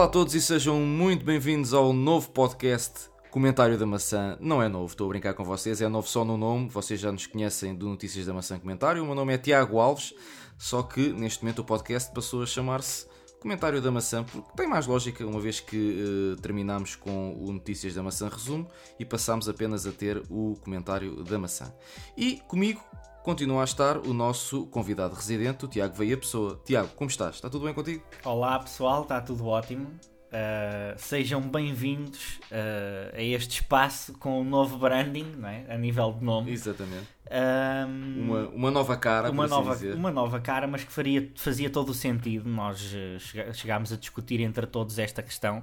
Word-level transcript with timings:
Olá 0.00 0.08
a 0.08 0.12
todos 0.12 0.34
e 0.34 0.40
sejam 0.40 0.80
muito 0.80 1.26
bem-vindos 1.26 1.74
ao 1.74 1.92
novo 1.92 2.30
podcast 2.30 3.10
Comentário 3.30 3.76
da 3.76 3.84
Maçã. 3.84 4.34
Não 4.40 4.62
é 4.62 4.66
novo, 4.66 4.86
estou 4.86 5.04
a 5.04 5.08
brincar 5.10 5.34
com 5.34 5.44
vocês, 5.44 5.82
é 5.82 5.88
novo 5.88 6.08
só 6.08 6.24
no 6.24 6.38
nome, 6.38 6.70
vocês 6.70 6.98
já 6.98 7.12
nos 7.12 7.26
conhecem 7.26 7.74
do 7.74 7.86
Notícias 7.86 8.24
da 8.24 8.32
Maçã 8.32 8.58
Comentário. 8.58 9.02
O 9.02 9.04
meu 9.04 9.14
nome 9.14 9.34
é 9.34 9.36
Tiago 9.36 9.78
Alves, 9.78 10.14
só 10.56 10.82
que 10.82 11.12
neste 11.12 11.44
momento 11.44 11.58
o 11.58 11.64
podcast 11.64 12.10
passou 12.14 12.42
a 12.42 12.46
chamar-se 12.46 13.06
Comentário 13.40 13.82
da 13.82 13.90
Maçã, 13.90 14.24
porque 14.24 14.50
tem 14.56 14.66
mais 14.66 14.86
lógica, 14.86 15.26
uma 15.26 15.38
vez 15.38 15.60
que 15.60 15.76
uh, 16.02 16.40
terminamos 16.40 16.96
com 16.96 17.34
o 17.34 17.52
Notícias 17.52 17.94
da 17.94 18.02
Maçã 18.02 18.30
Resumo 18.30 18.66
e 18.98 19.04
passamos 19.04 19.50
apenas 19.50 19.86
a 19.86 19.92
ter 19.92 20.22
o 20.30 20.54
Comentário 20.62 21.22
da 21.24 21.38
Maçã. 21.38 21.70
E 22.16 22.40
comigo 22.48 22.82
continua 23.22 23.62
a 23.62 23.64
estar 23.64 23.98
o 23.98 24.14
nosso 24.14 24.66
convidado 24.66 25.14
residente, 25.14 25.64
o 25.64 25.68
Tiago 25.68 25.94
Veia 25.94 26.16
Pessoa. 26.16 26.60
Tiago, 26.64 26.88
como 26.96 27.10
estás? 27.10 27.36
Está 27.36 27.50
tudo 27.50 27.64
bem 27.64 27.74
contigo? 27.74 28.02
Olá 28.24 28.58
pessoal, 28.58 29.02
está 29.02 29.20
tudo 29.20 29.46
ótimo. 29.46 29.86
Uh, 29.86 30.96
sejam 30.96 31.40
bem-vindos 31.40 32.38
uh, 32.52 33.16
a 33.16 33.22
este 33.22 33.60
espaço 33.60 34.12
com 34.14 34.40
um 34.40 34.44
novo 34.44 34.78
branding, 34.78 35.34
é? 35.44 35.74
a 35.74 35.76
nível 35.76 36.12
de 36.12 36.24
nome. 36.24 36.52
Exatamente. 36.52 37.08
Um, 37.30 38.24
uma, 38.24 38.48
uma 38.48 38.70
nova 38.70 38.96
cara, 38.96 39.30
uma 39.30 39.44
assim 39.44 39.54
nova, 39.54 39.74
dizer. 39.74 39.94
uma 39.94 40.10
nova 40.10 40.40
cara, 40.40 40.66
mas 40.66 40.84
que 40.84 40.92
faria, 40.92 41.30
fazia 41.36 41.68
todo 41.68 41.90
o 41.90 41.94
sentido. 41.94 42.48
Nós 42.48 42.92
uh, 42.92 43.52
chegámos 43.52 43.92
a 43.92 43.96
discutir 43.96 44.40
entre 44.40 44.66
todos 44.66 44.98
esta 44.98 45.22
questão 45.22 45.58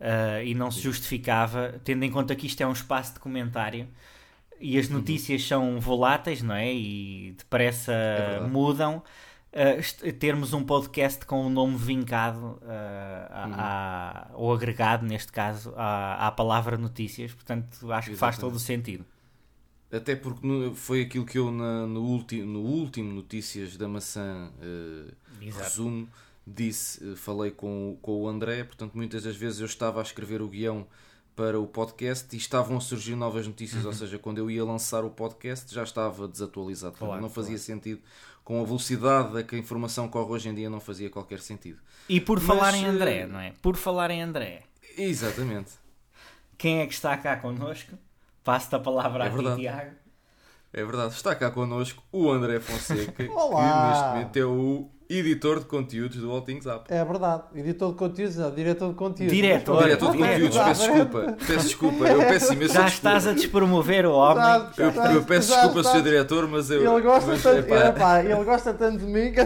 uh, 0.00 0.42
e 0.44 0.54
não 0.54 0.70
se 0.70 0.80
justificava, 0.80 1.74
tendo 1.84 2.04
em 2.04 2.10
conta 2.10 2.34
que 2.34 2.46
isto 2.46 2.60
é 2.60 2.66
um 2.66 2.72
espaço 2.72 3.14
de 3.14 3.20
comentário 3.20 3.88
e 4.60 4.78
as 4.78 4.88
notícias 4.88 5.46
são 5.46 5.80
voláteis, 5.80 6.42
não 6.42 6.54
é? 6.54 6.72
E 6.72 7.34
depressa 7.36 7.92
é 7.92 8.40
mudam. 8.40 9.02
Uh, 9.52 10.12
termos 10.12 10.52
um 10.52 10.62
podcast 10.62 11.24
com 11.24 11.42
o 11.42 11.46
um 11.46 11.50
nome 11.50 11.78
vincado 11.78 12.38
uh, 12.38 12.46
uhum. 12.46 13.54
a, 13.54 14.30
ou 14.34 14.52
agregado, 14.52 15.06
neste 15.06 15.32
caso, 15.32 15.72
à, 15.76 16.26
à 16.26 16.30
palavra 16.30 16.76
notícias. 16.76 17.32
Portanto, 17.32 17.68
acho 17.72 17.80
Exatamente. 17.82 18.10
que 18.10 18.16
faz 18.16 18.38
todo 18.38 18.56
o 18.56 18.58
sentido. 18.58 19.04
Até 19.90 20.14
porque 20.14 20.72
foi 20.74 21.02
aquilo 21.02 21.24
que 21.24 21.38
eu 21.38 21.50
na, 21.50 21.86
no, 21.86 22.02
ulti, 22.02 22.42
no 22.42 22.60
último 22.60 23.12
Notícias 23.12 23.76
da 23.76 23.88
Maçã 23.88 24.50
uh, 24.58 25.14
resumo 25.40 26.08
disse, 26.46 27.16
falei 27.16 27.50
com, 27.50 27.98
com 28.00 28.22
o 28.22 28.28
André, 28.28 28.62
portanto 28.62 28.94
muitas 28.94 29.24
das 29.24 29.36
vezes 29.36 29.60
eu 29.60 29.66
estava 29.66 30.00
a 30.00 30.02
escrever 30.02 30.40
o 30.40 30.48
guião 30.48 30.86
para 31.36 31.60
o 31.60 31.66
podcast 31.66 32.34
e 32.34 32.38
estavam 32.38 32.78
a 32.78 32.80
surgir 32.80 33.14
novas 33.14 33.46
notícias, 33.46 33.82
uhum. 33.82 33.90
ou 33.90 33.94
seja, 33.94 34.18
quando 34.18 34.38
eu 34.38 34.50
ia 34.50 34.64
lançar 34.64 35.04
o 35.04 35.10
podcast 35.10 35.72
já 35.72 35.82
estava 35.82 36.26
desatualizado, 36.26 36.96
claro, 36.96 37.20
não 37.20 37.28
fazia 37.28 37.50
claro. 37.50 37.62
sentido. 37.62 38.00
Com 38.42 38.62
a 38.62 38.64
velocidade 38.64 39.36
a 39.36 39.42
que 39.42 39.56
a 39.56 39.58
informação 39.58 40.08
corre 40.08 40.30
hoje 40.30 40.48
em 40.48 40.54
dia 40.54 40.70
não 40.70 40.80
fazia 40.80 41.10
qualquer 41.10 41.40
sentido. 41.40 41.78
E 42.08 42.20
por 42.20 42.38
Mas, 42.38 42.46
falar 42.46 42.74
em 42.74 42.86
André, 42.86 43.18
eh, 43.18 43.26
não 43.26 43.40
é? 43.40 43.52
Por 43.60 43.76
falar 43.76 44.10
em 44.12 44.22
André. 44.22 44.62
Exatamente. 44.96 45.72
Quem 46.56 46.78
é 46.78 46.86
que 46.86 46.94
está 46.94 47.16
cá 47.18 47.36
connosco? 47.36 47.98
Passo-te 48.44 48.76
a 48.76 48.78
palavra 48.78 49.24
é 49.24 49.28
a 49.28 49.30
ti, 49.30 49.60
Tiago. 49.60 49.96
É 50.72 50.84
verdade, 50.84 51.14
está 51.14 51.34
cá 51.34 51.50
connosco 51.50 52.02
o 52.12 52.30
André 52.30 52.60
Fonseca, 52.60 53.24
Olá. 53.32 53.60
que 53.60 53.88
neste 53.88 54.08
momento 54.08 54.36
é 54.36 54.44
o 54.44 54.90
editor 55.08 55.60
de 55.60 55.66
conteúdos 55.66 56.16
do 56.16 56.30
All 56.30 56.42
Things 56.42 56.66
Up. 56.66 56.84
É 56.88 57.04
verdade, 57.04 57.44
editor 57.54 57.92
de 57.92 57.98
conteúdos, 57.98 58.36
não, 58.36 58.54
diretor 58.54 58.88
de 58.88 58.94
conteúdos. 58.94 59.34
Diretor, 59.34 59.82
diretor 59.82 60.12
de 60.12 60.18
conteúdos, 60.18 60.58
peço 60.58 60.80
desculpa, 60.80 61.36
peço 61.46 61.66
desculpa, 61.66 62.04
eu 62.06 62.18
peço 62.18 62.52
imenso 62.52 62.74
Já 62.74 62.84
desculpa. 62.84 63.16
estás 63.16 63.26
a 63.26 63.32
despromover 63.32 64.06
o 64.06 64.12
homem. 64.12 64.36
Já, 64.36 64.72
já, 64.90 65.06
eu, 65.06 65.12
eu, 65.12 65.24
peço 65.24 65.52
desculpa, 65.52 65.84
Sr. 65.84 66.02
Diretor, 66.02 66.48
mas 66.48 66.70
eu. 66.70 66.92
Ele 66.92 67.02
gosta, 67.02 67.30
mas, 67.30 67.42
tanto, 67.42 67.58
epá. 67.58 67.86
Epá, 67.86 68.24
ele 68.24 68.44
gosta 68.44 68.74
tanto 68.74 68.98
de 68.98 69.06
mim 69.06 69.32
que 69.32 69.40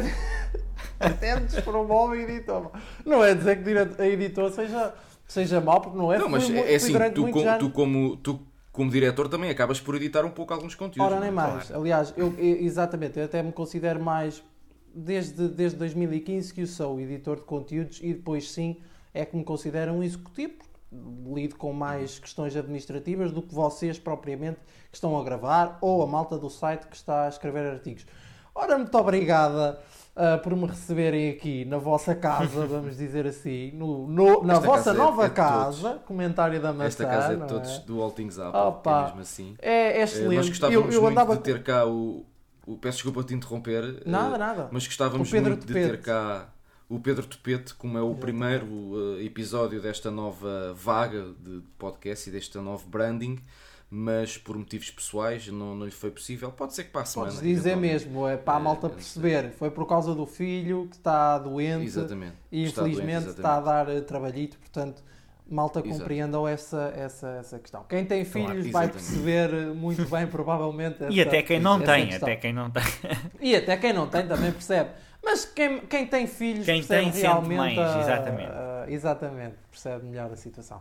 até 0.99 1.37
me 1.41 1.47
despromove 1.47 2.17
o 2.17 2.21
editor. 2.21 2.71
Não 3.05 3.25
é 3.25 3.35
dizer 3.35 3.63
que 3.63 4.03
a 4.03 4.07
editor 4.07 4.51
seja, 4.51 4.95
seja 5.27 5.61
mau, 5.61 5.81
porque 5.81 5.97
não 5.97 6.13
é. 6.13 6.19
Não, 6.19 6.29
mas 6.29 6.49
é 6.51 6.75
assim, 6.75 6.95
tu, 7.15 7.29
com, 7.29 7.59
tu 7.59 7.71
como. 7.71 8.17
Tu, 8.17 8.41
como 8.73 8.89
diretor 8.89 9.29
também 9.29 9.51
acabas 9.51 9.81
por 9.81 9.97
editar 9.97 10.25
um 10.25 10.31
pouco 10.31 10.55
alguns 10.55 10.77
conteúdos. 10.77 11.13
Ora, 11.13 11.21
nem 11.21 11.29
é? 11.29 11.33
mais. 11.33 11.67
Claro. 11.67 11.83
Aliás, 11.83 12.15
eu, 12.17 12.33
exatamente, 12.39 13.19
eu 13.19 13.25
até 13.25 13.43
me 13.43 13.53
considero 13.53 14.01
mais 14.01 14.43
desde, 14.95 15.49
desde 15.49 15.79
2015 15.79 16.53
que 16.53 16.63
eu 16.63 16.67
sou 16.67 17.01
editor 17.01 17.37
de 17.37 17.43
conteúdos 17.43 18.01
e 18.03 18.13
depois 18.13 18.51
sim 18.51 18.77
é 19.13 19.25
que 19.25 19.37
me 19.37 19.45
considero 19.45 19.93
um 19.93 20.03
executivo, 20.03 20.55
lido 21.35 21.57
com 21.57 21.73
mais 21.73 22.19
questões 22.19 22.57
administrativas 22.57 23.31
do 23.31 23.43
que 23.43 23.55
vocês 23.55 23.99
propriamente 23.99 24.59
que 24.91 24.97
estão 24.97 25.19
a 25.19 25.23
gravar 25.23 25.79
ou 25.81 26.03
a 26.03 26.07
malta 26.07 26.37
do 26.37 26.51
site 26.51 26.87
que 26.87 26.97
está 26.97 27.27
a 27.27 27.29
escrever 27.29 27.67
artigos. 27.67 28.07
Ora, 28.55 28.77
muito 28.77 28.97
obrigada 28.99 29.81
uh, 30.17 30.43
por 30.43 30.55
me 30.57 30.67
receberem 30.67 31.31
aqui 31.31 31.65
na 31.65 31.79
vossa 31.79 32.15
casa, 32.15 32.67
vamos 32.67 32.97
dizer 32.97 33.27
assim, 33.27 33.71
no, 33.73 34.07
no 34.09 34.43
na 34.43 34.59
vossa 34.59 34.85
casa 34.85 34.91
é 34.91 34.95
nova 34.95 35.27
é 35.27 35.31
casa, 35.31 35.89
todos. 35.91 36.05
comentário 36.05 36.61
da 36.61 36.73
maçã. 36.73 36.87
Esta 36.87 37.07
casa 37.07 37.33
é 37.33 37.37
de 37.37 37.47
todos 37.47 37.71
é? 37.71 37.81
do 37.81 38.03
All 38.03 38.11
Things 38.11 38.39
Up, 38.39 38.57
Opa, 38.57 39.01
é 39.01 39.05
mesmo 39.05 39.21
assim. 39.21 39.55
É, 39.61 40.01
é 40.01 40.03
excelente. 40.03 40.37
Nós 40.37 40.49
gostávamos 40.49 40.87
eu, 40.87 40.93
eu 40.93 41.03
muito 41.03 41.13
andava... 41.13 41.37
de 41.37 41.43
ter 41.43 41.63
cá 41.63 41.87
o, 41.87 42.27
peço 42.81 42.99
desculpa 42.99 43.23
te 43.23 43.35
interromper. 43.35 44.03
Nada, 44.07 44.37
uh, 44.37 44.39
nada. 44.39 44.69
Mas 44.73 44.87
gostávamos 44.87 45.33
muito 45.33 45.67
de 45.67 45.73
ter 45.73 46.01
cá 46.01 46.49
o 46.89 46.99
Pedro 46.99 47.25
Topete, 47.25 47.75
como 47.75 47.97
é 47.97 48.03
o 48.03 48.15
primeiro 48.15 48.67
uh, 48.67 49.21
episódio 49.21 49.81
desta 49.81 50.11
nova 50.11 50.75
vaga 50.75 51.33
de 51.39 51.63
podcast 51.79 52.29
e 52.29 52.33
deste 52.33 52.59
novo 52.59 52.89
branding, 52.89 53.39
mas 53.89 54.37
por 54.37 54.57
motivos 54.57 54.91
pessoais 54.91 55.47
não, 55.49 55.77
não 55.77 55.85
lhe 55.85 55.93
foi 55.93 56.11
possível. 56.11 56.51
Pode 56.51 56.75
ser 56.75 56.85
que 56.85 56.91
para 56.91 57.03
a 57.03 57.05
semana. 57.05 57.31
Podes 57.31 57.47
dizer 57.47 57.77
mesmo, 57.77 58.27
é 58.27 58.37
para 58.37 58.57
a 58.57 58.61
malta 58.61 58.89
é, 58.89 58.91
perceber. 58.91 59.53
Foi 59.53 59.71
por 59.71 59.87
causa 59.87 60.15
do 60.15 60.27
filho 60.27 60.89
que 60.89 60.97
está 60.97 61.39
doente 61.39 61.85
exatamente. 61.85 62.35
e 62.51 62.65
está 62.65 62.83
infelizmente 62.83 63.25
doente, 63.25 63.37
está 63.37 63.57
a 63.57 63.61
dar 63.61 64.01
trabalhito, 64.03 64.59
portanto 64.59 65.03
malta 65.51 65.83
compreendam 65.83 66.47
essa, 66.47 66.93
essa, 66.97 67.29
essa 67.41 67.59
questão. 67.59 67.85
Quem 67.89 68.05
tem 68.05 68.25
filhos 68.25 68.71
claro, 68.71 68.73
vai 68.73 68.89
perceber 68.89 69.51
muito 69.75 70.09
bem, 70.09 70.27
provavelmente. 70.29 71.03
Essa, 71.03 71.13
e 71.13 71.21
até 71.21 71.43
quem 71.43 71.59
não 71.59 71.81
tem, 71.81 72.07
questão. 72.07 72.29
até 72.29 72.37
quem 72.37 72.53
não 72.53 72.71
tem. 72.71 72.83
E 73.41 73.57
até 73.57 73.77
quem 73.77 73.93
não 73.93 74.07
tem 74.07 74.27
também 74.27 74.53
percebe. 74.53 74.91
Mas 75.23 75.45
quem, 75.45 75.81
quem 75.81 76.07
tem 76.07 76.27
filhos 76.27 76.65
quem 76.65 76.83
percebe 76.83 77.11
tem 77.11 77.23
realmente. 77.23 77.77
Mais, 77.77 77.97
exatamente. 78.03 78.51
A, 78.51 78.85
a, 78.87 78.91
exatamente, 78.91 79.55
percebe 79.71 80.07
melhor 80.07 80.33
a 80.33 80.37
situação. 80.37 80.81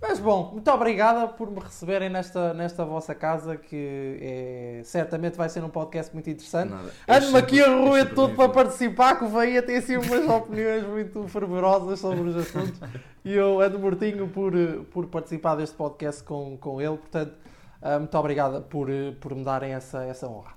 Mas 0.00 0.20
bom, 0.20 0.52
muito 0.52 0.70
obrigada 0.70 1.26
por 1.26 1.50
me 1.50 1.58
receberem 1.58 2.10
nesta, 2.10 2.52
nesta 2.52 2.84
vossa 2.84 3.14
casa, 3.14 3.56
que 3.56 4.18
é, 4.20 4.80
certamente 4.84 5.36
vai 5.36 5.48
ser 5.48 5.64
um 5.64 5.70
podcast 5.70 6.12
muito 6.12 6.28
interessante. 6.28 6.74
Ando-me 7.08 7.38
aqui 7.38 7.62
a 7.62 7.74
roer 7.74 8.14
tudo 8.14 8.34
para 8.34 8.48
participar, 8.50 9.16
que 9.16 9.24
o 9.24 9.28
Veia 9.28 9.62
tem 9.62 9.76
assim 9.76 9.96
umas 9.96 10.24
opiniões 10.28 10.86
muito 10.86 11.26
fervorosas 11.28 11.98
sobre 11.98 12.28
os 12.28 12.36
assuntos 12.36 12.78
e 13.24 13.32
eu 13.32 13.60
ando 13.60 13.78
mortinho 13.78 14.28
por, 14.28 14.52
por 14.90 15.06
participar 15.06 15.56
deste 15.56 15.74
podcast 15.74 16.22
com, 16.22 16.58
com 16.58 16.80
ele, 16.80 16.98
portanto, 16.98 17.34
uh, 17.82 17.98
muito 17.98 18.16
obrigada 18.18 18.60
por, 18.60 18.88
por 19.20 19.34
me 19.34 19.42
darem 19.42 19.72
essa, 19.72 20.04
essa 20.04 20.28
honra. 20.28 20.54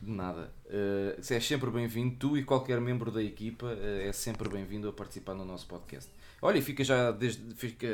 De 0.00 0.10
nada. 0.10 0.52
Uh, 0.66 1.18
é 1.18 1.40
sempre 1.40 1.70
bem-vindo, 1.70 2.16
tu 2.16 2.36
e 2.36 2.44
qualquer 2.44 2.80
membro 2.80 3.10
da 3.10 3.22
equipa 3.22 3.66
uh, 3.66 4.00
é 4.00 4.12
sempre 4.12 4.48
bem-vindo 4.48 4.88
a 4.88 4.92
participar 4.92 5.34
no 5.34 5.44
nosso 5.44 5.66
podcast. 5.66 6.10
Olha, 6.40 6.62
fica 6.62 6.84
já 6.84 7.10
desde, 7.10 7.54
fica, 7.54 7.88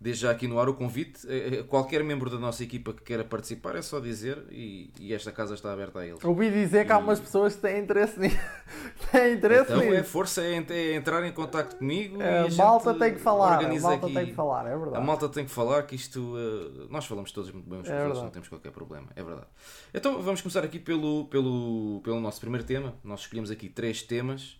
desde 0.00 0.22
já 0.22 0.30
aqui 0.32 0.48
no 0.48 0.58
ar 0.58 0.68
o 0.68 0.74
convite. 0.74 1.20
Qualquer 1.68 2.02
membro 2.02 2.28
da 2.28 2.38
nossa 2.38 2.64
equipa 2.64 2.92
que 2.92 3.02
queira 3.02 3.22
participar 3.22 3.76
é 3.76 3.82
só 3.82 4.00
dizer 4.00 4.42
e, 4.50 4.90
e 4.98 5.14
esta 5.14 5.30
casa 5.30 5.54
está 5.54 5.72
aberta 5.72 6.00
a 6.00 6.06
eles. 6.06 6.24
Ouvi 6.24 6.50
dizer 6.50 6.84
que 6.84 6.92
há 6.92 6.98
umas 6.98 7.20
pessoas 7.20 7.54
que 7.54 7.62
têm 7.62 7.80
interesse 7.80 8.18
nisso. 8.18 8.36
têm 9.12 9.34
interesse 9.34 9.70
então, 9.70 9.84
nisso. 9.84 9.94
é 9.94 10.02
força, 10.02 10.42
é, 10.42 10.64
é 10.68 10.94
entrar 10.96 11.24
em 11.24 11.32
contato 11.32 11.76
comigo. 11.76 12.20
É, 12.20 12.40
a 12.40 12.48
malta 12.54 12.92
tem 12.94 13.14
que 13.14 13.20
falar. 13.20 13.64
A 13.64 13.80
malta 13.80 14.06
aqui. 14.06 14.14
tem 14.14 14.26
que 14.26 14.34
falar, 14.34 14.66
é 14.66 14.76
verdade. 14.76 14.96
A 14.96 15.00
malta 15.00 15.28
tem 15.28 15.44
que 15.44 15.50
falar 15.50 15.82
que 15.84 15.94
isto. 15.94 16.18
Uh, 16.18 16.88
nós 16.90 17.06
falamos 17.06 17.30
todos 17.30 17.52
muito 17.52 17.70
bem 17.70 17.78
uns 17.78 17.88
com 17.88 17.94
é 17.94 17.98
os 17.98 18.04
outros, 18.06 18.22
não 18.22 18.30
temos 18.30 18.48
qualquer 18.48 18.72
problema. 18.72 19.06
É 19.14 19.22
verdade. 19.22 19.46
Então 19.94 20.20
vamos 20.20 20.40
começar 20.40 20.64
aqui 20.64 20.80
pelo, 20.80 21.26
pelo, 21.26 22.00
pelo 22.02 22.20
nosso 22.20 22.40
primeiro 22.40 22.66
tema. 22.66 22.94
Nós 23.04 23.20
escolhemos 23.20 23.50
aqui 23.50 23.68
três 23.68 24.02
temas. 24.02 24.58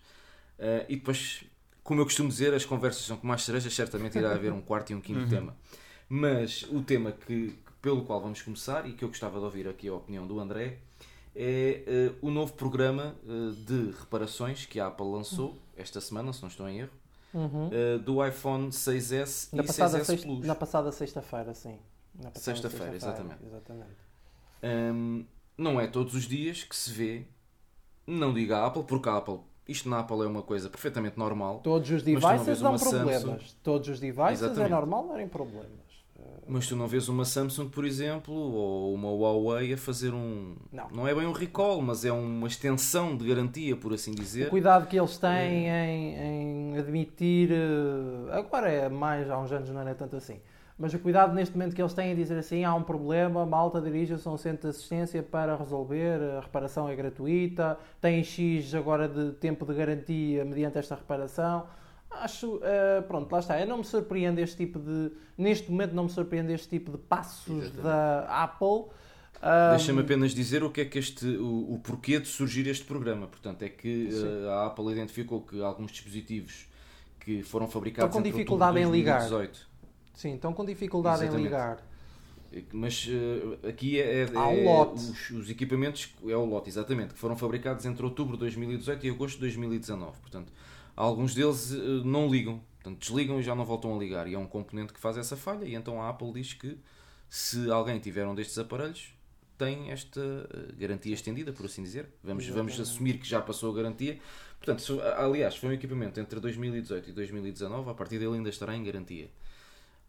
Uh, 0.59 0.85
e 0.91 0.97
depois 0.97 1.45
como 1.83 2.01
eu 2.01 2.05
costumo 2.05 2.29
dizer, 2.29 2.55
as 2.55 2.65
conversas 2.65 3.05
são 3.05 3.17
como 3.17 3.33
as 3.33 3.43
cerejas, 3.43 3.75
certamente 3.75 4.19
irá 4.19 4.33
haver 4.33 4.53
um 4.53 4.61
quarto 4.61 4.91
e 4.91 4.95
um 4.95 5.01
quinto 5.01 5.21
uhum. 5.21 5.29
tema. 5.29 5.57
Mas 6.09 6.65
o 6.65 6.83
tema 6.83 7.13
que, 7.13 7.57
pelo 7.81 8.05
qual 8.05 8.21
vamos 8.21 8.43
começar 8.43 8.89
e 8.89 8.93
que 8.93 9.05
eu 9.05 9.09
gostava 9.09 9.39
de 9.39 9.45
ouvir 9.45 9.69
aqui 9.69 9.89
a 9.89 9.95
opinião 9.95 10.27
do 10.27 10.41
André 10.41 10.79
é 11.35 12.13
uh, 12.21 12.27
o 12.27 12.31
novo 12.31 12.53
programa 12.55 13.15
uh, 13.25 13.53
de 13.53 13.93
reparações 13.93 14.67
que 14.67 14.81
a 14.81 14.89
Apple 14.89 15.07
lançou 15.07 15.57
esta 15.77 16.01
semana, 16.01 16.33
se 16.33 16.43
não 16.43 16.49
estou 16.49 16.69
em 16.69 16.81
erro, 16.81 16.91
uhum. 17.33 17.69
uh, 17.69 17.99
do 18.01 18.25
iPhone 18.27 18.69
6S 18.69 19.53
na 19.53 19.63
e 19.63 19.67
6S 19.67 20.05
sexta, 20.05 20.27
Plus. 20.27 20.47
Na 20.47 20.55
passada 20.55 20.93
sexta-feira, 20.93 21.55
sim. 21.55 21.79
Sexta-feira, 22.35 22.93
sexta 22.93 23.09
exatamente. 23.09 23.45
exatamente. 23.47 24.11
Um, 24.63 25.25
não 25.57 25.81
é 25.81 25.87
todos 25.87 26.15
os 26.15 26.27
dias 26.27 26.65
que 26.65 26.75
se 26.75 26.91
vê, 26.91 27.25
não 28.07 28.35
diga 28.35 28.59
a 28.59 28.67
Apple, 28.67 28.83
porque 28.83 29.09
a 29.09 29.17
Apple 29.17 29.41
isto 29.71 29.89
na 29.89 30.01
Apple 30.01 30.23
é 30.23 30.27
uma 30.27 30.43
coisa 30.43 30.69
perfeitamente 30.69 31.19
normal. 31.19 31.61
Todos 31.63 31.91
os 31.91 32.03
devices 32.03 32.61
dão 32.61 32.77
problemas. 32.77 33.23
Samsung... 33.23 33.55
Todos 33.63 33.89
os 33.89 34.01
devices 34.01 34.43
é 34.43 34.47
Exatamente. 34.47 34.67
é 34.67 34.69
normal 34.69 35.09
darem 35.09 35.29
problemas. 35.29 35.91
Mas 36.47 36.67
tu 36.67 36.75
não 36.75 36.89
vês 36.89 37.09
uma 37.09 37.25
Samsung, 37.25 37.69
por 37.69 37.85
exemplo, 37.85 38.35
ou 38.35 38.93
uma 38.93 39.09
Huawei 39.09 39.73
a 39.73 39.77
fazer 39.77 40.13
um. 40.13 40.57
Não, 40.73 40.91
não 40.91 41.09
é 41.09 41.15
bem 41.15 41.25
um 41.25 41.33
recall, 41.33 41.81
mas 41.81 42.05
é 42.05 42.11
uma 42.11 42.49
extensão 42.49 43.17
de 43.17 43.25
garantia, 43.29 43.77
por 43.77 43.93
assim 43.93 44.11
dizer. 44.11 44.49
O 44.49 44.51
cuidado 44.51 44.89
que 44.89 44.99
eles 44.99 45.17
têm 45.17 45.71
é. 45.71 45.87
em, 45.87 46.73
em, 46.73 46.79
admitir. 46.79 47.53
Eh, 47.53 48.37
agora 48.37 48.69
é 48.69 48.89
mais, 48.89 49.31
há 49.31 49.39
uns 49.39 49.53
anos 49.53 49.71
não 49.71 49.87
é 49.87 49.95
tanto 49.95 50.17
assim. 50.17 50.41
Mas 50.81 50.95
o 50.95 50.99
cuidado 50.99 51.35
neste 51.35 51.55
momento 51.57 51.77
que 51.77 51.83
eles 51.83 51.93
têm 51.93 52.13
em 52.13 52.17
dizer 52.17 52.39
assim: 52.39 52.65
há 52.65 52.75
um 52.75 52.83
problema, 52.83 53.45
malta 53.45 53.81
dirija-se 53.81 54.27
a 54.27 54.31
um 54.31 54.39
centro 54.39 54.63
de 54.63 54.69
assistência 54.69 55.23
para 55.23 55.55
resolver, 55.55 56.19
a 56.39 56.41
reparação 56.41 56.89
é 56.89 56.97
gratuita, 56.97 57.79
tem 58.01 58.25
X 58.25 58.75
agora 58.75 59.07
de 59.07 59.33
tempo 59.33 59.67
de 59.67 59.75
garantia 59.75 60.45
mediante 60.45 60.79
esta 60.79 60.95
reparação 60.95 61.67
acho, 62.11 62.57
uh, 62.57 63.03
pronto, 63.07 63.31
lá 63.33 63.39
está. 63.39 63.61
Eu 63.61 63.67
não 63.67 63.79
me 63.79 63.85
surpreende 63.85 64.41
este 64.41 64.57
tipo 64.57 64.79
de. 64.79 65.13
Neste 65.39 65.71
momento, 65.71 65.95
não 65.95 66.05
me 66.05 66.11
surpreende 66.11 66.53
este 66.53 66.69
tipo 66.69 66.91
de 66.91 66.99
passos 66.99 67.65
Exatamente. 67.65 67.83
da 67.83 68.43
Apple. 68.43 68.91
Um... 69.43 69.71
Deixa-me 69.71 70.01
apenas 70.01 70.35
dizer 70.35 70.63
o 70.63 70.71
que 70.71 70.83
é 70.83 70.85
que 70.85 70.99
este, 70.99 71.27
o, 71.27 71.75
o 71.75 71.79
porquê 71.79 72.19
de 72.21 72.29
surgir 72.29 72.67
este 72.67 72.85
programa. 72.85 73.27
Portanto, 73.27 73.63
é 73.63 73.69
que 73.69 74.09
uh, 74.13 74.51
a 74.51 74.67
Apple 74.67 74.93
identificou 74.93 75.41
que 75.41 75.63
alguns 75.63 75.93
dispositivos 75.93 76.69
que 77.21 77.43
foram 77.43 77.69
fabricados 77.69 78.11
estão 78.11 78.23
com 78.23 78.29
dificuldade 78.29 78.79
em 78.79 78.91
ligar. 78.91 79.29
Sim, 80.15 80.35
estão 80.35 80.53
com 80.53 80.65
dificuldade 80.65 81.25
Exatamente. 81.25 81.41
em 81.41 81.45
ligar. 81.45 81.91
Mas 82.73 83.07
uh, 83.07 83.69
aqui 83.69 84.01
é, 84.01 84.23
é, 84.23 84.29
Há 84.35 84.49
um 84.49 84.65
lote. 84.65 84.95
Os, 84.95 85.31
os, 85.31 85.51
equipamentos, 85.51 86.13
é 86.27 86.37
o 86.37 86.45
lote, 86.45 86.69
exatamente, 86.69 87.15
que 87.15 87.21
foram 87.21 87.37
fabricados 87.37 87.87
entre 87.87 88.05
outubro 88.05 88.35
de 88.35 88.41
2018 88.41 89.07
e 89.07 89.11
agosto 89.11 89.35
de 89.37 89.43
2019. 89.43 90.19
Portanto, 90.21 90.53
alguns 90.97 91.35
deles 91.35 91.71
uh, 91.71 92.05
não 92.05 92.29
ligam. 92.29 92.61
Portanto, 92.83 92.99
desligam 92.99 93.39
e 93.39 93.43
já 93.43 93.55
não 93.55 93.65
voltam 93.65 93.95
a 93.95 93.99
ligar. 93.99 94.27
E 94.27 94.35
é 94.35 94.39
um 94.39 94.47
componente 94.47 94.93
que 94.93 94.99
faz 94.99 95.17
essa 95.17 95.37
falha. 95.37 95.65
E 95.65 95.75
então 95.75 96.03
a 96.03 96.09
Apple 96.09 96.33
diz 96.33 96.53
que 96.53 96.77
se 97.29 97.71
alguém 97.71 98.01
tiver 98.01 98.27
um 98.27 98.35
destes 98.35 98.59
aparelhos, 98.59 99.15
tem 99.57 99.93
esta 99.93 100.21
uh, 100.21 100.77
garantia 100.77 101.15
estendida, 101.15 101.53
por 101.53 101.67
assim 101.67 101.85
dizer. 101.85 102.09
Vamos, 102.25 102.49
vamos 102.49 102.81
assumir 102.81 103.19
que 103.19 103.29
já 103.29 103.41
passou 103.41 103.71
a 103.71 103.77
garantia. 103.77 104.19
Portanto, 104.59 104.83
se, 104.83 105.01
aliás, 105.17 105.55
foi 105.55 105.69
um 105.69 105.73
equipamento 105.73 106.19
entre 106.19 106.41
2018 106.41 107.11
e 107.11 107.13
2019, 107.13 107.91
a 107.91 107.95
partir 107.95 108.19
dele 108.19 108.35
ainda 108.35 108.49
estará 108.49 108.75
em 108.75 108.83
garantia. 108.83 109.31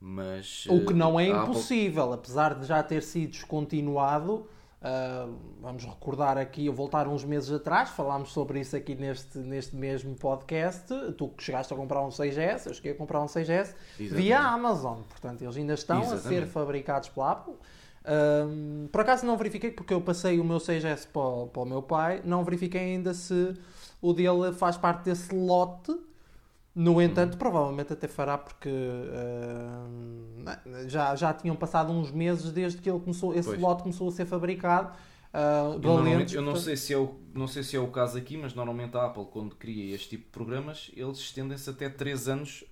Mas, 0.02 0.66
o 0.68 0.84
que 0.84 0.94
não 0.94 1.20
é 1.20 1.28
impossível, 1.28 2.06
Apple... 2.06 2.16
apesar 2.16 2.56
de 2.56 2.66
já 2.66 2.82
ter 2.82 3.04
sido 3.04 3.32
descontinuado 3.32 4.48
Uh, 4.82 5.38
vamos 5.62 5.86
recordar 5.86 6.40
aqui, 6.40 6.68
voltar 6.68 7.08
uns 7.08 7.24
meses 7.24 7.52
atrás, 7.52 7.92
falámos 7.92 8.32
sobre 8.32 8.60
isso 8.60 8.76
aqui 8.76 8.96
neste, 8.96 9.38
neste 9.38 9.76
mesmo 9.76 10.16
podcast. 10.16 10.88
Tu 11.16 11.28
que 11.30 11.44
chegaste 11.44 11.72
a 11.72 11.78
comprar 11.78 12.02
um 12.02 12.10
6S, 12.10 12.66
eu 12.66 12.74
cheguei 12.74 12.94
a 12.94 12.96
comprar 12.96 13.22
um 13.22 13.28
6S 13.28 13.50
Exatamente. 13.50 14.14
via 14.16 14.40
Amazon, 14.40 15.02
portanto, 15.08 15.44
eles 15.44 15.56
ainda 15.56 15.76
estão 15.76 16.02
Exatamente. 16.02 16.26
a 16.26 16.30
ser 16.30 16.48
fabricados 16.48 17.10
pela 17.10 17.32
Apple. 17.32 17.54
Uh, 17.54 18.88
por 18.88 19.02
acaso 19.02 19.24
não 19.24 19.38
verifiquei, 19.38 19.70
porque 19.70 19.94
eu 19.94 20.02
passei 20.02 20.40
o 20.40 20.44
meu 20.44 20.58
6S 20.58 21.08
para, 21.14 21.46
para 21.46 21.62
o 21.62 21.66
meu 21.66 21.84
pai, 21.84 22.24
não 22.26 22.44
verifiquei 22.44 22.82
ainda 22.82 23.14
se 23.14 23.54
o 24.02 24.14
dele 24.14 24.52
faz 24.52 24.78
parte 24.78 25.04
desse 25.04 25.32
lote 25.36 25.96
no 26.74 27.02
entanto, 27.02 27.38
provavelmente 27.38 27.92
até 27.94 28.08
fará 28.08 28.38
porque 28.38 28.70
uh, 28.70 29.90
já, 30.88 31.16
já 31.16 31.34
tinham 31.34 31.56
passado 31.56 31.92
uns 31.92 32.12
meses 32.12 32.52
desde 32.52 32.82
que 32.82 32.90
ele 32.90 33.00
começou, 33.00 33.34
esse 33.34 33.50
pois. 33.50 33.60
lote 33.60 33.84
começou 33.84 34.08
a 34.08 34.12
ser 34.12 34.26
fabricado. 34.26 34.96
Uh, 35.34 35.80
valentes, 35.80 36.34
eu 36.34 36.42
não 36.42 36.56
sei, 36.56 36.76
se 36.76 36.94
é 36.94 36.98
o, 36.98 37.16
não 37.34 37.48
sei 37.48 37.64
se 37.64 37.76
é 37.76 37.80
o 37.80 37.88
caso 37.88 38.18
aqui, 38.18 38.38
mas 38.38 38.54
normalmente 38.54 38.98
a 38.98 39.06
Apple, 39.06 39.26
quando 39.32 39.56
cria 39.56 39.96
este 39.96 40.10
tipo 40.10 40.26
de 40.26 40.30
programas, 40.30 40.92
eles 40.96 41.18
estendem-se 41.18 41.70
até 41.70 41.90
3 41.90 42.28
anos 42.28 42.66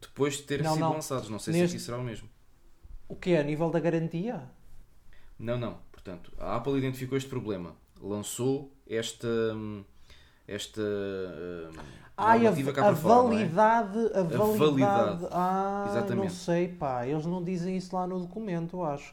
depois 0.00 0.36
de 0.36 0.42
terem 0.42 0.66
sido 0.66 0.80
não. 0.80 0.92
lançados. 0.92 1.28
Não 1.28 1.38
sei 1.38 1.54
Neste... 1.54 1.70
se 1.70 1.76
aqui 1.76 1.84
será 1.84 1.98
o 1.98 2.02
mesmo. 2.02 2.28
O 3.08 3.16
que 3.16 3.30
é? 3.30 3.40
A 3.40 3.42
nível 3.42 3.70
da 3.70 3.80
garantia? 3.80 4.42
Não, 5.38 5.58
não. 5.58 5.78
Portanto, 5.92 6.32
a 6.38 6.56
Apple 6.56 6.76
identificou 6.76 7.16
este 7.16 7.28
problema, 7.28 7.74
lançou 8.00 8.72
esta. 8.86 9.28
Esta 10.46 10.82
Ai, 12.16 12.46
a, 12.46 12.50
a, 12.50 12.52
validade, 12.52 12.78
é? 12.78 12.82
a, 12.82 12.92
validade, 12.92 13.98
a 14.14 14.22
validade. 14.22 15.26
Ah, 15.32 15.86
Exatamente. 15.90 16.24
não 16.24 16.30
sei, 16.30 16.68
pá. 16.68 17.06
Eles 17.06 17.26
não 17.26 17.42
dizem 17.42 17.76
isso 17.76 17.94
lá 17.94 18.06
no 18.06 18.20
documento, 18.20 18.76
eu 18.76 18.84
acho. 18.84 19.12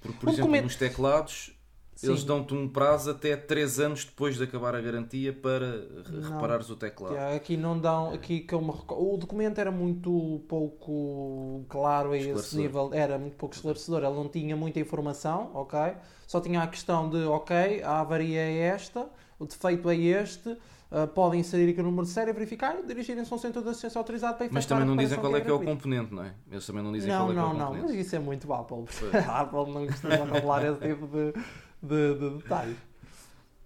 Porque, 0.00 0.18
por 0.18 0.28
exemplo, 0.28 0.46
documento... 0.46 0.64
nos 0.64 0.76
teclados, 0.76 1.56
Sim. 1.94 2.08
eles 2.08 2.24
dão-te 2.24 2.52
um 2.52 2.68
prazo 2.68 3.10
até 3.10 3.36
3 3.36 3.80
anos 3.80 4.04
depois 4.04 4.36
de 4.36 4.44
acabar 4.44 4.74
a 4.74 4.82
garantia 4.82 5.32
para 5.32 5.86
não. 6.10 6.30
reparares 6.34 6.68
o 6.68 6.76
teclado. 6.76 7.14
Yeah, 7.14 7.36
aqui 7.36 7.56
não 7.56 7.78
dão, 7.78 8.12
aqui 8.12 8.40
que 8.40 8.54
eu 8.54 8.60
me 8.60 8.70
O 8.90 9.16
documento 9.16 9.58
era 9.58 9.70
muito 9.70 10.44
pouco 10.46 11.64
claro 11.70 12.12
a 12.12 12.18
esse 12.18 12.54
nível, 12.56 12.90
era 12.92 13.18
muito 13.18 13.36
pouco 13.36 13.54
esclarecedor. 13.54 14.04
Ele 14.04 14.14
não 14.14 14.28
tinha 14.28 14.54
muita 14.54 14.78
informação, 14.78 15.50
ok? 15.54 15.78
Só 16.26 16.38
tinha 16.38 16.62
a 16.62 16.66
questão 16.66 17.08
de, 17.08 17.24
ok, 17.24 17.82
a 17.82 18.00
avaria 18.00 18.40
é 18.40 18.58
esta, 18.58 19.08
o 19.42 19.46
defeito 19.46 19.90
é 19.90 19.96
este 19.96 20.48
uh, 20.92 21.08
podem 21.08 21.40
inserir 21.40 21.70
aqui 21.70 21.80
o 21.80 21.84
número 21.84 22.04
de 22.04 22.12
série, 22.12 22.32
verificar, 22.32 22.80
dirigirem-se 22.82 23.32
a 23.32 23.36
um 23.36 23.38
centro 23.38 23.62
de 23.62 23.70
assistência 23.70 23.98
autorizado 23.98 24.36
para 24.36 24.48
Mas 24.50 24.66
também 24.66 24.86
não 24.86 24.96
dizem 24.96 25.18
qual 25.18 25.36
é 25.36 25.40
que 25.40 25.50
é 25.50 25.52
o 25.52 25.60
componente, 25.60 26.14
não 26.14 26.24
é? 26.24 26.34
Eles 26.50 26.66
também 26.66 26.82
não 26.82 26.92
dizem 26.92 27.10
não, 27.10 27.26
qual 27.26 27.32
é 27.32 27.34
não, 27.34 27.34
que 27.34 27.38
é 27.38 27.42
o 27.42 27.50
componente. 27.50 27.74
Não, 27.74 27.82
não, 27.82 27.88
mas 27.88 28.06
isso 28.06 28.16
é 28.16 28.18
muito 28.18 28.52
Apple. 28.52 28.84
a 29.26 29.40
Apple 29.40 29.72
não 29.72 29.86
costuma 29.86 30.16
revelar 30.16 30.64
esse 30.64 30.80
tipo 30.80 31.06
de, 31.06 31.32
de, 31.82 32.18
de 32.18 32.36
detalhes. 32.38 32.76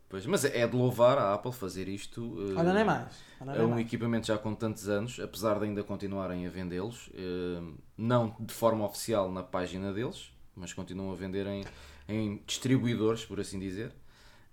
Pois, 0.08 0.24
mas 0.24 0.44
é 0.44 0.66
de 0.66 0.76
louvar 0.76 1.18
a 1.18 1.34
Apple 1.34 1.52
fazer 1.52 1.88
isto. 1.88 2.22
Uh, 2.22 2.56
Olha, 2.56 2.72
nem 2.72 2.84
mais. 2.84 3.08
Olha, 3.40 3.50
é 3.50 3.62
um 3.64 3.70
mais. 3.70 3.80
equipamento 3.84 4.28
já 4.28 4.38
com 4.38 4.54
tantos 4.54 4.88
anos, 4.88 5.18
apesar 5.18 5.58
de 5.58 5.64
ainda 5.64 5.82
continuarem 5.82 6.46
a 6.46 6.50
vendê-los, 6.50 7.08
uh, 7.08 7.74
não 7.98 8.34
de 8.38 8.54
forma 8.54 8.84
oficial 8.84 9.30
na 9.30 9.42
página 9.42 9.92
deles, 9.92 10.30
mas 10.54 10.72
continuam 10.72 11.10
a 11.10 11.14
vender 11.16 11.46
em, 11.48 11.64
em 12.08 12.40
distribuidores, 12.46 13.24
por 13.24 13.40
assim 13.40 13.58
dizer. 13.58 13.92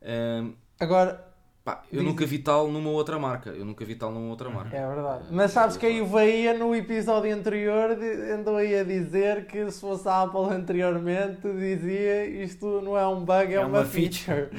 Uh, 0.02 0.54
Agora, 0.80 1.34
Pá, 1.64 1.82
eu 1.90 2.00
Diz... 2.00 2.10
nunca 2.10 2.26
vi 2.26 2.40
tal 2.40 2.68
numa 2.68 2.90
outra 2.90 3.18
marca. 3.18 3.52
Eu 3.52 3.64
nunca 3.64 3.86
vi 3.86 3.96
tal 3.96 4.12
numa 4.12 4.30
outra 4.30 4.50
marca. 4.50 4.76
É 4.76 4.86
verdade. 4.86 5.24
Mas 5.32 5.52
sabes 5.52 5.78
que 5.78 5.86
aí 5.86 6.02
o 6.02 6.06
Bahia 6.06 6.54
no 6.58 6.76
episódio 6.76 7.34
anterior 7.34 7.98
andou 8.34 8.58
aí 8.58 8.78
a 8.78 8.84
dizer 8.84 9.46
que 9.46 9.72
se 9.72 9.80
fosse 9.80 10.06
a 10.10 10.24
Apple 10.24 10.54
anteriormente 10.54 11.42
dizia 11.42 12.26
isto 12.26 12.82
não 12.82 12.98
é 12.98 13.08
um 13.08 13.24
bug, 13.24 13.54
é, 13.54 13.56
é 13.56 13.60
uma, 13.62 13.80
uma, 13.80 13.86
feature. 13.86 14.50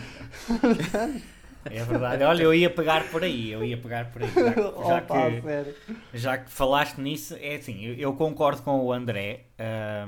é 1.67 1.85
verdade. 1.85 2.25
Olha, 2.25 2.43
eu 2.43 2.55
ia 2.55 2.71
pegar 2.71 3.07
por 3.11 3.23
aí, 3.23 3.53
eu 3.53 3.63
ia 3.63 3.77
pegar 3.77 4.11
por 4.11 4.23
aí. 4.23 4.31
Já 4.33 4.53
que, 4.55 4.61
já, 4.89 4.97
Opa, 4.97 5.31
que, 5.31 6.19
já 6.19 6.39
que 6.39 6.51
falaste 6.51 6.99
nisso, 7.03 7.37
é 7.39 7.57
assim, 7.57 7.85
eu, 7.85 7.95
eu 7.97 8.13
concordo 8.15 8.63
com 8.63 8.83
o 8.83 8.91
André. 8.91 9.45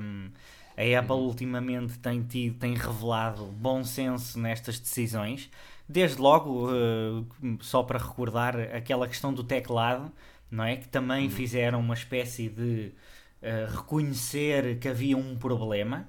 Um, 0.01 0.31
a 0.79 0.99
Apple 0.99 1.17
ultimamente 1.17 1.99
tem, 1.99 2.23
tido, 2.23 2.59
tem 2.59 2.75
revelado 2.75 3.45
bom 3.45 3.85
senso 3.85 4.39
nestas 4.39 4.79
decisões. 4.79 5.51
Desde 5.89 6.21
logo, 6.21 6.69
uh, 6.69 7.27
só 7.61 7.83
para 7.83 7.99
recordar, 7.99 8.59
aquela 8.75 9.07
questão 9.07 9.33
do 9.33 9.45
teclado, 9.45 10.11
não 10.51 10.65
é? 10.65 10.77
Que 10.77 10.89
também 10.89 11.25
uhum. 11.27 11.31
fizeram 11.31 11.81
uma 11.81 11.95
espécie 11.95 12.49
de 12.49 12.93
uh, 13.43 13.77
reconhecer 13.77 14.79
que 14.79 14.89
havia 14.89 15.17
um 15.17 15.37
problema. 15.37 16.09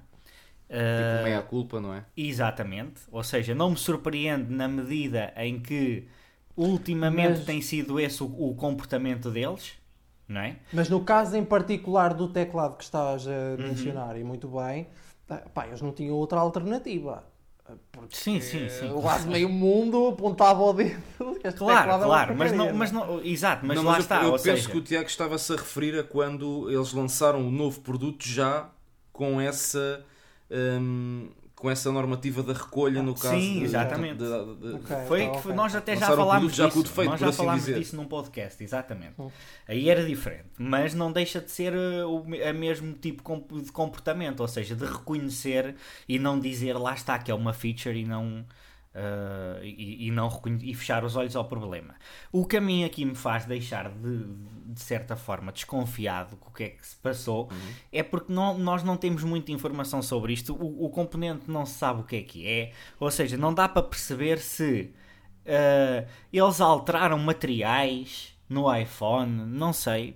Uh, 0.68 1.14
tipo 1.14 1.24
meia 1.24 1.42
culpa, 1.44 1.80
não 1.80 1.94
é? 1.94 2.06
Exatamente. 2.16 3.02
Ou 3.12 3.24
seja, 3.24 3.54
não 3.54 3.70
me 3.72 3.78
surpreende 3.78 4.52
na 4.52 4.68
medida 4.68 5.32
em 5.38 5.60
que 5.60 6.08
ultimamente 6.56 7.38
Mas... 7.38 7.46
tem 7.46 7.62
sido 7.62 8.00
esse 8.00 8.24
o, 8.24 8.26
o, 8.26 8.56
comportamento 8.56 9.30
deles, 9.30 9.74
não 10.28 10.42
é? 10.42 10.58
Mas 10.74 10.90
no 10.90 11.02
caso 11.04 11.38
em 11.38 11.46
particular 11.46 12.16
do 12.16 12.28
teclado 12.28 12.78
que 12.78 12.84
estás 12.84 13.28
a 13.28 13.32
uhum. 13.32 13.58
mencionar, 13.60 14.16
uhum. 14.16 14.22
e 14.22 14.24
muito 14.24 14.48
bem, 14.48 14.88
pá, 15.54 15.68
eles 15.68 15.82
não 15.82 15.92
tinham 15.92 16.16
outra 16.16 16.40
alternativa. 16.40 17.24
Porque 17.92 18.16
sim, 18.16 18.40
sim, 18.40 18.70
sim. 18.70 18.90
Quase 19.02 19.28
meio 19.28 19.50
mundo 19.50 20.08
apontava 20.08 20.62
ao 20.62 20.74
dedo. 20.74 21.02
Claro, 21.58 22.04
claro, 22.04 22.36
mas 22.36 22.52
não, 22.52 22.74
mas 22.74 22.92
não, 22.92 23.24
exato, 23.24 23.66
mas 23.66 23.78
não, 23.78 23.84
lá 23.84 23.94
mas 23.94 24.02
está. 24.02 24.22
Eu, 24.22 24.26
eu 24.26 24.32
penso 24.34 24.44
seja... 24.44 24.70
que 24.70 24.78
o 24.78 24.82
Tiago 24.82 25.08
estava-se 25.08 25.54
a 25.54 25.56
referir 25.56 25.98
a 25.98 26.04
quando 26.04 26.70
eles 26.70 26.92
lançaram 26.92 27.48
o 27.48 27.52
novo 27.52 27.80
produto 27.82 28.28
já 28.28 28.70
com 29.14 29.40
essa. 29.40 30.04
Hum, 30.52 31.30
com 31.58 31.72
essa 31.72 31.92
normativa 31.92 32.44
da 32.44 32.54
recolha 32.54 33.02
no 33.02 33.16
caso 33.16 33.36
Sim, 33.36 33.64
exatamente. 33.64 34.18
De, 34.18 34.26
de, 34.26 34.56
de, 34.56 34.76
okay, 34.76 34.98
foi 35.08 35.24
então, 35.24 35.34
que 35.34 35.40
okay. 35.40 35.54
nós 35.54 35.76
até 35.76 35.96
já 35.98 36.06
falámos 36.06 36.56
já 36.56 36.68
disso. 36.68 36.84
Defeito, 36.84 37.10
nós 37.10 37.20
já 37.20 37.28
assim 37.30 37.38
falámos 37.38 37.66
dizer. 37.66 37.80
disso 37.80 37.96
num 37.96 38.06
podcast, 38.06 38.64
exatamente. 38.64 39.14
Hum. 39.20 39.32
Aí 39.68 39.90
era 39.90 40.06
diferente, 40.06 40.50
mas 40.60 40.94
não 40.94 41.12
deixa 41.12 41.42
de 41.42 41.50
ser 41.50 41.74
eh, 41.74 42.06
o 42.06 42.24
a 42.48 42.54
mesmo 42.54 42.94
tipo 42.94 43.24
de 43.64 43.72
comportamento, 43.72 44.42
ou 44.42 44.48
seja, 44.48 44.76
de 44.76 44.86
reconhecer 44.86 45.76
e 46.08 46.20
não 46.20 46.40
dizer 46.40 46.74
lá 46.78 46.94
está 46.94 47.18
que 47.18 47.32
é 47.32 47.34
uma 47.34 47.54
feature 47.54 47.98
e 47.98 48.06
não 48.06 48.46
Uh, 48.98 49.64
e, 49.64 50.08
e, 50.08 50.12
não 50.12 50.28
e 50.60 50.74
fechar 50.74 51.06
os 51.06 51.16
olhos 51.16 51.36
ao 51.36 51.46
problema. 51.46 51.94
O 52.32 52.48
mim 52.60 52.84
aqui 52.84 53.06
me 53.06 53.14
faz 53.14 53.46
deixar 53.46 53.92
de, 53.92 54.26
de 54.74 54.82
certa 54.82 55.16
forma 55.16 55.52
desconfiado 55.52 56.36
com 56.38 56.50
o 56.50 56.52
que 56.52 56.64
é 56.64 56.70
que 56.70 56.88
se 56.88 56.96
passou 56.96 57.44
uhum. 57.44 57.74
é 57.92 58.02
porque 58.02 58.34
não, 58.34 58.58
nós 58.58 58.82
não 58.82 58.98
temos 58.98 59.24
muita 59.24 59.52
informação 59.52 60.02
sobre 60.02 60.34
isto. 60.34 60.56
O, 60.56 60.86
o, 60.86 60.90
componente 60.90 61.44
não 61.48 61.64
se 61.64 61.76
sabe 61.76 62.02
o 62.02 62.04
que 62.06 62.16
é 62.16 62.22
que 62.24 62.48
é, 62.48 62.72
ou 63.00 63.12
seja, 63.12 63.38
não 63.38 63.54
dá 63.54 63.70
para 63.70 63.84
perceber 63.84 64.40
se 64.40 64.92
uh, 65.46 66.08
eles 66.34 66.60
alteraram 66.60 67.20
materiais 67.20 68.36
no 68.50 68.74
iPhone, 68.76 69.46
não 69.46 69.74
sei. 69.74 70.16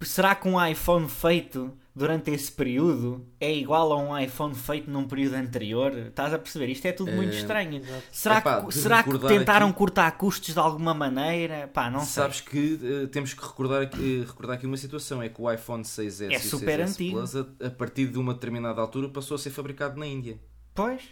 Será 0.00 0.36
que 0.36 0.46
um 0.46 0.64
iPhone 0.64 1.08
feito 1.08 1.76
durante 1.94 2.30
esse 2.32 2.50
período 2.50 3.24
é 3.40 3.54
igual 3.54 3.92
a 3.92 3.96
um 3.96 4.18
iPhone 4.18 4.54
feito 4.54 4.90
num 4.90 5.04
período 5.06 5.34
anterior? 5.34 5.92
Estás 5.96 6.34
a 6.34 6.38
perceber? 6.38 6.68
Isto 6.70 6.86
é 6.86 6.92
tudo 6.92 7.12
muito 7.12 7.32
Eh, 7.34 7.38
estranho. 7.38 7.80
Será 8.10 8.38
Epá, 8.38 8.62
que, 8.64 8.74
será 8.74 9.02
que 9.02 9.18
tentaram 9.20 9.68
aqui- 9.68 9.78
cortar 9.78 10.10
custos 10.18 10.52
de 10.54 10.58
alguma 10.58 10.92
maneira? 10.92 11.68
Pá, 11.72 11.88
não 11.90 12.00
sei. 12.00 12.22
Sabes 12.22 12.40
que 12.40 12.80
eh, 12.82 13.06
temos 13.06 13.32
que 13.34 13.42
recordar, 13.42 13.82
aqui- 13.82 14.22
eh, 14.22 14.26
recordar 14.26 14.56
aqui 14.56 14.66
uma 14.66 14.76
situação: 14.76 15.22
é 15.22 15.28
que 15.28 15.40
o 15.40 15.50
iPhone 15.50 15.84
6S 15.84 16.32
É 16.32 16.36
e 16.36 16.40
super 16.40 16.80
6S 16.80 16.90
antigo. 16.90 17.18
Plus, 17.18 17.36
a, 17.36 17.46
a 17.66 17.70
partir 17.70 18.06
de 18.08 18.18
uma 18.18 18.34
determinada 18.34 18.80
altura, 18.80 19.08
passou 19.08 19.34
a 19.36 19.38
ser 19.38 19.50
fabricado 19.50 19.98
na 19.98 20.06
Índia. 20.06 20.38
Pois. 20.74 21.02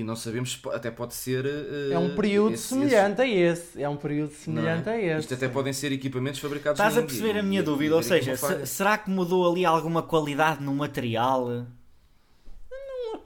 E 0.00 0.04
não 0.04 0.16
sabemos, 0.16 0.58
até 0.72 0.90
pode 0.90 1.12
ser. 1.14 1.44
eh, 1.44 1.92
É 1.92 1.98
um 1.98 2.14
período 2.16 2.54
esse- 2.54 2.68
semelhante 2.68 3.20
a 3.20 3.26
esse. 3.28 3.82
É 3.82 3.88
um 3.88 3.96
período 3.96 4.30
esse- 4.32 4.40
é? 4.40 4.44
semelhante 4.44 4.88
a 4.88 4.98
esse. 4.98 5.20
Isto 5.20 5.34
até 5.34 5.48
podem 5.48 5.72
ser 5.72 5.92
equipamentos 5.92 6.40
fabricados 6.40 6.80
Estás 6.80 6.96
a 6.96 7.02
perceber 7.02 7.38
a 7.38 7.42
minha 7.42 7.60
e- 7.60 7.64
dúvida? 7.64 7.90
e 7.90 7.92
Ou 7.92 7.98
aqui 7.98 8.08
seja, 8.08 8.36
se- 8.36 8.66
será 8.66 8.96
que 8.96 9.10
mudou 9.10 9.50
ali 9.50 9.64
alguma 9.64 10.02
qualidade 10.02 10.62
no 10.62 10.74
material? 10.74 11.66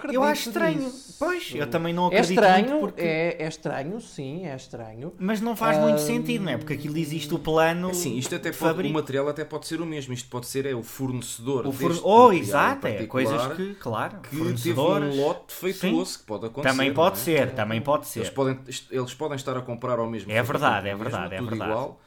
Acredito 0.05 0.15
Eu 0.15 0.23
acho 0.25 0.49
estranho. 0.49 0.83
nisso. 0.83 1.17
Pois, 1.19 1.53
eu 1.55 1.67
também 1.71 1.95
não 1.95 2.05
É 2.05 2.19
acredito 2.19 2.31
estranho, 2.33 2.69
muito 2.71 2.81
porque... 2.81 3.01
é, 3.03 3.43
é 3.43 3.49
estranho, 3.49 4.01
sim, 4.01 4.47
é 4.47 4.55
estranho. 4.55 5.15
Mas 5.19 5.41
não 5.41 5.57
faz 5.57 5.79
muito 5.79 5.97
Ahm, 5.97 6.07
sentido, 6.07 6.45
não 6.45 6.53
é? 6.53 6.59
Porque 6.59 6.75
aquilo 6.75 6.99
existe 6.99 7.33
o 7.35 7.39
plano 7.39 7.95
Sim, 7.95 8.17
isto 8.19 8.35
até 8.35 8.51
de 8.51 8.57
pode, 8.59 8.71
o 8.71 8.75
fabrico. 8.75 8.95
material 8.95 9.29
até 9.29 9.45
pode 9.45 9.67
ser 9.67 9.81
o 9.81 9.87
mesmo. 9.87 10.13
Isto 10.13 10.29
pode 10.29 10.47
ser 10.47 10.67
é 10.67 10.75
o 10.75 10.83
fornecedor. 10.83 11.67
O 11.67 11.73
forne- 11.73 11.89
deste 11.95 12.03
Oh, 12.07 12.33
exato, 12.33 12.87
é. 12.87 13.07
Coisas 13.07 13.47
que, 13.57 13.75
claro, 13.77 14.21
que 14.21 14.29
teve 14.29 14.37
fornecedores... 14.43 15.15
um 15.15 15.21
lote 15.21 15.45
defeituoso 15.49 16.19
que 16.19 16.25
pode 16.27 16.47
acontecer. 16.47 16.71
Também 16.77 16.93
pode 16.95 17.17
é? 17.17 17.21
ser, 17.21 17.55
também 17.55 17.81
pode 17.81 18.03
Eles 18.17 18.29
ser. 18.29 18.35
podem, 18.35 18.59
eles 18.91 19.15
podem 19.15 19.37
estar 19.37 19.57
a 19.57 19.63
comprar 19.63 19.99
ao 19.99 20.09
mesmo 20.11 20.31
É 20.31 20.43
verdade, 20.43 20.89
é 20.89 20.93
mesmo, 20.95 21.05
verdade, 21.05 21.35
é 21.35 21.39
tudo 21.39 21.51
verdade. 21.51 21.71
igual, 21.71 22.01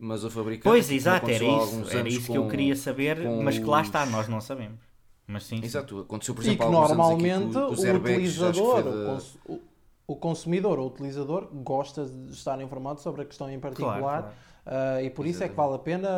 mas 0.00 0.24
o 0.24 0.30
fabricante. 0.30 0.64
Pois, 0.64 0.90
exato, 0.90 1.30
era 1.30 1.44
isso. 1.44 1.84
Era 1.90 2.08
isso 2.08 2.30
que 2.32 2.38
eu 2.38 2.48
queria 2.48 2.74
saber, 2.76 3.18
mas 3.44 3.58
que 3.58 3.64
lá 3.64 3.82
está, 3.82 4.04
nós 4.06 4.26
não 4.28 4.40
sabemos. 4.40 4.80
Mas 5.26 5.44
sim, 5.44 5.56
sim. 5.62 5.66
Exato, 5.66 5.98
aconteceu 6.00 6.34
por 6.34 6.42
E 6.42 6.44
exemplo 6.44 6.58
que 6.60 6.66
alguns 6.66 6.92
anos 6.92 7.10
aqui 7.10 7.30
normalmente 7.30 7.30
com, 7.30 7.60
com 7.60 7.72
os 7.72 7.78
o 7.78 7.82
que 7.82 7.92
utilizador, 7.96 8.86
o, 8.86 9.04
cons- 9.04 9.38
o- 9.48 9.60
o 10.06 10.16
consumidor 10.16 10.78
ou 10.78 10.86
utilizador 10.86 11.48
gosta 11.52 12.04
de 12.06 12.32
estar 12.32 12.60
informado 12.60 13.00
sobre 13.00 13.22
a 13.22 13.24
questão 13.24 13.50
em 13.50 13.58
particular. 13.58 14.22
Claro, 14.22 14.22
claro. 14.22 14.36
ah, 14.64 15.02
e 15.02 15.10
por 15.10 15.26
isso 15.26 15.42
é 15.42 15.48
que 15.48 15.54
vale 15.54 15.74
a 15.74 15.78
pena 15.78 16.08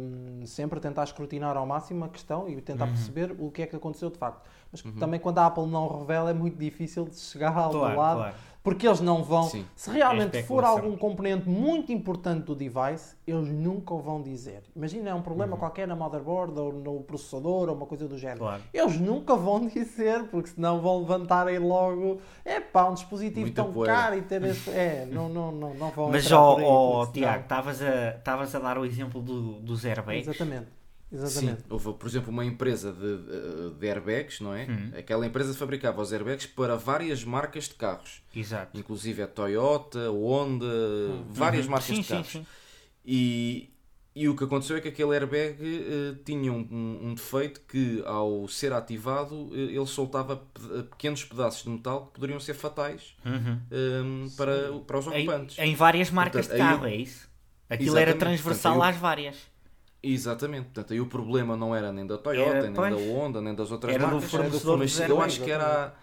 hum, 0.00 0.46
sempre 0.46 0.80
tentar 0.80 1.04
escrutinar 1.04 1.56
ao 1.56 1.66
máximo 1.66 2.04
a 2.04 2.08
questão 2.08 2.48
e 2.48 2.60
tentar 2.62 2.86
Uhum. 2.86 2.92
perceber 2.92 3.34
o 3.38 3.50
que 3.50 3.62
é 3.62 3.66
que 3.66 3.76
aconteceu 3.76 4.10
de 4.10 4.18
facto. 4.18 4.48
Mas 4.72 4.82
também 4.98 5.20
quando 5.20 5.38
a 5.38 5.46
Apple 5.46 5.66
não 5.66 5.86
revela 6.00 6.30
é 6.30 6.34
muito 6.34 6.56
difícil 6.58 7.04
de 7.06 7.16
chegar 7.16 7.56
ao 7.56 7.70
Claro, 7.70 7.96
lado 7.96 8.18
claro. 8.18 8.36
Porque 8.62 8.86
eles 8.86 9.00
não 9.00 9.22
vão. 9.22 9.44
Sim. 9.44 9.64
Se 9.74 9.90
realmente 9.90 10.36
É 10.36 10.42
for 10.42 10.62
especulação. 10.62 10.76
algum 10.84 10.96
componente 10.96 11.48
muito 11.48 11.90
importante 11.92 12.44
do 12.44 12.54
device, 12.54 13.16
eles 13.26 13.48
nunca 13.48 13.94
o 13.94 14.00
vão 14.00 14.20
dizer. 14.20 14.62
Imagina, 14.76 15.10
é 15.10 15.14
um 15.14 15.22
problema 15.22 15.56
qualquer 15.56 15.86
na 15.88 15.96
motherboard 15.96 16.58
ou 16.58 16.72
no 16.72 17.00
processador 17.00 17.68
ou 17.68 17.74
uma 17.74 17.86
coisa 17.86 18.06
do 18.06 18.18
género. 18.18 18.40
Uhum. 18.42 18.46
Claro. 18.48 18.62
Eles 18.74 19.00
nunca 19.00 19.36
vão 19.36 19.64
dizer, 19.68 20.24
porque 20.24 20.50
senão 20.50 20.80
vão 20.80 20.98
levantar 21.00 21.46
aí 21.46 21.58
logo. 21.58 22.20
É 22.44 22.60
pá, 22.60 22.88
um 22.90 22.94
dispositivo 22.94 23.40
Muita 23.42 23.62
tão 23.62 23.72
poeira. 23.72 23.94
caro 23.94 24.16
e 24.18 24.22
ter 24.22 24.42
esse. 24.44 24.68
É, 24.70 25.06
não, 25.10 25.28
não, 25.28 25.50
não, 25.52 25.74
não 25.74 25.90
vão. 25.90 26.10
Mas, 26.10 26.30
ó, 26.30 26.56
senão- 26.56 27.12
Tiago, 27.12 27.42
estavas 27.42 27.80
a, 27.80 28.10
estavas 28.10 28.54
a 28.54 28.58
dar 28.58 28.76
o 28.76 28.84
exemplo 28.84 29.22
do, 29.22 29.60
dos 29.60 29.84
airbags. 29.86 30.28
Exatamente. 30.28 30.66
Sim, 31.10 31.16
Exatamente. 31.16 31.64
houve, 31.70 31.92
por 31.94 32.06
exemplo, 32.06 32.30
uma 32.30 32.44
empresa 32.44 32.92
de, 32.92 33.70
de 33.78 33.88
airbags, 33.88 34.40
não 34.40 34.54
é? 34.54 34.66
Hum. 34.66 34.90
Aquela 34.98 35.26
empresa 35.26 35.54
fabricava 35.54 36.02
os 36.02 36.12
airbags 36.12 36.46
para 36.46 36.76
várias 36.76 37.24
marcas 37.24 37.64
de 37.64 37.74
carros, 37.74 38.22
Exato. 38.36 38.78
inclusive 38.78 39.22
a 39.22 39.26
Toyota, 39.26 40.10
Honda, 40.10 40.66
várias 41.30 41.64
Uhum. 41.64 41.70
marcas 41.70 41.88
Sim, 41.88 42.00
de 42.02 42.06
sim, 42.06 42.12
carros. 42.14 42.28
sim. 42.28 42.46
E, 43.06 43.70
e 44.14 44.28
o 44.28 44.36
que 44.36 44.44
aconteceu 44.44 44.76
é 44.76 44.80
que 44.82 44.88
aquele 44.88 45.14
airbag 45.14 45.56
eh, 45.62 46.14
tinha 46.26 46.52
um, 46.52 46.58
um- 46.70 46.98
um 47.08 47.14
defeito 47.14 47.62
que, 47.62 48.02
ao 48.04 48.46
ser 48.46 48.74
ativado, 48.74 49.48
eh, 49.54 49.74
ele 49.76 49.86
soltava 49.86 50.36
pe- 50.36 50.82
pequenos 50.90 51.24
pedaços 51.24 51.62
de 51.62 51.70
metal 51.70 52.06
que 52.08 52.14
poderiam 52.20 52.38
ser 52.40 52.52
fatais 52.52 53.14
Uhum. 53.24 53.58
eh, 53.70 54.28
para, 54.36 54.72
para 54.86 54.98
os 54.98 55.06
Em, 55.06 55.26
ocupantes. 55.26 55.58
em 55.58 55.74
várias 55.74 56.10
marcas 56.10 56.46
Portanto, 56.46 56.56
de 56.58 56.62
aí 56.62 56.68
carro, 56.76 56.84
eu- 56.86 56.90
é 56.90 56.96
isso? 56.96 57.28
Aquilo 57.70 57.96
era 57.96 58.14
transversal 58.14 58.72
Portanto, 58.74 58.84
eu- 58.92 58.94
às 58.94 59.00
várias. 59.00 59.36
Exatamente, 60.02 60.66
portanto, 60.66 60.92
aí 60.92 61.00
o 61.00 61.06
problema 61.06 61.56
não 61.56 61.74
era 61.74 61.92
nem 61.92 62.06
da 62.06 62.16
Toyota, 62.16 62.50
Era, 62.50 62.62
nem 62.62 62.72
pois. 62.74 62.90
da 62.94 62.96
Honda, 63.00 63.40
nem 63.40 63.54
das 63.54 63.70
outras 63.72 63.94
Era 63.94 64.06
do 64.06 64.12
marcas, 64.12 64.30
fornecedor 64.30 64.78
mas 64.78 64.92
dos 64.92 65.00
eu 65.00 65.20
acho 65.20 65.40
que 65.40 65.50
era 65.50 65.94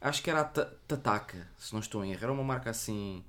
acho 0.00 0.22
que 0.22 0.30
era 0.30 0.40
a 0.40 0.44
Ta- 0.44 0.68
Tataka, 0.86 1.46
se 1.56 1.72
não 1.72 1.80
estou 1.80 2.04
em 2.04 2.12
erro, 2.12 2.22
era 2.24 2.32
uma 2.32 2.42
marca 2.44 2.70
assim. 2.70 3.24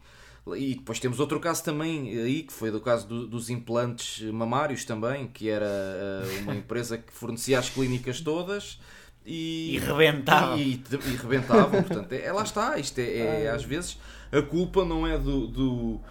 E 0.56 0.76
depois 0.76 1.00
temos 1.00 1.20
outro 1.20 1.40
caso 1.40 1.64
também 1.64 2.10
aí, 2.18 2.44
que 2.44 2.54
foi 2.54 2.72
do 2.72 2.80
caso 2.80 3.06
do- 3.08 3.28
dos 3.28 3.50
implantes 3.50 4.22
mamários 4.32 4.86
também, 4.86 5.28
que 5.28 5.50
era 5.50 5.66
eh, 5.68 6.40
uma 6.42 6.56
empresa 6.56 6.98
que 6.98 7.12
fornecia 7.12 7.60
às 7.60 7.70
clínicas 7.70 8.22
todas 8.22 8.80
e, 9.26 9.76
E 9.76 9.80
rebentava. 9.80 10.58
E, 10.58 10.74
e, 10.74 11.10
e 11.12 11.16
rebentavam, 11.16 11.84
portanto, 11.84 12.12
é, 12.14 12.22
é- 12.26 12.32
lá 12.32 12.44
está, 12.44 12.78
isto 12.80 12.98
é, 13.00 13.44
é, 13.44 13.50
às 13.50 13.64
vezes 13.64 13.98
a 14.32 14.42
culpa 14.42 14.84
não 14.86 15.06
é 15.06 15.18
do, 15.18 15.48
do- 15.48 16.02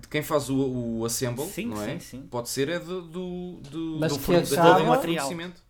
de, 0.00 0.08
quem 0.08 0.22
faz 0.22 0.48
o, 0.50 0.56
o 0.98 1.04
assemble, 1.04 1.44
Sim, 1.46 1.66
não 1.66 1.82
é? 1.82 1.92
sim, 1.94 2.00
sim. 2.00 2.22
Pode 2.30 2.48
ser 2.48 2.68
é 2.68 2.78
do, 2.78 3.02
do, 3.02 3.60
do, 3.70 3.96
Mas 4.00 4.16
do 4.16 4.18
que 4.18 4.34
acaba- 4.54 4.78
do 4.80 4.84
material. 4.86 5.26
fornecimento. 5.26 5.66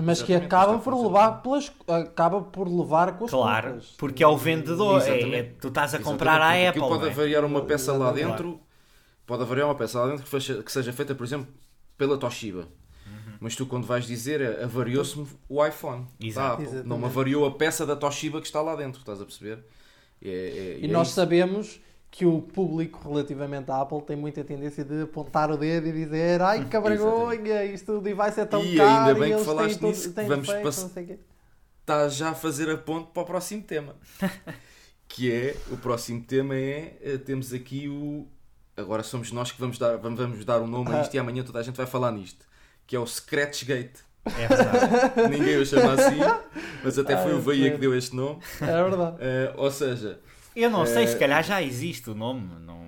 Mas 0.00 0.22
que 0.22 0.32
acaba 0.32 0.78
por 0.78 0.94
levar 0.94 1.42
pelas. 1.42 1.72
Acaba 1.88 2.40
por 2.40 2.68
levar 2.68 3.18
com 3.18 3.24
as 3.24 3.30
Claro, 3.32 3.68
culpas. 3.70 3.94
porque 3.98 4.22
é 4.22 4.28
o 4.28 4.36
vendedor. 4.36 5.02
É, 5.02 5.20
é- 5.38 5.42
tu 5.42 5.68
estás 5.68 5.92
a 5.92 5.96
Exatamente, 5.96 6.04
comprar 6.04 6.40
à 6.40 6.68
Apple. 6.68 6.80
pode 6.80 7.06
é? 7.08 7.10
variar 7.10 7.44
uma 7.44 7.62
peça 7.64 7.92
lá 7.94 8.12
dentro, 8.12 8.60
pode 9.26 9.44
variar 9.44 9.66
uma 9.66 9.74
peça 9.74 9.98
lá 9.98 10.06
dentro 10.08 10.22
que, 10.22 10.30
fecha- 10.30 10.62
que 10.62 10.70
seja 10.70 10.92
feita, 10.92 11.16
por 11.16 11.24
exemplo, 11.24 11.48
pela 11.96 12.16
Toshiba. 12.16 12.60
Uhum. 13.06 13.32
Mas 13.40 13.56
tu 13.56 13.66
quando 13.66 13.86
vais 13.88 14.06
dizer 14.06 14.40
"Ah, 14.60 14.64
avariou-se-me 14.66 15.26
o 15.48 15.66
iPhone 15.66 16.06
Exato. 16.20 16.46
da 16.46 16.52
Apple, 16.52 16.64
Exatamente. 16.64 16.88
não 16.88 16.98
me 16.98 17.04
avariou 17.06 17.44
a 17.44 17.50
peça 17.50 17.84
da 17.84 17.96
Toshiba 17.96 18.40
que 18.40 18.46
está 18.46 18.62
lá 18.62 18.76
dentro, 18.76 19.00
estás 19.00 19.20
a 19.20 19.24
perceber? 19.24 19.64
É- 20.22 20.28
é- 20.28 20.78
E 20.80 20.84
é 20.84 20.88
nós 20.88 21.08
isso. 21.08 21.16
sabemos 21.16 21.80
que 22.18 22.26
o 22.26 22.42
público 22.42 23.08
relativamente 23.08 23.70
à 23.70 23.80
Apple 23.80 24.02
tem 24.02 24.16
muita 24.16 24.42
tendência 24.42 24.84
de 24.84 25.02
apontar 25.02 25.52
o 25.52 25.56
dedo 25.56 25.86
e 25.86 25.92
dizer 25.92 26.42
ai 26.42 26.64
que 26.64 26.74
vergonha, 26.80 27.64
isto 27.64 27.92
o 27.92 28.00
device 28.00 28.40
é 28.40 28.44
tão 28.44 28.60
E 28.60 28.76
caro 28.76 28.90
ainda 28.90 29.14
bem 29.20 29.32
e 29.34 29.36
que 29.36 29.44
falaste 29.44 29.78
têm, 29.78 29.88
nisso, 29.88 30.12
têm 30.12 30.26
vamos 30.26 30.48
defeitos, 30.48 30.74
pass- 30.74 30.82
não 30.82 30.90
sei 30.90 31.04
o 31.04 31.06
quê. 31.06 31.18
está 31.80 32.08
já 32.08 32.30
a 32.30 32.34
fazer 32.34 32.68
a 32.70 32.76
ponte 32.76 33.12
para 33.14 33.22
o 33.22 33.24
próximo 33.24 33.62
tema. 33.62 33.94
que 35.06 35.32
é, 35.32 35.54
o 35.70 35.76
próximo 35.76 36.20
tema 36.20 36.56
é, 36.56 36.98
eh, 37.00 37.18
temos 37.18 37.52
aqui 37.52 37.88
o... 37.88 38.26
Agora 38.76 39.04
somos 39.04 39.30
nós 39.30 39.52
que 39.52 39.60
vamos 39.60 39.78
dar, 39.78 39.96
vamos, 39.96 40.18
vamos 40.18 40.44
dar 40.44 40.60
o 40.60 40.66
nome 40.66 40.92
a 40.92 41.02
isto 41.02 41.14
e 41.14 41.20
amanhã 41.20 41.44
toda 41.44 41.60
a 41.60 41.62
gente 41.62 41.76
vai 41.76 41.86
falar 41.86 42.10
nisto. 42.10 42.44
Que 42.84 42.96
é 42.96 42.98
o 42.98 43.06
Scratchgate. 43.06 44.00
É 44.24 44.48
verdade. 44.48 45.30
Ninguém 45.38 45.56
o 45.56 45.64
chama 45.64 45.92
assim, 45.92 46.18
mas 46.82 46.98
até 46.98 47.16
foi 47.16 47.32
o 47.32 47.40
Veia 47.40 47.70
que 47.70 47.78
deu 47.78 47.96
este 47.96 48.16
nome. 48.16 48.40
É 48.60 48.66
verdade. 48.66 49.16
Eh, 49.20 49.54
ou 49.56 49.70
seja, 49.70 50.18
Eu 50.60 50.70
não 50.70 50.84
sei, 50.86 51.04
É. 51.04 51.06
se 51.06 51.16
calhar 51.16 51.42
já 51.44 51.62
existe 51.62 52.10
o 52.10 52.14
nome. 52.14 52.48
Não, 52.66 52.78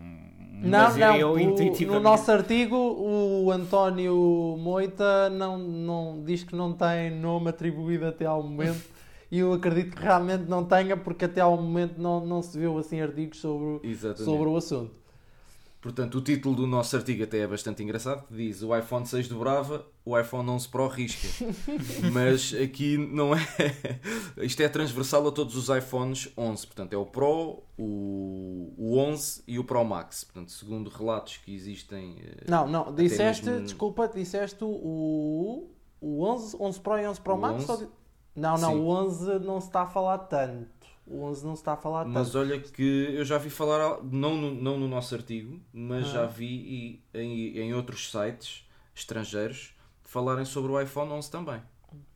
Não, 0.62 0.96
não, 0.98 1.16
eu 1.16 1.30
o- 1.32 1.38
intuitivamente- 1.38 1.86
no 1.86 2.00
nosso 2.00 2.30
artigo 2.30 2.76
o 2.76 3.50
António 3.50 4.56
Moita 4.58 5.30
não, 5.30 5.56
não, 5.56 6.22
diz 6.22 6.42
que 6.44 6.54
não 6.54 6.72
tem 6.74 7.10
nome 7.10 7.48
atribuído 7.48 8.06
até 8.06 8.26
ao 8.26 8.42
momento 8.42 8.82
e 9.30 9.38
eu 9.38 9.54
acredito 9.54 9.96
que 9.96 10.02
realmente 10.02 10.44
não 10.50 10.62
tenha 10.64 10.98
porque 10.98 11.24
até 11.24 11.40
ao 11.40 11.56
momento 11.56 11.94
não, 11.96 12.26
não 12.26 12.42
se 12.42 12.58
viu 12.58 12.76
assim 12.76 13.00
artigos 13.00 13.38
sobre, 13.40 13.88
exatamente. 13.88 14.24
sobre 14.24 14.48
o 14.50 14.56
assunto. 14.56 14.99
Portanto, 15.80 16.18
o 16.18 16.20
título 16.20 16.54
do 16.54 16.66
nosso 16.66 16.94
artigo 16.94 17.22
até 17.24 17.38
é 17.38 17.46
bastante 17.46 17.82
engraçado, 17.82 18.26
que 18.26 18.34
diz 18.34 18.62
o 18.62 18.76
iPhone 18.76 19.06
6 19.06 19.28
dobrava, 19.28 19.86
o 20.04 20.18
iPhone 20.18 20.50
11 20.50 20.68
Pro 20.68 20.86
risca. 20.88 21.26
Mas 22.12 22.52
aqui 22.52 22.98
não 22.98 23.34
é... 23.34 23.40
Isto 24.42 24.62
é 24.62 24.68
transversal 24.68 25.26
a 25.26 25.32
todos 25.32 25.56
os 25.56 25.68
iPhones 25.74 26.30
11. 26.36 26.66
Portanto, 26.66 26.92
é 26.92 26.96
o 26.98 27.06
Pro, 27.06 27.62
o, 27.78 28.74
o 28.76 28.98
11 28.98 29.42
e 29.48 29.58
o 29.58 29.64
Pro 29.64 29.82
Max. 29.82 30.22
Portanto, 30.24 30.52
segundo 30.52 30.90
relatos 30.90 31.38
que 31.38 31.54
existem... 31.54 32.16
eh, 32.24 32.44
Não, 32.46 32.68
não, 32.68 32.94
disseste, 32.94 33.46
mesmo- 33.46 33.64
desculpa, 33.64 34.06
disseste 34.06 34.62
o, 34.62 35.70
o 35.98 36.22
11, 36.24 36.56
11 36.60 36.80
Pro 36.80 36.98
e 36.98 37.06
11 37.06 37.20
Pro 37.22 37.34
O 37.34 37.38
Max? 37.38 37.68
11? 37.68 37.70
ou 37.84 37.92
Não, 38.36 38.58
não, 38.58 38.72
Sim. 38.74 38.78
o 38.80 38.86
11 38.86 39.38
não 39.40 39.60
se 39.60 39.68
está 39.68 39.82
a 39.82 39.86
falar 39.86 40.18
tanto. 40.18 40.68
O 41.12 41.24
11 41.24 41.44
não 41.44 41.56
se 41.56 41.62
está 41.62 41.72
a 41.72 41.76
falar 41.76 42.04
Mas 42.04 42.28
tanto. 42.30 42.38
olha 42.38 42.60
que 42.60 42.82
eu 43.14 43.24
já 43.24 43.36
vi 43.36 43.50
falar, 43.50 43.98
não 44.02 44.36
no, 44.36 44.54
não 44.54 44.78
no 44.78 44.86
nosso 44.86 45.12
artigo, 45.14 45.58
mas 45.72 46.06
Ah. 46.06 46.12
já 46.12 46.26
vi 46.26 46.46
e- 46.46 47.18
em, 47.18 47.58
em 47.58 47.74
outros 47.74 48.10
sites 48.12 48.64
estrangeiros 48.94 49.74
falarem 50.04 50.44
sobre 50.44 50.70
o 50.72 50.80
iPhone 50.80 51.10
11 51.12 51.30
também. 51.30 51.60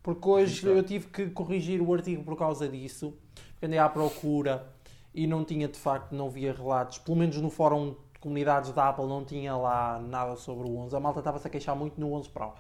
Porque 0.03 0.29
hoje 0.29 0.67
eu 0.67 0.83
tive 0.83 1.07
que 1.09 1.27
corrigir 1.31 1.81
o 1.83 1.93
artigo 1.93 2.23
por 2.23 2.37
causa 2.37 2.69
disso. 2.69 3.17
Porque 3.53 3.67
andei 3.67 3.79
à 3.79 3.89
procura 3.89 4.67
e 5.13 5.27
não 5.27 5.45
tinha, 5.45 5.67
de 5.67 5.79
facto, 5.79 6.13
não 6.13 6.31
via 6.31 6.53
relatos. 6.53 6.99
Pelo 6.99 7.17
menos 7.17 7.37
no 7.39 7.51
fórum 7.51 7.97
de 8.13 8.19
comunidades 8.21 8.71
da 8.73 8.89
Apple 8.91 9.07
não 9.07 9.25
tinha 9.25 9.57
lá 9.57 9.99
nada 9.99 10.37
sobre 10.37 10.69
o 10.69 10.77
11. 10.77 10.95
A 10.95 11.01
malta 11.01 11.19
estava-se 11.21 11.47
a 11.47 11.51
queixar 11.51 11.75
muito 11.75 12.01
no 12.01 12.13
11 12.13 12.29
Pro. 12.29 12.53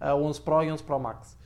Ah, 0.00 0.14
11 0.14 0.40
Pro 0.40 0.62
e 0.62 0.70
11 0.72 0.82
Pro 0.82 0.98
Max. 0.98 1.36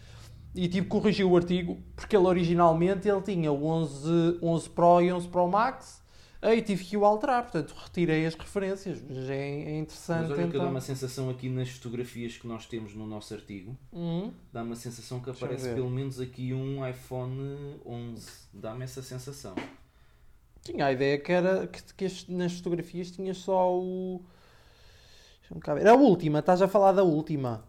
E 0.54 0.62
tive 0.68 0.82
que 0.82 0.88
corrigir 0.88 1.24
o 1.26 1.36
artigo 1.36 1.78
porque 1.94 2.16
ele 2.16 2.26
originalmente 2.26 3.08
ele 3.08 3.20
tinha 3.22 3.52
o 3.52 3.64
11, 3.64 4.38
11 4.42 4.70
Pro 4.70 5.00
e 5.00 5.12
11 5.12 5.28
Pro 5.28 5.46
Max. 5.48 6.02
Aí 6.40 6.62
tive 6.62 6.84
que 6.84 6.96
o 6.96 7.04
alterar, 7.04 7.42
portanto 7.42 7.74
retirei 7.76 8.24
as 8.24 8.34
referências, 8.34 9.02
mas 9.02 9.28
é, 9.28 9.62
é 9.62 9.78
interessante. 9.78 10.20
Mas 10.22 10.30
olha 10.30 10.38
então. 10.42 10.50
que 10.52 10.58
dá 10.58 10.66
uma 10.70 10.80
sensação 10.80 11.28
aqui 11.30 11.48
nas 11.48 11.68
fotografias 11.68 12.36
que 12.36 12.46
nós 12.46 12.64
temos 12.64 12.94
no 12.94 13.06
nosso 13.06 13.34
artigo, 13.34 13.76
Uhum. 13.92 14.32
dá 14.52 14.62
uma 14.62 14.76
sensação 14.76 15.18
que 15.18 15.30
aparece 15.30 15.74
pelo 15.74 15.90
menos 15.90 16.20
aqui 16.20 16.54
um 16.54 16.86
iPhone 16.88 17.80
11. 17.84 18.28
Dá-me 18.54 18.84
essa 18.84 19.02
sensação. 19.02 19.54
Tinha 20.62 20.86
a 20.86 20.92
ideia 20.92 21.18
que 21.18 21.32
era 21.32 21.66
que, 21.66 21.82
que 21.94 22.04
este- 22.04 22.32
nas 22.32 22.52
fotografias 22.56 23.10
tinha 23.10 23.34
só 23.34 23.74
o. 23.76 24.22
Deixa-me 25.40 25.60
cá 25.60 25.74
ver. 25.74 25.88
A 25.88 25.94
última, 25.94 26.38
estás 26.38 26.62
a 26.62 26.68
falar 26.68 26.92
da 26.92 27.02
última. 27.02 27.64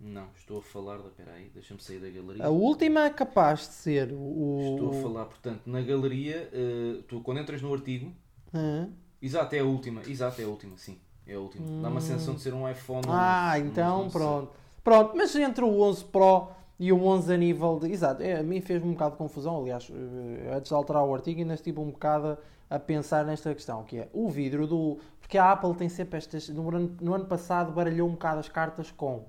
Não, 0.00 0.28
estou 0.36 0.58
a 0.58 0.62
falar 0.62 0.98
da. 0.98 1.08
Espera 1.08 1.32
aí, 1.32 1.50
deixa-me 1.52 1.80
sair 1.80 1.98
da 1.98 2.08
galeria. 2.08 2.46
A 2.46 2.50
última 2.50 3.06
é 3.06 3.10
capaz 3.10 3.60
de 3.60 3.74
ser 3.74 4.12
o. 4.12 4.74
Estou 4.74 4.90
a 4.90 5.02
falar, 5.02 5.24
portanto, 5.24 5.62
na 5.66 5.80
galeria, 5.82 6.48
eh, 6.52 7.02
tu 7.08 7.20
quando 7.20 7.40
entras 7.40 7.60
no 7.60 7.72
artigo, 7.74 8.12
Hã? 8.54 8.88
exato, 9.20 9.56
é 9.56 9.58
a 9.58 9.64
última, 9.64 10.02
exato, 10.06 10.40
é 10.40 10.44
a 10.44 10.48
última, 10.48 10.76
sim, 10.76 10.98
é 11.26 11.34
a 11.34 11.40
última. 11.40 11.82
Dá 11.82 11.88
uma 11.88 12.00
sensação 12.00 12.34
de 12.34 12.40
ser 12.40 12.54
um 12.54 12.68
iPhone. 12.70 13.02
Ah, 13.08 13.54
11, 13.56 13.66
então 13.66 14.02
sei. 14.02 14.20
pronto. 14.20 14.52
Pronto, 14.84 15.16
mas 15.16 15.34
entre 15.34 15.64
o 15.64 15.80
11 15.82 16.04
Pro 16.04 16.48
e 16.78 16.92
o 16.92 17.04
11 17.04 17.34
a 17.34 17.36
nível 17.36 17.78
de. 17.80 17.90
Exato, 17.90 18.22
é, 18.22 18.38
a 18.38 18.42
mim 18.42 18.60
fez-me 18.60 18.88
um 18.88 18.92
bocado 18.92 19.12
de 19.12 19.18
confusão. 19.18 19.58
Aliás, 19.60 19.90
eh, 19.90 20.54
antes 20.54 20.68
de 20.68 20.74
alterar 20.74 21.04
o 21.04 21.12
artigo, 21.12 21.40
ainda 21.40 21.54
estive 21.54 21.80
um 21.80 21.90
bocado 21.90 22.38
a, 22.70 22.76
a 22.76 22.78
pensar 22.78 23.24
nesta 23.24 23.52
questão, 23.52 23.82
que 23.82 23.98
é 23.98 24.08
o 24.12 24.28
vidro 24.28 24.64
do. 24.64 24.98
Porque 25.20 25.36
a 25.36 25.50
Apple 25.50 25.74
tem 25.74 25.88
sempre 25.88 26.18
estas. 26.18 26.48
No 26.48 26.68
ano, 26.68 26.96
no 27.00 27.14
ano 27.14 27.26
passado 27.26 27.72
baralhou 27.72 28.08
um 28.08 28.12
bocado 28.12 28.38
as 28.38 28.48
cartas 28.48 28.92
com. 28.92 29.24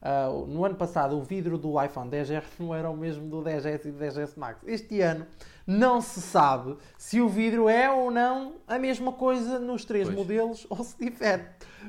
Ah, 0.00 0.28
no 0.46 0.64
ano 0.64 0.76
passado, 0.76 1.16
o 1.16 1.22
vidro 1.22 1.58
do 1.58 1.82
iPhone 1.82 2.10
10R 2.10 2.44
não 2.58 2.74
era 2.74 2.88
o 2.88 2.96
mesmo 2.96 3.28
do 3.28 3.42
10S 3.42 3.86
e 3.86 3.90
do 3.90 3.98
10S 3.98 4.36
Max. 4.36 4.60
Este 4.66 5.00
ano 5.00 5.26
não 5.66 6.00
se 6.00 6.20
sabe 6.22 6.76
se 6.96 7.20
o 7.20 7.28
vidro 7.28 7.68
é 7.68 7.90
ou 7.90 8.10
não 8.10 8.54
a 8.66 8.78
mesma 8.78 9.12
coisa 9.12 9.58
nos 9.58 9.84
três 9.84 10.06
Pois. 10.06 10.16
modelos 10.16 10.66
ou 10.70 10.82
se 10.82 10.96
difere. 10.98 11.44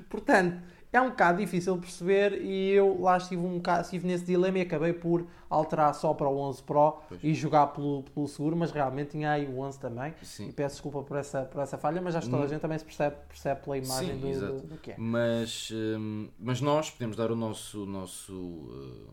Portanto, 0.09 0.61
é 0.91 0.99
um 0.99 1.09
bocado 1.09 1.37
difícil 1.37 1.75
de 1.75 1.81
perceber 1.81 2.41
e 2.41 2.71
eu 2.71 2.99
lá 2.99 3.17
estive, 3.17 3.41
um 3.41 3.57
bocado, 3.57 3.81
estive 3.83 4.07
nesse 4.07 4.25
dilema 4.25 4.57
e 4.57 4.61
acabei 4.61 4.91
por 4.91 5.25
alterar 5.49 5.93
só 5.93 6.13
para 6.15 6.27
o 6.27 6.35
11 6.37 6.63
Pro 6.63 6.97
Pois. 7.07 7.23
e 7.23 7.33
jogar 7.33 7.67
pelo, 7.67 8.03
pelo 8.03 8.27
seguro, 8.27 8.55
mas 8.55 8.71
realmente 8.71 9.11
tinha 9.11 9.31
aí 9.31 9.45
o 9.47 9.59
11 9.59 9.79
também. 9.79 10.13
E 10.21 10.25
Sim. 10.25 10.51
peço 10.51 10.75
desculpa 10.75 11.03
por 11.03 11.17
essa, 11.17 11.43
por 11.43 11.61
essa 11.61 11.77
falha, 11.77 12.01
mas 12.01 12.15
acho 12.15 12.25
que 12.25 12.31
toda 12.31 12.43
a 12.43 12.45
Hum. 12.47 12.49
gente 12.49 12.61
também 12.61 12.77
se 12.79 12.85
percebe, 12.85 13.15
percebe 13.27 13.61
pela 13.61 13.77
imagem 13.77 14.15
Sim, 14.19 14.39
do, 14.39 14.39
do, 14.61 14.67
do 14.67 14.77
que 14.77 14.91
é. 14.91 14.95
Mas, 14.97 15.69
hum, 15.71 16.27
mas 16.39 16.59
nós 16.61 16.89
podemos 16.89 17.15
dar 17.15 17.31
o 17.31 17.35
nosso, 17.35 17.85
nosso, 17.85 18.33
hum, 18.33 19.07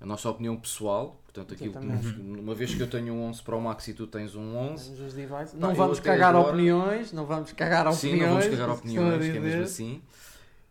a 0.00 0.06
nossa 0.06 0.28
opinião 0.30 0.56
pessoal. 0.56 1.20
Portanto, 1.32 1.54
nos- 1.82 2.16
uma 2.16 2.54
vez 2.54 2.74
que 2.74 2.82
eu 2.82 2.90
tenho 2.90 3.14
um 3.14 3.22
11 3.22 3.42
Pro 3.42 3.60
Max 3.60 3.86
e 3.88 3.94
tu 3.94 4.06
tens 4.06 4.34
um 4.34 4.56
11, 4.56 4.84
Temos 4.90 5.00
os 5.00 5.14
devices. 5.14 5.52
Pá, 5.52 5.58
Não 5.58 5.70
eu 5.70 5.74
vamos 5.76 6.00
cagar 6.00 6.34
agora- 6.34 6.48
opiniões, 6.52 7.12
não 7.12 7.24
vamos 7.24 7.52
cagar 7.52 7.86
opiniões. 7.86 7.98
sim, 8.00 8.16
não 8.20 8.28
vamos 8.30 8.46
cagar 8.48 8.70
opiniões, 8.70 9.24
que 9.30 9.36
é 9.36 9.40
mesmo 9.40 9.62
assim. 9.62 10.02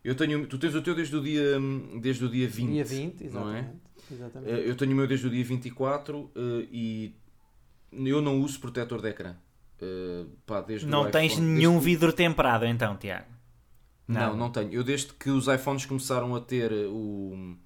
Eu 0.02 0.14
tenho, 0.14 0.46
tu 0.46 0.58
tens 0.58 0.74
o 0.74 0.80
teu 0.82 0.94
desde 0.94 1.14
o 1.16 1.22
dia, 1.22 1.58
desde 2.00 2.24
o 2.24 2.28
dia 2.30 2.48
20. 2.48 2.70
Dia 2.72 2.84
20, 2.84 3.24
não 3.30 3.50
é? 3.52 3.58
exatamente. 3.58 3.76
exatamente. 4.12 4.52
Eh, 4.52 4.68
Eu 4.70 4.76
tenho 4.76 4.92
o 4.92 4.94
meu 4.94 5.06
desde 5.06 5.26
o 5.26 5.30
dia 5.30 5.44
24 5.44 6.30
eh, 6.34 6.68
e 6.72 7.14
eu 7.92 8.22
não 8.22 8.40
uso 8.40 8.58
protetor 8.60 9.02
de 9.02 9.08
ecrã. 9.08 9.36
Eh, 9.80 10.24
pá, 10.46 10.60
desde 10.62 10.86
o 10.86 10.90
Não 10.90 11.10
tens 11.10 11.32
iPhone- 11.32 11.46
nenhum 11.46 11.72
desde 11.72 11.90
vidro 11.90 12.12
temperado 12.12 12.64
então, 12.64 12.96
Tiago? 12.96 13.26
Não, 14.08 14.20
Nada. 14.20 14.36
não 14.36 14.50
tenho. 14.50 14.72
Eu 14.72 14.82
desde 14.82 15.12
que 15.12 15.30
os 15.30 15.46
iPhones 15.46 15.86
começaram 15.86 16.34
a 16.34 16.40
ter 16.40 16.72
o 16.72 17.56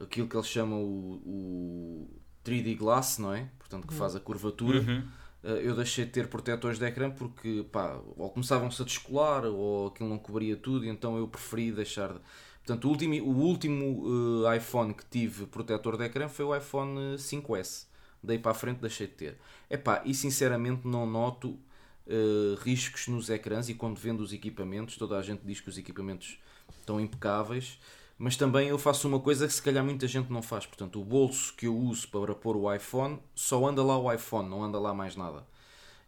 aquilo 0.00 0.26
que 0.26 0.34
eles 0.36 0.46
chamam 0.48 0.82
o, 0.82 1.20
o 1.26 2.20
3D 2.44 2.74
Glass, 2.78 3.18
não 3.18 3.34
é? 3.34 3.48
Portanto, 3.58 3.86
que 3.86 3.92
faz 3.94 4.14
a 4.16 4.20
curvatura. 4.20 4.78
Uhum. 4.80 5.02
Eh, 5.44 5.60
Eu 5.64 5.74
deixei 5.76 6.04
de 6.04 6.10
ter 6.12 6.28
protetores 6.28 6.78
de 6.78 6.84
ecrã 6.86 7.10
porque, 7.10 7.64
pá, 7.72 8.00
ou 8.16 8.30
começavam-se 8.30 8.80
a 8.82 8.84
descolar 8.84 9.44
ou 9.44 9.88
aquilo 9.88 10.08
não 10.08 10.18
cobria 10.18 10.56
tudo, 10.56 10.86
então 10.86 11.16
eu 11.16 11.26
preferi 11.28 11.72
deixar. 11.72 12.12
de- 12.14 12.20
Portanto, 12.64 12.84
o 12.84 12.88
último, 12.90 13.14
o 13.24 13.38
último 13.38 14.44
eh, 14.46 14.56
iPhone 14.56 14.94
que 14.94 15.04
tive 15.06 15.46
protetor 15.46 15.96
de 15.96 16.04
ecrã 16.04 16.28
foi 16.28 16.44
o 16.44 16.54
iPhone 16.56 17.16
5S. 17.18 17.86
Daí 18.22 18.38
para 18.38 18.50
a 18.52 18.54
frente 18.54 18.78
deixei 18.80 19.06
de 19.06 19.14
ter. 19.14 19.38
Epá, 19.68 20.02
e 20.04 20.14
sinceramente 20.14 20.86
não 20.86 21.06
noto 21.06 21.58
eh, 22.06 22.56
riscos 22.62 23.08
nos 23.08 23.30
ecrãs 23.30 23.68
e 23.68 23.74
quando 23.74 23.96
vendo 23.98 24.20
os 24.20 24.32
equipamentos, 24.32 24.96
toda 24.96 25.18
a 25.18 25.22
gente 25.22 25.40
diz 25.44 25.60
que 25.60 25.68
os 25.68 25.78
equipamentos 25.78 26.38
estão 26.80 27.00
impecáveis, 27.00 27.78
mas 28.22 28.36
também 28.36 28.68
eu 28.68 28.78
faço 28.78 29.08
uma 29.08 29.18
coisa 29.18 29.46
que 29.46 29.52
se 29.54 29.62
calhar 29.62 29.82
muita 29.82 30.06
gente 30.06 30.30
não 30.30 30.42
faz. 30.42 30.66
Portanto, 30.66 31.00
o 31.00 31.04
bolso 31.04 31.54
que 31.56 31.66
eu 31.66 31.74
uso 31.74 32.06
para 32.08 32.34
pôr 32.34 32.54
o 32.54 32.72
iPhone, 32.72 33.18
só 33.34 33.66
anda 33.66 33.82
lá 33.82 33.98
o 33.98 34.12
iPhone, 34.12 34.46
não 34.46 34.62
anda 34.62 34.78
lá 34.78 34.92
mais 34.92 35.16
nada. 35.16 35.42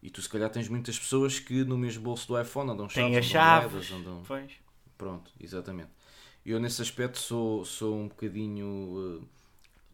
E 0.03 0.11
tu 0.11 0.21
se 0.21 0.29
calhar 0.29 0.51
tens 0.51 0.69
muitas 0.69 0.99
pessoas 0.99 1.39
que 1.39 1.65
no 1.65 1.79
mesmo 1.79 2.03
bolso 2.05 2.29
do 2.29 2.39
iPhone 2.39 2.71
andam 2.71 2.87
chaves, 2.87 2.95
Tem 3.11 3.17
as 3.19 3.25
andam 3.25 3.33
chaves. 3.33 3.73
moedas, 3.73 3.93
andam... 3.93 4.23
Pois. 4.27 4.53
Pronto, 4.99 5.31
exatamente. 5.41 5.89
Eu 6.45 6.61
nesse 6.61 6.83
aspecto 6.83 7.19
sou, 7.19 7.65
sou 7.65 7.97
um 7.97 8.09
bocadinho. 8.09 9.21
eh, 9.23 9.27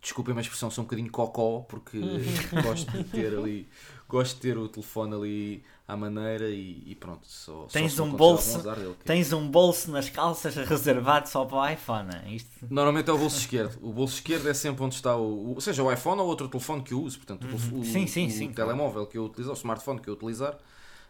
desculpem 0.01 0.37
a 0.37 0.41
expressão, 0.41 0.71
sou 0.71 0.83
um 0.83 0.87
bocadinho 0.87 1.11
cocó, 1.11 1.61
porque 1.69 1.99
gosto 2.63 2.91
de 2.93 3.05
ter 3.05 3.37
ali. 3.39 3.69
Gosto 4.09 4.37
de 4.37 4.41
ter 4.41 4.57
o 4.57 4.67
telefone 4.69 5.15
ali 5.15 5.63
à 5.87 5.95
maneira 5.95 6.49
e, 6.49 6.83
e 6.87 6.95
pronto. 6.95 7.27
Só, 7.27 7.67
Tens 7.71 7.93
só 7.93 8.05
um 8.05 8.11
bolso- 8.13 8.63
que- 8.63 9.05
Tens 9.05 9.35
um 9.35 9.47
bolso 9.51 9.91
nas 9.91 10.09
calças 10.09 10.55
reservado 10.57 11.29
só 11.29 11.45
para 11.45 11.57
o 11.59 11.69
iPhone. 11.69 12.09
é? 12.25 12.31
Isto... 12.31 12.49
Normalmente 12.71 13.11
é 13.11 13.13
o 13.13 13.19
bolso 13.19 13.37
esquerdo. 13.39 13.79
O 13.83 13.93
bolso 13.93 14.15
esquerdo 14.15 14.49
é 14.49 14.55
sempre 14.55 14.83
onde 14.83 14.95
está 14.95 15.15
o. 15.15 15.55
o- 15.57 15.61
seja 15.61 15.83
o 15.83 15.93
iPhone 15.93 16.23
ou 16.23 16.27
outro 16.27 16.49
telefone 16.49 16.81
que 16.83 16.95
eu 16.95 17.03
uso. 17.03 17.19
Portanto, 17.19 17.45
o 17.45 17.49
bolso- 17.49 17.71
o, 17.75 17.79
Uhum. 17.79 17.85
Sim, 17.85 18.07
sim, 18.07 18.29
o 18.29 18.31
sim, 18.31 18.51
telemóvel 18.51 19.05
que 19.07 19.19
eu 19.19 19.25
utilizar, 19.27 19.53
o 19.55 19.59
smartphone 19.59 20.01
que 20.01 20.09
eu 20.09 20.15
utilizar. 20.15 20.57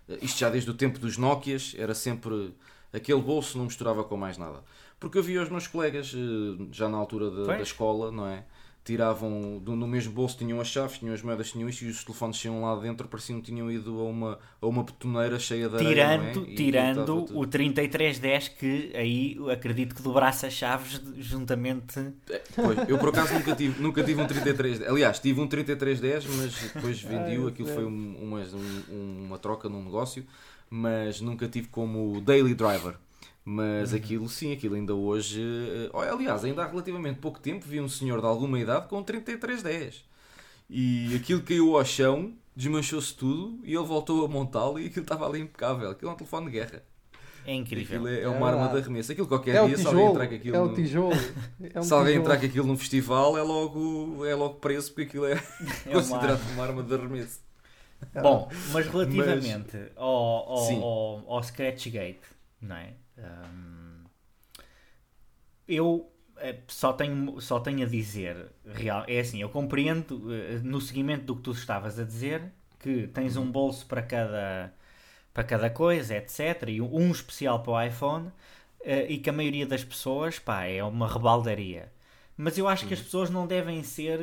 eh, 0.09 0.19
Isto 0.21 0.41
já 0.41 0.51
desde 0.51 0.69
o 0.69 0.75
tempo 0.75 0.99
dos 0.99 1.17
Nokias, 1.17 1.77
era 1.79 1.95
sempre. 1.95 2.53
Aquele 2.93 3.21
bolso 3.23 3.59
não 3.59 3.67
misturava 3.67 4.03
com 4.03 4.17
mais 4.17 4.37
nada. 4.39 4.65
Porque 4.99 5.19
eu 5.19 5.23
via 5.23 5.41
os 5.41 5.49
meus 5.51 5.69
colegas, 5.69 6.13
eh, 6.17 6.67
já 6.73 6.89
na 6.89 6.97
altura 6.99 7.31
Pois. 7.31 7.47
da 7.59 7.63
escola, 7.63 8.11
não 8.11 8.27
é? 8.27 8.45
Tiravam 8.89 9.59
do- 9.63 9.77
no 9.77 9.87
mesmo 9.87 10.15
bolso, 10.15 10.39
tinham 10.39 10.59
as 10.63 10.69
chaves, 10.69 10.99
tinham 10.99 11.13
as 11.15 11.21
moedas, 11.21 11.53
tinham 11.53 11.69
isto 11.69 11.85
e 11.85 11.89
os 11.91 12.03
telefones 12.03 12.39
tinham 12.39 12.63
lá 12.63 12.75
dentro, 12.77 13.07
pareciam 13.07 13.39
que 13.39 13.47
tinham 13.53 13.71
ido 13.71 14.01
a 14.01 14.05
uma, 14.05 14.39
a 14.63 14.67
uma 14.67 14.83
betoneira 14.83 15.39
cheia 15.39 15.69
de 15.69 15.75
areia. 15.77 15.89
Tirando, 15.91 16.19
não 16.41 16.43
é? 16.47 16.51
E 16.51 16.55
tirando 16.55 17.15
o 17.39 17.47
3310 17.47 18.49
que 18.49 18.93
aí 18.97 19.37
acredito 19.53 19.95
que 19.95 20.01
dobrasse 20.01 20.47
as 20.47 20.55
chaves 20.55 21.03
juntamente. 21.19 22.01
Pois, 22.55 22.89
eu 22.89 22.97
por 22.99 23.11
acaso 23.11 23.35
nunca 23.35 23.55
tive, 23.55 23.79
nunca 23.83 24.03
tive 24.03 24.23
um 24.23 24.27
33. 24.27 24.81
Aliás, 24.89 25.19
tive 25.19 25.39
um 25.41 25.47
3310, 25.47 26.25
mas 26.37 26.73
depois 26.73 27.01
vendi-o. 27.03 27.43
Ai, 27.45 27.49
Aquilo 27.51 27.69
foi 27.69 27.85
um- 27.85 28.17
uma, 28.23 28.41
um- 28.41 29.25
uma 29.27 29.39
troca 29.39 29.69
num 29.69 29.85
negócio, 29.85 30.25
mas 30.71 31.21
nunca 31.21 31.47
tive 31.47 31.69
como 31.69 32.21
daily 32.23 32.55
driver. 32.55 32.95
Mas 33.51 33.95
aquilo 33.95 34.29
sim, 34.29 34.53
aquilo 34.53 34.75
ainda 34.75 34.95
hoje. 34.95 35.41
olha, 35.95 36.13
aliás, 36.13 36.45
ainda 36.45 36.63
há 36.65 36.67
relativamente 36.69 37.19
pouco 37.19 37.41
tempo 37.41 37.65
vi 37.67 37.81
um 37.81 37.89
senhor 37.89 38.21
de 38.21 38.27
alguma 38.27 38.59
idade 38.61 38.89
com 38.89 38.99
um 38.99 39.03
3310 39.03 40.05
e 40.69 41.17
aquilo 41.17 41.41
caiu 41.43 41.79
ao 41.79 41.85
chão, 41.85 42.35
desmanchou-se 42.55 43.15
tudo 43.15 43.59
e 43.65 43.75
ele 43.75 43.87
voltou 43.87 44.23
a 44.23 44.29
montá-lo 44.29 44.79
e 44.79 44.87
aquilo 44.87 45.03
estava 45.03 45.27
ali 45.27 45.41
impecável. 45.41 45.91
Aquilo 45.91 46.11
é 46.11 46.15
um 46.15 46.17
telefone 46.17 46.45
de 46.47 46.53
guerra. 46.53 46.83
É 47.47 47.55
incrível. 47.55 47.97
Aquilo 48.01 48.09
é, 48.09 48.19
é 48.21 48.23
É 48.25 48.29
uma 48.29 48.51
arma 48.51 48.69
de 48.69 48.77
arremesso. 48.77 49.13
Aquilo 49.13 49.27
qualquer 49.27 49.55
É 49.57 49.67
dia, 49.67 49.79
se 49.79 49.87
alguém 49.87 50.07
entrar 50.11 50.29
com 50.29 50.35
aquilo. 50.35 50.57
É 50.57 50.61
o 50.61 50.67
no- 50.67 50.75
tijolo. 50.75 51.17
É 51.75 51.81
um 51.81 51.83
se 51.83 51.93
alguém 51.95 52.09
tijolo. 52.09 52.21
entrar 52.21 52.37
com 52.39 52.45
aquilo 52.47 52.67
num 52.67 52.77
festival 52.77 53.39
é 53.39 53.43
logo, 53.43 54.27
é 54.27 54.35
logo 54.35 54.57
preso 54.57 54.89
porque 54.93 55.09
aquilo 55.09 55.25
é, 55.25 55.33
É 55.87 55.93
considerado 55.95 56.43
uma 56.53 56.65
arma 56.65 56.83
de 56.83 56.93
arremesso. 56.95 57.41
Bom, 58.23 58.51
mas 58.73 58.87
relativamente 58.87 59.77
ao, 59.97 60.07
ao, 60.51 60.57
Sim. 60.67 60.83
ao, 60.83 61.25
ao 61.33 61.43
Scratchgate, 61.43 62.21
não 62.61 62.77
é? 62.77 62.93
Hum, 63.19 64.05
eu 65.67 66.11
eh, 66.39 66.57
só 66.69 66.93
tenho, 66.93 67.41
só 67.41 67.61
tenho 67.61 67.83
a 67.87 67.89
dizer, 67.89 68.51
real, 68.67 69.05
é 69.07 69.21
assim, 69.21 69.41
eu 69.41 69.49
compreendo 69.49 70.33
eh, 70.33 70.61
no 70.63 70.81
seguimento 70.81 71.25
do 71.25 71.37
que 71.37 71.43
tu 71.43 71.53
estavas 71.53 71.99
a 71.99 72.05
dizer, 72.05 72.43
que 72.81 73.07
tens 73.09 73.37
um 73.37 73.51
bolso 73.51 73.87
para 73.87 74.03
cada, 74.03 74.73
para 75.35 75.45
cada 75.45 75.71
coisa, 75.71 76.17
etc. 76.17 76.71
E 76.71 76.81
um 76.81 77.11
especial 77.11 77.63
para 77.63 77.73
o 77.73 77.83
iPhone, 77.83 78.31
eh, 78.83 79.07
e 79.13 79.19
que 79.19 79.31
a 79.31 79.33
maioria 79.33 79.67
das 79.67 79.85
pessoas, 79.85 80.39
pá, 80.39 80.65
é 80.65 80.83
uma 80.85 81.09
rebaldaria. 81.13 81.93
Mas 82.37 82.57
eu 82.57 82.69
acho 82.69 82.87
que 82.87 82.95
as 82.95 83.01
pessoas 83.01 83.31
não 83.31 83.49
devem 83.49 83.83
ser 83.83 84.21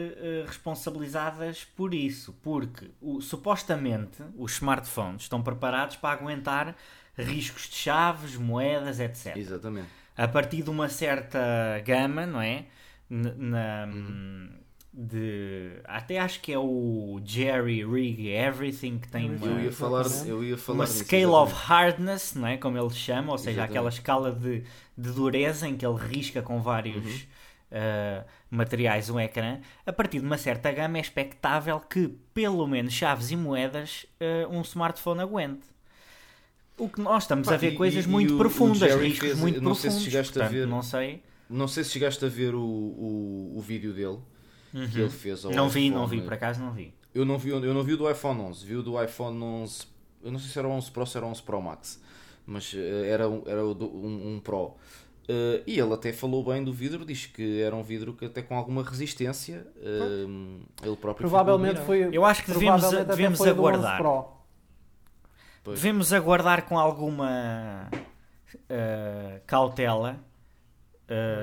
responsabilizadas 0.47 1.65
por 1.65 1.93
isso, 1.93 2.33
porque 2.41 2.89
o- 3.01 3.19
supostamente 3.21 4.23
os 4.37 4.53
smartphones 4.53 5.23
estão 5.23 5.41
preparados 5.43 5.97
para 5.97 6.17
aguentar 6.17 6.75
riscos 7.17 7.67
de 7.69 7.75
chaves, 7.75 8.35
moedas, 8.37 8.99
etc. 8.99 9.35
Exatamente. 9.37 9.87
A 10.17 10.27
partir 10.27 10.61
de 10.63 10.69
uma 10.69 10.87
certa 10.89 11.39
gama, 11.85 12.25
não 12.25 12.41
é? 12.41 12.65
Na, 13.09 13.85
Uhum. 13.87 14.49
de, 14.93 15.73
até 15.83 16.17
acho 16.19 16.39
que 16.41 16.51
é 16.53 16.57
o 16.57 17.19
Jerry 17.23 17.85
Rig 17.85 18.29
Everything 18.29 18.97
que 18.97 19.07
tem 19.09 19.29
uma, 19.35 19.45
Eu 19.45 19.59
ia 19.65 19.71
falar, 19.71 20.05
eu 20.25 20.43
ia 20.43 20.57
falar 20.57 20.79
uma 20.79 20.87
scale 20.87 21.25
of 21.25 21.51
exatamente. 21.51 21.67
hardness, 21.67 22.33
não 22.35 22.47
é? 22.47 22.57
Como 22.57 22.77
ele 22.77 22.89
chama, 22.91 23.31
ou 23.33 23.37
seja, 23.37 23.51
Exatamente. 23.51 23.71
aquela 23.77 23.89
escala 23.89 24.31
de, 24.31 24.63
de 24.97 25.11
dureza 25.11 25.67
em 25.67 25.75
que 25.75 25.85
ele 25.85 25.97
risca 25.97 26.41
com 26.41 26.55
Uhum. 26.55 26.61
vários 26.61 27.23
uh, 27.71 28.25
materiais 28.49 29.09
um 29.09 29.19
ecrã, 29.19 29.59
a 29.85 29.91
partir 29.91 30.19
de 30.19 30.25
uma 30.25 30.37
certa 30.37 30.71
gama 30.71 30.97
é 30.97 31.01
expectável 31.01 31.79
que, 31.79 32.07
pelo 32.33 32.65
menos 32.65 32.93
chaves 32.93 33.31
e 33.31 33.35
moedas, 33.35 34.05
uh, 34.21 34.49
um 34.49 34.61
smartphone 34.61 35.21
aguente. 35.21 35.74
O 36.77 36.89
que 36.89 36.99
nós 36.99 37.23
estamos 37.23 37.47
Pá, 37.47 37.53
a 37.53 37.57
ver 37.57 37.73
e, 37.73 37.75
coisas 37.75 38.05
e, 38.05 38.07
muito 38.07 38.33
e 38.33 38.37
profundas, 38.37 38.93
o 38.93 38.97
riscos 38.99 39.19
fez, 39.19 39.39
muito 39.39 39.61
não 39.61 39.71
profundos. 39.71 39.81
Sei 39.81 39.91
se 39.91 40.11
chegaste 40.11 40.33
portanto, 40.33 40.49
a 40.49 40.53
ver, 40.53 40.67
não 40.67 40.81
sei. 40.81 41.23
Não 41.49 41.67
sei 41.67 41.83
se 41.83 41.91
chegaste 41.91 42.25
a 42.25 42.27
ver 42.27 42.53
o, 42.53 42.59
o, 42.59 43.53
o 43.55 43.61
vídeo 43.61 43.93
dele 43.93 44.19
uhum. 44.73 44.89
que 44.89 44.99
ele 44.99 45.09
fez 45.09 45.45
ao 45.45 45.51
Não 45.51 45.69
vi, 45.69 45.89
não 45.89 46.05
vi, 46.05 46.21
por 46.21 46.33
acaso 46.33 46.61
não 46.61 46.71
vi. 46.71 46.93
Eu 47.13 47.23
não 47.23 47.37
vi, 47.37 47.49
eu 47.49 47.73
não 47.73 47.81
vi 47.81 47.93
o 47.93 47.97
do 47.97 48.11
iPhone 48.11 48.41
11, 48.41 48.65
vi 48.65 48.75
o 48.75 48.83
do 48.83 49.01
iPhone 49.01 49.41
11, 49.41 49.87
eu 50.21 50.31
não 50.31 50.39
sei 50.39 50.49
se 50.49 50.59
era 50.59 50.67
o 50.67 50.71
11 50.71 50.91
Pro 50.91 51.01
ou 51.01 51.05
se 51.05 51.17
era 51.17 51.25
o 51.25 51.29
11 51.29 51.43
Pro 51.43 51.61
Max, 51.61 52.01
mas 52.45 52.73
uh, 52.73 52.77
era, 52.77 53.23
era 53.45 53.65
um, 53.65 54.35
um 54.35 54.41
Pro. 54.43 54.75
Uh, 55.27 55.63
e 55.65 55.79
ele 55.79 55.93
até 55.93 56.11
falou 56.11 56.43
bem 56.43 56.63
do 56.63 56.73
vidro, 56.73 57.05
diz 57.05 57.25
que 57.25 57.61
era 57.61 57.75
um 57.75 57.81
vidro 57.81 58.13
que 58.13 58.25
até 58.25 58.41
com 58.41 58.55
alguma 58.55 58.83
resistência 58.83 59.65
uh, 59.77 60.59
ele 60.83 60.95
próprio 60.97 61.27
provavelmente 61.27 61.81
foi 61.81 62.09
eu 62.11 62.23
acho 62.23 62.43
que 62.43 62.51
devemos, 62.51 62.83
devemos 63.07 63.41
aguardar 63.41 63.99
devemos 65.73 66.13
aguardar 66.13 66.63
com 66.63 66.77
alguma 66.77 67.89
uh, 67.91 69.41
cautela 69.45 70.19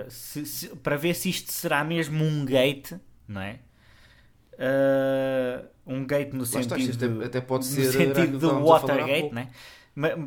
se, 0.09 0.45
se, 0.45 0.69
para 0.77 0.97
ver 0.97 1.15
se 1.15 1.31
isto 1.31 1.53
será 1.53 1.85
mesmo 1.85 2.25
um 2.25 2.45
gate 2.45 2.95
não 3.29 3.41
é 3.41 3.61
um 5.87 6.05
gate 6.05 6.33
no 6.33 6.45
sentido 6.45 7.21
até, 7.21 7.27
até 7.27 7.41
pode 7.41 7.67
ser 7.67 7.87
no 7.87 7.93
sentido 7.93 8.39
do 8.39 8.65
Watergate 8.65 9.33
né? 9.33 9.51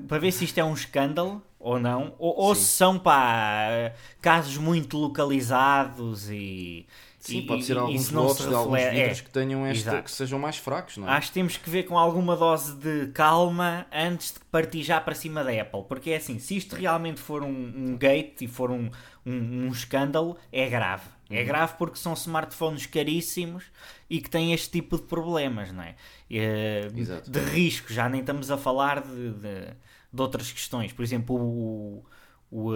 para 0.07 0.19
ver 0.19 0.31
se 0.31 0.45
isto 0.45 0.57
é 0.57 0.63
um 0.63 0.73
escândalo 0.73 1.41
ou 1.65 1.79
não, 1.79 2.13
ou, 2.19 2.35
ou 2.37 2.53
se 2.53 2.65
são 2.65 2.99
pá, 2.99 3.91
casos 4.21 4.55
muito 4.55 4.97
localizados 4.97 6.29
e. 6.29 6.85
Sim, 7.25 7.39
e, 7.39 7.41
pode 7.45 7.63
ser 7.65 7.77
alguns 7.77 8.09
blocos 8.09 8.47
de 8.47 8.53
alguns 8.53 8.83
vidros 8.83 9.19
é, 9.19 9.23
que 9.23 9.29
tenham 9.29 9.65
esta, 9.65 10.01
que 10.01 10.11
sejam 10.11 10.39
mais 10.39 10.57
fracos, 10.57 10.97
não 10.97 11.07
é? 11.07 11.11
Acho 11.11 11.27
que 11.29 11.33
temos 11.33 11.57
que 11.57 11.69
ver 11.69 11.83
com 11.83 11.97
alguma 11.97 12.35
dose 12.35 12.75
de 12.75 13.11
calma 13.13 13.85
antes 13.91 14.33
de 14.33 14.39
partir 14.51 14.83
já 14.83 14.99
para 15.01 15.15
cima 15.15 15.43
da 15.43 15.51
Apple, 15.51 15.83
porque 15.87 16.11
é 16.11 16.17
assim, 16.17 16.39
se 16.39 16.57
isto 16.57 16.75
realmente 16.75 17.19
for 17.19 17.43
um, 17.43 17.47
um 17.75 17.97
gate 17.97 18.41
e 18.41 18.47
for 18.47 18.71
um, 18.71 18.89
um, 19.25 19.65
um 19.65 19.67
escândalo, 19.69 20.37
é 20.51 20.69
grave. 20.69 21.15
É 21.29 21.39
uhum. 21.39 21.47
grave 21.47 21.73
porque 21.77 21.97
são 21.97 22.13
smartphones 22.13 22.85
caríssimos 22.85 23.63
e 24.07 24.21
que 24.21 24.29
têm 24.29 24.53
este 24.53 24.69
tipo 24.69 24.95
de 24.97 25.03
problemas, 25.03 25.71
não 25.71 25.81
é? 25.81 25.95
é 26.29 26.87
de 27.27 27.39
risco, 27.39 27.91
já 27.91 28.07
nem 28.07 28.21
estamos 28.21 28.51
a 28.51 28.57
falar 28.57 29.01
de, 29.01 29.31
de 29.31 29.75
de 30.15 30.21
outras 30.21 30.51
questões. 30.51 30.93
Por 30.93 31.03
exemplo, 31.03 31.35
o, 31.35 32.05
o, 32.49 32.71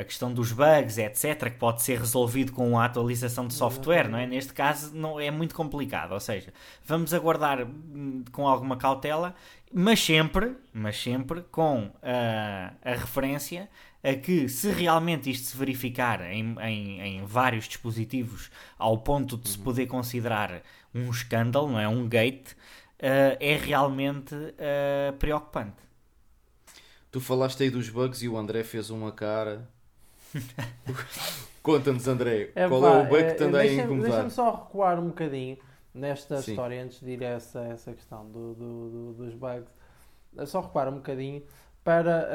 a 0.00 0.04
questão 0.04 0.32
dos 0.32 0.52
bugs, 0.52 0.98
etc., 0.98 1.50
que 1.50 1.58
pode 1.58 1.82
ser 1.82 1.98
resolvido 1.98 2.52
com 2.52 2.78
a 2.78 2.86
atualização 2.86 3.46
de 3.46 3.54
software, 3.54 4.08
não 4.08 4.18
é? 4.18 4.26
Neste 4.26 4.52
caso 4.52 4.94
não 4.94 5.20
é 5.20 5.30
muito 5.30 5.54
complicado, 5.54 6.12
ou 6.12 6.20
seja, 6.20 6.52
vamos 6.84 7.12
aguardar 7.12 7.66
hum, 7.66 8.24
com 8.32 8.48
alguma 8.48 8.76
cautela, 8.76 9.34
mas 9.72 10.00
sempre, 10.00 10.56
mas 10.72 11.00
sempre 11.00 11.42
com 11.50 11.90
a, 12.02 12.72
a 12.82 12.94
referência 12.94 13.68
a 14.02 14.14
que 14.14 14.48
se 14.48 14.70
realmente 14.70 15.30
isto 15.30 15.46
se 15.46 15.56
verificar 15.56 16.22
em, 16.22 16.56
em, 16.60 17.00
em 17.00 17.24
vários 17.24 17.66
dispositivos 17.66 18.50
ao 18.78 18.96
ponto 18.98 19.36
de 19.36 19.48
se 19.48 19.58
uhum. 19.58 19.64
poder 19.64 19.86
considerar 19.86 20.62
um 20.94 21.10
escândalo, 21.10 21.68
não 21.68 21.78
é? 21.78 21.86
Um 21.86 22.08
gate, 22.08 22.52
uh, 22.52 23.36
é 23.38 23.56
realmente 23.56 24.34
uh, 24.34 25.12
preocupante. 25.18 25.90
Tu 27.10 27.20
falaste 27.20 27.62
aí 27.62 27.70
dos 27.70 27.88
bugs 27.88 28.22
e 28.22 28.28
o 28.28 28.36
André 28.36 28.62
fez 28.62 28.88
uma 28.88 29.10
cara. 29.10 29.68
Conta-nos, 31.62 32.08
André, 32.08 32.50
é, 32.54 32.68
qual 32.68 32.80
pá, 32.80 32.88
é 32.88 33.02
o 33.02 33.06
bug 33.06 33.24
que 33.24 33.34
te 33.34 33.44
anda 33.44 33.58
a 33.58 33.66
incomodar? 33.66 34.10
Deixa-me 34.10 34.30
só 34.30 34.50
recuar 34.52 34.98
um 34.98 35.08
bocadinho 35.08 35.58
nesta 35.94 36.40
Sim. 36.40 36.52
história 36.52 36.82
antes 36.82 37.00
de 37.00 37.10
ir 37.10 37.24
a 37.24 37.28
essa, 37.28 37.60
essa 37.64 37.92
questão 37.92 38.26
do, 38.26 38.54
do, 38.54 38.90
do, 38.90 39.12
dos 39.14 39.34
bugs. 39.34 39.70
É 40.36 40.46
só 40.46 40.60
recuar 40.60 40.88
um 40.88 40.94
bocadinho 40.94 41.42
para 41.84 42.28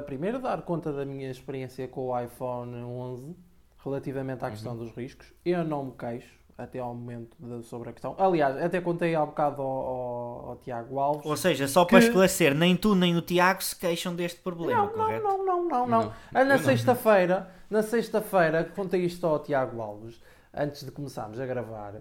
uh, 0.00 0.02
primeiro 0.02 0.40
dar 0.40 0.62
conta 0.62 0.92
da 0.92 1.04
minha 1.04 1.30
experiência 1.30 1.86
com 1.86 2.08
o 2.08 2.20
iPhone 2.20 2.74
11 2.82 3.36
relativamente 3.84 4.44
à 4.44 4.50
questão 4.50 4.72
uhum. 4.72 4.78
dos 4.78 4.96
riscos. 4.96 5.32
Eu 5.44 5.64
não 5.64 5.86
me 5.86 5.92
queixo 5.92 6.38
até 6.56 6.78
ao 6.78 6.94
momento 6.94 7.36
de, 7.38 7.64
sobre 7.64 7.90
a 7.90 7.92
questão. 7.92 8.14
Aliás, 8.18 8.56
até 8.62 8.80
contei 8.80 9.14
há 9.14 9.22
um 9.22 9.26
bocado 9.26 9.62
ao, 9.62 9.68
ao, 9.68 10.48
ao 10.50 10.56
Tiago 10.56 10.98
Alves. 10.98 11.26
Ou 11.26 11.36
seja, 11.36 11.66
só 11.66 11.84
que... 11.84 11.90
para 11.90 12.04
esclarecer, 12.04 12.54
nem 12.54 12.76
tu 12.76 12.94
nem 12.94 13.16
o 13.16 13.22
Tiago 13.22 13.62
se 13.62 13.74
queixam 13.76 14.14
deste 14.14 14.40
problema, 14.40 14.82
não, 14.82 14.88
correto? 14.88 15.22
Não, 15.22 15.44
não, 15.44 15.68
não, 15.68 15.68
não. 15.68 15.86
não. 15.86 16.12
Ah, 16.32 16.44
na 16.44 16.58
sexta-feira, 16.58 17.48
na 17.70 17.82
sexta-feira, 17.82 18.64
contei 18.76 19.04
isto 19.04 19.26
ao 19.26 19.38
Tiago 19.38 19.80
Alves, 19.80 20.20
antes 20.54 20.84
de 20.84 20.90
começarmos 20.90 21.40
a 21.40 21.46
gravar. 21.46 21.94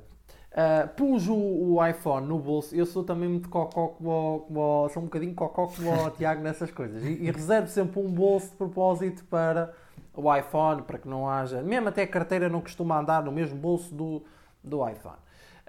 Uh, 0.52 0.86
pus 0.98 1.30
o, 1.30 1.34
o, 1.34 1.88
iPhone 1.88 2.28
no 2.28 2.38
bolso. 2.38 2.76
Eu 2.76 2.86
sou 2.86 3.06
também 3.06 3.30
muito 3.30 3.48
cocó 3.48 3.88
como, 3.88 4.42
como 4.42 4.90
sou 4.90 5.02
um 5.02 5.06
bocadinho 5.06 5.34
cocó 5.34 5.68
como 5.68 6.08
o 6.08 6.12
Tiago 6.12 6.42
nessas 6.42 6.70
coisas. 6.70 7.02
E, 7.04 7.24
e 7.24 7.32
reservo 7.32 7.68
sempre 7.70 8.02
um 8.02 8.12
bolso 8.12 8.50
de 8.50 8.58
propósito 8.58 9.24
para 9.30 9.74
o 10.14 10.36
iPhone, 10.36 10.82
para 10.82 10.98
que 10.98 11.08
não 11.08 11.30
haja. 11.30 11.62
Mesmo 11.62 11.88
até 11.88 12.04
a 12.04 12.08
carteira 12.08 12.50
não 12.50 12.60
costuma 12.60 13.00
andar 13.00 13.24
no 13.24 13.32
mesmo 13.32 13.56
bolso 13.56 13.96
do, 13.96 14.24
do 14.63 14.88
iPhone. 14.88 15.17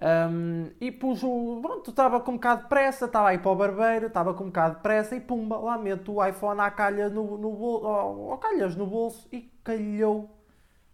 Um, 0.03 0.71
e 0.81 0.91
pus 0.91 1.23
o. 1.23 1.61
Pronto, 1.63 1.91
estava 1.91 2.21
com 2.21 2.33
um 2.33 2.35
bocado 2.35 2.63
de 2.63 2.69
pressa, 2.69 3.05
estava 3.05 3.29
aí 3.29 3.39
para 3.39 3.51
o 3.53 3.55
barbeiro, 3.55 4.07
estava 4.09 4.35
com 4.35 4.45
um 4.45 4.47
bocado 4.49 4.77
de 4.77 4.83
pressa 4.83 5.15
e 5.15 5.21
pumba, 5.21 5.57
lá 5.59 5.79
meto 5.79 6.15
o 6.15 6.27
iPhone 6.27 6.61
à 6.61 6.71
calha 6.73 7.09
no, 7.09 7.39
no 7.39 7.53
bolso, 7.53 7.87
ou, 7.87 8.37
calhas 8.39 8.75
no 8.75 8.85
bolso 8.85 9.29
e 9.31 9.43
calhou 9.63 10.29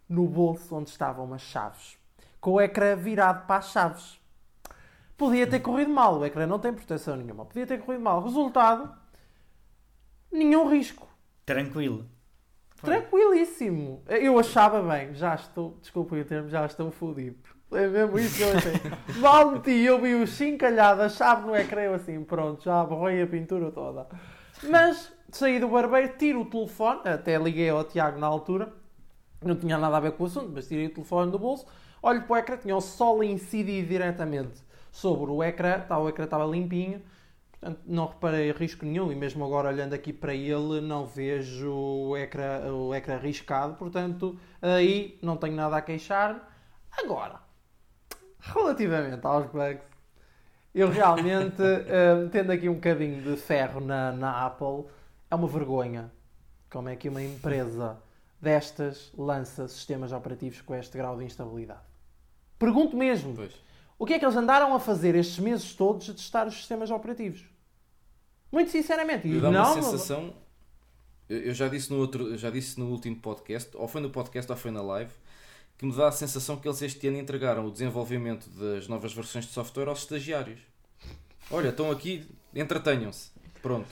no 0.07 0.27
bolso 0.27 0.75
onde 0.75 0.91
estavam 0.91 1.33
as 1.33 1.41
chaves. 1.41 1.97
Com 2.39 2.51
o 2.51 2.61
ecrã 2.61 2.95
virado 2.95 3.47
para 3.47 3.57
as 3.57 3.71
chaves. 3.71 4.19
Podia 5.17 5.47
ter 5.47 5.59
corrido 5.59 5.89
mal, 5.89 6.19
o 6.19 6.25
ecrã 6.25 6.45
não 6.45 6.59
tem 6.59 6.71
proteção 6.71 7.15
nenhuma. 7.15 7.45
Podia 7.45 7.65
ter 7.65 7.79
corrido 7.79 8.03
mal. 8.03 8.21
Resultado: 8.21 8.95
nenhum 10.31 10.69
risco. 10.69 11.07
Tranquilo. 11.47 12.05
Tranquilíssimo. 12.79 14.03
Eu 14.07 14.37
achava 14.37 14.83
bem, 14.83 15.15
já 15.15 15.33
estou, 15.33 15.77
desculpem 15.81 16.21
o 16.21 16.25
termo, 16.25 16.47
já 16.47 16.63
estou 16.65 16.91
fodido 16.91 17.48
é 17.71 17.87
mesmo 17.87 18.17
isso 18.19 18.43
achei. 18.43 18.73
Mal 19.19 19.51
meti, 19.51 19.71
eu 19.71 20.01
vi 20.01 20.15
o 20.15 20.25
chincalhado, 20.25 21.01
a 21.01 21.09
chave 21.09 21.45
no 21.45 21.55
ecrã, 21.55 21.81
eu 21.81 21.93
assim, 21.93 22.23
pronto, 22.23 22.63
já 22.63 22.83
borrei 22.83 23.21
a 23.21 23.27
pintura 23.27 23.71
toda. 23.71 24.07
Mas 24.63 25.11
saí 25.31 25.59
do 25.59 25.67
barbeiro, 25.67 26.17
tiro 26.17 26.41
o 26.41 26.45
telefone, 26.45 27.01
até 27.05 27.37
liguei 27.37 27.69
ao 27.69 27.83
Tiago 27.83 28.19
na 28.19 28.27
altura, 28.27 28.73
não 29.43 29.55
tinha 29.55 29.77
nada 29.77 29.97
a 29.97 29.99
ver 29.99 30.13
com 30.13 30.23
o 30.23 30.27
assunto, 30.27 30.51
mas 30.53 30.67
tirei 30.67 30.87
o 30.87 30.93
telefone 30.93 31.31
do 31.31 31.39
bolso, 31.39 31.65
olho 32.01 32.23
para 32.23 32.33
o 32.33 32.37
ecrã, 32.37 32.57
tinha 32.57 32.75
o 32.75 32.81
sol 32.81 33.23
incidido 33.23 33.87
diretamente 33.87 34.61
sobre 34.91 35.31
o 35.31 35.43
ecrã, 35.43 35.79
tá, 35.79 35.97
o 35.97 36.09
ecrã 36.09 36.25
estava 36.25 36.45
limpinho, 36.45 37.01
portanto 37.51 37.81
não 37.85 38.07
reparei 38.07 38.51
risco 38.51 38.85
nenhum 38.85 39.11
e 39.11 39.15
mesmo 39.15 39.45
agora 39.45 39.69
olhando 39.69 39.93
aqui 39.93 40.11
para 40.11 40.33
ele 40.33 40.81
não 40.81 41.05
vejo 41.05 41.71
o 41.71 42.17
ecrã, 42.17 42.73
o 42.73 42.93
ecrã 42.93 43.17
riscado, 43.17 43.75
portanto 43.75 44.37
aí 44.61 45.19
não 45.21 45.37
tenho 45.37 45.55
nada 45.55 45.77
a 45.77 45.81
queixar-me. 45.81 46.41
Agora, 46.91 47.48
relativamente 48.39 49.25
aos 49.25 49.45
bugs, 49.47 49.83
eu 50.73 50.89
realmente, 50.89 51.61
uh, 51.61 52.29
tendo 52.31 52.51
aqui 52.51 52.69
um 52.69 52.75
bocadinho 52.75 53.21
de 53.21 53.35
ferro 53.35 53.79
na, 53.79 54.11
na 54.11 54.45
Apple, 54.45 54.85
é 55.29 55.35
uma 55.35 55.47
vergonha 55.47 56.11
como 56.69 56.89
é 56.89 56.95
que 56.95 57.09
uma 57.09 57.21
empresa 57.21 57.97
destas 58.41 59.11
lança 59.17 59.67
sistemas 59.67 60.11
operativos 60.11 60.61
com 60.61 60.75
este 60.75 60.97
grau 60.97 61.17
de 61.17 61.25
instabilidade. 61.25 61.81
Pergunto 62.57 62.95
mesmo, 62.95 63.33
pois. 63.35 63.53
o 63.97 64.05
que 64.05 64.13
é 64.13 64.19
que 64.19 64.25
eles 64.25 64.35
andaram 64.35 64.73
a 64.73 64.79
fazer 64.79 65.15
estes 65.15 65.39
meses 65.39 65.73
todos 65.73 66.09
a 66.09 66.13
testar 66.13 66.47
os 66.47 66.55
sistemas 66.55 66.91
operativos? 66.91 67.43
Muito 68.51 68.71
sinceramente. 68.71 69.27
E 69.27 69.39
dá 69.39 69.51
não, 69.51 69.63
uma 69.63 69.73
sensação... 69.73 70.33
Eu 71.27 71.53
já 71.53 71.67
disse, 71.67 71.91
no 71.91 71.99
outro, 71.99 72.35
já 72.37 72.49
disse 72.49 72.79
no 72.79 72.87
último 72.87 73.15
podcast, 73.17 73.69
ou 73.77 73.87
foi 73.87 74.01
no 74.01 74.09
podcast 74.09 74.51
ou 74.51 74.57
foi 74.57 74.71
na 74.71 74.81
live, 74.81 75.11
que 75.79 75.85
me 75.85 75.95
dá 75.95 76.09
a 76.09 76.11
sensação 76.11 76.57
que 76.57 76.67
eles 76.67 76.81
este 76.81 77.07
ano 77.07 77.17
entregaram 77.17 77.65
o 77.65 77.71
desenvolvimento 77.71 78.49
das 78.49 78.89
novas 78.89 79.13
versões 79.13 79.45
de 79.45 79.53
software 79.53 79.87
aos 79.87 79.99
estagiários. 79.99 80.59
Olha, 81.49 81.69
estão 81.69 81.89
aqui, 81.89 82.29
entretenham-se. 82.53 83.31
Pronto. 83.61 83.87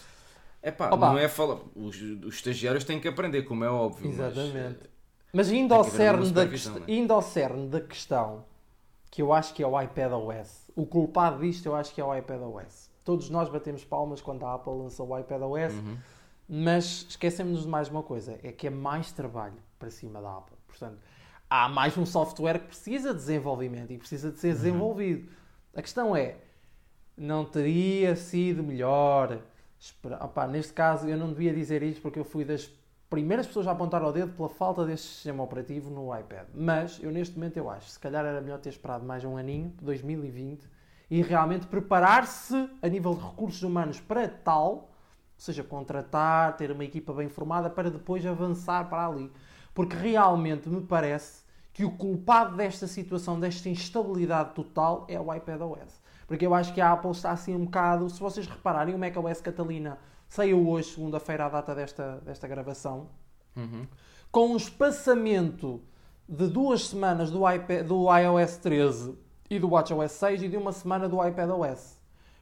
É 0.61 0.69
pá, 0.69 0.89
não 0.89 1.17
é 1.17 1.29
falar. 1.29 1.59
Os, 1.73 1.95
os, 1.95 2.35
estagiários 2.35 2.83
têm 2.83 2.99
que 2.99 3.07
aprender, 3.07 3.43
como 3.43 3.63
é 3.63 3.69
óbvio. 3.69 4.11
Exatamente. 4.11 4.79
Mas, 5.31 5.47
mas 5.47 5.51
indo, 5.51 5.73
ao 5.73 5.85
cerne 5.85 6.29
da 6.29 6.45
quest... 6.45 6.67
é? 6.67 6.91
indo 6.91 7.13
ao 7.13 7.21
cerne 7.21 7.69
da 7.69 7.79
questão, 7.79 8.43
que 9.09 9.21
eu 9.21 9.31
acho 9.31 9.53
que 9.53 9.63
é 9.63 9.67
o 9.67 9.81
iPad 9.81 10.11
OS, 10.11 10.67
o 10.75 10.85
culpado 10.85 11.39
disto 11.39 11.67
eu 11.67 11.75
acho 11.75 11.93
que 11.93 12.01
é 12.01 12.03
o 12.03 12.13
iPad 12.13 12.41
OS. 12.41 12.89
Todos 13.05 13.29
nós 13.29 13.47
batemos 13.47 13.85
palmas 13.85 14.19
quando 14.19 14.45
a 14.45 14.55
Apple 14.55 14.73
lançou 14.73 15.07
o 15.07 15.17
iPad 15.17 15.41
OS, 15.41 15.73
uhum. 15.73 15.97
mas 16.49 17.05
esquecemos 17.07 17.61
de 17.61 17.67
mais 17.69 17.87
uma 17.87 18.03
coisa: 18.03 18.37
é 18.43 18.51
que 18.51 18.67
é 18.67 18.69
mais 18.69 19.13
trabalho 19.13 19.55
para 19.79 19.89
cima 19.89 20.21
da 20.21 20.35
Apple. 20.35 20.57
Portanto, 20.67 20.97
há 21.49 21.69
mais 21.69 21.97
um 21.97 22.05
software 22.05 22.59
que 22.59 22.67
precisa 22.67 23.13
de 23.13 23.19
desenvolvimento 23.19 23.91
e 23.91 23.97
precisa 23.97 24.31
de 24.31 24.39
ser 24.39 24.49
uhum. 24.49 24.53
desenvolvido. 24.53 25.21
Uhum. 25.27 25.35
A 25.75 25.81
questão 25.81 26.15
é, 26.15 26.37
não 27.15 27.45
teria 27.45 28.15
sido 28.15 28.63
melhor? 28.63 29.39
Opa, 30.21 30.47
neste 30.47 30.73
caso, 30.73 31.07
eu 31.07 31.17
não 31.17 31.29
devia 31.29 31.53
dizer 31.53 31.83
isto 31.83 32.01
porque 32.01 32.19
eu 32.19 32.25
fui 32.25 32.43
das 32.43 32.69
Primeiro 33.09 33.39
as 33.39 33.47
pessoas 33.47 33.65
já 33.65 33.71
apontaram 33.71 34.07
o 34.07 34.11
dedo 34.11 34.33
pela 34.33 34.49
falta 34.49 34.85
deste 34.85 35.07
sistema 35.07 35.41
operativo 35.41 35.89
no 35.89 36.13
iPad. 36.13 36.45
Mas 36.53 37.01
eu 37.01 37.09
neste 37.09 37.35
momento 37.35 37.55
eu 37.55 37.69
acho, 37.69 37.89
se 37.89 37.97
calhar 37.97 38.25
era 38.25 38.41
melhor 38.41 38.59
ter 38.59 38.67
esperado 38.69 39.05
mais 39.05 39.23
um 39.23 39.37
aninho, 39.37 39.73
2020, 39.81 40.67
e 41.09 41.21
realmente 41.21 41.67
preparar-se 41.67 42.69
a 42.81 42.87
nível 42.89 43.15
de 43.15 43.23
recursos 43.23 43.63
humanos 43.63 44.01
para 44.01 44.27
tal, 44.27 44.71
ou 44.71 44.89
seja, 45.37 45.63
contratar, 45.63 46.57
ter 46.57 46.69
uma 46.69 46.83
equipa 46.83 47.13
bem 47.13 47.29
formada 47.29 47.69
para 47.69 47.89
depois 47.89 48.25
avançar 48.25 48.89
para 48.89 49.07
ali. 49.07 49.31
Porque 49.77 49.95
realmente 49.95 50.67
me 50.67 50.81
parece 50.81 51.43
que 51.71 51.85
o 51.85 51.91
culpado 51.91 52.57
desta 52.57 52.87
situação, 52.87 53.39
desta 53.39 53.69
instabilidade 53.69 54.55
total, 54.55 55.05
é 55.07 55.19
o 55.19 55.31
iPadOS. 55.31 56.01
Porque 56.25 56.47
eu 56.47 56.55
acho 56.55 56.73
que 56.73 56.81
a 56.81 56.93
Apple 56.93 57.11
está 57.11 57.29
assim 57.29 57.53
um 57.53 57.65
bocado. 57.65 58.09
Se 58.09 58.19
vocês 58.19 58.47
repararem, 58.47 58.95
o 58.95 58.97
macOS 58.97 59.39
Catalina 59.39 59.99
saiu 60.27 60.67
hoje, 60.67 60.95
segunda-feira, 60.95 61.45
a 61.45 61.49
data 61.49 61.75
desta, 61.75 62.15
desta 62.25 62.47
gravação, 62.47 63.09
uhum. 63.55 63.85
com 64.31 64.53
um 64.53 64.57
espaçamento 64.57 65.79
de 66.27 66.47
duas 66.47 66.87
semanas 66.87 67.29
do, 67.29 67.47
iPad, 67.47 67.85
do 67.85 68.07
iOS 68.17 68.57
13 68.57 69.15
e 69.47 69.59
do 69.59 69.69
WatchOS 69.69 70.11
6 70.13 70.41
e 70.41 70.49
de 70.49 70.57
uma 70.57 70.71
semana 70.71 71.07
do 71.07 71.23
iPadOS. 71.23 71.96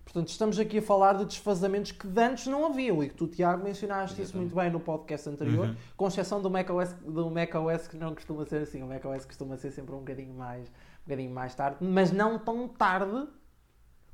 Portanto, 0.05 0.29
estamos 0.29 0.59
aqui 0.59 0.77
a 0.77 0.81
falar 0.81 1.13
de 1.13 1.25
desfazamentos 1.25 1.91
que 1.91 2.07
antes 2.17 2.45
não 2.45 2.67
haviam 2.67 3.03
e 3.03 3.09
que 3.09 3.15
tu, 3.15 3.27
Tiago, 3.27 3.63
mencionaste 3.63 4.21
isso 4.21 4.37
muito 4.37 4.55
bem 4.55 4.69
no 4.69 4.79
podcast 4.79 5.27
anterior, 5.27 5.67
uhum. 5.67 5.75
com 5.97 6.07
exceção 6.07 6.39
do 6.39 6.49
macOS, 6.49 6.93
do 6.93 7.29
macOS 7.29 7.87
que 7.87 7.97
não 7.97 8.13
costuma 8.13 8.45
ser 8.45 8.61
assim. 8.61 8.83
O 8.83 8.87
macOS 8.87 9.25
costuma 9.25 9.57
ser 9.57 9.71
sempre 9.71 9.95
um 9.95 9.99
bocadinho 9.99 10.33
mais, 10.33 10.69
um 10.69 11.05
bocadinho 11.05 11.31
mais 11.33 11.55
tarde, 11.55 11.77
mas 11.81 12.11
não 12.11 12.37
tão 12.37 12.67
tarde 12.67 13.27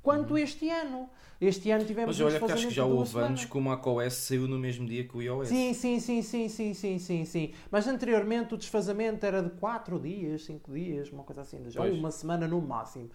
quanto 0.01 0.31
uhum. 0.31 0.37
este 0.37 0.69
ano. 0.69 1.09
Este 1.39 1.71
ano 1.71 1.83
tivemos 1.83 2.17
Mas 2.17 2.25
olha 2.25 2.39
que 2.39 2.51
acho 2.51 2.67
que 2.67 2.73
já 2.73 2.85
houve 2.85 3.19
anos 3.19 3.45
que 3.45 3.57
o 3.57 3.61
macOS 3.61 4.13
saiu 4.13 4.47
no 4.47 4.57
mesmo 4.57 4.87
dia 4.87 5.03
que 5.07 5.17
o 5.17 5.21
iOS. 5.21 5.49
Sim, 5.49 5.73
sim, 5.73 5.99
sim, 5.99 6.21
sim, 6.21 6.47
sim, 6.47 6.73
sim, 6.73 6.99
sim, 6.99 7.25
sim. 7.25 7.53
Mas 7.69 7.87
anteriormente 7.87 8.53
o 8.53 8.57
desfazamento 8.57 9.25
era 9.25 9.43
de 9.43 9.49
4 9.49 9.99
dias, 9.99 10.45
5 10.45 10.71
dias, 10.71 11.11
uma 11.11 11.23
coisa 11.23 11.41
assim, 11.41 11.69
já 11.69 11.81
uma 11.81 12.11
semana 12.11 12.47
no 12.47 12.61
máximo. 12.61 13.09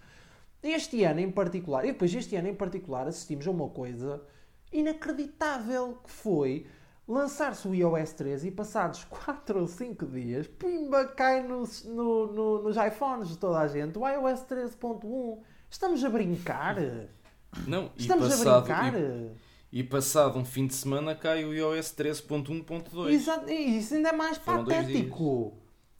Este 0.61 1.03
ano 1.03 1.19
em 1.19 1.31
particular, 1.31 1.85
e 1.85 1.91
depois 1.91 2.13
este 2.13 2.35
ano 2.35 2.47
em 2.47 2.55
particular 2.55 3.07
assistimos 3.07 3.47
a 3.47 3.51
uma 3.51 3.69
coisa 3.69 4.21
inacreditável 4.71 5.99
que 6.03 6.11
foi 6.11 6.65
lançar-se 7.07 7.67
o 7.67 7.73
iOS 7.73 8.13
13 8.13 8.47
e 8.47 8.51
passados 8.51 9.03
4 9.09 9.59
ou 9.59 9.67
5 9.67 10.05
dias, 10.07 10.47
pimba, 10.47 11.05
cai 11.05 11.41
nos, 11.41 11.85
no, 11.85 12.31
no, 12.31 12.63
nos 12.63 12.75
iPhones 12.75 13.29
de 13.29 13.37
toda 13.37 13.59
a 13.59 13.67
gente, 13.67 13.97
o 13.97 14.07
iOS 14.07 14.41
13.1 14.41 15.39
Estamos 15.69 16.03
a 16.03 16.09
brincar? 16.09 16.75
Não, 17.67 17.91
Estamos 17.95 18.29
passado, 18.29 18.49
a 18.49 18.61
brincar? 18.61 18.93
E, 19.71 19.79
e, 19.79 19.83
passado 19.83 20.39
um 20.39 20.45
fim 20.45 20.65
de 20.65 20.73
semana 20.73 21.13
cai 21.13 21.43
o 21.43 21.53
iOS 21.53 21.93
13.1.2. 21.93 23.09
Exato, 23.11 23.51
isso 23.51 23.93
ainda 23.93 24.09
é 24.09 24.13
mais 24.13 24.37
Foram 24.37 24.63
patético. 24.63 25.53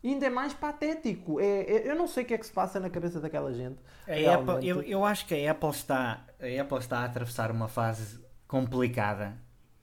Ainda 0.07 0.25
é 0.25 0.29
mais 0.29 0.53
patético. 0.53 1.39
É, 1.39 1.61
é, 1.61 1.91
eu 1.91 1.95
não 1.95 2.07
sei 2.07 2.23
o 2.23 2.25
que 2.25 2.33
é 2.33 2.37
que 2.37 2.45
se 2.45 2.51
passa 2.51 2.79
na 2.79 2.89
cabeça 2.89 3.19
daquela 3.19 3.53
gente. 3.53 3.77
A 4.07 4.35
Apple, 4.35 4.67
eu, 4.67 4.81
eu 4.81 5.03
acho 5.03 5.25
que 5.25 5.35
a 5.45 5.51
Apple, 5.51 5.69
está, 5.69 6.25
a 6.39 6.61
Apple 6.61 6.77
está 6.79 6.99
a 6.99 7.05
atravessar 7.05 7.51
uma 7.51 7.67
fase 7.67 8.19
complicada 8.47 9.37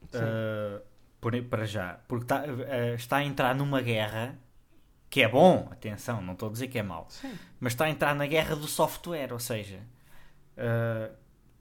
uh, 0.05 0.83
por, 1.21 1.41
para 1.45 1.67
já. 1.67 2.01
Porque 2.09 2.25
está, 2.25 2.43
uh, 2.43 2.95
está 2.95 3.17
a 3.19 3.25
entrar 3.25 3.55
numa 3.55 3.83
guerra 3.83 4.39
que 5.11 5.23
é 5.23 5.29
bom, 5.29 5.69
atenção, 5.71 6.21
não 6.21 6.33
estou 6.33 6.49
a 6.49 6.53
dizer 6.53 6.67
que 6.67 6.77
é 6.77 6.83
mau, 6.83 7.07
Sim. 7.09 7.39
mas 7.61 7.73
está 7.73 7.85
a 7.85 7.91
entrar 7.91 8.17
na 8.17 8.27
guerra 8.27 8.57
do 8.57 8.67
software, 8.67 9.33
ou 9.33 9.39
seja, 9.39 9.79
uh, 10.59 11.15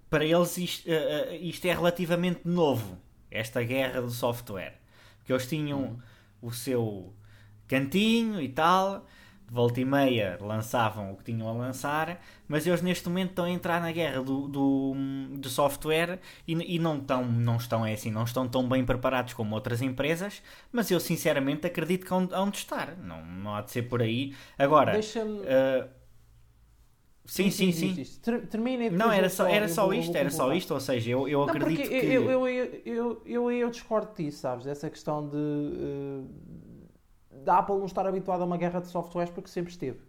para 0.10 0.26
eles 0.26 0.58
isto, 0.58 0.89
isto, 1.39 1.65
é 1.65 1.71
relativamente 1.71 2.41
novo, 2.45 2.97
esta 3.30 3.62
guerra 3.62 4.02
do 4.02 4.10
software, 4.10 4.80
porque 5.17 5.32
eles 5.32 5.45
tinham 5.45 5.82
uhum. 5.82 5.99
o 6.41 6.52
seu 6.52 7.13
cantinho 7.67 8.41
e 8.41 8.49
tal, 8.49 9.06
volta 9.49 9.80
e 9.80 9.86
meia 9.86 10.38
lançavam 10.41 11.12
o 11.12 11.17
que 11.17 11.26
tinham 11.26 11.47
a 11.47 11.54
lançar, 11.54 12.19
mas 12.47 12.65
eles 12.65 12.82
neste 12.82 13.08
momento 13.08 13.30
estão 13.30 13.45
a 13.45 13.49
entrar 13.49 13.80
na 13.80 13.91
guerra 13.91 14.21
do, 14.23 14.47
do, 14.47 14.93
do 15.38 15.49
software 15.49 16.19
e, 16.47 16.76
e, 16.76 16.80
não, 16.80 16.97
estão, 16.97 17.23
não 17.26 17.58
estão 17.58 17.86
é 17.86 17.93
assim, 17.93 18.12
não 18.12 18.23
estão 18.23 18.47
tão 18.47 18.67
bem 18.67 18.84
preparados 18.86 19.34
como 19.34 19.54
outras 19.56 19.82
empresas, 19.82 20.41
mas 20.71 20.89
eu 20.89 20.99
sinceramente 20.99 21.67
acredito 21.67 22.06
que 22.06 22.13
hão, 22.13 22.49
de 22.49 22.58
estar, 22.58 22.97
não, 22.97 23.23
não 23.26 23.56
há 23.56 23.62
de 23.62 23.71
ser 23.71 23.84
por 23.84 24.02
aí. 24.02 24.34
Agora. 24.58 24.99
Uh, 24.99 26.04
Sim, 27.26 27.49
sim, 27.49 27.71
sim. 27.71 28.04
Termina 28.49 28.89
Não, 28.89 29.10
era 29.12 29.30
só, 29.30 29.47
era 29.47 29.69
só 29.69 29.86
vou, 29.86 29.93
isto, 29.93 30.15
era 30.15 30.30
só 30.30 30.52
isto, 30.54 30.73
ou 30.73 30.80
seja, 30.80 31.10
eu, 31.12 31.28
eu 31.28 31.39
não, 31.39 31.45
acredito 31.45 31.88
que... 31.88 31.95
Eu, 31.95 32.30
eu, 32.30 32.47
eu, 32.49 32.82
eu, 32.86 33.21
eu, 33.26 33.52
eu 33.52 33.69
discordo 33.69 34.13
disso, 34.13 34.39
sabes? 34.39 34.67
Essa 34.67 34.89
questão 34.89 35.30
de... 35.30 35.38
Uh, 35.38 36.28
da 37.43 37.60
Apple 37.60 37.77
não 37.77 37.86
estar 37.86 38.06
habituada 38.08 38.43
a 38.43 38.45
uma 38.45 38.58
guerra 38.58 38.79
de 38.79 38.88
softwares 38.88 39.29
porque 39.29 39.49
sempre 39.49 39.71
esteve. 39.71 39.99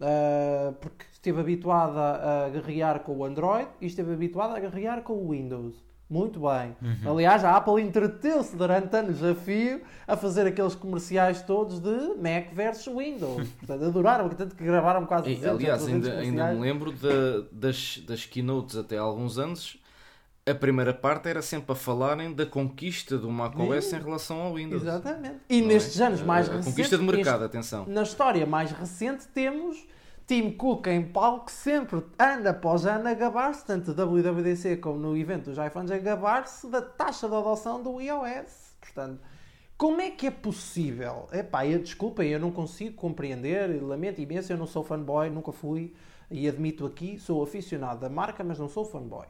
Uh, 0.00 0.72
porque 0.80 1.04
esteve 1.12 1.40
habituada 1.40 2.46
a 2.46 2.48
guerrear 2.48 3.00
com 3.00 3.18
o 3.18 3.24
Android 3.24 3.68
e 3.80 3.86
esteve 3.86 4.14
habituada 4.14 4.56
a 4.56 4.60
guerrear 4.60 5.02
com 5.02 5.12
o 5.12 5.30
Windows. 5.30 5.74
Muito 6.10 6.40
bem. 6.40 6.76
Uhum. 6.82 7.12
Aliás, 7.12 7.44
a 7.44 7.56
Apple 7.56 7.80
entreteu-se 7.80 8.56
durante 8.56 8.96
anos 8.96 9.22
a 9.22 9.32
fio 9.32 9.80
a 10.08 10.16
fazer 10.16 10.44
aqueles 10.44 10.74
comerciais 10.74 11.40
todos 11.42 11.78
de 11.78 12.14
Mac 12.16 12.52
versus 12.52 12.92
Windows. 12.92 13.48
Portanto, 13.60 13.84
adoraram, 13.84 14.28
tanto 14.30 14.56
que 14.56 14.64
gravaram 14.64 15.06
quase 15.06 15.36
200, 15.36 15.48
Aliás, 15.48 15.86
ainda, 15.86 16.18
ainda 16.18 16.52
me 16.52 16.60
lembro 16.60 16.92
de, 16.92 17.44
das, 17.52 18.02
das 18.08 18.24
keynotes 18.24 18.76
até 18.76 18.98
há 18.98 19.02
alguns 19.02 19.38
anos 19.38 19.80
a 20.46 20.54
primeira 20.54 20.92
parte 20.92 21.28
era 21.28 21.42
sempre 21.42 21.72
a 21.72 21.74
falarem 21.74 22.32
da 22.32 22.46
conquista 22.46 23.18
do 23.18 23.30
macOS 23.30 23.92
em 23.92 23.98
relação 23.98 24.40
ao 24.40 24.54
Windows. 24.54 24.82
Exatamente. 24.82 25.36
E 25.48 25.60
nestes 25.60 26.00
é? 26.00 26.06
anos 26.06 26.22
mais 26.22 26.48
a, 26.48 26.52
recentes. 26.52 26.70
Conquista 26.70 26.98
de 26.98 27.04
mercado, 27.04 27.44
este, 27.44 27.56
atenção. 27.56 27.86
Na 27.86 28.02
história 28.02 28.46
mais 28.46 28.72
recente 28.72 29.26
temos 29.28 29.86
Tim 30.26 30.52
Cook 30.52 30.86
em 30.86 31.02
palco 31.02 31.50
sempre, 31.50 32.02
ano 32.18 32.48
após 32.48 32.86
ano, 32.86 33.08
a 33.08 33.14
gabar-se, 33.14 33.66
tanto 33.66 33.92
WWDC 33.92 34.76
como 34.76 34.98
no 34.98 35.16
evento 35.16 35.50
dos 35.50 35.58
iPhones, 35.58 35.90
a 35.90 35.98
gabar-se 35.98 36.68
da 36.68 36.80
taxa 36.80 37.28
de 37.28 37.34
adoção 37.34 37.82
do 37.82 38.00
iOS. 38.00 38.76
Portanto, 38.80 39.20
como 39.76 40.00
é 40.00 40.10
que 40.10 40.26
é 40.26 40.30
possível? 40.30 41.26
Epá, 41.32 41.66
eu, 41.66 41.80
desculpem, 41.80 42.30
eu 42.30 42.38
não 42.38 42.50
consigo 42.50 42.94
compreender, 42.96 43.82
lamento 43.82 44.20
imenso, 44.20 44.52
eu 44.52 44.56
não 44.56 44.66
sou 44.66 44.84
fanboy, 44.84 45.28
nunca 45.30 45.52
fui, 45.52 45.94
e 46.30 46.48
admito 46.48 46.86
aqui, 46.86 47.18
sou 47.18 47.42
aficionado 47.42 48.00
da 48.00 48.08
marca, 48.08 48.44
mas 48.44 48.58
não 48.58 48.68
sou 48.68 48.84
fanboy. 48.84 49.26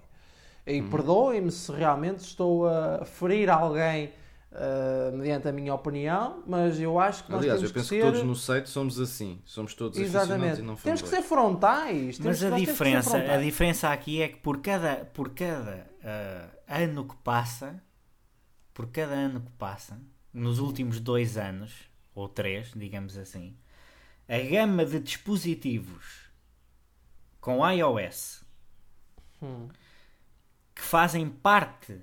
E 0.71 0.81
uhum. 0.81 0.91
perdoem-me 0.91 1.51
se 1.51 1.73
realmente 1.73 2.21
estou 2.21 2.69
a 2.69 3.05
ferir 3.05 3.51
alguém 3.51 4.13
uh, 4.53 5.17
mediante 5.17 5.49
a 5.49 5.53
minha 5.53 5.75
opinião, 5.75 6.43
mas 6.47 6.81
eu 6.81 6.99
acho 6.99 7.25
que 7.25 7.33
nós 7.33 7.41
Aliás, 7.41 7.61
temos 7.61 7.71
eu 7.71 7.75
penso 7.75 7.89
que, 7.89 7.95
ser... 7.97 8.05
que 8.05 8.11
todos 8.13 8.23
no 8.23 8.37
site 8.37 8.69
somos 8.69 9.01
assim. 9.01 9.41
Somos 9.45 9.75
todos 9.75 9.99
Exatamente. 9.99 10.61
e 10.61 10.63
não 10.63 10.77
Temos 10.77 11.03
que 11.03 11.09
ser 11.09 11.23
frontais. 11.23 12.19
Mas 12.21 12.43
a 12.45 12.51
diferença, 12.51 13.19
a 13.19 13.37
diferença 13.39 13.89
aqui 13.91 14.23
é 14.23 14.29
que 14.29 14.37
por 14.37 14.61
cada, 14.61 14.97
por 15.07 15.31
cada 15.31 15.87
uh, 16.03 16.57
ano 16.69 17.05
que 17.05 17.17
passa, 17.17 17.83
por 18.73 18.87
cada 18.89 19.15
ano 19.15 19.41
que 19.41 19.51
passa, 19.53 20.01
nos 20.33 20.59
últimos 20.59 21.01
dois 21.01 21.37
anos, 21.37 21.91
ou 22.15 22.29
três, 22.29 22.73
digamos 22.77 23.17
assim, 23.17 23.57
a 24.29 24.39
gama 24.39 24.85
de 24.85 25.01
dispositivos 25.01 26.31
com 27.41 27.69
iOS 27.69 28.45
hum 29.43 29.69
que 30.81 30.87
fazem 30.87 31.29
parte 31.29 32.01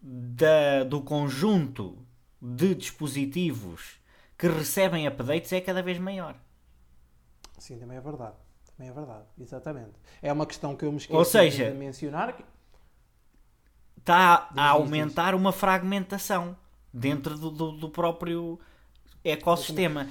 da, 0.00 0.84
do 0.84 1.02
conjunto 1.02 1.98
de 2.40 2.76
dispositivos 2.76 3.98
que 4.38 4.46
recebem 4.46 5.08
updates 5.08 5.52
é 5.52 5.60
cada 5.60 5.82
vez 5.82 5.98
maior. 5.98 6.36
Sim, 7.58 7.76
também 7.76 7.98
é 7.98 8.00
verdade. 8.00 8.36
Também 8.76 8.88
é 8.88 8.94
verdade, 8.94 9.24
exatamente. 9.38 9.90
É 10.22 10.32
uma 10.32 10.46
questão 10.46 10.76
que 10.76 10.84
eu 10.84 10.92
me 10.92 10.98
esqueci 10.98 11.30
seja, 11.30 11.72
de 11.72 11.76
mencionar. 11.76 12.38
Está 13.98 14.48
a 14.56 14.68
aumentar 14.68 15.34
uma 15.34 15.52
fragmentação 15.52 16.56
dentro 16.92 17.36
do, 17.36 17.50
do, 17.50 17.72
do 17.72 17.88
próprio 17.88 18.60
ecossistema. 19.24 20.08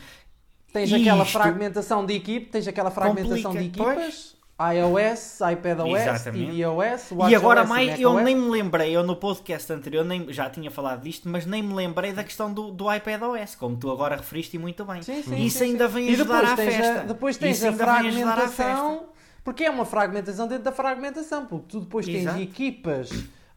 Tens 0.74 0.92
aquela 0.92 1.24
fragmentação 1.24 2.06
de 2.06 2.14
equipe, 2.16 2.48
tens 2.48 2.68
aquela 2.68 2.92
fragmentação 2.92 3.54
de 3.54 3.66
equipas. 3.66 3.96
Pois 3.96 4.39
iOS, 4.60 5.40
iPadOS, 5.54 6.24
tvOS, 6.24 7.12
WatchOS 7.12 7.32
E 7.32 7.36
agora 7.36 7.64
mais, 7.64 7.98
eu 7.98 8.20
nem 8.20 8.36
me 8.36 8.50
lembrei, 8.50 8.96
eu 8.96 9.04
no 9.04 9.16
podcast 9.16 9.72
anterior 9.72 10.04
nem, 10.04 10.32
já 10.34 10.50
tinha 10.50 10.70
falado 10.70 11.02
disto, 11.02 11.30
mas 11.30 11.46
nem 11.46 11.64
me 11.64 11.74
lembrei 11.74 12.12
da 12.12 12.26
questão 12.26 12.54
do, 12.54 12.70
do 12.70 12.94
iPadOS, 12.94 13.56
como 13.56 13.78
tu 13.78 13.90
agora 13.90 14.18
referiste 14.18 14.58
muito 14.58 14.84
bem. 14.84 15.02
Sim, 15.02 15.24
sim, 15.24 15.46
Isso 15.46 15.60
sim, 15.60 15.66
ainda 15.66 15.88
vem 15.88 16.10
ajudar 16.10 16.44
à 16.44 16.58
festa. 16.58 17.02
A, 17.02 17.04
depois 17.04 17.38
tens 17.38 17.64
a 17.64 17.72
fragmentação, 17.72 19.06
porque 19.46 19.64
é 19.64 19.70
uma 19.70 19.86
fragmentação 19.86 20.46
dentro 20.46 20.66
da 20.66 20.74
fragmentação, 20.74 21.46
porque 21.46 21.66
tu 21.70 21.80
depois 21.80 22.06
tens 22.06 22.24
Exato. 22.24 22.42
equipas 22.42 23.10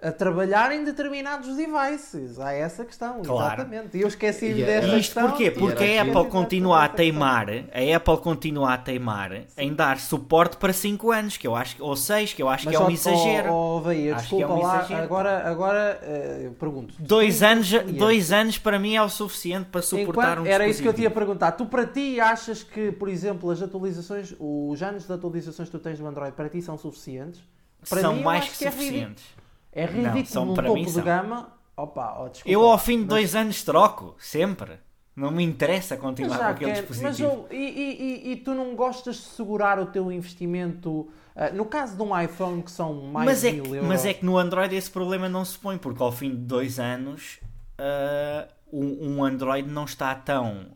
a 0.02 0.10
trabalhar 0.10 0.72
em 0.72 0.82
determinados 0.82 1.54
devices. 1.56 2.40
Há 2.40 2.52
essa 2.52 2.84
questão, 2.84 3.22
claro. 3.22 3.54
exatamente. 3.54 3.96
E 3.96 4.00
eu 4.00 4.08
esqueci 4.08 4.46
yeah. 4.46 4.66
desta 4.66 4.98
Isto 4.98 5.14
questão. 5.14 5.28
porquê? 5.28 5.50
Porque 5.52 5.84
a 5.84 6.02
Apple 6.02 6.28
continua 6.28 6.84
a 6.84 6.88
teimar, 6.88 7.48
a 7.48 7.96
Apple 7.96 8.16
continua 8.18 8.74
a 8.74 8.78
teimar 8.78 9.44
em 9.56 9.72
dar 9.72 10.00
suporte 10.00 10.56
para 10.56 10.72
5 10.72 11.12
anos, 11.12 11.36
que 11.36 11.46
eu 11.46 11.54
acho, 11.54 11.76
ou 11.78 11.94
6, 11.94 12.34
que 12.34 12.42
eu 12.42 12.48
acho 12.48 12.64
Mas 12.64 12.76
que 12.76 12.82
é 12.82 12.84
um 12.84 12.90
exagero. 12.90 13.52
Oh, 13.52 13.76
oh, 13.76 13.80
Veia, 13.80 14.16
desculpa 14.16 14.44
é 14.44 14.48
um 14.48 14.62
lá, 14.62 14.78
exagero, 14.78 15.02
agora, 15.02 15.48
agora 15.48 16.00
uh, 16.02 16.54
pergunto. 16.54 16.94
Dois 16.98 17.42
anos, 17.42 17.70
dois 17.96 18.32
anos 18.32 18.58
para 18.58 18.80
mim 18.80 18.96
é 18.96 19.02
o 19.02 19.08
suficiente 19.08 19.66
para 19.70 19.82
suportar 19.82 20.32
Enquanto, 20.32 20.46
um 20.46 20.50
Era 20.50 20.66
isso 20.66 20.82
que 20.82 20.88
eu 20.88 20.94
tinha 20.94 21.08
a 21.08 21.12
perguntar. 21.12 21.52
Tu 21.52 21.64
para 21.66 21.86
ti 21.86 22.18
achas 22.18 22.64
que, 22.64 22.90
por 22.90 23.08
exemplo, 23.08 23.50
as 23.50 23.62
atualizações, 23.62 24.34
os 24.38 24.82
anos 24.82 25.06
de 25.06 25.12
atualizações 25.12 25.68
que 25.68 25.78
tu 25.78 25.82
tens 25.82 26.00
no 26.00 26.08
Android 26.08 26.32
para 26.32 26.48
ti 26.48 26.60
são 26.60 26.76
suficientes? 26.76 27.40
Para 27.88 28.00
são 28.00 28.14
mim, 28.14 28.22
mais 28.22 28.48
que, 28.48 28.58
que 28.58 28.64
é 28.64 28.70
suficientes. 28.70 29.24
É 29.38 29.41
é 29.72 29.86
ridículo 29.86 30.34
não, 30.34 30.44
num 30.46 30.54
topo 30.54 30.92
de 30.92 31.00
gama. 31.00 31.52
Opa, 31.76 32.18
oh, 32.20 32.28
desculpa, 32.28 32.50
eu 32.50 32.62
ao 32.68 32.78
fim 32.78 32.98
de 32.98 33.04
dois 33.04 33.32
mas... 33.32 33.42
anos 33.42 33.64
troco, 33.64 34.14
sempre. 34.18 34.78
Não 35.14 35.30
me 35.30 35.42
interessa 35.42 35.96
continuar 35.96 36.38
com 36.38 36.44
aquele 36.44 36.72
dispositivo. 36.72 37.08
Mas 37.08 37.20
oh, 37.20 37.46
e, 37.52 37.56
e, 37.56 38.32
e, 38.32 38.36
tu 38.36 38.54
não 38.54 38.74
gostas 38.74 39.16
de 39.16 39.22
segurar 39.22 39.78
o 39.78 39.86
teu 39.86 40.10
investimento? 40.10 40.90
Uh, 41.34 41.54
no 41.54 41.66
caso 41.66 41.96
de 41.96 42.02
um 42.02 42.18
iPhone 42.18 42.62
que 42.62 42.70
são 42.70 42.94
mais 42.94 43.26
mas 43.26 43.44
é 43.44 43.52
mil 43.52 43.64
que, 43.64 43.70
euros. 43.70 43.88
Mas 43.88 44.06
é 44.06 44.14
que 44.14 44.24
no 44.24 44.38
Android 44.38 44.74
esse 44.74 44.90
problema 44.90 45.28
não 45.28 45.44
se 45.44 45.58
põe, 45.58 45.76
porque 45.76 46.02
ao 46.02 46.12
fim 46.12 46.30
de 46.30 46.36
dois 46.36 46.78
anos 46.78 47.40
uh, 47.78 48.48
um, 48.72 49.16
um, 49.16 49.24
Android 49.24 49.68
não 49.68 49.84
está 49.84 50.14
tão 50.14 50.68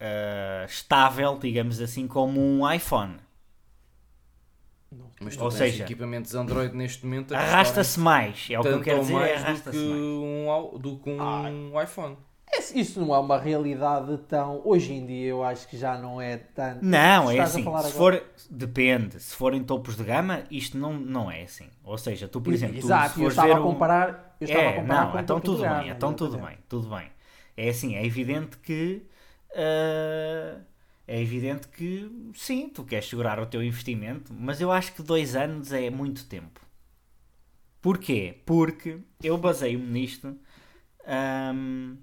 uh, 0.00 0.66
estável, 0.66 1.38
digamos 1.38 1.80
assim, 1.80 2.08
como 2.08 2.40
um 2.40 2.68
iPhone. 2.70 3.16
Mas 5.22 5.36
tu 5.36 5.44
Ou 5.44 5.50
seja, 5.50 5.84
equipamentos 5.84 6.34
Android 6.34 6.76
neste 6.76 7.04
momento 7.04 7.34
arrasta-se 7.34 7.98
mais, 7.98 8.48
é 8.50 8.58
o 8.58 8.62
que 8.62 8.68
eu 8.68 8.80
quero 8.80 9.00
dizer, 9.00 9.14
mais 9.14 9.60
do 9.62 9.70
que, 9.70 9.78
um, 9.78 10.78
do 10.78 10.96
que 10.98 11.10
um 11.10 11.20
ah. 11.78 11.84
iPhone. 11.84 12.16
Isso 12.74 13.00
não 13.00 13.14
é 13.14 13.18
uma 13.18 13.38
realidade 13.38 14.14
tão. 14.28 14.60
Hoje 14.62 14.92
em 14.92 15.06
dia 15.06 15.28
eu 15.28 15.42
acho 15.42 15.66
que 15.66 15.76
já 15.78 15.96
não 15.96 16.20
é 16.20 16.36
tanto. 16.36 16.84
Não, 16.84 17.30
é 17.30 17.38
assim. 17.40 17.64
Se 17.82 17.92
for, 17.92 18.22
depende. 18.50 19.18
Se 19.20 19.34
forem 19.34 19.64
topos 19.64 19.96
de 19.96 20.04
gama, 20.04 20.42
isto 20.50 20.76
não, 20.76 20.92
não 20.92 21.30
é 21.30 21.42
assim. 21.42 21.70
Ou 21.82 21.96
seja, 21.96 22.28
tu, 22.28 22.42
por 22.42 22.52
exemplo, 22.52 22.76
Exato, 22.76 23.14
tu, 23.14 23.16
se 23.16 23.22
eu 23.22 23.28
estava, 23.28 23.54
a 23.54 23.60
comparar, 23.60 24.36
eu 24.38 24.44
estava 24.44 24.64
é, 24.64 24.68
a 24.68 24.80
comparar. 24.80 25.04
Não, 25.04 25.12
com 25.12 25.18
então 25.18 25.40
tudo 25.40 25.62
bem, 25.62 25.88
então 25.88 26.12
tudo 26.12 26.38
bem, 26.38 26.58
tudo 26.68 26.88
bem. 26.94 27.10
É 27.56 27.68
assim, 27.70 27.94
é 27.94 28.04
evidente 28.04 28.58
que. 28.58 29.06
Uh, 29.52 30.60
é 31.12 31.20
evidente 31.20 31.68
que 31.68 32.10
sim, 32.34 32.70
tu 32.70 32.84
queres 32.84 33.06
segurar 33.06 33.38
o 33.38 33.44
teu 33.44 33.62
investimento, 33.62 34.32
mas 34.32 34.62
eu 34.62 34.72
acho 34.72 34.94
que 34.94 35.02
dois 35.02 35.36
anos 35.36 35.70
é 35.70 35.90
muito 35.90 36.24
tempo. 36.24 36.58
Porquê? 37.82 38.40
Porque 38.46 38.98
eu 39.22 39.36
baseio-me 39.36 39.84
nisto. 39.84 40.34
Hum, 41.54 41.98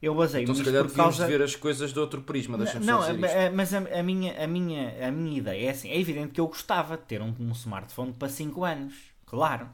eu 0.00 0.14
baseio-me 0.14 0.44
então, 0.44 0.54
nisto. 0.54 0.64
se 0.64 0.70
calhar 0.70 0.88
por 0.88 0.94
causa... 0.94 1.26
ver 1.26 1.42
as 1.42 1.56
coisas 1.56 1.92
de 1.92 1.98
outro 1.98 2.22
prisma. 2.22 2.56
Não, 2.56 2.64
não 2.74 3.18
mas 3.52 3.74
a, 3.74 3.78
a, 3.78 4.02
minha, 4.04 4.40
a, 4.40 4.46
minha, 4.46 5.08
a 5.08 5.10
minha 5.10 5.38
ideia 5.38 5.66
é 5.66 5.70
assim: 5.70 5.90
é 5.90 5.98
evidente 5.98 6.28
que 6.32 6.40
eu 6.40 6.46
gostava 6.46 6.96
de 6.96 7.02
ter 7.02 7.20
um, 7.20 7.34
um 7.40 7.50
smartphone 7.50 8.12
para 8.12 8.28
5 8.28 8.64
anos. 8.64 8.94
Claro. 9.24 9.68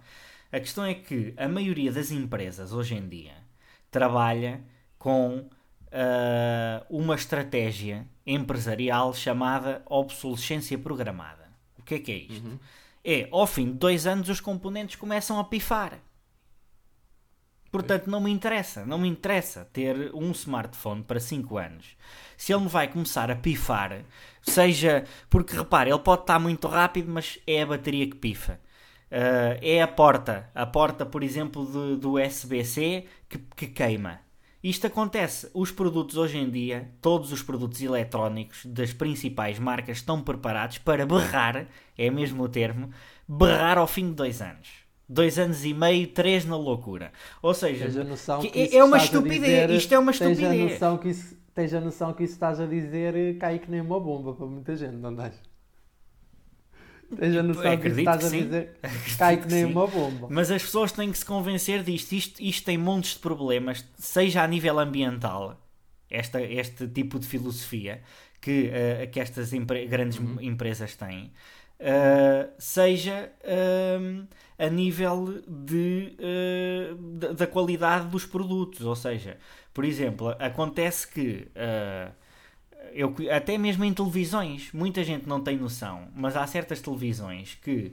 A 0.50 0.58
questão 0.58 0.86
é 0.86 0.94
que 0.94 1.34
a 1.36 1.46
maioria 1.46 1.92
das 1.92 2.10
empresas 2.10 2.72
hoje 2.72 2.94
em 2.94 3.06
dia 3.06 3.34
trabalha 3.90 4.64
com 4.98 5.40
uh, 5.40 6.86
uma 6.88 7.14
estratégia 7.14 8.06
empresarial 8.26 9.12
chamada 9.14 9.82
obsolescência 9.86 10.78
programada. 10.78 11.50
O 11.78 11.82
que 11.82 11.94
é 11.94 11.98
que 11.98 12.12
é 12.12 12.16
isto? 12.16 12.46
Uhum. 12.46 12.58
É, 13.04 13.28
ao 13.32 13.46
fim 13.46 13.66
de 13.66 13.72
dois 13.72 14.06
anos, 14.06 14.28
os 14.28 14.40
componentes 14.40 14.96
começam 14.96 15.38
a 15.38 15.44
pifar. 15.44 15.98
Portanto, 17.72 18.08
não 18.08 18.20
me 18.20 18.30
interessa, 18.30 18.84
não 18.84 18.98
me 18.98 19.08
interessa 19.08 19.64
ter 19.72 20.14
um 20.14 20.30
smartphone 20.32 21.02
para 21.02 21.18
5 21.18 21.56
anos. 21.56 21.96
Se 22.36 22.52
ele 22.52 22.64
me 22.64 22.68
vai 22.68 22.86
começar 22.86 23.30
a 23.30 23.34
pifar, 23.34 24.04
seja 24.42 25.04
porque 25.30 25.56
repare, 25.56 25.90
ele 25.90 25.98
pode 25.98 26.20
estar 26.20 26.38
muito 26.38 26.68
rápido, 26.68 27.10
mas 27.10 27.38
é 27.46 27.62
a 27.62 27.66
bateria 27.66 28.06
que 28.06 28.16
pifa. 28.16 28.60
Uh, 29.10 29.56
é 29.62 29.80
a 29.80 29.88
porta, 29.88 30.50
a 30.54 30.66
porta, 30.66 31.06
por 31.06 31.22
exemplo, 31.22 31.64
de, 31.66 31.96
do 31.96 32.20
USB-C 32.20 33.06
que, 33.26 33.38
que 33.56 33.66
queima. 33.66 34.20
Isto 34.62 34.86
acontece. 34.86 35.50
Os 35.52 35.72
produtos 35.72 36.16
hoje 36.16 36.38
em 36.38 36.48
dia, 36.48 36.90
todos 37.00 37.32
os 37.32 37.42
produtos 37.42 37.82
eletrónicos 37.82 38.64
das 38.64 38.92
principais 38.92 39.58
marcas 39.58 39.96
estão 39.98 40.22
preparados 40.22 40.78
para 40.78 41.04
berrar, 41.04 41.66
é 41.98 42.10
mesmo 42.10 42.44
o 42.44 42.48
termo, 42.48 42.90
berrar 43.26 43.76
ao 43.76 43.88
fim 43.88 44.08
de 44.08 44.14
dois 44.14 44.40
anos. 44.40 44.68
Dois 45.08 45.36
anos 45.38 45.64
e 45.64 45.74
meio, 45.74 46.06
três 46.06 46.44
na 46.44 46.56
loucura. 46.56 47.12
Ou 47.42 47.52
seja, 47.52 47.86
é, 48.54 48.76
é 48.76 48.84
uma 48.84 48.98
estupidez. 48.98 49.40
Dizer, 49.40 49.70
isto 49.70 49.92
é 49.92 49.98
uma 49.98 50.12
estupidez. 50.12 50.38
Tens 50.38 50.60
a 50.60 50.72
noção 50.72 50.98
que 50.98 51.08
isso, 51.08 51.36
tens 51.52 51.74
a 51.74 51.80
noção 51.80 52.12
que 52.14 52.22
isso 52.22 52.34
estás 52.34 52.60
a 52.60 52.66
dizer 52.66 53.16
eh, 53.16 53.34
cai 53.34 53.58
que 53.58 53.70
nem 53.70 53.80
uma 53.80 53.98
bomba 53.98 54.32
para 54.32 54.46
muita 54.46 54.76
gente, 54.76 54.94
não 54.94 55.10
estás? 55.10 55.51
Tens 57.16 57.36
a 57.36 57.42
noção 57.42 57.76
que 57.76 57.88
estás 57.88 58.24
a 58.24 58.28
dizer 58.30 58.76
cai 59.18 59.36
que 59.36 59.48
nem 59.48 59.64
uma 59.64 59.86
bomba. 59.86 60.28
Mas 60.30 60.50
as 60.50 60.62
pessoas 60.62 60.92
têm 60.92 61.10
que 61.10 61.18
se 61.18 61.24
convencer 61.24 61.82
disto. 61.82 62.12
Isto, 62.12 62.42
isto 62.42 62.64
tem 62.64 62.78
montes 62.78 63.14
de 63.14 63.18
problemas, 63.20 63.84
seja 63.98 64.42
a 64.42 64.46
nível 64.46 64.78
ambiental, 64.78 65.60
esta, 66.10 66.40
este 66.40 66.86
tipo 66.88 67.18
de 67.18 67.26
filosofia 67.26 68.02
que, 68.40 68.70
uh, 68.70 69.10
que 69.10 69.20
estas 69.20 69.52
empre 69.52 69.86
grandes 69.86 70.18
uhum. 70.18 70.40
empresas 70.40 70.94
têm, 70.94 71.32
uh, 71.80 72.50
seja 72.58 73.32
uh, 73.44 74.26
a 74.58 74.68
nível 74.68 75.42
de, 75.46 76.16
uh, 76.18 76.96
da, 76.96 77.32
da 77.32 77.46
qualidade 77.46 78.08
dos 78.08 78.26
produtos. 78.26 78.84
Ou 78.84 78.96
seja, 78.96 79.38
por 79.72 79.84
exemplo, 79.84 80.34
acontece 80.38 81.08
que 81.08 81.48
eu, 82.94 83.14
até 83.30 83.56
mesmo 83.58 83.84
em 83.84 83.92
televisões, 83.92 84.70
muita 84.72 85.02
gente 85.04 85.28
não 85.28 85.40
tem 85.40 85.56
noção, 85.56 86.08
mas 86.14 86.36
há 86.36 86.46
certas 86.46 86.80
televisões 86.80 87.54
que. 87.62 87.92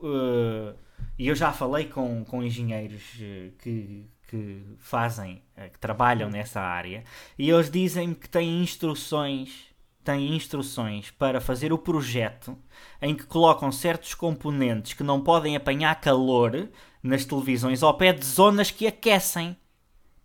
Uh, 0.00 0.74
e 1.18 1.26
eu 1.26 1.34
já 1.34 1.52
falei 1.52 1.86
com, 1.86 2.24
com 2.24 2.42
engenheiros 2.42 3.02
uh, 3.16 3.52
que, 3.58 4.06
que 4.28 4.62
fazem, 4.78 5.42
uh, 5.56 5.70
que 5.70 5.78
trabalham 5.78 6.30
nessa 6.30 6.60
área, 6.60 7.04
e 7.38 7.50
eles 7.50 7.70
dizem-me 7.70 8.14
que 8.14 8.28
têm 8.28 8.62
instruções, 8.62 9.66
têm 10.04 10.34
instruções 10.34 11.10
para 11.10 11.40
fazer 11.40 11.72
o 11.72 11.78
projeto 11.78 12.56
em 13.02 13.14
que 13.14 13.26
colocam 13.26 13.72
certos 13.72 14.14
componentes 14.14 14.92
que 14.92 15.02
não 15.02 15.20
podem 15.20 15.56
apanhar 15.56 16.00
calor 16.00 16.68
nas 17.02 17.24
televisões 17.24 17.82
ao 17.82 17.94
pé 17.94 18.12
de 18.12 18.24
zonas 18.24 18.70
que 18.70 18.86
aquecem. 18.86 19.56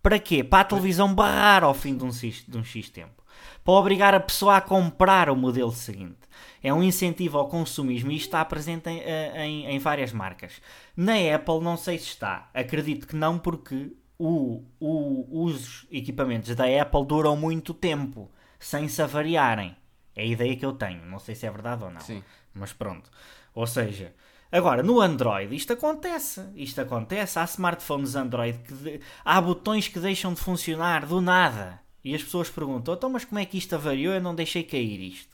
Para 0.01 0.19
quê? 0.19 0.43
Para 0.43 0.61
a 0.61 0.65
televisão 0.65 1.13
barrar 1.13 1.63
ao 1.63 1.73
fim 1.73 1.95
de 1.95 2.03
um, 2.03 2.09
de 2.09 2.57
um 2.57 2.63
X 2.63 2.89
tempo 2.89 3.22
para 3.63 3.73
obrigar 3.73 4.13
a 4.13 4.19
pessoa 4.19 4.57
a 4.57 4.61
comprar 4.61 5.29
o 5.29 5.35
modelo 5.35 5.71
seguinte. 5.71 6.19
É 6.61 6.73
um 6.73 6.83
incentivo 6.83 7.37
ao 7.37 7.47
consumismo 7.47 8.11
e 8.11 8.15
está 8.15 8.43
presente 8.45 8.89
em, 8.89 8.99
eh, 8.99 9.45
em, 9.45 9.65
em 9.67 9.79
várias 9.79 10.11
marcas. 10.11 10.61
Na 10.95 11.13
Apple 11.35 11.59
não 11.61 11.77
sei 11.77 11.97
se 11.97 12.07
está, 12.07 12.49
acredito 12.53 13.07
que 13.07 13.15
não 13.15 13.37
porque 13.37 13.93
o, 14.17 14.63
o, 14.79 15.45
os 15.45 15.85
equipamentos 15.91 16.55
da 16.55 16.65
Apple 16.81 17.05
duram 17.05 17.35
muito 17.35 17.73
tempo 17.73 18.31
sem 18.59 18.87
se 18.87 19.01
avariarem. 19.01 19.75
É 20.15 20.21
a 20.21 20.25
ideia 20.25 20.55
que 20.55 20.65
eu 20.65 20.73
tenho, 20.73 21.05
não 21.05 21.19
sei 21.19 21.35
se 21.35 21.45
é 21.45 21.51
verdade 21.51 21.83
ou 21.83 21.91
não. 21.91 22.01
Sim. 22.01 22.23
Mas 22.53 22.71
pronto. 22.71 23.09
Ou 23.53 23.67
seja, 23.67 24.13
Agora, 24.53 24.83
no 24.83 25.01
Android, 25.01 25.55
isto 25.55 25.73
acontece. 25.73 26.47
Isto 26.55 26.81
acontece. 26.81 27.39
Há 27.39 27.43
smartphones 27.45 28.15
Android 28.15 28.59
que. 28.59 28.73
De... 28.75 29.01
Há 29.25 29.41
botões 29.41 29.87
que 29.87 29.99
deixam 29.99 30.31
de 30.31 30.39
funcionar 30.39 31.07
do 31.07 31.19
nada. 31.19 31.81
E 32.03 32.13
as 32.13 32.21
pessoas 32.21 32.49
perguntam, 32.49 32.93
então, 32.93 33.09
mas 33.09 33.23
como 33.23 33.39
é 33.39 33.45
que 33.45 33.57
isto 33.57 33.73
avariou? 33.75 34.13
Eu 34.13 34.21
não 34.21 34.35
deixei 34.35 34.63
cair 34.63 34.99
isto. 34.99 35.33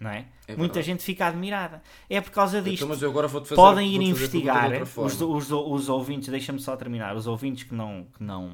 Não 0.00 0.10
é? 0.10 0.26
é 0.46 0.56
Muita 0.56 0.80
gente 0.80 1.02
fica 1.02 1.26
admirada. 1.26 1.82
É 2.08 2.20
por 2.20 2.30
causa 2.30 2.62
disto. 2.62 2.76
Então, 2.76 2.88
mas 2.88 3.02
eu 3.02 3.10
agora 3.10 3.26
vou 3.26 3.42
fazer, 3.42 3.56
Podem 3.56 3.94
ir 3.94 4.00
investigar. 4.00 4.70
Os, 4.96 5.20
os, 5.20 5.50
os 5.50 5.88
ouvintes, 5.88 6.28
deixa-me 6.28 6.60
só 6.60 6.76
terminar. 6.76 7.16
Os 7.16 7.26
ouvintes 7.26 7.64
que 7.64 7.74
não, 7.74 8.06
que, 8.16 8.22
não, 8.22 8.52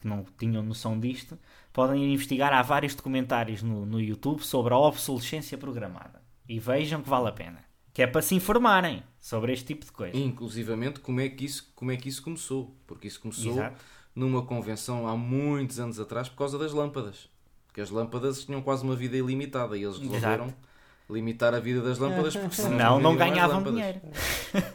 que 0.00 0.08
não 0.08 0.24
tinham 0.38 0.62
noção 0.62 0.98
disto, 0.98 1.38
podem 1.72 2.02
ir 2.02 2.12
investigar. 2.12 2.52
Há 2.52 2.62
vários 2.62 2.94
documentários 2.94 3.62
no, 3.62 3.84
no 3.84 4.00
YouTube 4.00 4.42
sobre 4.42 4.72
a 4.72 4.78
obsolescência 4.78 5.58
programada. 5.58 6.22
E 6.48 6.58
vejam 6.58 7.02
que 7.02 7.08
vale 7.08 7.28
a 7.28 7.32
pena. 7.32 7.64
Que 7.92 8.02
é 8.02 8.06
para 8.06 8.22
se 8.22 8.34
informarem 8.34 9.02
sobre 9.20 9.52
este 9.52 9.66
tipo 9.66 9.84
de 9.84 9.92
coisa. 9.92 10.16
Inclusivamente, 10.16 11.00
como 11.00 11.20
é 11.20 11.28
que 11.28 11.44
isso, 11.44 11.70
como 11.74 11.90
é 11.90 11.96
que 11.96 12.08
isso 12.08 12.22
começou. 12.22 12.76
Porque 12.86 13.06
isso 13.06 13.20
começou. 13.20 13.52
Exato 13.52 13.95
numa 14.16 14.42
convenção 14.42 15.06
há 15.06 15.14
muitos 15.14 15.78
anos 15.78 16.00
atrás 16.00 16.28
por 16.28 16.38
causa 16.38 16.58
das 16.58 16.72
lâmpadas. 16.72 17.28
Porque 17.66 17.82
as 17.82 17.90
lâmpadas 17.90 18.44
tinham 18.44 18.62
quase 18.62 18.82
uma 18.82 18.96
vida 18.96 19.16
ilimitada 19.16 19.76
e 19.76 19.84
eles 19.84 19.98
resolveram 19.98 20.46
Exato. 20.46 20.58
limitar 21.10 21.54
a 21.54 21.60
vida 21.60 21.82
das 21.82 21.98
lâmpadas 21.98 22.34
porque 22.36 22.56
senão 22.56 22.98
não, 22.98 23.12
não 23.12 23.16
ganhavam 23.16 23.62
dinheiro. 23.62 24.00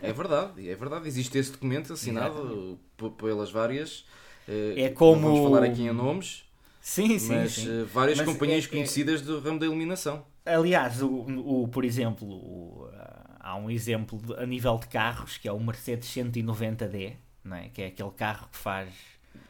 É 0.02 0.14
verdade, 0.14 0.70
é 0.70 0.76
verdade. 0.76 1.08
Existe 1.08 1.36
esse 1.40 1.52
documento 1.52 1.92
assinado 1.92 2.80
pelas 3.18 3.52
várias. 3.52 4.06
Eh, 4.48 4.84
é 4.84 4.90
como. 4.90 5.22
vamos 5.22 5.52
falar 5.52 5.64
aqui 5.66 5.82
em 5.82 5.92
nomes. 5.92 6.44
Sim, 6.80 7.18
sim. 7.18 7.36
Mas 7.36 7.54
sim. 7.54 7.82
Eh, 7.82 7.86
várias 7.92 8.20
mas 8.20 8.28
companhias 8.28 8.66
é, 8.66 8.68
conhecidas 8.68 9.22
é... 9.22 9.26
do 9.26 9.40
ramo 9.40 9.60
da 9.60 9.66
iluminação. 9.66 10.24
Aliás, 10.46 11.02
o, 11.02 11.08
o, 11.10 11.68
por 11.68 11.84
exemplo, 11.84 12.28
o, 12.28 12.90
há 13.40 13.56
um 13.56 13.70
exemplo 13.70 14.20
a 14.38 14.46
nível 14.46 14.78
de 14.78 14.88
carros 14.88 15.38
que 15.38 15.48
é 15.48 15.52
o 15.52 15.60
Mercedes 15.60 16.10
190D, 16.10 17.16
não 17.44 17.58
é? 17.58 17.70
que 17.70 17.82
é 17.82 17.88
aquele 17.88 18.12
carro 18.12 18.48
que 18.52 18.58
faz. 18.58 18.90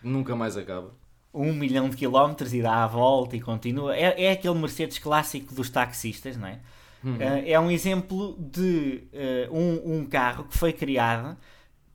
Nunca 0.03 0.35
mais 0.35 0.57
acaba. 0.57 0.93
Um 1.33 1.53
milhão 1.53 1.89
de 1.89 1.95
quilómetros 1.95 2.53
e 2.53 2.61
dá 2.61 2.83
a 2.83 2.87
volta 2.87 3.35
e 3.35 3.41
continua. 3.41 3.95
É, 3.95 4.25
é 4.25 4.31
aquele 4.31 4.55
Mercedes 4.55 4.99
clássico 4.99 5.53
dos 5.53 5.69
taxistas, 5.69 6.35
não 6.35 6.47
é? 6.47 6.59
Uhum. 7.03 7.15
Uh, 7.15 7.43
é 7.45 7.59
um 7.59 7.71
exemplo 7.71 8.35
de 8.37 9.03
uh, 9.13 9.55
um, 9.55 9.97
um 9.97 10.05
carro 10.05 10.43
que 10.43 10.57
foi 10.57 10.71
criado 10.71 11.37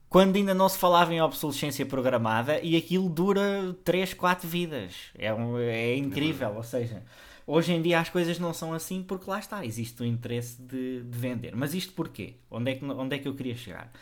quando 0.09 0.37
ainda 0.37 0.55
não 0.55 0.69
se 0.69 0.79
falava 0.79 1.13
em 1.13 1.21
obsolescência 1.21 1.85
programada 1.85 2.61
e 2.61 2.77
aquilo 2.77 3.09
dura 3.09 3.77
3, 3.85 4.15
4 4.15 4.49
vidas. 4.49 4.95
É, 5.17 5.33
um, 5.35 5.59
é 5.59 5.97
incrível, 5.97 6.55
ou 6.55 6.63
seja, 6.63 7.03
hoje 7.47 7.73
em 7.73 7.83
dia 7.83 8.01
as 8.01 8.09
coisas 8.09 8.39
não 8.39 8.55
são 8.55 8.73
assim 8.73 9.03
porque 9.03 9.29
lá 9.29 9.39
está, 9.39 9.65
existe 9.65 10.01
o 10.03 10.07
interesse 10.07 10.61
de, 10.63 11.03
de 11.03 11.19
vender. 11.19 11.55
Mas 11.55 11.75
isto 11.75 11.93
porquê? 11.93 12.37
Onde 12.51 12.73
é 12.73 12.75
que, 12.77 12.85
onde 12.85 13.17
é 13.17 13.19
que 13.19 13.29
eu 13.29 13.35
queria 13.35 13.57
chegar? 13.57 13.93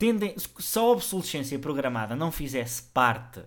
Tendem, 0.00 0.34
se 0.38 0.78
a 0.78 0.82
obsolescência 0.82 1.58
programada 1.58 2.16
não 2.16 2.32
fizesse 2.32 2.84
parte 2.84 3.42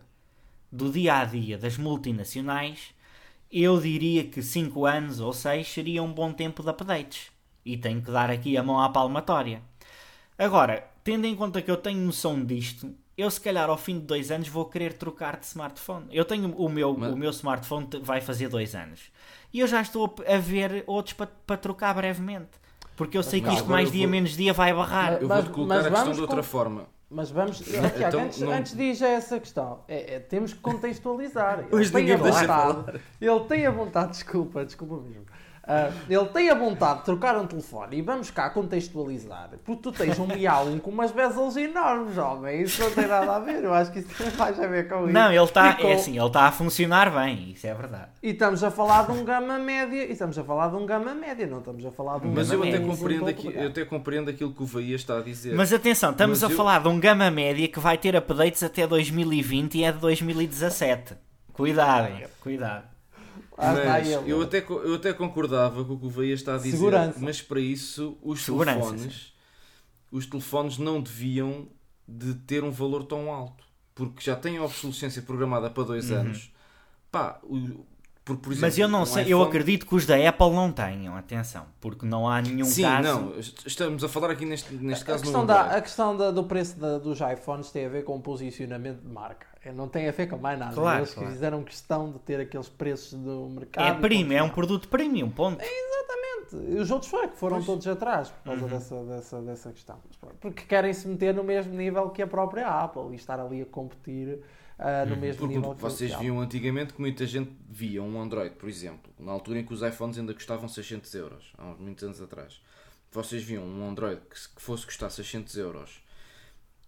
do 0.72 0.92
dia 0.92 1.18
a 1.18 1.26
dia 1.26 1.58
das 1.58 1.80
multinacionais, 1.80 2.94
eu 3.52 3.82
diria 3.82 4.24
que 4.24 4.40
5 4.44 4.86
anos 4.86 5.20
ou 5.20 5.34
6 5.34 5.68
seria 5.68 6.04
um 6.04 6.14
bom 6.14 6.32
tempo 6.32 6.62
de 6.62 6.70
updates. 6.70 7.32
E 7.66 7.76
tenho 7.76 8.04
que 8.04 8.12
dar 8.12 8.30
aqui 8.30 8.56
a 8.56 8.62
mão 8.62 8.80
à 8.80 8.88
palmatória. 8.88 9.64
Agora, 10.38 10.88
tendo 11.04 11.26
em 11.26 11.36
conta 11.36 11.60
que 11.60 11.72
eu 11.72 11.78
tenho 11.78 12.06
noção 12.06 12.46
disto, 12.46 12.94
eu 13.18 13.32
se 13.32 13.42
calhar 13.42 13.68
ao 13.68 13.78
fim 13.78 13.98
de 13.98 14.06
dois 14.06 14.30
anos 14.30 14.48
vou 14.48 14.66
querer 14.66 14.94
trocar 14.94 15.40
de 15.40 15.48
smartphone. 15.48 16.06
Eu 16.12 16.24
tenho 16.24 16.56
o 16.56 16.70
meu, 16.70 16.96
Mas... 16.96 17.14
o 17.14 17.18
meu 17.18 17.32
smartphone 17.32 17.88
vai 18.04 18.22
fazer 18.22 18.48
dois 18.48 18.76
anos. 18.76 19.12
E 19.52 19.60
eu 19.60 19.66
já 19.66 19.82
estou 19.82 20.14
a 20.28 20.38
ver 20.38 20.84
outros 20.86 21.14
para, 21.14 21.32
para 21.48 21.58
trocar 21.58 21.96
brevemente. 21.96 22.62
Porque 22.96 23.18
eu 23.18 23.24
sei 23.24 23.42
que 23.42 23.50
isto 23.50 23.70
mais 23.70 23.92
dia 23.92 24.06
vou... 24.06 24.12
menos 24.12 24.38
dia 24.38 24.54
vai 24.54 24.74
barrar. 24.74 25.22
Eu 25.22 25.28
vou-te 25.28 25.50
colocar 25.50 25.80
a 25.80 25.90
questão 25.90 26.12
de 26.12 26.22
outra 26.22 26.38
com... 26.38 26.44
forma. 26.44 26.88
Mas 27.10 27.30
vamos. 27.30 27.62
então, 28.08 28.22
antes, 28.22 28.40
não... 28.40 28.52
antes 28.52 28.76
de 28.76 28.84
ir 28.84 28.96
já 28.96 29.08
essa 29.08 29.40
questão, 29.40 29.82
é, 29.88 30.16
é, 30.16 30.20
temos 30.20 30.54
que 30.54 30.60
contextualizar. 30.60 31.66
Ele 31.72 31.90
tem 31.90 32.12
a 32.12 32.18
vontade. 32.18 33.02
Ele 33.22 33.40
tem 33.42 33.66
a 33.68 33.72
vontade, 33.72 34.12
desculpa, 34.12 34.66
desculpa 34.66 34.96
mesmo. 34.96 35.26
Uh, 35.66 35.94
ele 36.10 36.26
tem 36.26 36.50
a 36.50 36.56
vontade 36.56 37.00
de 37.00 37.06
trocar 37.06 37.38
um 37.38 37.48
telefone 37.48 37.98
e 37.98 38.02
vamos 38.02 38.30
cá 38.30 38.50
contextualizar. 38.50 39.50
Porque 39.64 39.82
tu 39.82 39.94
tens 39.94 40.20
um 40.20 40.28
Mialing 40.28 40.78
com 40.78 40.92
umas 40.92 41.12
bezels 41.12 41.56
enormes, 41.56 42.18
homem. 42.18 42.64
Isso 42.64 42.84
não 42.84 42.92
tem 42.92 43.08
nada 43.08 43.38
a 43.38 43.40
ver. 43.40 43.64
Eu 43.64 43.74
acho 43.74 43.90
que 43.94 44.00
isso 44.00 44.10
tem 44.18 44.30
mais 44.36 44.60
a 44.60 44.68
ver 44.68 44.90
com 44.90 45.06
isso. 45.06 45.14
Não, 45.14 45.32
ele 45.32 45.42
está 45.42 45.74
com... 45.76 45.88
é 45.88 45.94
assim, 45.94 46.18
ele 46.18 46.28
está 46.28 46.48
a 46.48 46.52
funcionar 46.52 47.10
bem. 47.12 47.52
Isso 47.52 47.66
é 47.66 47.74
verdade. 47.74 48.10
E 48.22 48.32
estamos 48.32 48.62
a 48.62 48.70
falar 48.70 49.06
de 49.06 49.14
um 49.14 49.24
gama 49.24 49.58
média. 49.58 50.04
E 50.04 50.12
estamos 50.12 50.38
a 50.38 50.44
falar 50.44 50.68
de 50.68 50.76
um 50.76 50.86
gama 50.86 51.14
média. 51.14 51.48
Não 51.48 51.60
estamos 51.60 51.86
a 51.86 51.92
falar 51.92 52.20
de 52.20 52.28
um 52.28 52.34
Mas 52.34 52.52
eu 52.52 52.62
até, 52.62 52.80
compreendo 52.80 53.28
aqui, 53.30 53.48
eu 53.56 53.68
até 53.68 53.86
compreendo 53.86 54.30
aquilo 54.30 54.54
que 54.54 54.64
o 54.64 54.66
Veia 54.66 54.96
está 54.96 55.20
a 55.20 55.22
dizer. 55.22 55.56
Mas 55.56 55.72
atenção, 55.72 56.12
estamos 56.12 56.42
Mas 56.42 56.52
a 56.52 56.54
eu... 56.54 56.58
falar 56.58 56.82
de 56.82 56.90
um 56.90 57.00
gama 57.00 57.32
média 57.32 57.70
que 57.70 57.80
vai 57.80 57.98
ter 57.98 58.18
updates 58.18 58.64
até 58.64 58.86
2020 58.86 59.76
e 59.76 59.86
é 59.86 59.94
de 59.94 60.00
2017. 60.00 61.16
Cuidado, 61.54 62.10
cuidado. 62.42 62.93
Ah, 63.58 63.74
mas 63.74 64.10
eu 64.28 64.42
até, 64.42 64.64
eu 64.68 64.96
até 64.96 65.14
concordava 65.14 65.84
com 65.86 65.94
o 65.94 66.00
que 66.00 66.06
o 66.06 66.10
Veia 66.10 66.34
está 66.34 66.56
a 66.56 66.58
dizer, 66.58 66.72
Segurança. 66.72 67.20
mas 67.20 67.42
para 67.42 67.60
isso 67.60 68.18
os 68.22 68.44
Segurança, 68.44 68.80
telefones, 68.80 69.34
os 70.12 70.26
telefones 70.26 70.78
não 70.78 71.02
deviam 71.02 71.68
de 72.08 72.34
ter 72.34 72.64
um 72.64 72.72
valor 72.72 73.04
tão 73.04 73.32
alto, 73.32 73.64
porque 73.94 74.24
já 74.24 74.36
têm 74.36 74.58
a 74.58 74.64
obsolescência 74.64 75.22
programada 75.22 75.70
para 75.70 75.84
dois 75.84 76.10
uhum. 76.10 76.18
anos. 76.18 76.52
Pá, 77.12 77.40
o, 77.44 77.86
porque, 78.26 78.42
por 78.42 78.52
exemplo, 78.52 78.68
Mas 78.68 78.78
eu 78.78 78.88
não 78.88 79.06
sei, 79.06 79.24
iPhone... 79.24 79.32
eu 79.32 79.44
acredito 79.44 79.86
que 79.86 79.94
os 79.94 80.06
da 80.06 80.16
Apple 80.16 80.52
não 80.52 80.72
tenham, 80.72 81.16
atenção, 81.18 81.66
porque 81.82 82.06
não 82.06 82.28
há 82.28 82.42
nenhum 82.42 82.64
Sim, 82.64 82.84
caso. 82.84 83.04
não, 83.04 83.40
estamos 83.40 84.02
a 84.02 84.08
falar 84.08 84.32
aqui 84.32 84.46
neste, 84.46 84.74
neste 84.76 85.04
a 85.04 85.08
caso 85.08 85.24
questão 85.24 85.46
da, 85.46 85.76
A 85.76 85.82
questão 85.82 86.16
da, 86.16 86.32
do 86.32 86.46
preço 86.46 86.80
da, 86.80 86.98
dos 86.98 87.20
iPhones 87.20 87.70
tem 87.70 87.86
a 87.86 87.90
ver 87.90 88.06
com 88.06 88.16
o 88.16 88.22
posicionamento 88.22 89.02
de 89.02 89.10
marca. 89.10 89.48
Não 89.76 89.88
tem 89.88 90.08
a 90.08 90.12
ver 90.12 90.28
com 90.28 90.38
mais 90.38 90.58
nada. 90.58 90.74
Claro, 90.74 91.00
Eles 91.00 91.14
claro. 91.14 91.32
fizeram 91.32 91.64
questão 91.64 92.12
de 92.12 92.20
ter 92.20 92.40
aqueles 92.40 92.68
preços 92.68 93.14
do 93.14 93.50
mercado. 93.50 93.88
É 93.88 93.94
premium, 94.00 94.38
é 94.38 94.44
um 94.44 94.50
produto 94.50 94.88
premium, 94.88 95.30
ponto. 95.30 95.62
É, 95.62 95.68
exatamente. 95.68 96.80
Os 96.82 96.92
outros 96.92 97.10
foi 97.10 97.28
que 97.28 97.38
foram 97.38 97.58
pois. 97.58 97.66
todos 97.66 97.88
atrás 97.88 98.30
por 98.30 98.44
causa 98.44 98.62
uhum. 98.62 98.70
dessa, 98.70 99.04
dessa, 99.04 99.42
dessa 99.42 99.72
questão. 99.72 99.98
Porque 100.40 100.64
querem 100.64 100.94
se 100.94 101.08
meter 101.08 101.34
no 101.34 101.44
mesmo 101.44 101.74
nível 101.74 102.10
que 102.10 102.22
a 102.22 102.28
própria 102.28 102.68
Apple 102.68 103.12
e 103.12 103.16
estar 103.16 103.40
ali 103.40 103.62
a 103.62 103.66
competir 103.66 104.40
uh, 104.80 105.06
no 105.08 105.16
uhum. 105.16 105.22
mesmo 105.22 105.40
Porque 105.40 105.56
nível. 105.56 105.74
Vocês 105.74 106.14
viam 106.16 106.40
antigamente 106.40 106.94
que 106.94 107.02
muita 107.02 107.26
gente 107.26 107.52
via 107.70 108.02
um 108.02 108.22
Android, 108.22 108.56
por 108.56 108.70
exemplo, 108.70 109.12
na 109.20 109.32
altura 109.32 109.60
em 109.60 109.66
que 109.66 109.74
os 109.74 109.82
iPhones 109.82 110.18
ainda 110.18 110.34
custavam 110.34 110.68
600 110.68 111.14
euros, 111.16 111.54
há 111.58 111.64
muitos 111.80 112.04
anos 112.04 112.22
atrás. 112.22 112.62
Vocês 113.12 113.44
viam 113.44 113.64
um 113.64 113.88
Android 113.88 114.22
que, 114.30 114.62
fosse 114.62 114.86
custar 114.86 115.12
600 115.12 115.56
euros 115.58 116.04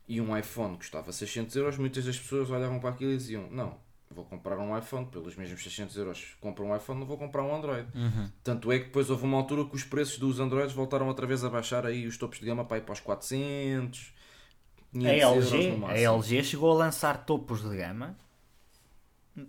e 0.08 0.20
um 0.20 0.36
iPhone 0.38 0.74
que 0.74 0.80
custava 0.80 1.12
600 1.12 1.56
euros, 1.56 1.78
muitas 1.78 2.06
das 2.06 2.18
pessoas 2.18 2.50
olhavam 2.50 2.80
para 2.80 2.90
aquilo 2.90 3.12
e 3.12 3.18
diziam: 3.18 3.48
Não, 3.52 3.78
vou 4.10 4.26
comprar 4.26 4.58
um 4.58 4.76
iPhone 4.78 5.06
pelos 5.06 5.36
mesmos 5.36 5.62
600 5.62 5.96
euros. 5.98 6.36
Compro 6.40 6.66
um 6.66 6.76
iPhone, 6.76 7.00
não 7.00 7.06
vou 7.06 7.18
comprar 7.18 7.44
um 7.44 7.56
Android. 7.56 7.88
Uhum. 7.94 8.30
Tanto 8.44 8.72
é 8.72 8.80
que 8.80 8.86
depois 8.86 9.10
houve 9.10 9.24
uma 9.24 9.38
altura 9.38 9.66
que 9.66 9.76
os 9.76 9.84
preços 9.84 10.18
dos 10.18 10.40
Androids 10.40 10.74
voltaram 10.74 11.08
outra 11.08 11.28
vez 11.28 11.44
a 11.44 11.50
baixar 11.50 11.86
aí 11.86 12.08
os 12.08 12.18
topos 12.18 12.40
de 12.40 12.46
gama 12.46 12.66
para 12.66 12.78
ir 12.78 12.82
para 12.82 12.94
os 12.94 13.00
400 13.00 14.15
a 15.04 15.12
LG, 15.12 15.84
a 15.86 15.98
LG 15.98 16.44
chegou 16.44 16.72
a 16.72 16.76
lançar 16.76 17.26
topos 17.26 17.62
de 17.62 17.76
gama 17.76 18.18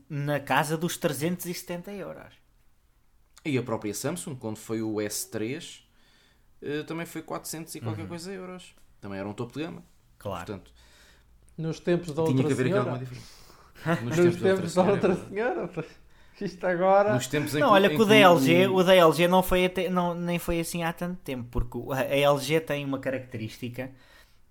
na 0.09 0.41
casa 0.41 0.77
dos 0.77 0.97
370 0.97 1.93
euros. 1.93 2.35
E 3.45 3.57
a 3.57 3.63
própria 3.63 3.95
Samsung, 3.95 4.35
quando 4.35 4.57
foi 4.57 4.83
o 4.83 4.95
S3, 4.95 5.83
eh, 6.61 6.83
também 6.83 7.07
foi 7.07 7.23
400 7.23 7.75
e 7.77 7.81
qualquer 7.81 8.03
uhum. 8.03 8.09
coisa 8.09 8.33
euros. 8.33 8.75
Também 9.01 9.21
era 9.21 9.29
um 9.29 9.33
topo 9.33 9.53
de 9.53 9.65
gama. 9.65 9.85
Claro. 10.19 10.47
Portanto, 10.47 10.73
Nos 11.57 11.79
tempos 11.79 12.13
da 12.13 12.23
outra 12.23 12.55
senhora. 12.55 13.01
Nos, 14.03 14.17
Nos 14.17 14.37
tempos, 14.37 14.75
da 14.75 14.83
outra 14.83 15.15
senhora. 15.15 15.71
Isto 16.41 16.67
agora. 16.67 17.15
Nos 17.15 17.29
tempos 17.29 17.55
não, 17.55 17.71
olha 17.71 17.89
que 17.89 18.01
o 18.01 18.05
DLG, 18.05 18.67
o 18.67 18.83
DLG 18.83 19.29
não 19.29 19.43
foi 19.43 19.67
até, 19.67 19.89
não, 19.89 20.15
nem 20.15 20.39
foi 20.39 20.61
assim 20.61 20.83
há 20.83 20.93
tanto 20.93 21.21
tempo, 21.23 21.47
porque 21.51 21.79
a 21.93 22.33
LG 22.33 22.61
tem 22.61 22.85
uma 22.85 22.99
característica 22.99 23.91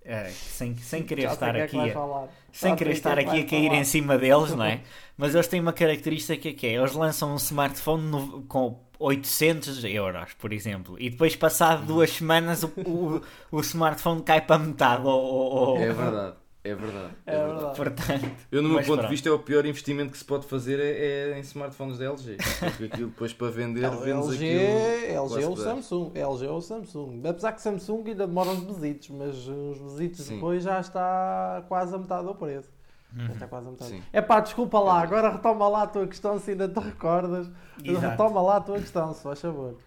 é, 0.05 0.29
sem, 0.29 0.75
sem 0.77 1.03
querer 1.03 1.31
estar 1.31 1.55
é 1.55 1.63
aqui, 1.63 1.77
a, 1.77 2.27
sem 2.51 2.75
querer 2.75 2.91
estar 2.91 3.17
aqui 3.17 3.39
a 3.41 3.45
cair 3.45 3.67
falar. 3.69 3.79
em 3.79 3.83
cima 3.83 4.17
deles, 4.17 4.53
não 4.55 4.63
é? 4.63 4.81
Mas 5.17 5.33
eles 5.33 5.47
têm 5.47 5.59
uma 5.59 5.73
característica 5.73 6.53
que 6.53 6.67
é, 6.67 6.73
eles 6.75 6.93
lançam 6.93 7.33
um 7.33 7.37
smartphone 7.37 8.03
no, 8.03 8.41
com 8.43 8.79
800 8.99 9.83
euros, 9.85 10.33
por 10.33 10.53
exemplo, 10.53 10.95
e 10.99 11.09
depois 11.09 11.35
passado 11.35 11.85
duas 11.85 12.11
semanas 12.11 12.63
o, 12.63 12.71
o, 12.85 13.21
o 13.51 13.59
smartphone 13.61 14.21
cai 14.21 14.41
para 14.41 14.59
metade. 14.59 15.05
Ou, 15.05 15.11
ou, 15.11 15.77
é 15.77 15.91
verdade. 15.91 16.35
É 16.65 16.73
verdade. 16.73 17.13
É, 17.27 17.35
é 17.35 17.45
verdade. 17.45 17.77
Portanto, 17.77 18.31
eu, 18.51 18.63
no 18.63 18.69
meu 18.69 18.79
ponto 18.79 18.87
pronto. 18.87 19.01
de 19.03 19.07
vista, 19.07 19.29
é 19.29 19.31
o 19.31 19.37
pior 19.37 19.67
investimento 19.67 20.11
que 20.11 20.17
se 20.17 20.25
pode 20.25 20.47
fazer 20.47 20.79
é, 20.79 21.33
é 21.33 21.37
em 21.37 21.41
smartphones 21.41 21.99
da 21.99 22.05
LG. 22.05 22.37
Porque 22.59 22.85
aquilo 22.85 23.09
depois 23.09 23.33
para 23.33 23.51
vender, 23.51 23.87
vendes 23.91 24.29
LG, 24.29 24.55
aquilo. 24.55 25.23
LG 25.23 25.45
ou 25.45 25.57
Samsung. 25.57 26.11
LG 26.15 26.47
ou 26.47 26.61
Samsung. 26.61 27.21
Apesar 27.23 27.51
que 27.51 27.61
Samsung 27.61 28.03
ainda 28.07 28.25
demora 28.25 28.49
uns 28.49 28.63
besitos, 28.63 29.09
mas 29.09 29.47
os 29.47 29.77
besitos 29.79 30.27
depois 30.27 30.63
já 30.63 30.79
está 30.79 31.63
quase 31.67 31.93
a 31.93 31.99
metade 31.99 32.25
do 32.25 32.33
preço. 32.33 32.73
Uhum. 33.15 33.27
Já 33.27 33.33
está 33.33 33.47
quase 33.47 33.67
a 33.67 33.71
metade. 33.71 34.03
É 34.11 34.21
pá, 34.21 34.39
desculpa 34.39 34.79
lá, 34.79 35.01
agora 35.01 35.29
retoma 35.29 35.67
lá 35.67 35.83
a 35.83 35.87
tua 35.87 36.07
questão 36.07 36.39
se 36.39 36.49
ainda 36.49 36.67
te 36.67 36.79
recordas. 36.79 37.47
Exato. 37.83 38.07
Retoma 38.07 38.41
lá 38.41 38.57
a 38.57 38.61
tua 38.61 38.79
questão, 38.79 39.13
se 39.13 39.21
faz 39.21 39.39
favor. 39.39 39.77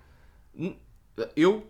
Eu? 1.34 1.66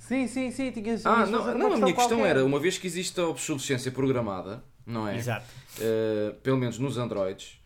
Sim, 0.00 0.26
sim, 0.26 0.50
sim. 0.50 0.72
Tinhas, 0.72 1.04
ah, 1.06 1.26
não, 1.26 1.54
não 1.56 1.72
a 1.72 1.76
minha 1.76 1.94
questão 1.94 2.18
qualquer. 2.18 2.30
era, 2.30 2.44
uma 2.44 2.58
vez 2.58 2.78
que 2.78 2.86
existe 2.86 3.20
a 3.20 3.26
obsolescência 3.28 3.92
programada, 3.92 4.64
não 4.84 5.06
é? 5.06 5.16
Exato. 5.16 5.46
Uh, 5.78 6.34
pelo 6.42 6.56
menos 6.56 6.78
nos 6.78 6.96
Androids, 6.98 7.60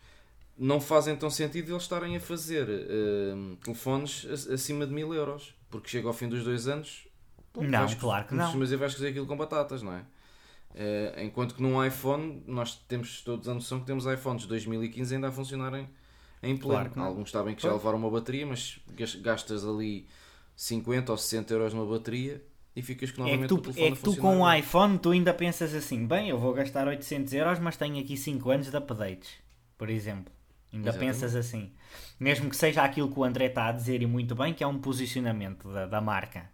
não 0.57 0.79
faz 0.79 1.07
então 1.07 1.29
sentido 1.29 1.71
eles 1.71 1.83
estarem 1.83 2.15
a 2.15 2.19
fazer 2.19 2.67
uh, 2.67 3.55
telefones 3.63 4.27
acima 4.51 4.85
de 4.85 4.93
mil 4.93 5.13
euros, 5.13 5.55
porque 5.71 5.89
chega 5.89 6.07
ao 6.07 6.13
fim 6.13 6.27
dos 6.27 6.43
dois 6.43 6.67
anos. 6.67 7.07
Não, 7.55 7.79
vais, 7.79 7.95
claro 7.95 8.27
que 8.27 8.35
não. 8.35 8.55
Mas 8.55 8.69
vais 8.71 8.93
fazer 8.93 9.07
aquilo 9.07 9.25
com 9.25 9.37
batatas, 9.37 9.81
não 9.81 9.93
é? 9.93 10.01
Uh, 10.71 11.23
enquanto 11.23 11.55
que 11.55 11.61
num 11.61 11.83
iPhone, 11.83 12.43
nós 12.45 12.75
temos 12.87 13.21
todos 13.21 13.47
a 13.47 13.53
noção 13.53 13.79
que 13.79 13.85
temos 13.85 14.05
iPhones 14.05 14.41
de 14.41 14.49
2015 14.49 15.15
ainda 15.15 15.29
a 15.29 15.31
funcionarem 15.31 15.89
em 16.43 16.57
pleno. 16.57 16.89
Claro 16.89 17.09
Alguns 17.09 17.31
sabem 17.31 17.55
que 17.55 17.63
já 17.63 17.71
levaram 17.71 17.97
uma 17.97 18.09
bateria, 18.09 18.45
mas 18.45 18.77
gastas 19.21 19.65
ali 19.65 20.05
50 20.55 21.11
ou 21.11 21.17
60 21.17 21.53
euros 21.53 21.73
numa 21.73 21.85
bateria 21.85 22.41
e 22.75 22.81
ficas 22.81 23.11
com 23.11 23.21
novamente 23.23 23.43
é 23.43 23.47
que 23.47 23.47
tu, 23.47 23.55
o 23.55 23.61
telefone 23.61 23.87
É 23.87 23.91
que 23.91 24.01
tu 24.01 24.15
com 24.17 24.37
um 24.37 24.53
iPhone 24.53 24.97
tu 24.97 25.11
ainda 25.11 25.33
pensas 25.33 25.73
assim, 25.73 26.05
bem, 26.05 26.29
eu 26.29 26.37
vou 26.37 26.53
gastar 26.53 26.87
800 26.87 27.33
euros 27.33 27.59
mas 27.59 27.77
tenho 27.77 27.99
aqui 27.99 28.15
5 28.15 28.49
anos 28.49 28.69
de 28.69 28.77
updates, 28.77 29.31
por 29.77 29.89
exemplo. 29.89 30.33
Ainda 30.73 30.89
Exatamente. 30.89 31.13
pensas 31.13 31.35
assim. 31.35 31.71
Mesmo 32.19 32.49
que 32.49 32.57
seja 32.57 32.83
aquilo 32.83 33.09
que 33.09 33.17
o 33.17 33.23
André 33.23 33.45
está 33.45 33.67
a 33.67 33.71
dizer 33.71 34.01
e 34.01 34.05
muito 34.05 34.35
bem, 34.35 34.53
que 34.53 34.63
é 34.63 34.67
um 34.67 34.77
posicionamento 34.77 35.71
da, 35.71 35.85
da 35.85 36.01
marca. 36.01 36.49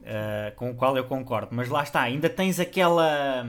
Uh, 0.00 0.54
com 0.56 0.70
o 0.70 0.74
qual 0.74 0.96
eu 0.96 1.04
concordo. 1.04 1.48
Mas 1.52 1.68
lá 1.68 1.82
está, 1.82 2.02
ainda 2.02 2.28
tens 2.28 2.58
aquela... 2.58 3.46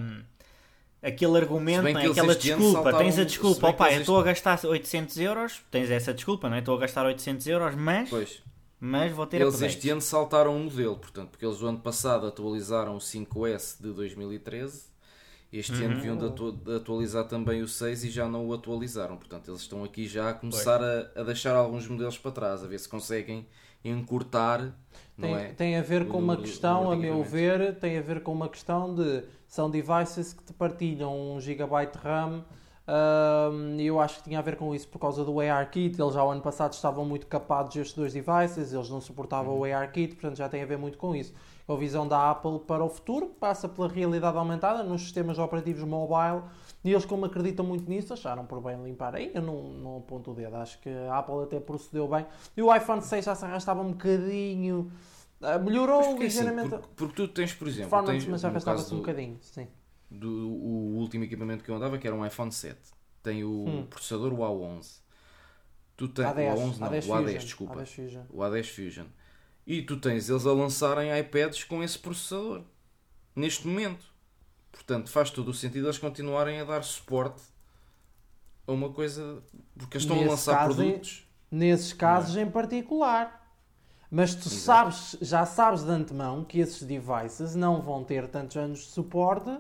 aquele 1.02 1.38
argumento, 1.38 1.82
não 1.82 2.00
é? 2.00 2.08
aquela 2.08 2.36
desculpa, 2.36 2.94
tens 2.94 3.18
a 3.18 3.24
desculpa, 3.24 3.70
opá, 3.70 3.92
eu 3.92 4.02
estou 4.02 4.20
a 4.20 4.24
gastar 4.24 4.60
800 4.64 5.18
euros, 5.18 5.62
tens 5.72 5.90
essa 5.90 6.14
desculpa, 6.14 6.48
não 6.48 6.56
é? 6.56 6.60
Estou 6.60 6.76
a 6.78 6.80
gastar 6.80 7.06
800 7.06 7.48
euros, 7.48 7.76
mas 7.76 8.10
pois 8.10 8.42
mas 8.80 9.12
vou 9.12 9.26
ter 9.26 9.42
Eles 9.42 9.62
este 9.62 9.90
ano 9.90 10.02
saltaram 10.02 10.56
um 10.56 10.66
modelo, 10.66 10.98
portanto, 10.98 11.30
porque 11.32 11.46
eles 11.46 11.62
o 11.62 11.68
ano 11.68 11.80
passado 11.80 12.28
atualizaram 12.28 12.96
o 12.96 13.00
5S 13.00 13.82
de 13.82 13.92
2013. 13.92 14.86
Este 15.52 15.72
Uhum. 15.74 15.86
ano 15.86 15.96
deviam 15.96 16.18
de, 16.18 16.26
atu- 16.26 16.52
de 16.52 16.76
atualizar 16.76 17.24
também 17.26 17.62
o 17.62 17.68
6 17.68 18.04
e 18.04 18.10
já 18.10 18.28
não 18.28 18.46
o 18.48 18.54
atualizaram. 18.54 19.16
Portanto, 19.18 19.50
eles 19.50 19.62
estão 19.62 19.84
aqui 19.84 20.06
já 20.08 20.30
a 20.30 20.34
começar 20.34 20.82
a, 20.84 21.12
a 21.16 21.24
deixar 21.24 21.56
alguns 21.56 21.88
modelos 21.88 22.18
para 22.18 22.32
trás, 22.32 22.64
a 22.64 22.68
ver 22.68 22.78
se 22.80 22.90
conseguem 22.90 23.48
encurtar. 23.84 24.60
Tem, 25.20 25.32
não 25.32 25.38
é? 25.40 25.48
tem 25.54 25.78
a 25.78 25.82
ver 25.82 26.08
com 26.08 26.20
uma 26.20 26.38
questão, 26.38 26.92
a 26.92 26.96
meu 26.96 27.24
ver, 27.24 27.76
tem 27.80 27.98
a 27.98 28.02
ver 28.02 28.22
com 28.22 28.32
uma 28.34 28.50
questão 28.50 28.94
de 28.94 29.24
são 29.48 29.70
devices 29.70 30.34
que 30.34 30.44
te 30.44 30.54
partilham 30.54 31.36
1 31.38 31.42
GB 31.42 31.86
de 31.92 31.98
RAM. 31.98 32.44
E 33.78 33.86
eu 33.86 34.00
acho 34.00 34.18
que 34.18 34.24
tinha 34.24 34.40
a 34.40 34.42
ver 34.42 34.56
com 34.56 34.74
isso 34.74 34.88
por 34.88 35.00
causa 35.00 35.24
do 35.26 35.40
ARKit. 35.40 36.00
Eles 36.02 36.14
já 36.14 36.24
o 36.24 36.30
ano 36.32 36.42
passado 36.42 36.74
estavam 36.74 37.04
muito 37.06 37.28
capados 37.28 37.76
estes 37.76 37.96
dois 37.96 38.14
devices, 38.14 38.74
eles 38.74 38.90
não 38.90 39.02
suportavam 39.02 39.54
Uhum. 39.56 39.60
o 39.62 39.64
ARKit, 39.76 40.16
portanto 40.16 40.38
já 40.38 40.48
tem 40.50 40.64
a 40.64 40.66
ver 40.66 40.78
muito 40.78 40.98
com 40.98 41.16
isso. 41.16 41.34
A 41.68 41.76
visão 41.76 42.08
da 42.08 42.32
Apple 42.32 42.60
para 42.60 42.84
o 42.84 42.90
futuro 42.90 43.26
passa 43.40 43.68
pela 43.68 43.90
realidade 43.90 44.38
aumentada 44.38 44.84
nos 44.84 45.02
sistemas 45.02 45.38
operativos 45.38 45.84
mobile 45.84 46.44
e 46.82 46.92
eles, 46.94 47.04
como 47.04 47.26
acreditam 47.26 47.66
muito 47.66 47.90
nisso, 47.90 48.14
acharam 48.14 48.46
por 48.46 48.62
bem 48.62 48.82
limpar. 48.82 49.16
Aí 49.16 49.32
eu 49.36 49.42
não, 49.42 49.64
não 49.64 49.98
aponto 49.98 50.32
o 50.32 50.34
dedo, 50.34 50.56
acho 50.56 50.80
que 50.80 50.90
a 50.90 51.18
Apple 51.18 51.44
até 51.44 51.60
procedeu 51.60 52.08
bem. 52.08 52.26
E 52.56 52.62
o 52.62 52.74
iPhone 52.74 53.02
6 53.02 53.26
já 53.26 53.36
se 53.36 53.44
arrastava 53.44 53.82
um 53.82 53.92
bocadinho. 53.92 54.90
Ah, 55.42 55.60
melhorou 55.60 55.98
porque, 56.00 56.14
assim, 56.14 56.40
ligeiramente 56.40 56.70
porque, 56.70 56.88
porque 56.96 57.14
tu 57.16 57.28
tens, 57.28 57.54
por 57.54 57.68
exemplo, 57.68 58.02
tens, 58.06 58.26
mas 58.26 58.42
já 58.42 58.48
arrastava-se 58.48 58.84
caso 58.86 58.96
um 58.96 59.00
do- 59.00 59.06
bocadinho. 59.06 59.38
Sim. 59.42 59.68
Do 60.10 60.30
o 60.50 60.96
último 60.98 61.24
equipamento 61.26 61.64
que 61.64 61.70
eu 61.72 61.76
andava, 61.76 61.98
que 61.98 62.08
era 62.08 62.16
um 62.16 62.26
iPhone 62.26 62.52
7. 62.52 62.80
Tem 63.24 63.44
o 63.44 63.66
Hum. 63.68 63.86
processador 63.90 64.34
o 64.34 64.38
A11. 64.38 65.00
Tu 65.96 66.08
tens, 66.10 66.28
A10, 66.28 66.54
o 66.54 66.56
A11 66.58 66.78
não, 66.78 66.88
A10 66.90 67.06
o 67.06 67.12
A10, 67.14 67.24
Fusion, 67.24 67.40
desculpa. 67.40 67.76
A10 67.82 67.88
Fusion. 67.96 68.24
O 68.30 68.38
A10 68.40 68.64
Fusion. 68.76 69.06
E 69.66 69.82
tu 69.82 69.98
tens 70.00 70.30
eles 70.30 70.46
a 70.46 70.54
lançarem 70.54 71.18
iPads 71.20 71.64
com 71.66 71.84
esse 71.84 71.98
processador. 72.00 72.64
Neste 73.36 73.68
momento. 73.68 74.06
Portanto, 74.72 75.10
faz 75.10 75.30
todo 75.32 75.50
o 75.50 75.54
sentido 75.54 75.88
eles 75.88 75.98
continuarem 75.98 76.60
a 76.60 76.64
dar 76.64 76.84
suporte 76.84 77.42
a 78.66 78.72
uma 78.72 78.90
coisa. 78.92 79.42
Porque 79.78 79.98
eles 79.98 80.04
estão 80.04 80.16
Nesse 80.18 80.28
a 80.28 80.32
lançar 80.32 80.58
caso, 80.60 80.76
produtos. 80.76 81.28
Nesses 81.52 81.94
casos 81.94 82.36
em 82.38 82.50
particular. 82.50 83.46
Mas 84.10 84.34
tu 84.36 84.48
Exato. 84.48 84.94
sabes, 84.94 85.18
já 85.22 85.46
sabes 85.46 85.84
de 85.84 85.90
antemão 85.90 86.46
que 86.46 86.60
esses 86.60 86.84
devices 86.84 87.56
não 87.56 87.82
vão 87.82 88.04
ter 88.06 88.28
tantos 88.30 88.56
anos 88.56 88.80
de 88.80 88.86
suporte 88.86 89.58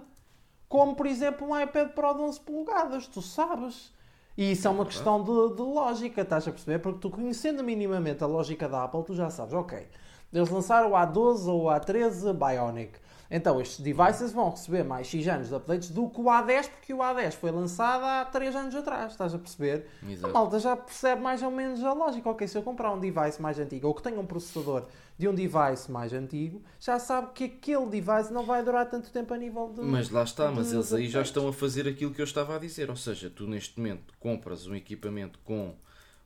como, 0.69 0.95
por 0.95 1.05
exemplo, 1.05 1.47
um 1.47 1.59
iPad 1.59 1.89
Pro 1.89 2.13
de 2.13 2.21
11 2.21 2.39
polegadas. 2.41 3.07
Tu 3.07 3.21
sabes. 3.21 3.93
E 4.37 4.51
isso 4.51 4.67
é 4.67 4.71
uma 4.71 4.85
questão 4.85 5.23
de, 5.23 5.55
de 5.55 5.61
lógica, 5.61 6.21
estás 6.21 6.47
a 6.47 6.51
perceber? 6.51 6.79
Porque 6.79 6.99
tu 6.99 7.09
conhecendo 7.09 7.63
minimamente 7.63 8.23
a 8.23 8.27
lógica 8.27 8.69
da 8.69 8.83
Apple, 8.83 9.03
tu 9.03 9.15
já 9.15 9.31
sabes, 9.31 9.51
ok, 9.51 9.87
eles 10.31 10.49
lançaram 10.49 10.91
o 10.91 10.93
A12 10.93 11.47
ou 11.47 11.63
o 11.63 11.67
A13 11.67 12.33
Bionic. 12.33 12.99
Então 13.29 13.59
estes 13.59 13.79
devices 13.79 14.31
vão 14.31 14.49
receber 14.49 14.83
mais 14.83 15.07
X 15.07 15.27
anos 15.27 15.49
de 15.49 15.55
updates 15.55 15.89
do 15.89 16.09
que 16.09 16.21
o 16.21 16.25
A10, 16.25 16.69
porque 16.69 16.93
o 16.93 16.97
A10 16.97 17.33
foi 17.33 17.51
lançado 17.51 18.03
há 18.03 18.25
3 18.25 18.55
anos 18.55 18.75
atrás, 18.75 19.11
estás 19.11 19.33
a 19.33 19.37
perceber? 19.39 19.87
A 20.01 20.11
Exato. 20.11 20.33
malta 20.33 20.59
já 20.59 20.75
percebe 20.75 21.21
mais 21.21 21.43
ou 21.43 21.51
menos 21.51 21.83
a 21.83 21.93
lógica. 21.93 22.29
Ok, 22.29 22.47
se 22.47 22.57
eu 22.57 22.61
comprar 22.63 22.91
um 22.93 22.99
device 22.99 23.41
mais 23.41 23.59
antigo 23.59 23.87
ou 23.87 23.93
que 23.93 24.01
tenha 24.01 24.19
um 24.19 24.25
processador 24.25 24.85
de 25.17 25.27
um 25.27 25.33
device 25.33 25.91
mais 25.91 26.13
antigo, 26.13 26.61
já 26.79 26.99
sabe 26.99 27.31
que 27.33 27.43
aquele 27.45 27.87
device 27.87 28.31
não 28.31 28.43
vai 28.43 28.63
durar 28.63 28.89
tanto 28.89 29.11
tempo 29.11 29.33
a 29.33 29.37
nível 29.37 29.71
de. 29.73 29.81
Mas 29.81 30.09
lá 30.09 30.23
está, 30.23 30.51
mas 30.51 30.71
eles 30.71 30.93
aí 30.93 31.09
já 31.09 31.21
estão 31.21 31.47
a 31.47 31.53
fazer 31.53 31.87
aquilo 31.87 32.13
que 32.13 32.21
eu 32.21 32.25
estava 32.25 32.55
a 32.55 32.59
dizer. 32.59 32.89
Ou 32.89 32.95
seja, 32.95 33.29
tu 33.29 33.47
neste 33.47 33.77
momento 33.77 34.13
compras 34.19 34.67
um 34.67 34.75
equipamento 34.75 35.39
com 35.43 35.75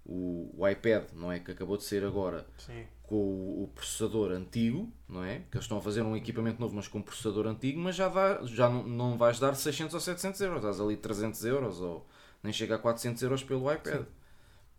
o, 0.06 0.54
o 0.58 0.68
iPad, 0.68 1.06
não 1.14 1.32
é? 1.32 1.40
Que 1.40 1.52
acabou 1.52 1.78
de 1.78 1.84
sair 1.84 2.04
agora, 2.04 2.46
Sim. 2.58 2.84
Com 3.12 3.64
o, 3.64 3.70
processador 3.76 4.32
antigo, 4.32 4.90
não 5.10 5.22
é? 5.22 5.40
Que 5.52 5.58
eles 5.58 5.66
estão 5.66 5.78
a 5.78 5.82
fazer 5.82 6.02
um 6.02 6.16
equipamento 6.16 6.62
novo, 6.62 6.74
mas 6.78 6.88
com 6.88 7.00
um 7.00 7.02
processador 7.02 7.46
antigo, 7.46 7.78
mas 7.78 7.94
já, 7.94 8.08
dá, 8.08 8.40
já 8.46 8.70
não, 8.70 8.88
não 8.88 9.18
vais 9.18 9.38
dar 9.38 9.54
600 9.54 9.94
ou 9.94 10.00
700 10.00 10.40
euros, 10.40 10.62
dás 10.62 10.80
ali 10.80 10.96
300 10.96 11.44
euros 11.44 11.82
ou 11.82 12.08
nem 12.42 12.54
chega 12.54 12.76
a 12.76 12.80
400 12.80 13.22
euros 13.22 13.44
pelo 13.44 13.70
iPad. 13.70 14.06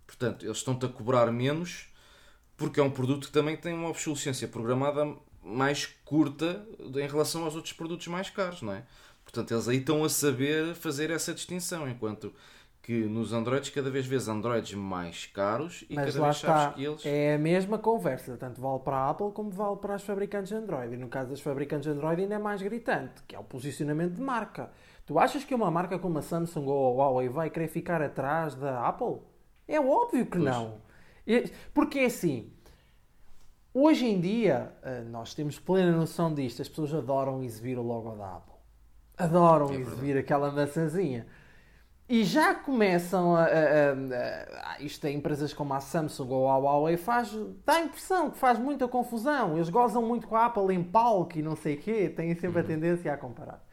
Portanto, 0.07 0.47
eles 0.47 0.57
estão-te 0.57 0.87
a 0.87 0.89
cobrar 0.89 1.31
menos 1.31 1.89
porque 2.57 2.81
é 2.81 2.83
um 2.83 2.91
produto 2.91 3.27
que 3.27 3.33
também 3.35 3.55
tem 3.55 3.75
uma 3.75 3.91
obsolescência 3.91 4.49
programada 4.49 5.15
mais 5.45 5.85
curta 6.03 6.67
em 6.81 7.07
relação 7.07 7.45
aos 7.45 7.55
outros 7.55 7.75
produtos 7.75 8.07
mais 8.07 8.31
caros, 8.31 8.63
não 8.63 8.73
é? 8.73 8.83
Portanto, 9.25 9.53
eles 9.53 9.69
aí 9.69 9.77
estão 9.77 10.03
a 10.05 10.09
saber 10.09 10.75
fazer 10.75 11.11
essa 11.11 11.35
distinção, 11.35 11.87
enquanto 11.87 12.33
que 12.83 13.05
nos 13.05 13.33
Androids 13.33 13.71
cada 13.71 13.89
vez 13.91 14.05
vês 14.07 14.27
Androids 14.27 14.75
mais 14.75 15.27
caros 15.27 15.85
e 15.89 15.95
Mas 15.95 16.13
cada 16.13 16.25
vez 16.27 16.37
está, 16.37 16.59
sabes 16.59 16.75
que 16.75 16.85
eles... 16.85 17.07
é 17.07 17.35
a 17.35 17.39
mesma 17.39 17.79
conversa, 17.79 18.37
tanto 18.37 18.61
vale 18.61 18.81
para 18.81 18.97
a 18.97 19.11
Apple 19.11 19.31
como 19.31 19.51
vale 19.51 19.77
para 19.77 19.95
as 19.95 20.03
fabricantes 20.03 20.49
de 20.49 20.57
Android. 20.57 20.93
E 20.93 20.97
no 20.97 21.09
caso 21.09 21.31
das 21.31 21.41
fabricantes 21.41 21.85
de 21.85 21.97
Android 21.97 22.23
ainda 22.23 22.35
é 22.35 22.39
mais 22.39 22.61
gritante, 22.61 23.23
que 23.29 23.37
é 23.37 23.39
o 23.39 23.45
posicionamento 23.45 24.15
de 24.15 24.21
marca. 24.21 24.71
Tu 25.07 25.17
achas 25.17 25.45
que 25.45 25.55
uma 25.55 25.71
marca 25.71 25.97
como 25.97 26.19
a 26.19 26.23
Samsung 26.23 26.67
ou 26.67 27.01
a 27.01 27.07
Huawei 27.07 27.29
vai 27.29 27.51
querer 27.51 27.69
ficar 27.69 28.03
atrás 28.03 28.57
da 28.57 28.87
Apple? 28.87 29.19
É 29.69 29.81
óbvio 29.81 30.27
que 30.27 30.39
Pois. 30.39 30.45
não. 30.45 30.81
Porque 31.73 32.01
é 32.01 32.07
assim, 32.07 32.53
hoje 33.73 34.07
em 34.07 34.21
dia, 34.21 34.73
eh, 34.83 35.03
nós 35.03 35.35
temos 35.35 35.57
plena 35.57 35.93
noção 35.93 36.35
disto, 36.35 36.61
as 36.63 36.69
pessoas 36.69 36.93
adoram 36.93 37.45
exibir 37.45 37.79
o 37.79 37.83
logo 37.83 38.11
da 38.17 38.37
Apple. 38.37 38.55
Adoram 39.17 39.71
É 39.73 39.77
exibir 39.77 40.17
aquela 40.17 40.51
maçãzinha. 40.51 41.27
E 42.15 42.25
já 42.25 42.55
começam 42.55 43.35
a, 43.35 43.45
a- 43.45 43.47
a- 43.47 44.75
a- 44.75 44.83
Isto 44.83 45.07
em 45.07 45.17
empresas 45.17 45.55
como 45.55 45.73
a 45.73 45.81
Samsung 45.81 46.29
ou 46.31 46.47
a 46.47 46.59
Huawei 46.59 46.99
faz, 46.99 47.33
dá 47.65 47.77
a 47.77 47.81
impressão 47.81 48.31
que 48.31 48.37
faz 48.37 48.59
muita 48.59 48.87
confusão. 48.87 49.55
Eles 49.57 49.71
gozam 49.71 50.03
muito 50.03 50.29
com 50.29 50.37
a 50.37 50.45
Apple 50.45 50.75
em 50.75 50.83
palco 50.85 51.39
e 51.39 51.43
não 51.43 51.57
sei 51.57 51.77
o 51.77 51.79
quê, 51.81 52.11
têm 52.11 52.35
sempre 52.35 52.61
a 52.61 52.65
tendência 52.65 53.11
a 53.11 53.17
comparar. 53.17 53.65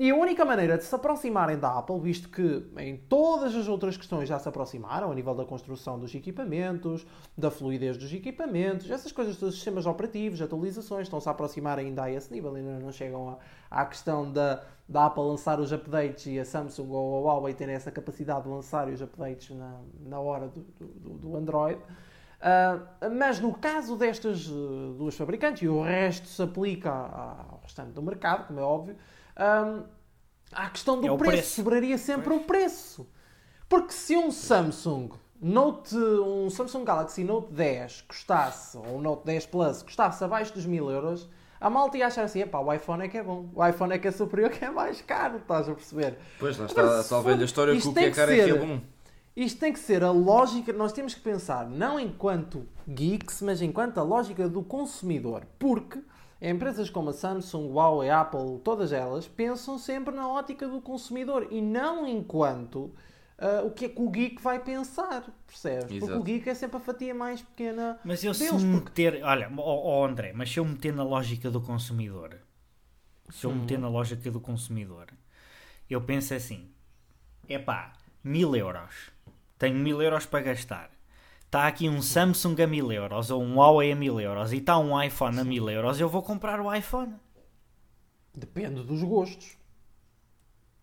E 0.00 0.10
a 0.10 0.14
única 0.14 0.44
maneira 0.44 0.78
de 0.78 0.84
se 0.84 0.94
aproximarem 0.94 1.58
da 1.58 1.76
Apple, 1.76 1.98
visto 1.98 2.28
que 2.28 2.64
em 2.76 2.96
todas 2.96 3.52
as 3.56 3.66
outras 3.66 3.96
questões 3.96 4.28
já 4.28 4.38
se 4.38 4.48
aproximaram, 4.48 5.10
a 5.10 5.14
nível 5.14 5.34
da 5.34 5.44
construção 5.44 5.98
dos 5.98 6.14
equipamentos, 6.14 7.04
da 7.36 7.50
fluidez 7.50 7.96
dos 7.96 8.12
equipamentos, 8.12 8.88
essas 8.88 9.10
coisas 9.10 9.36
dos 9.36 9.56
sistemas 9.56 9.86
operativos, 9.86 10.40
atualizações, 10.40 11.02
estão-se 11.08 11.28
a 11.28 11.32
aproximar 11.32 11.80
ainda 11.80 12.04
a 12.04 12.12
esse 12.12 12.32
nível, 12.32 12.54
ainda 12.54 12.78
não 12.78 12.92
chegam 12.92 13.30
a- 13.30 13.38
à 13.68 13.84
questão 13.84 14.30
da, 14.32 14.62
da 14.88 15.06
Apple 15.06 15.24
lançar 15.24 15.58
os 15.58 15.72
updates 15.72 16.26
e 16.26 16.38
a 16.38 16.44
Samsung 16.44 16.88
ou 16.90 17.28
a 17.28 17.32
Huawei 17.34 17.52
terem 17.54 17.74
essa 17.74 17.90
capacidade 17.90 18.44
de 18.44 18.50
lançar 18.50 18.86
os 18.88 19.02
updates 19.02 19.50
na, 19.56 19.80
na 20.06 20.20
hora 20.20 20.46
do, 20.46 20.60
do- 20.80 21.14
do 21.18 21.36
Android. 21.36 21.80
Ah, 22.40 22.78
mas 23.18 23.40
no 23.40 23.52
caso 23.52 23.96
destas 23.96 24.46
eh, 24.46 24.96
duas 24.96 25.16
fabricantes, 25.16 25.62
e 25.62 25.68
o 25.68 25.82
resto 25.82 26.28
se 26.28 26.40
aplica 26.40 26.88
ao 26.88 27.58
restante 27.64 27.90
do 27.90 28.00
mercado, 28.00 28.46
como 28.46 28.60
é 28.60 28.62
óbvio, 28.62 28.94
ah, 29.38 29.80
a 30.52 30.68
questão 30.70 31.00
do 31.00 31.06
É 31.06 31.16
preço, 31.16 31.30
preço. 31.32 31.54
sobraria 31.56 31.96
sempre 31.98 32.34
o 32.34 32.40
preço. 32.40 33.08
Porque 33.68 33.92
se 33.92 34.16
um 34.16 34.30
Samsung 34.30 35.10
Note, 35.40 35.94
um 35.96 36.50
Samsung 36.50 36.84
Galaxy 36.84 37.22
Note 37.22 37.52
10 37.52 38.00
custasse, 38.02 38.76
ou 38.76 38.96
um 38.96 39.00
Note 39.00 39.24
10 39.26 39.46
Plus, 39.46 39.82
custasse 39.82 40.24
abaixo 40.24 40.52
dos 40.54 40.66
1000 40.66 40.90
euros, 40.90 41.28
a 41.60 41.68
malta 41.68 41.98
ia 41.98 42.06
achar 42.06 42.24
assim, 42.24 42.40
epá, 42.40 42.58
o 42.60 42.72
iPhone 42.72 43.04
é 43.04 43.08
que 43.08 43.18
é 43.18 43.22
bom, 43.22 43.48
o 43.54 43.64
iPhone 43.66 43.92
é 43.92 43.98
que 43.98 44.08
é 44.08 44.10
superior, 44.10 44.50
que 44.50 44.64
é 44.64 44.70
mais 44.70 45.00
caro, 45.02 45.36
estás 45.38 45.68
a 45.68 45.74
perceber? 45.74 46.16
Pois, 46.38 46.56
lá 46.56 46.66
está 46.66 46.82
a 47.00 47.04
tal 47.04 47.22
for- 47.22 47.30
velha 47.30 47.44
história 47.44 47.76
que 47.78 47.86
o 47.86 47.92
que 47.92 47.98
é 48.00 48.10
caro 48.10 48.30
é 48.32 48.34
que 48.34 48.40
é 48.40 48.44
ser- 48.46 48.58
bom. 48.58 48.80
Isto 49.36 49.60
tem 49.60 49.72
que 49.72 49.78
ser 49.78 50.02
a 50.02 50.10
lógica, 50.10 50.72
nós 50.72 50.92
temos 50.92 51.14
que 51.14 51.20
pensar 51.20 51.68
não 51.68 52.00
enquanto 52.00 52.66
geeks, 52.88 53.40
mas 53.42 53.62
enquanto 53.62 53.98
a 53.98 54.02
lógica 54.02 54.48
do 54.48 54.62
consumidor. 54.64 55.44
Porque 55.60 56.00
empresas 56.40 56.88
como 56.90 57.10
a 57.10 57.12
Samsung, 57.12 57.68
Huawei, 57.72 58.10
Apple, 58.10 58.60
todas 58.62 58.92
elas 58.92 59.26
pensam 59.26 59.78
sempre 59.78 60.14
na 60.14 60.28
ótica 60.28 60.68
do 60.68 60.80
consumidor 60.80 61.48
e 61.50 61.60
não 61.60 62.06
enquanto 62.06 62.92
ah, 63.38 63.62
o 63.64 63.70
que 63.70 63.84
é 63.86 63.88
que 63.88 64.00
o 64.00 64.08
geek 64.10 64.42
vai 64.42 64.58
pensar, 64.62 65.24
percebes? 65.46 65.84
Porque 65.84 65.96
Exato. 66.04 66.18
o 66.18 66.22
geek 66.22 66.48
é 66.48 66.54
sempre 66.54 66.76
a 66.76 66.80
fatia 66.80 67.14
mais 67.14 67.40
pequena 67.42 67.98
Mas 68.04 68.22
eu 68.24 68.34
se 68.34 68.44
deles. 68.46 68.62
me 68.64 68.80
porque- 68.80 69.02
meter. 69.02 69.24
Olha, 69.24 69.50
ó 69.56 70.00
ó, 70.00 70.06
André, 70.06 70.32
mas 70.32 70.50
se 70.50 70.58
eu 70.60 70.64
meter 70.64 70.92
na 70.92 71.04
lógica 71.04 71.50
do 71.50 71.60
consumidor, 71.60 72.36
se 73.30 73.44
eu 73.46 73.54
meter 73.54 73.78
na 73.78 73.88
lógica 73.88 74.30
do 74.30 74.40
consumidor, 74.40 75.06
eu 75.88 76.00
penso 76.00 76.34
assim: 76.34 76.68
epá, 77.48 77.92
mil 78.24 78.54
euros, 78.56 79.10
tenho 79.58 79.76
mil 79.76 80.00
euros 80.02 80.26
para 80.26 80.40
gastar. 80.40 80.90
Está 81.48 81.66
aqui 81.66 81.88
um 81.88 82.02
Samsung 82.02 82.60
a 82.62 82.66
mil 82.66 82.92
euros 82.92 83.30
ou 83.30 83.42
um 83.42 83.56
Huawei 83.56 83.90
a 83.92 83.96
mil 83.96 84.20
euros 84.20 84.52
e 84.52 84.58
está 84.58 84.78
um 84.78 85.02
iPhone 85.02 85.40
a 85.40 85.44
mil 85.44 85.68
euros, 85.70 85.98
eu 85.98 86.06
vou 86.06 86.22
comprar 86.22 86.60
o 86.60 86.72
iPhone. 86.74 87.14
Depende 88.36 88.82
dos 88.82 89.02
gostos. 89.02 89.56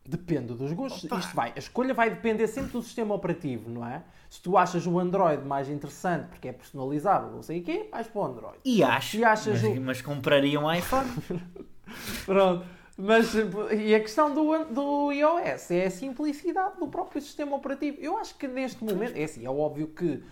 Depende 0.08 0.56
dos 0.56 0.74
gostos. 0.74 1.04
Opa. 1.06 1.18
Isto 1.20 1.36
vai, 1.36 1.54
a 1.56 1.60
escolha 1.60 1.94
vai 1.94 2.10
depender 2.10 2.48
sempre 2.48 2.72
do 2.72 2.82
sistema 2.82 3.14
operativo, 3.14 3.70
não 3.70 3.86
é? 3.86 4.04
Se 4.28 4.42
tu 4.42 4.58
achas 4.58 4.88
o 4.88 4.98
Android 5.00 5.44
mais 5.46 5.70
interessante 5.70 6.28
porque 6.30 6.48
é 6.48 6.52
personalizável, 6.52 7.30
não 7.32 7.44
sei 7.44 7.60
o 7.60 7.64
quê, 7.64 7.88
vais 7.92 8.08
para 8.08 8.22
o 8.22 8.26
Android. 8.26 8.58
E 8.66 8.84
acho, 8.84 9.18
E 9.18 9.24
achas 9.24 9.62
mas, 9.62 9.78
o- 9.78 9.82
mas 9.82 10.02
compraria 10.02 10.60
um 10.60 10.72
iPhone. 10.74 11.10
Pronto. 12.26 12.66
Mas 12.98 13.34
e 13.78 13.94
a 13.94 14.00
questão 14.00 14.34
do, 14.34 14.66
do 14.74 15.12
iOS 15.12 15.70
é 15.72 15.86
a 15.86 15.92
simplicidade 15.92 16.80
do 16.80 16.88
próprio 16.88 17.22
sistema 17.22 17.56
operativo. 17.56 17.98
Eu 18.00 18.18
acho 18.18 18.36
que 18.36 18.48
neste 18.48 18.84
momento, 18.84 19.16
é 19.18 19.24
assim, 19.26 19.46
é 19.46 19.50
óbvio 19.50 19.88
que 19.88 20.24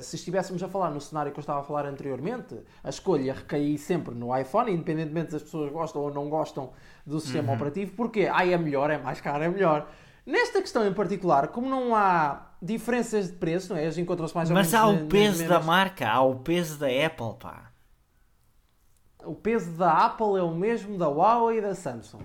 se 0.00 0.16
estivéssemos 0.16 0.62
a 0.62 0.68
falar 0.68 0.90
no 0.90 1.00
cenário 1.00 1.32
que 1.32 1.38
eu 1.38 1.40
estava 1.40 1.60
a 1.60 1.62
falar 1.62 1.86
anteriormente, 1.86 2.54
a 2.82 2.88
escolha 2.88 3.32
recair 3.32 3.78
sempre 3.78 4.14
no 4.14 4.36
iPhone, 4.36 4.70
independentemente 4.70 5.30
se 5.30 5.36
as 5.36 5.42
pessoas 5.42 5.72
gostam 5.72 6.02
ou 6.02 6.12
não 6.12 6.28
gostam 6.28 6.70
do 7.06 7.18
sistema 7.20 7.48
uhum. 7.48 7.54
operativo, 7.54 7.92
porque 7.96 8.28
ah, 8.32 8.46
é 8.46 8.56
melhor, 8.56 8.90
é 8.90 8.98
mais 8.98 9.20
caro, 9.20 9.42
é 9.42 9.48
melhor. 9.48 9.88
Nesta 10.26 10.60
questão 10.60 10.86
em 10.86 10.92
particular, 10.92 11.48
como 11.48 11.68
não 11.68 11.96
há 11.96 12.48
diferenças 12.60 13.28
de 13.28 13.32
preço, 13.34 13.72
não 13.72 13.80
é? 13.80 13.86
As 13.86 13.96
encontram-se 13.96 14.34
mais 14.34 14.50
ou 14.50 14.54
Mas 14.54 14.74
há 14.74 14.86
o 14.86 15.06
peso 15.06 15.48
da 15.48 15.60
marca, 15.60 16.06
há 16.08 16.20
o 16.20 16.36
peso 16.36 16.78
da 16.78 16.86
Apple, 16.86 17.34
pá. 17.40 17.72
O 19.24 19.34
peso 19.34 19.70
da 19.72 20.06
Apple 20.06 20.38
é 20.38 20.42
o 20.42 20.54
mesmo 20.54 20.98
da 20.98 21.08
Huawei 21.08 21.58
e 21.58 21.60
da 21.62 21.74
Samsung. 21.74 22.24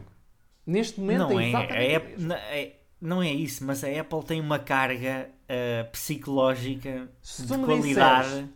Neste 0.65 0.99
momento 0.99 1.29
não 1.29 1.39
é, 1.39 1.43
é 1.43 1.49
exatamente 1.49 2.33
é, 2.33 2.61
é, 2.61 2.79
Não 2.99 3.21
é 3.21 3.31
isso, 3.31 3.65
mas 3.65 3.83
a 3.83 3.87
Apple 3.87 4.23
tem 4.23 4.39
uma 4.39 4.59
carga 4.59 5.29
uh, 5.49 5.91
psicológica 5.91 7.09
Se 7.21 7.43
de 7.45 7.57
qualidade 7.57 8.27
disseres, 8.27 8.49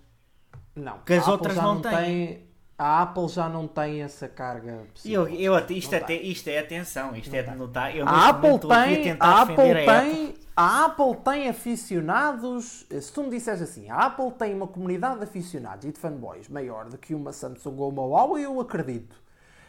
não, 0.76 1.00
que 1.00 1.14
as 1.14 1.28
outras 1.28 1.56
não, 1.56 1.76
não 1.76 1.82
têm. 1.82 1.92
Tem, 1.92 2.48
a 2.78 3.02
Apple 3.02 3.28
já 3.28 3.50
não 3.50 3.68
tem 3.68 4.04
essa 4.04 4.28
carga 4.28 4.84
eu, 5.04 5.28
eu, 5.28 5.58
isto, 5.70 5.96
é, 5.96 6.14
isto 6.14 6.48
é 6.48 6.60
atenção, 6.60 7.16
isto 7.16 7.32
não 7.32 7.40
é 7.40 7.42
de 7.42 7.56
notar. 7.56 7.96
Eu 7.96 8.08
a 8.08 8.30
Apple 8.30 8.60
tem, 8.60 9.18
a, 9.20 9.26
a 9.26 9.42
Apple 9.42 9.56
tem, 9.56 9.88
a 9.88 10.00
Apple. 10.00 10.36
a 10.56 10.86
Apple 10.86 11.16
tem 11.26 11.50
aficionados. 11.50 12.86
Se 13.02 13.12
tu 13.12 13.24
me 13.24 13.32
disseres 13.32 13.64
assim, 13.64 13.90
a 13.90 14.06
Apple 14.06 14.32
tem 14.32 14.54
uma 14.54 14.68
comunidade 14.68 15.18
de 15.18 15.24
aficionados 15.24 15.86
e 15.86 15.92
de 15.92 15.98
fanboys 15.98 16.48
maior 16.50 16.88
do 16.88 17.00
que 17.00 17.16
uma 17.16 17.34
Samsung 17.34 17.78
ou 17.78 17.90
uma 17.90 18.04
Huawei, 18.04 18.46
eu 18.46 18.62
acredito. 18.62 19.16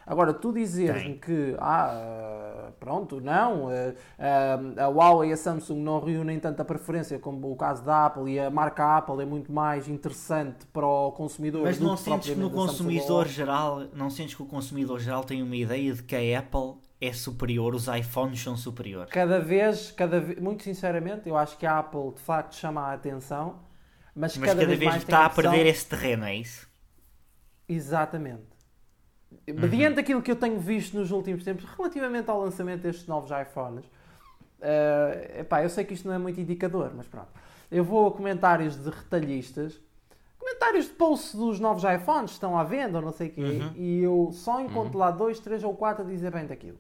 Agora, 0.09 0.32
tu 0.32 0.54
dizeres-me 0.54 1.18
que, 1.18 1.54
ah, 1.59 2.72
pronto, 2.80 3.20
não, 3.20 3.68
a, 3.68 3.92
a, 4.18 4.84
a 4.84 4.88
Huawei 4.88 5.28
e 5.28 5.32
a 5.34 5.36
Samsung 5.36 5.80
não 5.80 6.00
reúnem 6.00 6.40
tanta 6.40 6.64
preferência 6.64 7.18
como 7.18 7.52
o 7.52 7.54
caso 7.54 7.84
da 7.84 8.06
Apple 8.06 8.32
e 8.32 8.40
a 8.40 8.48
marca 8.48 8.96
Apple 8.96 9.20
é 9.20 9.26
muito 9.26 9.52
mais 9.52 9.86
interessante 9.86 10.64
para 10.72 10.86
o 10.86 11.12
consumidor. 11.12 11.62
Mas 11.62 11.78
não 11.78 11.94
sentes 11.94 12.30
que 12.30 12.40
no 12.40 12.50
consumidor 12.50 13.28
geral, 13.28 13.84
não 13.92 14.09
sentes 14.09 14.34
que 14.34 14.42
o 14.42 14.46
consumidor 14.46 14.98
geral 14.98 15.24
tem 15.24 15.42
uma 15.42 15.56
ideia 15.56 15.92
de 15.92 16.02
que 16.02 16.16
a 16.16 16.38
Apple 16.38 16.80
é 16.98 17.12
superior, 17.12 17.74
os 17.74 17.86
iPhones 17.86 18.42
são 18.42 18.56
superiores? 18.56 19.12
Cada 19.12 19.38
vez, 19.38 19.92
cada 19.92 20.20
vez, 20.20 20.40
muito 20.40 20.62
sinceramente, 20.62 21.28
eu 21.28 21.36
acho 21.36 21.59
que 21.59 21.66
a 21.66 21.80
Apple 21.80 22.12
de 22.14 22.20
facto 22.22 22.54
chama 22.54 22.80
a 22.80 22.94
atenção, 22.94 23.61
mas, 24.14 24.38
mas 24.38 24.48
cada, 24.48 24.62
cada 24.62 24.66
vez, 24.74 24.78
vez 24.78 24.96
está 24.96 25.26
a 25.26 25.30
perder 25.30 25.66
esse 25.66 25.84
terreno, 25.84 26.24
é 26.24 26.34
isso? 26.34 26.66
Exatamente. 27.68 28.57
Mediante 29.53 29.94
uhum. 29.94 30.01
aquilo 30.01 30.22
que 30.22 30.30
eu 30.30 30.36
tenho 30.36 30.59
visto 30.59 30.96
nos 30.96 31.11
últimos 31.11 31.44
tempos, 31.44 31.64
relativamente 31.76 32.30
ao 32.30 32.40
lançamento 32.40 32.82
destes 32.82 33.07
novos 33.07 33.30
iPhones, 33.30 33.84
uh, 33.86 35.40
epá, 35.40 35.62
eu 35.62 35.70
sei 35.70 35.84
que 35.84 35.94
isto 35.94 36.07
não 36.07 36.14
é 36.14 36.18
muito 36.18 36.40
indicador, 36.40 36.92
mas 36.94 37.07
pronto. 37.07 37.28
Eu 37.70 37.84
vou 37.84 38.07
a 38.07 38.12
comentários 38.12 38.76
de 38.76 38.90
retalhistas, 38.90 39.80
comentários 40.38 40.86
de 40.86 40.92
posts 40.92 41.34
dos 41.34 41.61
novos 41.61 41.84
iPhones 41.84 42.32
estão 42.32 42.59
à 42.59 42.64
venda 42.64 42.99
ou 42.99 43.05
não 43.05 43.12
sei 43.12 43.28
o 43.28 43.32
quê, 43.32 43.42
uhum. 43.42 43.72
e 43.76 44.03
eu 44.03 44.30
só 44.32 44.61
encontro 44.61 44.94
uhum. 44.94 45.05
lá 45.05 45.11
dois, 45.11 45.38
três 45.40 45.62
ou 45.62 45.74
quatro 45.74 46.05
a 46.05 46.07
dizer 46.07 46.30
bem 46.30 46.46
daquilo. 46.46 46.78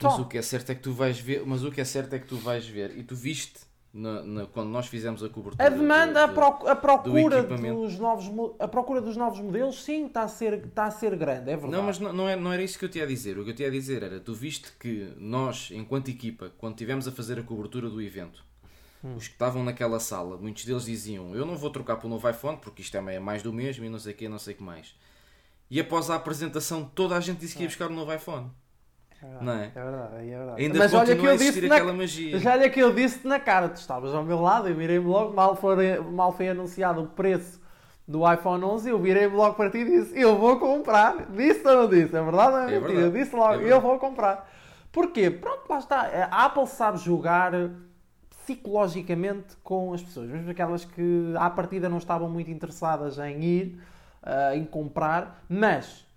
Mas 0.00 0.12
só. 0.12 0.22
o 0.22 0.26
que 0.26 0.38
é 0.38 0.42
certo 0.42 0.70
é 0.70 0.74
que 0.74 0.82
tu 0.82 0.92
vais 0.92 1.18
ver, 1.18 1.44
mas 1.44 1.64
o 1.64 1.72
que 1.72 1.80
é 1.80 1.84
certo 1.84 2.12
é 2.14 2.18
que 2.18 2.26
tu 2.26 2.36
vais 2.36 2.66
ver, 2.66 2.96
e 2.96 3.02
tu 3.02 3.16
viste 3.16 3.67
na, 3.92 4.22
na, 4.22 4.46
quando 4.46 4.68
nós 4.68 4.86
fizemos 4.86 5.22
a 5.22 5.28
cobertura. 5.28 5.64
A 5.64 5.68
demanda, 5.68 6.26
de, 6.26 6.68
a, 6.68 6.76
procura 6.76 7.42
do 7.42 7.56
dos 7.56 7.98
novos, 7.98 8.30
a 8.58 8.68
procura 8.68 9.00
dos 9.00 9.16
novos 9.16 9.40
modelos, 9.40 9.82
sim, 9.82 10.06
está 10.06 10.22
a 10.22 10.28
ser, 10.28 10.66
está 10.66 10.84
a 10.84 10.90
ser 10.90 11.16
grande, 11.16 11.50
é 11.50 11.56
verdade. 11.56 11.72
Não, 11.72 11.82
mas 11.82 11.98
não, 11.98 12.12
não, 12.12 12.28
é, 12.28 12.36
não 12.36 12.52
era 12.52 12.62
isso 12.62 12.78
que 12.78 12.84
eu 12.84 12.88
te 12.88 12.98
ia 12.98 13.06
dizer. 13.06 13.38
O 13.38 13.44
que 13.44 13.50
eu 13.50 13.54
te 13.54 13.62
ia 13.62 13.70
dizer 13.70 14.02
era: 14.02 14.20
tu 14.20 14.34
viste 14.34 14.72
que 14.78 15.12
nós, 15.16 15.70
enquanto 15.72 16.10
equipa, 16.10 16.52
quando 16.58 16.76
tivemos 16.76 17.08
a 17.08 17.12
fazer 17.12 17.38
a 17.38 17.42
cobertura 17.42 17.88
do 17.88 18.00
evento, 18.02 18.44
hum. 19.02 19.16
os 19.16 19.26
que 19.26 19.34
estavam 19.34 19.64
naquela 19.64 19.98
sala, 19.98 20.36
muitos 20.36 20.64
deles 20.64 20.84
diziam: 20.84 21.34
Eu 21.34 21.46
não 21.46 21.56
vou 21.56 21.70
trocar 21.70 21.96
para 21.96 22.06
o 22.06 22.10
novo 22.10 22.28
iPhone 22.28 22.58
porque 22.58 22.82
isto 22.82 22.96
é 22.96 23.18
mais 23.18 23.42
do 23.42 23.52
mesmo 23.52 23.84
e 23.84 23.88
não 23.88 23.98
sei 23.98 24.12
o 24.12 24.16
que, 24.16 24.28
não 24.28 24.38
sei 24.38 24.54
o 24.54 24.56
que 24.56 24.62
mais. 24.62 24.94
E 25.70 25.80
após 25.80 26.08
a 26.10 26.14
apresentação, 26.14 26.84
toda 26.84 27.16
a 27.16 27.20
gente 27.20 27.38
disse 27.38 27.54
que 27.54 27.62
ia 27.62 27.68
buscar 27.68 27.88
o 27.88 27.92
um 27.92 27.96
novo 27.96 28.12
iPhone. 28.14 28.50
É 29.20 29.26
verdade, 29.26 29.44
não 29.44 29.52
é? 29.52 29.64
É 29.64 29.84
verdade, 29.84 30.14
é 30.16 30.38
verdade. 30.38 30.62
Ainda 30.62 30.78
Mas 30.78 30.94
olha 30.94 31.16
que 31.16 31.26
eu 31.26 31.36
disse 31.36 31.66
na... 31.66 31.76
aquela 31.76 31.92
magia. 31.92 32.38
Já 32.38 32.52
olha 32.52 32.70
que 32.70 32.80
eu 32.80 32.94
disse 32.94 33.26
na 33.26 33.40
cara, 33.40 33.68
tu 33.68 33.76
estavas 33.76 34.14
ao 34.14 34.24
meu 34.24 34.40
lado, 34.40 34.68
eu 34.68 34.76
virei-me 34.76 35.06
logo, 35.06 35.34
mal 35.34 35.56
foi, 35.56 35.98
mal 36.00 36.32
foi 36.32 36.48
anunciado 36.48 37.02
o 37.02 37.06
preço 37.06 37.60
do 38.06 38.30
iPhone 38.32 38.64
11, 38.64 38.88
eu 38.88 38.98
virei-me 38.98 39.34
logo 39.34 39.54
para 39.54 39.70
ti 39.70 39.78
e 39.78 39.84
disse, 39.84 40.18
eu 40.18 40.38
vou 40.38 40.58
comprar. 40.58 41.26
Disse 41.30 41.66
ou 41.66 41.82
não 41.82 41.88
disse? 41.88 42.16
É 42.16 42.22
verdade 42.22 42.52
ou 42.52 42.58
é, 42.60 42.74
é 42.74 42.80
mentira? 42.80 43.00
Eu 43.00 43.10
disse 43.10 43.34
logo, 43.34 43.60
é 43.60 43.72
eu 43.72 43.80
vou 43.80 43.98
comprar. 43.98 44.48
Porquê? 44.90 45.30
Pronto, 45.30 45.62
lá 45.68 45.78
está. 45.78 46.28
A 46.30 46.46
Apple 46.46 46.66
sabe 46.66 46.98
jogar 46.98 47.52
psicologicamente 48.30 49.56
com 49.62 49.92
as 49.92 50.02
pessoas, 50.02 50.30
mesmo 50.30 50.50
aquelas 50.50 50.84
que 50.84 51.34
à 51.38 51.50
partida 51.50 51.86
não 51.88 51.98
estavam 51.98 52.30
muito 52.30 52.50
interessadas 52.50 53.18
em 53.18 53.42
ir, 53.42 53.80
uh, 54.22 54.56
em 54.56 54.64
comprar, 54.64 55.44
mas 55.46 56.07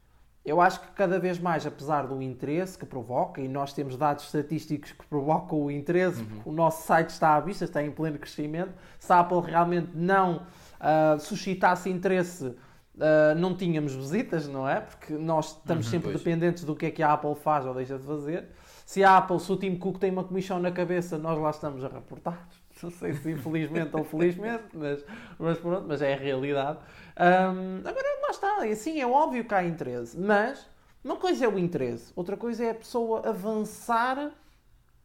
eu 0.43 0.59
acho 0.59 0.81
que 0.81 0.87
cada 0.93 1.19
vez 1.19 1.37
mais, 1.37 1.67
apesar 1.67 2.07
do 2.07 2.21
interesse 2.21 2.77
que 2.77 2.85
provoca, 2.85 3.39
e 3.39 3.47
nós 3.47 3.73
temos 3.73 3.95
dados 3.95 4.25
estatísticos 4.25 4.91
que 4.91 5.05
provocam 5.05 5.61
o 5.61 5.69
interesse, 5.69 6.21
uhum. 6.21 6.41
o 6.45 6.51
nosso 6.51 6.85
site 6.87 7.09
está 7.09 7.35
à 7.35 7.39
vista, 7.39 7.65
está 7.65 7.83
em 7.83 7.91
pleno 7.91 8.17
crescimento. 8.17 8.73
Se 8.99 9.13
a 9.13 9.19
Apple 9.19 9.41
realmente 9.41 9.91
não 9.93 10.37
uh, 10.37 11.19
suscitasse 11.19 11.89
interesse, 11.89 12.45
uh, 12.45 13.35
não 13.37 13.55
tínhamos 13.55 13.93
visitas, 13.93 14.47
não 14.47 14.67
é? 14.67 14.81
Porque 14.81 15.13
nós 15.13 15.57
estamos 15.57 15.85
uhum, 15.85 15.91
sempre 15.91 16.11
pois. 16.11 16.23
dependentes 16.23 16.63
do 16.63 16.75
que 16.75 16.87
é 16.87 16.91
que 16.91 17.03
a 17.03 17.13
Apple 17.13 17.35
faz 17.35 17.65
ou 17.65 17.75
deixa 17.75 17.99
de 17.99 18.05
fazer. 18.05 18.49
Se 18.83 19.03
a 19.03 19.17
Apple, 19.17 19.39
se 19.39 19.51
o 19.51 19.55
Tim 19.55 19.75
Cook 19.75 19.99
tem 19.99 20.11
uma 20.11 20.23
comissão 20.23 20.59
na 20.59 20.71
cabeça, 20.71 21.19
nós 21.19 21.39
lá 21.39 21.51
estamos 21.51 21.83
a 21.83 21.87
reportar. 21.87 22.47
Não 22.83 22.91
sei 22.91 23.13
se 23.13 23.31
infelizmente 23.31 23.95
ou 23.95 24.03
felizmente, 24.03 24.63
mas, 24.73 25.03
mas 25.37 25.57
pronto, 25.59 25.85
mas 25.87 26.01
é 26.01 26.13
a 26.13 26.17
realidade. 26.17 26.79
Um, 27.17 27.87
agora, 27.87 28.21
lá 28.23 28.29
está, 28.29 28.63
assim, 28.63 28.99
é 28.99 29.07
óbvio 29.07 29.43
que 29.43 29.53
há 29.53 29.63
interesse, 29.63 30.17
mas 30.19 30.67
uma 31.03 31.15
coisa 31.15 31.45
é 31.45 31.47
o 31.47 31.57
interesse, 31.57 32.11
outra 32.15 32.37
coisa 32.37 32.63
é 32.63 32.71
a 32.71 32.75
pessoa 32.75 33.27
avançar 33.27 34.31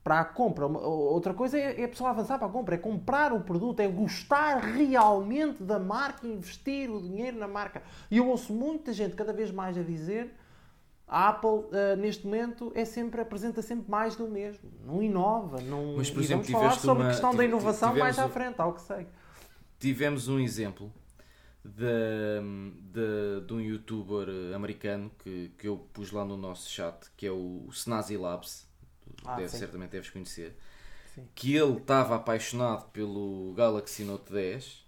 para 0.04 0.20
a 0.20 0.24
compra, 0.24 0.66
outra 0.66 1.34
coisa 1.34 1.58
é 1.58 1.82
a 1.82 1.88
pessoa 1.88 2.10
avançar 2.10 2.38
para 2.38 2.46
a 2.46 2.50
compra, 2.50 2.76
é 2.76 2.78
comprar 2.78 3.32
o 3.32 3.40
produto, 3.40 3.80
é 3.80 3.88
gostar 3.88 4.58
realmente 4.58 5.64
da 5.64 5.80
marca, 5.80 6.26
investir 6.28 6.88
o 6.88 7.02
dinheiro 7.02 7.36
na 7.36 7.48
marca. 7.48 7.82
E 8.08 8.18
eu 8.18 8.28
ouço 8.28 8.52
muita 8.52 8.92
gente 8.92 9.16
cada 9.16 9.32
vez 9.32 9.50
mais 9.50 9.76
a 9.76 9.82
dizer 9.82 10.32
a 11.07 11.28
Apple, 11.28 11.48
uh, 11.48 11.96
neste 11.96 12.24
momento, 12.24 12.72
é 12.74 12.84
sempre, 12.84 13.20
apresenta 13.20 13.62
sempre 13.62 13.88
mais 13.88 14.16
do 14.16 14.26
mesmo. 14.26 14.68
Não 14.84 15.02
inova. 15.02 15.61
Não... 15.61 15.96
Mas, 15.96 16.11
por 16.11 16.20
exemplo, 16.20 16.44
vamos 16.44 16.61
falar 16.61 16.78
sobre 16.78 17.02
uma... 17.02 17.09
a 17.09 17.12
questão 17.12 17.34
da 17.34 17.44
inovação 17.44 17.94
mais 17.94 18.18
à 18.18 18.28
frente, 18.28 18.61
ao 18.61 18.74
que 18.74 18.80
sei. 18.80 19.07
Tivemos 19.78 20.26
um 20.26 20.40
exemplo 20.40 20.92
de, 21.64 22.40
de, 22.92 23.46
de 23.46 23.52
um 23.52 23.61
youtuber 23.61 24.28
americano 24.54 25.11
que, 25.18 25.52
que 25.59 25.68
eu 25.68 25.76
pus 25.92 26.11
lá 26.11 26.24
no 26.24 26.36
nosso 26.36 26.68
chat, 26.70 27.11
que 27.16 27.26
é 27.26 27.30
o 27.30 27.68
Snazi 27.70 28.16
Labs, 28.16 28.66
ah, 29.24 29.36
deve, 29.36 29.48
certamente 29.48 29.90
deves 29.90 30.11
conhecer, 30.11 30.57
sim. 31.14 31.26
que 31.34 31.54
ele 31.54 31.76
estava 31.78 32.16
apaixonado 32.16 32.90
pelo 32.90 33.52
Galaxy 33.54 34.04
Note 34.04 34.32
10 34.32 34.86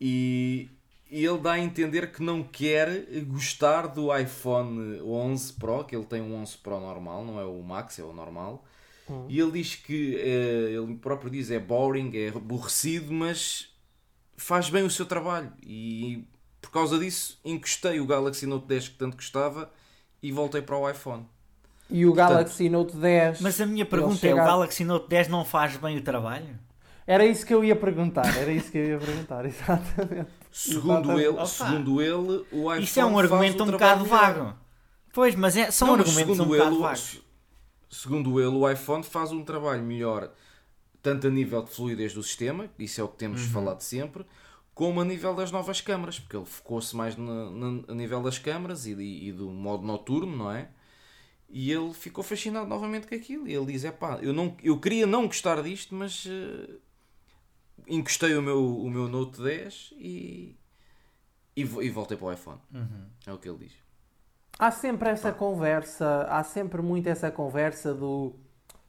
e, 0.00 0.70
e 1.14 1.24
ele 1.24 1.38
dá 1.38 1.52
a 1.52 1.60
entender 1.60 2.10
que 2.10 2.20
não 2.20 2.42
quer 2.42 3.06
gostar 3.28 3.86
do 3.86 4.12
iPhone 4.12 5.00
11 5.00 5.52
Pro, 5.52 5.84
que 5.84 5.94
ele 5.94 6.04
tem 6.04 6.20
um 6.20 6.34
11 6.42 6.58
Pro 6.58 6.80
normal, 6.80 7.24
não 7.24 7.38
é 7.38 7.44
o 7.44 7.62
Max, 7.62 8.00
é 8.00 8.02
o 8.02 8.12
normal. 8.12 8.64
Hum. 9.08 9.24
E 9.28 9.38
ele 9.38 9.52
diz 9.52 9.76
que, 9.76 10.16
eh, 10.16 10.72
ele 10.72 10.96
próprio 10.96 11.30
diz, 11.30 11.52
é 11.52 11.60
boring, 11.60 12.10
é 12.16 12.30
aborrecido, 12.30 13.12
mas 13.12 13.72
faz 14.36 14.68
bem 14.68 14.82
o 14.82 14.90
seu 14.90 15.06
trabalho 15.06 15.52
e 15.62 16.26
por 16.60 16.72
causa 16.72 16.98
disso 16.98 17.38
encostei 17.44 18.00
o 18.00 18.06
Galaxy 18.06 18.44
Note 18.44 18.66
10 18.66 18.88
que 18.88 18.96
tanto 18.96 19.16
gostava 19.16 19.70
e 20.20 20.32
voltei 20.32 20.62
para 20.62 20.76
o 20.76 20.90
iPhone. 20.90 21.24
E 21.88 22.04
o 22.06 22.12
Galaxy 22.12 22.68
Note 22.68 22.96
10. 22.96 23.40
Mas 23.40 23.60
a 23.60 23.66
minha 23.66 23.86
pergunta 23.86 24.26
é: 24.26 24.34
o 24.34 24.38
Galaxy 24.38 24.84
Note 24.84 25.08
10 25.08 25.28
não 25.28 25.44
faz 25.44 25.76
bem 25.76 25.96
o 25.96 26.02
trabalho? 26.02 26.58
Era 27.06 27.24
isso 27.24 27.46
que 27.46 27.54
eu 27.54 27.62
ia 27.62 27.76
perguntar, 27.76 28.36
era 28.36 28.50
isso 28.50 28.72
que 28.72 28.78
eu 28.78 28.84
ia 28.84 28.98
perguntar, 28.98 29.44
exatamente. 29.46 30.43
Segundo. 30.54 31.18
Ele, 31.18 31.46
segundo 31.46 32.00
ele, 32.00 32.46
o 32.52 32.70
iPhone. 32.72 32.84
Isso 32.84 33.00
é 33.00 33.04
um 33.04 33.18
argumento 33.18 33.64
um 33.64 33.72
bocado 33.72 34.04
vago. 34.04 34.56
Pois, 35.12 35.34
mas 35.34 35.56
é, 35.56 35.68
são 35.72 35.88
não, 35.88 35.94
argumentos 35.96 36.38
um 36.38 36.44
bocado 36.44 36.74
ele, 36.76 36.80
vagos. 36.80 37.20
Segundo 37.90 38.40
ele, 38.40 38.54
o 38.54 38.70
iPhone 38.70 39.02
faz 39.02 39.32
um 39.32 39.42
trabalho 39.42 39.82
melhor 39.82 40.30
tanto 41.02 41.26
a 41.26 41.30
nível 41.30 41.60
de 41.60 41.70
fluidez 41.70 42.14
do 42.14 42.22
sistema, 42.22 42.70
isso 42.78 43.00
é 43.00 43.04
o 43.04 43.08
que 43.08 43.16
temos 43.16 43.42
uhum. 43.42 43.50
falado 43.50 43.80
sempre, 43.80 44.24
como 44.72 45.00
a 45.00 45.04
nível 45.04 45.34
das 45.34 45.50
novas 45.50 45.80
câmaras, 45.80 46.20
porque 46.20 46.36
ele 46.36 46.46
focou-se 46.46 46.94
mais 46.94 47.16
no, 47.16 47.50
no, 47.50 47.84
a 47.88 47.94
nível 47.94 48.22
das 48.22 48.38
câmaras 48.38 48.86
e, 48.86 48.92
e, 48.92 49.32
do 49.32 49.50
modo 49.50 49.84
noturno, 49.84 50.36
não 50.36 50.52
é? 50.52 50.68
E 51.50 51.70
ele 51.70 51.92
ficou 51.92 52.22
fascinado 52.22 52.68
novamente 52.68 53.08
com 53.08 53.14
aquilo. 53.14 53.46
E 53.46 53.52
ele 53.52 53.66
diz: 53.66 53.84
é 53.84 53.90
pá, 53.90 54.18
eu, 54.22 54.32
não, 54.32 54.56
eu 54.62 54.78
queria 54.78 55.06
não 55.06 55.26
gostar 55.26 55.62
disto, 55.62 55.94
mas 55.94 56.24
uh, 56.24 56.80
encostei 57.86 58.36
o 58.36 58.42
meu, 58.42 58.78
o 58.78 58.90
meu 58.90 59.08
Note 59.08 59.42
10 59.42 59.94
e, 59.96 60.56
e, 61.56 61.62
e 61.62 61.90
voltei 61.90 62.16
para 62.16 62.26
o 62.26 62.32
iPhone. 62.32 62.60
Uhum. 62.72 63.06
É 63.26 63.32
o 63.32 63.38
que 63.38 63.48
ele 63.48 63.58
diz. 63.58 63.72
Há 64.58 64.70
sempre 64.70 65.08
essa 65.08 65.32
pá. 65.32 65.38
conversa, 65.38 66.26
há 66.28 66.42
sempre 66.44 66.80
muito 66.80 67.08
essa 67.08 67.30
conversa 67.30 67.92
do 67.92 68.36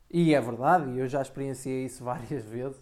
e 0.10 0.34
é 0.34 0.40
verdade, 0.40 0.90
e 0.92 1.00
eu 1.00 1.08
já 1.08 1.22
experienciei 1.22 1.86
isso 1.86 2.04
várias 2.06 2.46
vezes. 2.46 2.82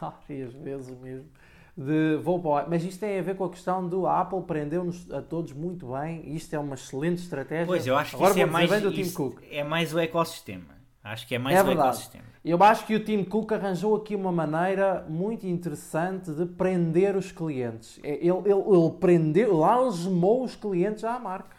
várias 0.00 0.52
vezes 0.54 0.98
mesmo. 0.98 1.28
De, 1.76 2.16
vou 2.22 2.40
para 2.40 2.66
o, 2.66 2.70
mas 2.70 2.84
isto 2.84 3.00
tem 3.00 3.18
a 3.18 3.22
ver 3.22 3.34
com 3.34 3.44
a 3.44 3.50
questão 3.50 3.88
do 3.88 4.06
a 4.06 4.20
Apple 4.20 4.42
prendeu-nos 4.42 5.10
a 5.10 5.22
todos 5.22 5.52
muito 5.52 5.92
bem. 5.92 6.34
Isto 6.34 6.54
é 6.54 6.58
uma 6.58 6.74
excelente 6.74 7.22
estratégia. 7.22 7.66
Pois, 7.66 7.86
eu 7.86 7.96
acho 7.96 8.10
que 8.10 8.16
Agora 8.16 8.30
isso 8.32 8.40
é 8.40 8.46
mais, 8.46 8.82
do 8.82 8.92
Tim 8.92 9.10
Cook. 9.10 9.40
é 9.50 9.64
mais 9.64 9.94
o 9.94 9.98
ecossistema. 9.98 10.81
Acho 11.04 11.26
que 11.26 11.34
é 11.34 11.38
mais 11.38 11.56
é 11.56 11.62
o 11.62 11.70
ecossistema. 11.70 12.24
Eu 12.44 12.62
acho 12.62 12.86
que 12.86 12.94
o 12.94 13.04
Tim 13.04 13.24
Cook 13.24 13.52
arranjou 13.52 13.96
aqui 13.96 14.14
uma 14.14 14.30
maneira 14.30 15.04
muito 15.08 15.46
interessante 15.46 16.30
de 16.30 16.46
prender 16.46 17.16
os 17.16 17.32
clientes. 17.32 17.98
É, 18.02 18.14
ele, 18.14 18.30
ele, 18.44 18.52
ele 18.52 18.90
prendeu, 19.00 19.54
ele 19.54 19.64
algemou 19.64 20.44
os 20.44 20.54
clientes 20.54 21.04
à 21.04 21.18
marca. 21.18 21.56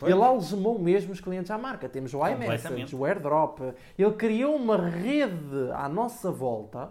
Pois. 0.00 0.12
Ele 0.12 0.22
algemou 0.22 0.78
mesmo 0.80 1.12
os 1.12 1.20
clientes 1.20 1.50
à 1.50 1.56
marca. 1.56 1.88
Temos 1.88 2.12
o 2.12 2.26
iMessage, 2.26 2.94
o 2.94 3.06
AirDrop. 3.06 3.60
Ele 3.96 4.12
criou 4.12 4.56
uma 4.56 4.76
rede 4.76 5.70
à 5.72 5.88
nossa 5.88 6.30
volta 6.30 6.90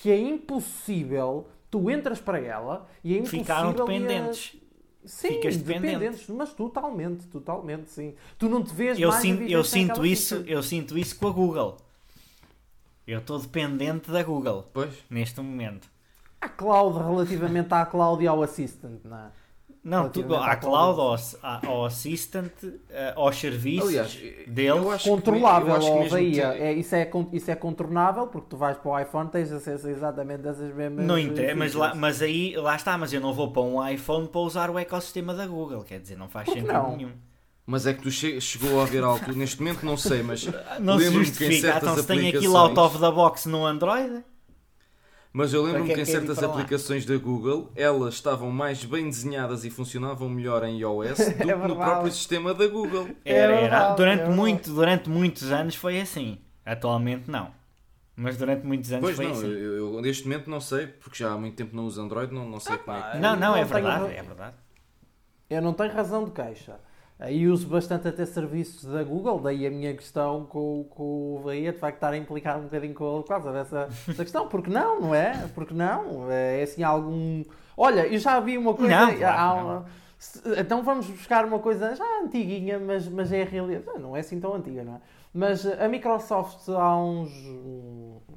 que 0.00 0.10
é 0.10 0.18
impossível. 0.18 1.48
Tu 1.68 1.90
entras 1.90 2.20
para 2.20 2.38
ela 2.38 2.86
e 3.02 3.14
é 3.14 3.18
impossível. 3.18 3.40
Ficaram 3.40 3.72
dependentes. 3.72 4.56
Sim, 5.04 5.28
Ficas 5.28 5.56
dependente. 5.56 5.98
dependentes, 5.98 6.28
mas 6.28 6.52
totalmente, 6.52 7.26
totalmente, 7.28 7.90
sim. 7.90 8.14
Tu 8.38 8.48
não 8.48 8.62
te 8.62 8.74
vês 8.74 8.98
eu 8.98 9.08
mais 9.08 9.22
sinto, 9.22 9.42
eu 9.44 9.64
sinto 9.64 10.04
isso, 10.04 10.34
eu 10.46 10.62
sinto 10.62 10.98
isso 10.98 11.16
com 11.16 11.28
a 11.28 11.30
Google. 11.30 11.78
Eu 13.06 13.18
estou 13.20 13.38
dependente 13.38 14.10
da 14.10 14.22
Google. 14.22 14.68
Pois. 14.72 14.92
Neste 15.08 15.40
momento. 15.40 15.88
A 16.40 16.48
cloud 16.48 16.98
relativamente 16.98 17.72
à 17.72 17.84
cloud 17.84 18.22
e 18.22 18.26
ao 18.26 18.42
assistant, 18.42 19.00
não 19.04 19.16
é? 19.16 19.30
Não, 19.82 20.10
tudo 20.10 20.36
à 20.36 20.56
cloud, 20.56 21.00
ao, 21.00 21.66
ao 21.66 21.84
assistant, 21.86 22.52
eh, 22.90 23.14
aos 23.16 23.36
serviços 23.36 23.88
Aliás, 23.88 24.18
deles. 24.46 25.02
Controlável, 25.02 25.74
ao 25.74 26.16
é, 26.18 26.72
isso, 26.74 26.94
é, 26.94 27.10
isso 27.32 27.50
é 27.50 27.54
contornável 27.54 28.26
porque 28.26 28.48
tu 28.50 28.56
vais 28.58 28.76
para 28.76 28.90
o 28.90 28.98
iPhone 28.98 29.30
tens 29.30 29.50
acesso 29.50 29.86
a 29.86 29.90
exatamente 29.90 30.42
dessas 30.42 30.74
mesmas. 30.74 31.06
Não 31.06 31.18
interessa, 31.18 31.56
mas, 31.56 31.74
lá, 31.74 31.94
mas 31.94 32.20
aí 32.20 32.54
lá 32.56 32.76
está, 32.76 32.98
mas 32.98 33.10
eu 33.10 33.22
não 33.22 33.32
vou 33.32 33.52
para 33.52 33.62
um 33.62 33.88
iPhone 33.88 34.28
para 34.28 34.40
usar 34.42 34.68
o 34.68 34.78
ecossistema 34.78 35.32
da 35.32 35.46
Google, 35.46 35.82
quer 35.82 35.98
dizer, 35.98 36.16
não 36.16 36.28
faz 36.28 36.48
sentido 36.48 36.72
não? 36.72 36.96
nenhum. 36.96 37.12
Mas 37.64 37.86
é 37.86 37.94
que 37.94 38.02
tu 38.02 38.10
che 38.10 38.38
chegou 38.38 38.82
a 38.82 38.84
ver 38.84 39.02
algo, 39.02 39.32
neste 39.32 39.62
momento 39.62 39.86
não 39.86 39.96
sei, 39.96 40.22
mas 40.22 40.44
lembro-me 40.78 41.30
que 41.30 41.44
em 41.46 41.60
certas 41.60 41.82
então, 41.82 41.96
se 41.96 42.06
tem 42.06 42.28
aquilo 42.28 42.56
out 42.56 42.78
of 42.78 42.98
the 42.98 43.10
box 43.10 43.46
no 43.48 43.64
Android 43.64 44.24
mas 45.32 45.52
eu 45.52 45.62
lembro-me 45.62 45.88
que, 45.88 45.94
que, 45.94 46.00
em 46.00 46.04
certas 46.04 46.42
aplicações 46.42 47.04
da 47.04 47.16
Google 47.16 47.70
elas 47.76 48.14
estavam 48.14 48.50
mais 48.50 48.84
bem 48.84 49.04
desenhadas 49.04 49.64
e 49.64 49.70
funcionavam 49.70 50.28
melhor 50.28 50.64
em 50.64 50.78
iOS 50.80 51.18
do 51.30 51.34
que 51.34 51.54
no 51.68 51.76
próprio 51.76 52.12
sistema 52.12 52.52
da 52.52 52.66
Google. 52.66 53.08
Era, 53.24 53.54
era. 53.54 53.94
Durante, 53.94 54.30
muito, 54.30 54.72
durante 54.72 55.08
muitos 55.08 55.52
anos 55.52 55.74
foi 55.76 56.00
assim. 56.00 56.38
Atualmente 56.64 57.30
não. 57.30 57.52
Mas 58.16 58.36
durante 58.36 58.66
muitos 58.66 58.92
anos 58.92 59.04
pois 59.04 59.16
foi 59.16 59.26
não, 59.26 59.32
assim. 59.32 59.46
Eu, 59.46 59.94
eu, 59.94 60.02
neste 60.02 60.24
momento 60.24 60.50
não 60.50 60.60
sei, 60.60 60.86
porque 60.86 61.16
já 61.18 61.32
há 61.32 61.38
muito 61.38 61.56
tempo 61.56 61.74
não 61.74 61.86
uso 61.86 62.02
Android, 62.02 62.34
não, 62.34 62.46
não 62.48 62.60
sei 62.60 62.74
ah, 62.74 62.78
como 62.78 62.96
é 62.96 63.12
que... 63.12 63.18
Não, 63.18 63.36
não, 63.36 63.56
é 63.56 63.64
verdade, 63.64 64.14
é 64.14 64.22
verdade. 64.22 64.56
Eu 65.48 65.62
não 65.62 65.72
tenho 65.72 65.92
razão 65.92 66.24
de 66.24 66.32
queixa. 66.32 66.78
Aí 67.20 67.46
uso 67.46 67.68
bastante 67.68 68.08
até 68.08 68.24
serviços 68.24 68.90
da 68.90 69.04
Google, 69.04 69.40
daí 69.40 69.66
a 69.66 69.70
minha 69.70 69.94
questão 69.94 70.46
com, 70.46 70.86
com 70.88 71.36
o 71.36 71.42
Bahia 71.44 71.70
de 71.70 71.78
facto 71.78 71.96
estar 71.96 72.14
a 72.14 72.16
implicar 72.16 72.58
um 72.58 72.62
bocadinho 72.62 72.94
com 72.94 73.04
ele 73.12 73.22
por 73.22 73.28
causa 73.28 73.52
dessa, 73.52 73.88
dessa 74.06 74.22
questão. 74.24 74.48
Porque 74.48 74.70
não, 74.70 74.98
não 75.02 75.14
é? 75.14 75.46
Porque 75.54 75.74
não? 75.74 76.32
É 76.32 76.62
assim 76.62 76.82
algum. 76.82 77.44
Olha, 77.76 78.06
eu 78.06 78.18
já 78.18 78.40
vi 78.40 78.56
uma 78.56 78.72
coisa. 78.72 79.06
Não, 79.06 79.14
claro, 79.14 79.66
uma... 79.66 79.86
Então 80.58 80.82
vamos 80.82 81.08
buscar 81.08 81.44
uma 81.44 81.58
coisa 81.58 81.94
já 81.94 82.04
antiguinha, 82.22 82.78
mas, 82.78 83.06
mas 83.06 83.30
é 83.30 83.42
a 83.42 83.44
realidade. 83.44 83.98
Não 83.98 84.16
é 84.16 84.20
assim 84.20 84.40
tão 84.40 84.54
antiga, 84.54 84.82
não 84.82 84.94
é? 84.94 85.00
Mas 85.32 85.66
a 85.66 85.88
Microsoft 85.88 86.68
há 86.70 86.96
uns 86.96 87.30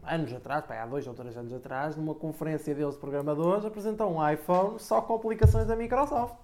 anos 0.04 0.34
atrás, 0.34 0.70
há 0.70 0.86
dois 0.86 1.08
ou 1.08 1.14
três 1.14 1.38
anos 1.38 1.54
atrás, 1.54 1.96
numa 1.96 2.14
conferência 2.14 2.76
deles 2.76 2.96
de 2.96 3.00
programadores, 3.00 3.66
apresentou 3.66 4.14
um 4.14 4.30
iPhone 4.30 4.78
só 4.78 5.02
com 5.02 5.16
aplicações 5.16 5.66
da 5.66 5.76
Microsoft. 5.76 6.36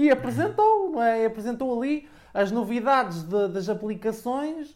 E 0.00 0.10
apresentou, 0.10 0.92
não 0.92 1.02
é? 1.02 1.22
E 1.22 1.26
apresentou 1.26 1.76
ali 1.78 2.08
as 2.32 2.50
novidades 2.50 3.22
de, 3.22 3.48
das 3.48 3.68
aplicações 3.68 4.74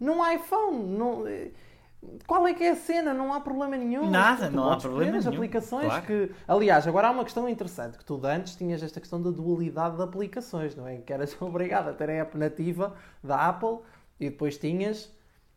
num 0.00 0.26
iPhone. 0.30 0.82
Não, 0.96 1.24
qual 2.26 2.46
é 2.48 2.54
que 2.54 2.64
é 2.64 2.70
a 2.70 2.76
cena? 2.76 3.12
Não 3.12 3.34
há 3.34 3.40
problema 3.40 3.76
nenhum. 3.76 4.08
Nada, 4.08 4.48
não 4.48 4.70
há 4.70 4.78
problema 4.78 5.18
as 5.18 5.26
nenhum. 5.26 5.36
aplicações 5.36 5.86
claro. 5.86 6.06
que... 6.06 6.30
Aliás, 6.48 6.86
agora 6.88 7.08
há 7.08 7.10
uma 7.10 7.22
questão 7.22 7.46
interessante, 7.46 7.98
que 7.98 8.04
tu 8.04 8.18
antes 8.24 8.56
tinhas 8.56 8.82
esta 8.82 8.98
questão 8.98 9.20
da 9.20 9.30
dualidade 9.30 9.96
de 9.96 10.02
aplicações, 10.02 10.74
não 10.74 10.88
é? 10.88 10.96
Que 10.96 11.12
eras 11.12 11.36
obrigado 11.42 11.88
a 11.88 11.92
ter 11.92 12.08
a 12.08 12.14
app 12.14 12.38
nativa 12.38 12.94
da 13.22 13.48
Apple 13.48 13.78
e 14.18 14.30
depois 14.30 14.56
tinhas 14.56 15.12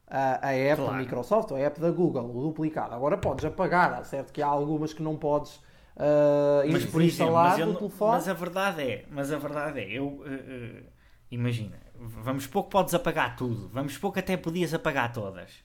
a, 0.08 0.50
a 0.50 0.52
app 0.54 0.82
claro. 0.82 0.92
da 0.92 0.98
Microsoft 0.98 1.52
ou 1.52 1.58
a 1.58 1.60
app 1.62 1.80
da 1.80 1.90
Google, 1.90 2.30
o 2.36 2.42
duplicado. 2.42 2.94
Agora 2.94 3.18
podes 3.18 3.46
apagar, 3.46 4.04
certo 4.04 4.34
que 4.34 4.42
há 4.42 4.48
algumas 4.48 4.92
que 4.92 5.02
não 5.02 5.16
podes 5.16 5.64
uh, 5.96 6.72
mas 6.72 6.86
por 6.86 7.02
mas, 7.02 7.60
eu, 7.60 7.76
telefone. 7.76 8.12
mas 8.12 8.28
a 8.28 8.34
verdade 8.34 8.82
é, 8.82 9.06
mas 9.10 9.32
a 9.32 9.38
verdade 9.38 9.80
é, 9.80 9.92
eu 9.92 10.08
uh, 10.08 10.22
uh, 10.22 10.84
imagina, 11.32 11.78
vamos 11.96 12.48
pouco 12.48 12.70
podes 12.70 12.94
apagar 12.94 13.36
tudo, 13.36 13.70
vamos 13.70 13.98
pouco 13.98 14.20
até 14.20 14.38
podias 14.38 14.74
apagar 14.74 15.12
todas. 15.12 15.64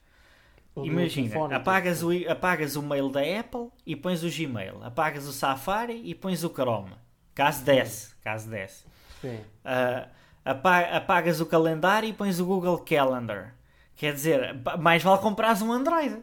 O 0.74 0.84
imagina, 0.86 1.56
apagas 1.56 2.02
o, 2.02 2.10
apagas 2.28 2.76
o 2.76 2.82
mail 2.82 3.08
da 3.08 3.20
Apple 3.20 3.70
e 3.84 3.96
pões 3.96 4.22
o 4.22 4.30
Gmail, 4.30 4.82
apagas 4.84 5.26
o 5.26 5.32
Safari 5.32 6.00
e 6.04 6.14
pões 6.14 6.44
o 6.44 6.48
Chrome. 6.48 6.92
Caso 7.34 7.64
desse, 7.64 8.14
caso 8.16 8.48
desse. 8.48 8.84
Sim. 9.20 9.40
apagas 10.44 11.40
o 11.40 11.46
calendário 11.46 12.08
e 12.08 12.12
pões 12.12 12.38
o 12.38 12.46
Google 12.46 12.78
Calendar. 12.78 13.54
Quer 13.96 14.14
dizer, 14.14 14.56
mais 14.78 15.02
vale 15.02 15.20
comprares 15.20 15.60
um 15.60 15.72
Android. 15.72 16.22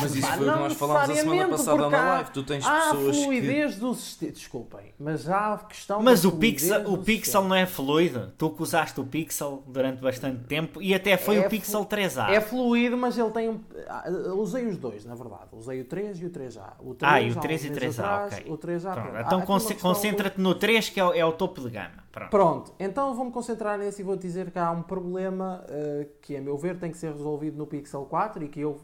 Mas 0.00 0.14
isso 0.14 0.26
foi 0.26 0.48
o 0.48 0.52
que 0.52 0.58
nós 0.58 0.72
falámos 0.74 1.10
a 1.10 1.14
semana 1.14 1.48
passada 1.48 1.90
na 1.90 2.14
live. 2.14 2.30
Tu 2.30 2.42
tens 2.44 2.64
há 2.64 2.90
pessoas 2.90 3.16
a 3.16 3.22
fluidez 3.22 3.74
que... 3.74 3.80
do 3.80 3.94
sistema. 3.94 4.32
Desculpem, 4.32 4.94
mas 4.98 5.28
há 5.28 5.54
a 5.54 5.58
questão 5.58 6.02
Mas 6.02 6.24
o 6.24 6.32
Pixel, 6.32 6.92
o 6.92 6.98
Pixel 6.98 7.42
não 7.42 7.56
é 7.56 7.66
fluido. 7.66 8.32
Tu 8.38 8.50
que 8.50 8.62
usaste 8.62 9.00
o 9.00 9.04
Pixel 9.04 9.64
durante 9.66 10.00
bastante 10.00 10.44
tempo 10.44 10.80
e 10.80 10.94
até 10.94 11.16
foi 11.16 11.38
é 11.38 11.46
o 11.46 11.50
Pixel 11.50 11.84
3A. 11.84 12.30
É 12.30 12.40
fluido, 12.40 12.96
mas 12.96 13.18
ele 13.18 13.30
tem 13.30 13.48
um. 13.48 13.60
Ah, 13.88 14.08
usei 14.34 14.64
os 14.66 14.76
dois, 14.76 15.04
na 15.04 15.16
verdade. 15.16 15.48
Usei 15.52 15.80
o 15.80 15.84
3 15.84 16.20
e 16.20 16.26
o 16.26 16.30
3A. 16.30 16.72
O 16.78 16.94
3, 16.94 17.12
ah, 17.12 17.20
e 17.20 17.30
o 17.32 17.34
3 17.34 17.64
e 17.64 17.70
3A, 17.70 17.98
atrás, 17.98 18.34
ok. 18.34 18.52
O 18.52 18.58
3A, 18.58 18.94
pronto. 18.94 19.26
Então 19.26 19.40
ah, 19.40 19.74
concentra-te 19.80 20.40
no 20.40 20.54
3, 20.54 20.88
que 20.90 21.00
é 21.00 21.04
o, 21.04 21.12
é 21.12 21.24
o 21.24 21.32
topo 21.32 21.60
de 21.62 21.70
gama. 21.70 22.08
Pronto. 22.12 22.30
pronto. 22.30 22.74
então 22.80 23.14
vou-me 23.14 23.30
concentrar 23.30 23.78
nesse 23.78 24.02
e 24.02 24.04
vou 24.04 24.16
dizer 24.16 24.50
que 24.50 24.58
há 24.58 24.70
um 24.70 24.82
problema 24.82 25.64
uh, 25.68 26.08
que, 26.22 26.36
a 26.36 26.40
meu 26.40 26.56
ver, 26.56 26.78
tem 26.78 26.90
que 26.90 26.96
ser 26.96 27.12
resolvido 27.12 27.56
no 27.56 27.66
Pixel 27.66 28.04
4 28.06 28.44
e 28.44 28.48
que 28.48 28.60
eu 28.60 28.80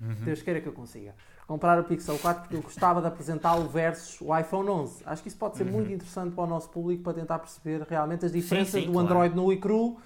Uhum. 0.00 0.14
Deus 0.24 0.42
queira 0.42 0.60
que 0.60 0.68
eu 0.68 0.72
consiga. 0.72 1.14
Comprar 1.46 1.78
o 1.80 1.84
Pixel 1.84 2.18
4 2.18 2.42
porque 2.42 2.56
eu 2.56 2.62
gostava 2.62 3.00
de 3.00 3.06
apresentá-lo 3.06 3.68
versus 3.68 4.20
o 4.20 4.36
iPhone 4.36 4.68
11. 4.68 5.02
Acho 5.04 5.22
que 5.22 5.28
isso 5.28 5.38
pode 5.38 5.56
ser 5.56 5.64
uhum. 5.64 5.72
muito 5.72 5.92
interessante 5.92 6.34
para 6.34 6.44
o 6.44 6.46
nosso 6.46 6.68
público 6.70 7.02
para 7.02 7.14
tentar 7.14 7.38
perceber 7.38 7.82
realmente 7.82 8.24
as 8.24 8.32
diferenças 8.32 8.72
sim, 8.72 8.80
sim, 8.80 8.86
do 8.86 8.92
claro. 8.92 9.08
Android 9.08 9.34
no 9.34 9.52
e 9.52 9.56
cru, 9.56 9.98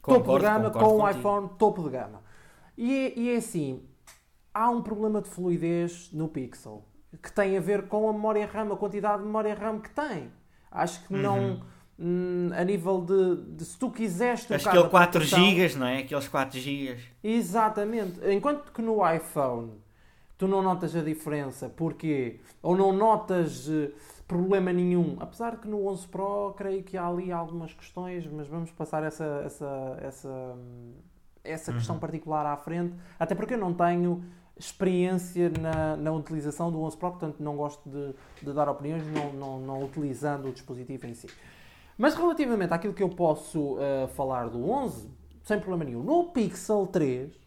concordo, 0.00 0.24
topo 0.24 0.38
de 0.38 0.44
gama, 0.44 0.70
com 0.70 1.02
o 1.02 1.10
iPhone 1.10 1.50
topo 1.58 1.82
de 1.82 1.90
gama. 1.90 2.22
E, 2.76 3.12
e 3.16 3.30
é 3.30 3.36
assim, 3.36 3.82
há 4.52 4.70
um 4.70 4.82
problema 4.82 5.20
de 5.20 5.28
fluidez 5.28 6.10
no 6.12 6.28
Pixel 6.28 6.84
que 7.22 7.32
tem 7.32 7.56
a 7.56 7.60
ver 7.60 7.86
com 7.86 8.08
a 8.08 8.12
memória 8.12 8.46
RAM, 8.46 8.72
a 8.72 8.76
quantidade 8.76 9.18
de 9.18 9.26
memória 9.26 9.54
RAM 9.54 9.80
que 9.80 9.90
tem. 9.90 10.32
Acho 10.70 11.06
que 11.06 11.14
não 11.14 11.38
uhum. 11.38 11.60
Hum, 11.96 12.50
a 12.52 12.64
nível 12.64 13.00
de, 13.02 13.56
de, 13.56 13.64
se 13.64 13.78
tu 13.78 13.88
quiseres 13.88 14.44
trocar 14.44 14.76
é 14.76 14.88
4 14.88 15.22
GB, 15.22 15.76
não 15.76 15.86
é? 15.86 15.98
Aqueles 15.98 16.26
4 16.26 16.58
GB. 16.58 16.98
Exatamente. 17.22 18.18
Enquanto 18.28 18.72
que 18.72 18.82
no 18.82 18.98
iPhone 19.08 19.70
tu 20.36 20.48
não 20.48 20.60
notas 20.60 20.96
a 20.96 21.02
diferença, 21.02 21.68
porque 21.68 22.40
ou 22.60 22.76
não 22.76 22.92
notas 22.92 23.68
uh, 23.68 23.92
problema 24.26 24.72
nenhum, 24.72 25.16
apesar 25.20 25.56
que 25.58 25.68
no 25.68 25.86
11 25.86 26.08
Pro 26.08 26.52
creio 26.56 26.82
que 26.82 26.96
há 26.96 27.06
ali 27.06 27.30
algumas 27.30 27.72
questões, 27.72 28.26
mas 28.26 28.48
vamos 28.48 28.72
passar 28.72 29.04
essa 29.04 29.42
essa 29.44 29.98
essa 30.02 30.56
essa 31.44 31.70
uhum. 31.70 31.76
questão 31.76 31.98
particular 31.98 32.44
à 32.46 32.56
frente, 32.56 32.94
até 33.20 33.36
porque 33.36 33.54
eu 33.54 33.58
não 33.58 33.72
tenho 33.72 34.24
experiência 34.56 35.50
na, 35.60 35.96
na 35.96 36.12
utilização 36.12 36.72
do 36.72 36.80
11 36.82 36.96
Pro, 36.96 37.10
portanto 37.10 37.36
não 37.40 37.56
gosto 37.56 37.88
de, 37.88 38.14
de 38.42 38.52
dar 38.52 38.68
opiniões 38.68 39.04
não, 39.06 39.32
não, 39.32 39.60
não 39.60 39.84
utilizando 39.84 40.48
o 40.48 40.52
dispositivo 40.52 41.06
em 41.06 41.14
si. 41.14 41.28
Mas 41.96 42.14
relativamente 42.14 42.72
àquilo 42.72 42.92
que 42.92 43.02
eu 43.02 43.08
posso 43.08 43.74
uh, 43.74 44.08
falar 44.14 44.48
do 44.48 44.68
11, 44.68 45.08
sem 45.42 45.58
problema 45.58 45.84
nenhum, 45.84 46.02
no 46.02 46.32
Pixel 46.32 46.86
3 46.86 47.44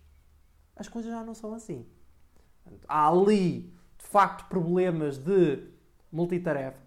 as 0.78 0.88
coisas 0.88 1.12
já 1.12 1.24
não 1.24 1.34
são 1.34 1.54
assim. 1.54 1.86
Há 2.88 3.10
ali, 3.10 3.74
de 3.98 4.06
facto, 4.06 4.48
problemas 4.48 5.18
de 5.18 5.64
multitarefa, 6.12 6.80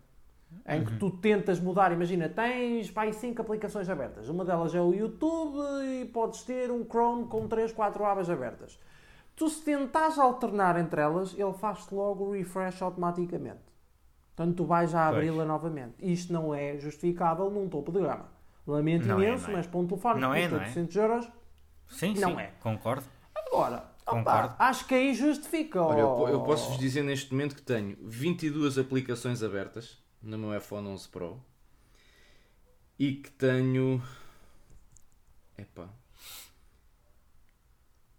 em 0.66 0.84
que 0.84 0.92
uhum. 0.92 0.98
tu 0.98 1.10
tentas 1.10 1.58
mudar, 1.58 1.92
imagina, 1.92 2.28
tens 2.28 2.90
pá, 2.90 3.10
5 3.10 3.42
aplicações 3.42 3.88
abertas. 3.88 4.28
Uma 4.28 4.44
delas 4.44 4.74
é 4.74 4.80
o 4.80 4.94
YouTube 4.94 5.58
e 5.84 6.04
podes 6.06 6.42
ter 6.42 6.70
um 6.70 6.84
Chrome 6.84 7.26
com 7.26 7.48
3, 7.48 7.72
4 7.72 8.04
abas 8.04 8.30
abertas. 8.30 8.78
Tu 9.34 9.48
se 9.48 9.64
tentares 9.64 10.18
alternar 10.18 10.78
entre 10.78 11.00
elas, 11.00 11.34
ele 11.36 11.52
faz-te 11.54 11.94
logo 11.94 12.24
o 12.24 12.32
refresh 12.32 12.82
automaticamente. 12.82 13.69
Portanto, 14.40 14.56
tu 14.56 14.64
vais 14.64 14.90
já 14.90 15.06
abri-la 15.06 15.44
novamente. 15.44 15.96
Isto 16.00 16.32
não 16.32 16.54
é 16.54 16.78
justificável 16.78 17.50
num 17.50 17.68
topo 17.68 17.92
de 17.92 18.00
gama. 18.00 18.32
Lamento 18.66 19.06
não 19.06 19.20
é, 19.20 19.26
imenso, 19.26 19.48
é, 19.48 19.52
é. 19.52 19.56
mas 19.56 19.66
para 19.66 19.78
um 19.80 19.86
telefone 19.86 20.18
não 20.18 20.32
que 20.32 20.40
custa 20.40 20.56
é, 20.56 20.58
800 20.60 20.96
é. 20.96 21.00
euros, 21.02 21.28
sim, 21.86 22.14
não 22.14 22.30
sim, 22.30 22.40
é. 22.40 22.46
Concordo. 22.58 23.04
Agora, 23.34 23.84
Concordo. 24.02 24.54
acho 24.58 24.86
que 24.86 24.94
aí 24.94 25.12
justifica. 25.12 25.82
Olha, 25.82 26.00
eu, 26.00 26.08
oh. 26.08 26.28
eu 26.28 26.40
posso-vos 26.40 26.78
dizer 26.78 27.02
neste 27.02 27.30
momento 27.32 27.54
que 27.54 27.60
tenho 27.60 27.98
22 28.00 28.78
aplicações 28.78 29.42
abertas 29.42 30.02
no 30.22 30.38
meu 30.38 30.56
iPhone 30.56 30.88
11 30.88 31.06
Pro 31.10 31.38
e 32.98 33.16
que 33.16 33.30
tenho. 33.32 34.02
Epá. 35.58 35.90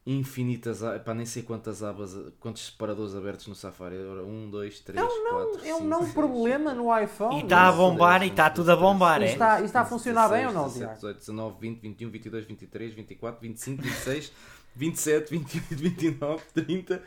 Infinitas. 0.05 0.81
Epá, 0.81 1.13
nem 1.13 1.25
sei 1.27 1.43
quantas 1.43 1.83
abas, 1.83 2.17
quantos 2.39 2.65
separadores 2.65 3.13
abertos 3.15 3.45
no 3.47 3.53
Safari. 3.53 3.97
Ora, 3.97 4.23
1, 4.23 4.49
2, 4.49 4.79
3, 4.79 4.99
É 4.99 5.03
um 5.03 5.23
não, 5.23 5.31
4. 5.51 5.65
é 5.67 5.75
um 5.75 5.83
não 5.83 6.11
problema 6.11 6.73
no 6.73 6.97
iPhone. 6.99 7.39
E 7.39 7.43
está 7.43 7.67
a 7.67 7.71
bombar 7.71 8.23
e 8.23 8.27
está 8.27 8.49
tudo 8.49 8.71
a 8.71 8.75
bombar, 8.75 9.21
Isto 9.21 9.29
é? 9.29 9.33
está- 9.33 9.55
isto 9.57 9.65
está 9.65 9.81
a 9.81 9.85
funcionar 9.85 10.27
bem 10.29 10.47
ou 10.47 10.53
não, 10.53 10.63
17, 10.63 10.79
Tiago? 10.79 10.95
18, 10.95 11.17
19, 11.19 11.55
20, 11.59 11.79
21, 11.81 12.09
22, 12.09 12.45
23, 12.45 12.93
24, 12.95 13.41
25, 13.41 13.81
26, 13.83 14.31
27, 14.75 15.29
28, 15.31 15.75
29, 15.75 16.43
30, 16.53 17.03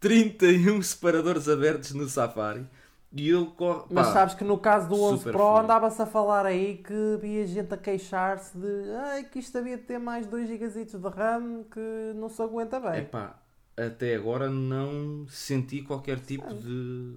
31 0.00 0.82
separadores 0.82 1.48
abertos 1.48 1.92
no 1.92 2.08
Safari. 2.08 2.66
E 3.10 3.30
ele 3.30 3.46
corre. 3.56 3.84
Mas 3.90 4.08
pá, 4.08 4.12
sabes 4.12 4.34
que 4.34 4.44
no 4.44 4.58
caso 4.58 4.88
do 4.88 5.00
11 5.00 5.18
super 5.18 5.32
Pro 5.32 5.40
fluido. 5.42 5.58
andava-se 5.64 6.02
a 6.02 6.06
falar 6.06 6.44
aí 6.44 6.76
que 6.78 7.14
havia 7.14 7.46
gente 7.46 7.72
a 7.72 7.76
queixar-se 7.76 8.56
de 8.56 8.90
Ai, 9.06 9.24
que 9.24 9.38
isto 9.38 9.56
havia 9.56 9.78
de 9.78 9.84
ter 9.84 9.98
mais 9.98 10.26
2 10.26 10.46
GB 10.48 10.84
de 10.84 11.08
RAM 11.08 11.64
que 11.64 12.12
não 12.16 12.28
se 12.28 12.42
aguenta 12.42 12.78
bem. 12.78 13.00
Epá, 13.00 13.40
até 13.76 14.14
agora 14.14 14.50
não 14.50 15.26
senti 15.28 15.80
qualquer 15.82 16.20
tipo 16.20 16.52
de. 16.52 17.16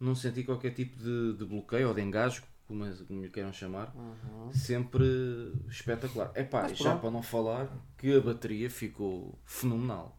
Não 0.00 0.16
senti 0.16 0.42
qualquer 0.42 0.70
tipo 0.74 0.98
de, 0.98 1.34
de 1.34 1.44
bloqueio 1.44 1.86
ou 1.88 1.94
de 1.94 2.02
engasgo, 2.02 2.44
como, 2.66 2.84
como 3.06 3.22
lhe 3.22 3.30
queiram 3.30 3.52
chamar. 3.52 3.94
Sempre 4.52 5.52
espetacular. 5.68 6.32
Epá, 6.34 6.62
Mas 6.62 6.78
já 6.78 6.96
para 6.96 7.10
não 7.12 7.22
falar 7.22 7.68
que 7.96 8.16
a 8.16 8.20
bateria 8.20 8.68
ficou 8.68 9.38
fenomenal. 9.44 10.18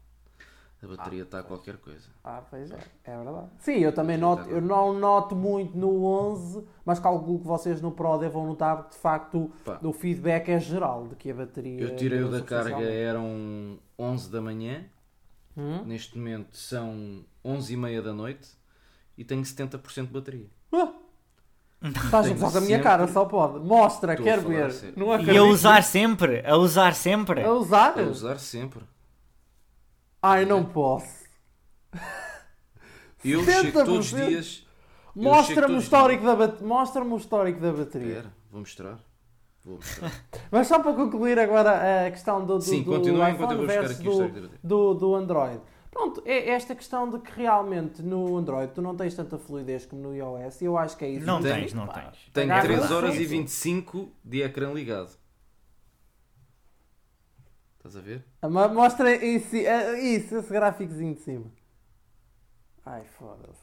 A 0.84 0.96
bateria 0.96 1.22
está 1.22 1.42
qualquer 1.42 1.78
coisa. 1.78 2.08
Ah, 2.22 2.42
pois 2.48 2.70
é, 2.70 2.78
é 3.04 3.16
verdade. 3.16 3.48
Sim, 3.58 3.78
eu 3.78 3.92
também 3.92 4.18
noto, 4.18 4.48
eu 4.48 4.60
não 4.60 4.92
noto 4.92 5.34
muito 5.34 5.76
no 5.76 6.04
11, 6.04 6.64
mas 6.84 6.98
calculo 6.98 7.38
que 7.38 7.46
vocês 7.46 7.80
no 7.80 7.90
Pro 7.90 8.18
devam 8.18 8.46
notar 8.46 8.76
porque 8.76 8.94
de 8.94 8.98
facto 9.00 9.50
Pá. 9.64 9.78
o 9.82 9.92
feedback 9.92 10.48
é 10.50 10.60
geral 10.60 11.06
de 11.08 11.16
que 11.16 11.30
a 11.30 11.34
bateria. 11.34 11.80
Eu 11.80 11.96
tirei-o 11.96 12.30
da 12.30 12.42
carga, 12.42 12.84
eram 12.84 13.78
11 13.98 14.30
da 14.30 14.40
manhã. 14.40 14.84
Hum? 15.56 15.84
Neste 15.84 16.18
momento 16.18 16.56
são 16.56 17.24
11 17.44 17.72
e 17.72 17.76
meia 17.76 18.02
da 18.02 18.12
noite 18.12 18.48
e 19.16 19.24
tenho 19.24 19.42
70% 19.42 20.06
de 20.06 20.12
bateria. 20.12 20.48
Ah! 20.72 20.92
Estás 21.82 22.26
a 22.26 22.30
gozar 22.30 22.52
da 22.52 22.60
minha 22.62 22.80
cara, 22.80 23.06
só 23.06 23.26
pode. 23.26 23.58
Mostra, 23.58 24.12
Estou 24.14 24.24
quero 24.24 24.42
ver. 24.42 24.72
Não 24.96 25.20
E 25.20 25.36
a 25.36 25.44
usar 25.44 25.82
sempre, 25.82 26.42
a 26.46 26.56
usar 26.56 26.94
sempre. 26.94 27.42
A 27.42 27.52
usar? 27.52 27.98
A 27.98 28.02
usar 28.02 28.38
sempre. 28.38 28.82
Ai, 30.26 30.46
não 30.46 30.64
posso. 30.64 31.22
Eu 33.22 33.44
chego 33.44 33.72
todos 33.84 34.10
os 34.10 34.18
70%? 34.18 34.26
dias. 34.26 34.66
Mostra-me 35.14 35.74
o 35.74 35.78
histórico 35.78 36.24
da 36.24 36.34
bateria. 36.34 36.66
Mostra-me 36.66 37.12
o 37.12 37.16
histórico 37.18 37.60
da 37.60 37.70
bateria. 37.72 38.08
Espera, 38.08 38.32
vou 38.50 38.60
mostrar. 38.60 38.98
Vou 39.62 39.76
mostrar. 39.76 40.10
Mas 40.50 40.66
só 40.66 40.78
para 40.78 40.94
concluir 40.94 41.38
agora 41.38 42.06
a 42.06 42.10
questão 42.10 42.40
do, 42.46 42.56
do, 42.56 42.62
Sim, 42.62 42.82
do 42.82 42.92
continua 42.92 43.28
enquanto 43.30 43.50
eu 43.52 43.56
iPhone 43.56 43.66
vou 43.66 43.66
buscar 43.66 43.80
versus 43.82 44.00
aqui 44.00 44.08
o 44.08 44.10
do, 44.10 44.12
histórico 44.12 44.34
da 44.36 44.40
bateria. 44.40 44.60
do, 44.64 44.94
do 44.94 45.14
Android. 45.14 45.60
Pronto, 45.90 46.22
é 46.24 46.48
esta 46.48 46.74
questão 46.74 47.10
de 47.10 47.18
que 47.18 47.30
realmente 47.38 48.02
no 48.02 48.34
Android 48.38 48.72
tu 48.72 48.80
não 48.80 48.96
tens 48.96 49.14
tanta 49.14 49.36
fluidez 49.36 49.84
como 49.84 50.00
no 50.02 50.16
iOS 50.16 50.62
e 50.62 50.64
eu 50.64 50.78
acho 50.78 50.96
que 50.96 51.04
é 51.04 51.10
isso. 51.10 51.26
Não 51.26 51.42
tens, 51.42 51.74
não 51.74 51.86
tens. 51.86 52.30
Tenho 52.32 52.46
Agarra 52.50 52.62
3 52.64 52.90
lá. 52.90 52.96
horas 52.96 53.14
e 53.14 53.18
Sim. 53.18 53.24
25 53.26 54.10
de 54.24 54.42
ecrã 54.42 54.72
ligado. 54.72 55.10
Estás 57.84 57.96
a 57.96 58.00
ver? 58.00 58.24
Ma- 58.42 58.68
Mostra 58.68 59.18
si, 59.18 59.66
eh, 59.66 60.00
isso, 60.16 60.36
esse 60.38 60.50
gráficozinho 60.52 61.14
de 61.14 61.20
cima. 61.20 61.44
Ai, 62.86 63.02
foda-se. 63.18 63.62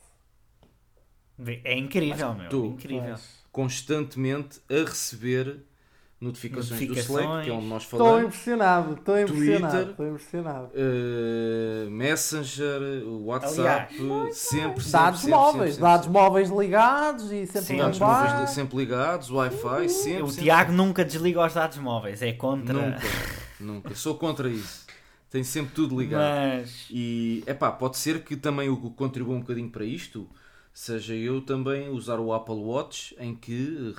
É 1.63 1.75
incrível, 1.75 2.35
meu. 2.35 2.49
tu- 2.49 2.65
Incrível. 2.67 3.03
Pois. 3.15 3.41
Constantemente 3.51 4.61
a 4.69 4.87
receber 4.87 5.65
notificações, 6.19 6.87
do 6.87 6.93
Slack, 6.93 7.43
que 7.45 7.49
é 7.49 7.53
onde 7.53 7.65
nós 7.65 7.81
Estou 7.81 7.97
falamos. 7.99 8.25
impressionado, 8.25 8.93
estou 8.93 9.19
impressionado, 9.19 9.71
Twitter. 9.73 9.89
estou 9.89 10.07
impressionado. 10.07 10.65
Uh, 10.67 11.89
Messenger, 11.89 12.81
WhatsApp, 13.23 13.95
sempre, 13.97 14.33
sempre, 14.33 14.83
Dados 14.91 15.19
sempre, 15.21 15.35
móveis, 15.35 15.69
sempre, 15.73 15.81
dados 15.89 16.05
sempre. 16.05 16.21
móveis 16.21 16.49
ligados 16.51 17.31
e 17.31 17.45
sempre 17.47 17.61
Sim, 17.67 17.77
Dados 17.77 17.97
móveis 17.99 18.49
sempre 18.51 18.77
ligados, 18.77 19.31
Wi-Fi, 19.31 19.89
sempre. 19.89 20.21
o 20.21 20.27
sempre, 20.27 20.43
Tiago 20.43 20.71
nunca 20.71 21.03
desliga 21.03 21.43
os 21.43 21.53
dados 21.55 21.79
móveis, 21.79 22.21
é 22.21 22.33
contra. 22.33 22.73
Nunca, 22.75 22.99
nunca. 23.61 23.93
Sou 23.95 24.15
contra 24.15 24.49
isso. 24.49 24.85
Tem 25.29 25.43
sempre 25.43 25.73
tudo 25.73 25.99
ligado. 25.99 26.21
Mas 26.21 26.87
E 26.89 27.43
é 27.45 27.53
pá, 27.53 27.71
pode 27.71 27.97
ser 27.97 28.23
que 28.23 28.35
também 28.35 28.69
o 28.69 28.77
que 28.77 28.89
contribua 28.91 29.35
um 29.35 29.39
bocadinho 29.39 29.69
para 29.69 29.85
isto 29.85 30.29
seja 30.73 31.13
eu 31.13 31.41
também 31.41 31.89
usar 31.89 32.19
o 32.19 32.33
Apple 32.33 32.55
Watch 32.55 33.15
em 33.19 33.35
que 33.35 33.93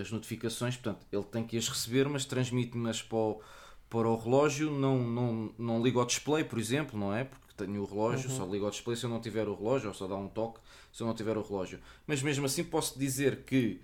as 0.00 0.10
notificações, 0.10 0.76
portanto, 0.76 1.06
ele 1.10 1.24
tem 1.24 1.44
que 1.44 1.56
as 1.56 1.68
receber, 1.68 2.08
mas 2.08 2.24
transmite-me-as 2.24 3.02
para 3.02 3.18
o, 3.18 3.40
para 3.88 4.08
o 4.08 4.16
relógio, 4.16 4.70
não, 4.70 4.98
não, 4.98 5.54
não 5.58 5.82
liga 5.82 5.98
ao 5.98 6.06
display, 6.06 6.44
por 6.44 6.58
exemplo, 6.58 6.98
não 6.98 7.14
é? 7.14 7.24
Porque 7.24 7.54
tenho 7.56 7.82
o 7.82 7.84
relógio, 7.84 8.30
só 8.30 8.44
ligo 8.46 8.64
ao 8.64 8.70
display 8.70 8.96
se 8.96 9.04
eu 9.04 9.10
não 9.10 9.20
tiver 9.20 9.48
o 9.48 9.54
relógio, 9.54 9.88
ou 9.88 9.94
só 9.94 10.06
dá 10.06 10.14
um 10.14 10.28
toque 10.28 10.60
se 10.92 11.02
eu 11.02 11.06
não 11.06 11.14
tiver 11.14 11.36
o 11.36 11.42
relógio. 11.42 11.80
Mas 12.06 12.22
mesmo 12.22 12.46
assim 12.46 12.64
posso 12.64 12.98
dizer 12.98 13.44
que 13.44 13.80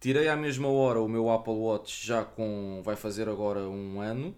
tirei 0.00 0.28
à 0.28 0.36
mesma 0.36 0.68
hora 0.68 1.00
o 1.00 1.08
meu 1.08 1.30
Apple 1.30 1.54
Watch 1.54 2.06
já 2.06 2.24
com, 2.24 2.82
vai 2.84 2.96
fazer 2.96 3.28
agora 3.28 3.60
um 3.60 4.00
ano, 4.00 4.34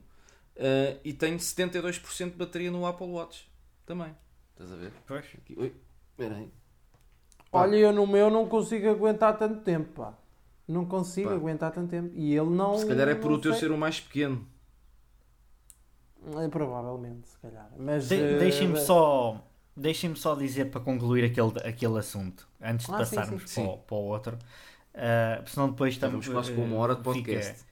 eh, 0.60 0.98
e 1.04 1.12
tenho 1.12 1.38
72% 1.38 2.30
de 2.32 2.36
bateria 2.36 2.70
no 2.70 2.86
Apple 2.86 3.06
Watch 3.08 3.50
também. 3.86 4.14
Estás 4.52 4.70
a 4.72 4.76
ver? 4.76 4.92
Pois. 5.06 5.24
Aqui, 5.34 5.56
oi, 5.58 5.74
espera 6.12 6.36
aí. 6.36 6.48
Olha, 7.52 7.76
eu 7.76 7.92
no 7.92 8.06
meu 8.06 8.30
não 8.30 8.46
consigo 8.48 8.88
aguentar 8.88 9.36
tanto 9.38 9.60
tempo, 9.62 9.92
pá. 10.02 10.14
Não 10.68 10.84
consigo 10.86 11.30
Pá. 11.30 11.34
aguentar 11.34 11.72
tanto 11.72 11.90
tempo. 11.90 12.12
E 12.14 12.32
ele 12.36 12.50
não. 12.50 12.78
Se 12.78 12.86
calhar 12.86 13.08
é 13.08 13.14
por 13.16 13.32
o 13.32 13.40
teu 13.40 13.50
sei. 13.52 13.60
ser 13.62 13.72
o 13.72 13.76
mais 13.78 13.98
pequeno. 13.98 14.46
É, 16.44 16.48
provavelmente, 16.48 17.28
se 17.28 17.38
calhar. 17.38 17.70
Mas. 17.78 18.08
De- 18.08 18.14
eh, 18.14 18.38
Deixem-me 18.38 18.78
só, 18.78 19.42
deixem 19.76 20.14
só 20.14 20.34
dizer 20.34 20.66
para 20.66 20.80
concluir 20.80 21.24
aquele, 21.24 21.52
aquele 21.68 21.98
assunto, 21.98 22.46
antes 22.60 22.86
de 22.86 22.92
Ah, 22.94 23.04
sim, 23.04 23.16
passarmos 23.16 23.50
sim. 23.50 23.62
Para, 23.64 23.72
o, 23.72 23.78
para 23.78 23.96
o 23.96 24.00
outro. 24.00 24.38
Ah, 24.94 25.42
senão 25.46 25.70
depois 25.70 25.94
estamos. 25.94 26.26
vamos 26.26 26.28
quase 26.46 26.54
com 26.54 26.64
uma 26.64 26.76
hora 26.76 26.94
de 26.94 27.00
fica- 27.00 27.12
podcast. 27.14 27.64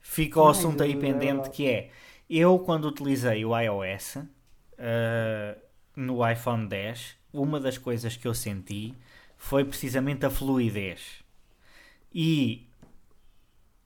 Fica 0.00 0.38
o 0.40 0.44
Ai, 0.44 0.50
assunto 0.50 0.82
aí 0.82 0.94
pendente 0.96 1.48
que 1.50 1.66
é 1.66 1.90
eu 2.28 2.58
quando 2.58 2.88
utilizei 2.88 3.44
o 3.44 3.58
iOS 3.58 4.18
ah, 4.78 5.56
no 5.96 6.28
iPhone 6.28 6.66
10, 6.66 7.16
uma 7.32 7.60
das 7.60 7.78
coisas 7.78 8.16
que 8.16 8.26
eu 8.26 8.34
senti 8.34 8.94
foi 9.36 9.64
precisamente 9.64 10.24
a 10.24 10.30
fluidez. 10.30 11.22
E 12.12 12.66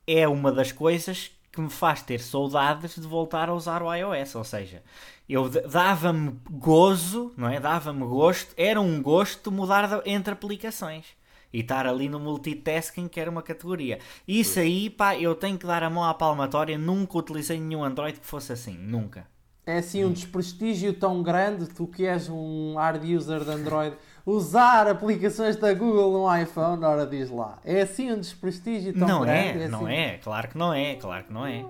é 0.05 0.27
uma 0.27 0.51
das 0.51 0.71
coisas 0.71 1.31
que 1.51 1.59
me 1.59 1.69
faz 1.69 2.01
ter 2.01 2.19
saudades 2.19 2.95
de 2.95 3.07
voltar 3.07 3.49
a 3.49 3.53
usar 3.53 3.81
o 3.81 3.93
iOS, 3.93 4.35
ou 4.35 4.43
seja, 4.43 4.83
eu 5.27 5.49
dava-me 5.49 6.39
gozo, 6.49 7.33
não 7.35 7.49
é? 7.49 7.59
Dava-me 7.59 8.05
gosto, 8.05 8.53
era 8.55 8.79
um 8.79 9.01
gosto 9.01 9.51
mudar 9.51 10.01
entre 10.05 10.33
aplicações 10.33 11.18
e 11.53 11.59
estar 11.61 11.87
ali 11.87 12.07
no 12.09 12.19
multitasking 12.19 13.07
que 13.07 13.19
era 13.19 13.29
uma 13.29 13.41
categoria. 13.41 13.99
Isso 14.27 14.59
aí, 14.59 14.89
pá, 14.89 15.15
eu 15.17 15.33
tenho 15.35 15.57
que 15.57 15.65
dar 15.65 15.83
a 15.83 15.89
mão 15.89 16.03
à 16.03 16.13
palmatória, 16.13 16.77
nunca 16.77 17.17
utilizei 17.17 17.59
nenhum 17.59 17.83
Android 17.83 18.19
que 18.19 18.25
fosse 18.25 18.51
assim, 18.53 18.77
nunca. 18.77 19.27
É 19.65 19.77
assim 19.77 20.03
um 20.03 20.11
desprestígio 20.11 20.93
tão 20.93 21.21
grande, 21.21 21.67
tu 21.67 21.85
que 21.85 22.05
és 22.05 22.27
um 22.27 22.73
hard 22.75 23.03
user 23.03 23.43
de 23.43 23.51
Android, 23.51 23.95
usar 24.25 24.87
aplicações 24.87 25.55
da 25.57 25.71
Google 25.73 26.11
no 26.11 26.37
iPhone, 26.41 26.83
ora 26.83 27.05
diz 27.05 27.29
lá. 27.29 27.59
É 27.63 27.81
assim 27.81 28.11
um 28.11 28.19
desprestígio 28.19 28.93
tão 28.93 29.07
não 29.07 29.21
grande. 29.21 29.61
é, 29.63 29.67
não 29.67 29.85
assim- 29.85 29.93
é, 29.95 30.17
claro 30.17 30.47
que 30.47 30.57
não 30.57 30.73
é, 30.73 30.95
claro 30.95 31.23
que 31.25 31.33
não 31.33 31.45
é. 31.45 31.65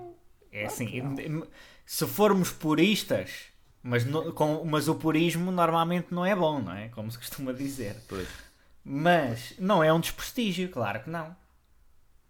É 0.51 0.65
assim, 0.65 0.89
se 1.85 2.07
formos 2.07 2.51
puristas, 2.51 3.47
mas, 3.83 4.05
no- 4.05 4.31
com, 4.33 4.63
mas 4.65 4.87
o 4.87 4.95
purismo 4.95 5.51
normalmente 5.51 6.07
não 6.11 6.25
é 6.25 6.35
bom, 6.35 6.59
não 6.61 6.73
é? 6.73 6.87
Como 6.89 7.11
se 7.11 7.17
costuma 7.17 7.51
dizer. 7.51 7.95
Pois. 8.07 8.27
Mas 8.91 9.53
não 9.59 9.83
é 9.83 9.93
um 9.93 9.99
desprestígio, 9.99 10.67
claro 10.71 11.03
que 11.03 11.09
não. 11.11 11.35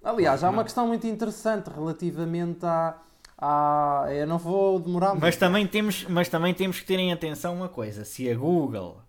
Aliás, 0.03 0.43
há 0.43 0.49
uma 0.49 0.57
Não. 0.57 0.64
questão 0.66 0.86
muito 0.88 1.07
interessante 1.07 1.70
relativamente 1.70 2.66
à. 2.66 2.97
à 3.38 4.07
eu 4.10 4.28
não 4.28 4.38
vou 4.38 4.78
demorar 4.78 5.12
muito. 5.12 5.22
Mas 5.22 5.38
também, 5.38 5.66
temos, 5.66 6.03
mas 6.05 6.28
também 6.28 6.53
temos 6.53 6.80
que 6.82 6.86
ter 6.86 6.99
em 6.99 7.14
atenção 7.14 7.55
uma 7.55 7.70
coisa: 7.70 8.03
se 8.03 8.30
a 8.30 8.36
Google 8.36 9.01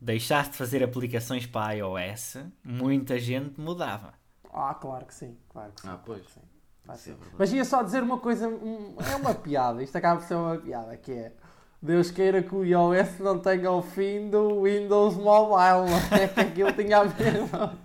deixasse 0.00 0.50
de 0.50 0.56
fazer 0.56 0.82
aplicações 0.82 1.46
para 1.46 1.74
iOS, 1.74 2.38
muita 2.64 3.20
gente 3.20 3.60
mudava. 3.60 4.14
Ah, 4.52 4.74
claro 4.74 5.06
que 5.06 5.14
sim, 5.14 5.36
claro 5.48 5.70
que 5.72 5.80
sim. 5.82 5.88
Ah, 5.88 5.90
claro 5.92 6.02
pois. 6.06 6.26
que 6.26 6.32
sim. 6.32 6.40
Vai 6.84 6.96
Isso 6.96 7.10
é. 7.10 7.14
Mas 7.38 7.52
ia 7.52 7.64
só 7.64 7.82
dizer 7.84 8.02
uma 8.02 8.18
coisa, 8.18 8.48
um- 8.48 8.96
é 9.12 9.14
uma 9.14 9.34
piada, 9.34 9.80
isto 9.82 9.94
acaba 9.94 10.20
por 10.20 10.26
ser 10.26 10.34
uma 10.34 10.56
piada, 10.56 10.96
que 10.96 11.12
é 11.12 11.32
Deus 11.80 12.10
queira 12.10 12.42
que 12.42 12.54
o 12.54 12.64
iOS 12.64 13.18
não 13.20 13.38
tenha 13.38 13.70
o 13.70 13.80
fim 13.82 14.28
do 14.28 14.62
Windows 14.62 15.14
Mobile, 15.16 15.88
não 15.90 16.18
é? 16.18 16.26
Que 16.28 16.40
aquilo 16.40 16.72
tinha 16.72 16.98
a 16.98 17.04
mesma, 17.04 17.78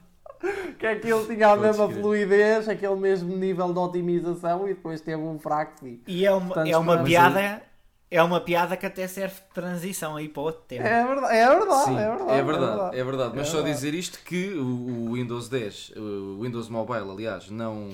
que 0.80 0.86
aquilo 0.88 1.26
tinha 1.28 1.50
a 1.50 1.56
mesma 1.56 1.88
fluidez, 1.90 2.68
aquele 2.68 2.96
mesmo 2.96 3.36
nível 3.36 3.72
de 3.72 3.80
otimização 3.80 4.68
e 4.68 4.74
depois 4.74 5.00
teve 5.00 5.22
um 5.22 5.38
fraco 5.38 5.80
fim. 5.80 6.02
E 6.08 6.26
é 6.26 6.32
uma, 6.32 6.46
Portanto, 6.48 6.68
é 6.68 6.78
uma 6.78 7.04
piada. 7.04 7.62
é 8.10 8.24
uma 8.24 8.42
piada 8.42 8.76
que 8.76 8.86
até 8.86 9.08
serve 9.08 9.36
de 9.36 9.54
transição 9.54 10.16
aí 10.16 10.28
para 10.28 10.42
outro 10.42 10.64
tema. 10.68 10.88
É 10.88 11.06
verdade, 11.06 11.36
é 11.36 11.48
verdade, 11.50 11.84
Sim, 11.86 11.98
é 11.98 12.10
verdade. 12.10 12.32
é 12.32 12.44
verdade, 12.44 12.98
é 13.00 13.04
verdade. 13.04 13.34
Mas 13.36 13.48
É 13.48 13.52
só 13.52 13.58
verdade. 13.58 13.76
dizer 13.76 13.94
isto 13.94 14.20
que 14.26 14.54
o, 14.54 15.10
o 15.10 15.14
Windows 15.14 15.48
10, 15.50 15.94
o 15.96 16.42
Windows 16.42 16.68
Mobile, 16.68 17.12
aliás, 17.12 17.50
não, 17.52 17.92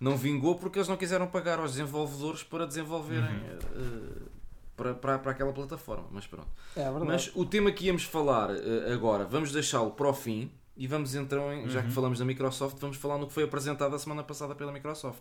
não 0.00 0.16
vingou 0.16 0.54
porque 0.54 0.78
eles 0.78 0.88
não 0.88 0.96
quiseram 0.96 1.26
pagar 1.26 1.58
aos 1.58 1.72
desenvolvedores 1.72 2.42
para 2.42 2.66
desenvolverem 2.66 3.24
eh, 3.24 4.33
para, 4.76 4.94
para, 4.94 5.18
para 5.18 5.30
aquela 5.32 5.52
plataforma. 5.52 6.06
Mas 6.10 6.26
pronto. 6.26 6.48
É 6.76 6.82
verdade. 6.84 7.04
Mas 7.06 7.30
o 7.34 7.44
tema 7.44 7.70
que 7.72 7.86
íamos 7.86 8.04
falar 8.04 8.50
eh, 8.50 8.92
agora, 8.92 9.24
vamos 9.24 9.52
deixá-lo 9.52 9.90
para 9.92 10.08
o 10.08 10.14
fim 10.14 10.50
e 10.76 10.86
vamos 10.86 11.14
então, 11.14 11.52
em- 11.52 11.68
já 11.68 11.82
que 11.82 11.90
falamos 11.90 12.18
da 12.18 12.24
Microsoft, 12.24 12.78
vamos 12.80 12.96
falar 12.96 13.18
no 13.18 13.26
que 13.26 13.32
foi 13.32 13.44
apresentado 13.44 13.94
a 13.94 13.98
semana 13.98 14.22
passada 14.24 14.54
pela 14.54 14.72
Microsoft. 14.72 15.20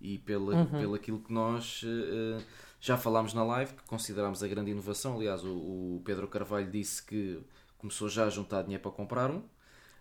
E 0.00 0.16
pela, 0.18 0.64
pelo 0.66 0.94
aquilo 0.94 1.18
que 1.18 1.30
nós 1.32 1.82
eh, 1.84 2.42
já 2.80 2.96
falámos 2.96 3.34
na 3.34 3.44
live, 3.44 3.74
que 3.74 3.82
considerámos 3.84 4.42
a 4.42 4.48
grande 4.48 4.70
inovação. 4.70 5.16
Aliás, 5.16 5.44
o, 5.44 5.48
o 5.96 6.02
Pedro 6.04 6.26
Carvalho 6.26 6.70
disse 6.70 7.02
que 7.02 7.38
começou 7.76 8.08
já 8.08 8.24
a 8.24 8.30
juntar 8.30 8.62
dinheiro 8.62 8.82
para 8.82 8.92
comprar 8.92 9.30
um. 9.30 9.42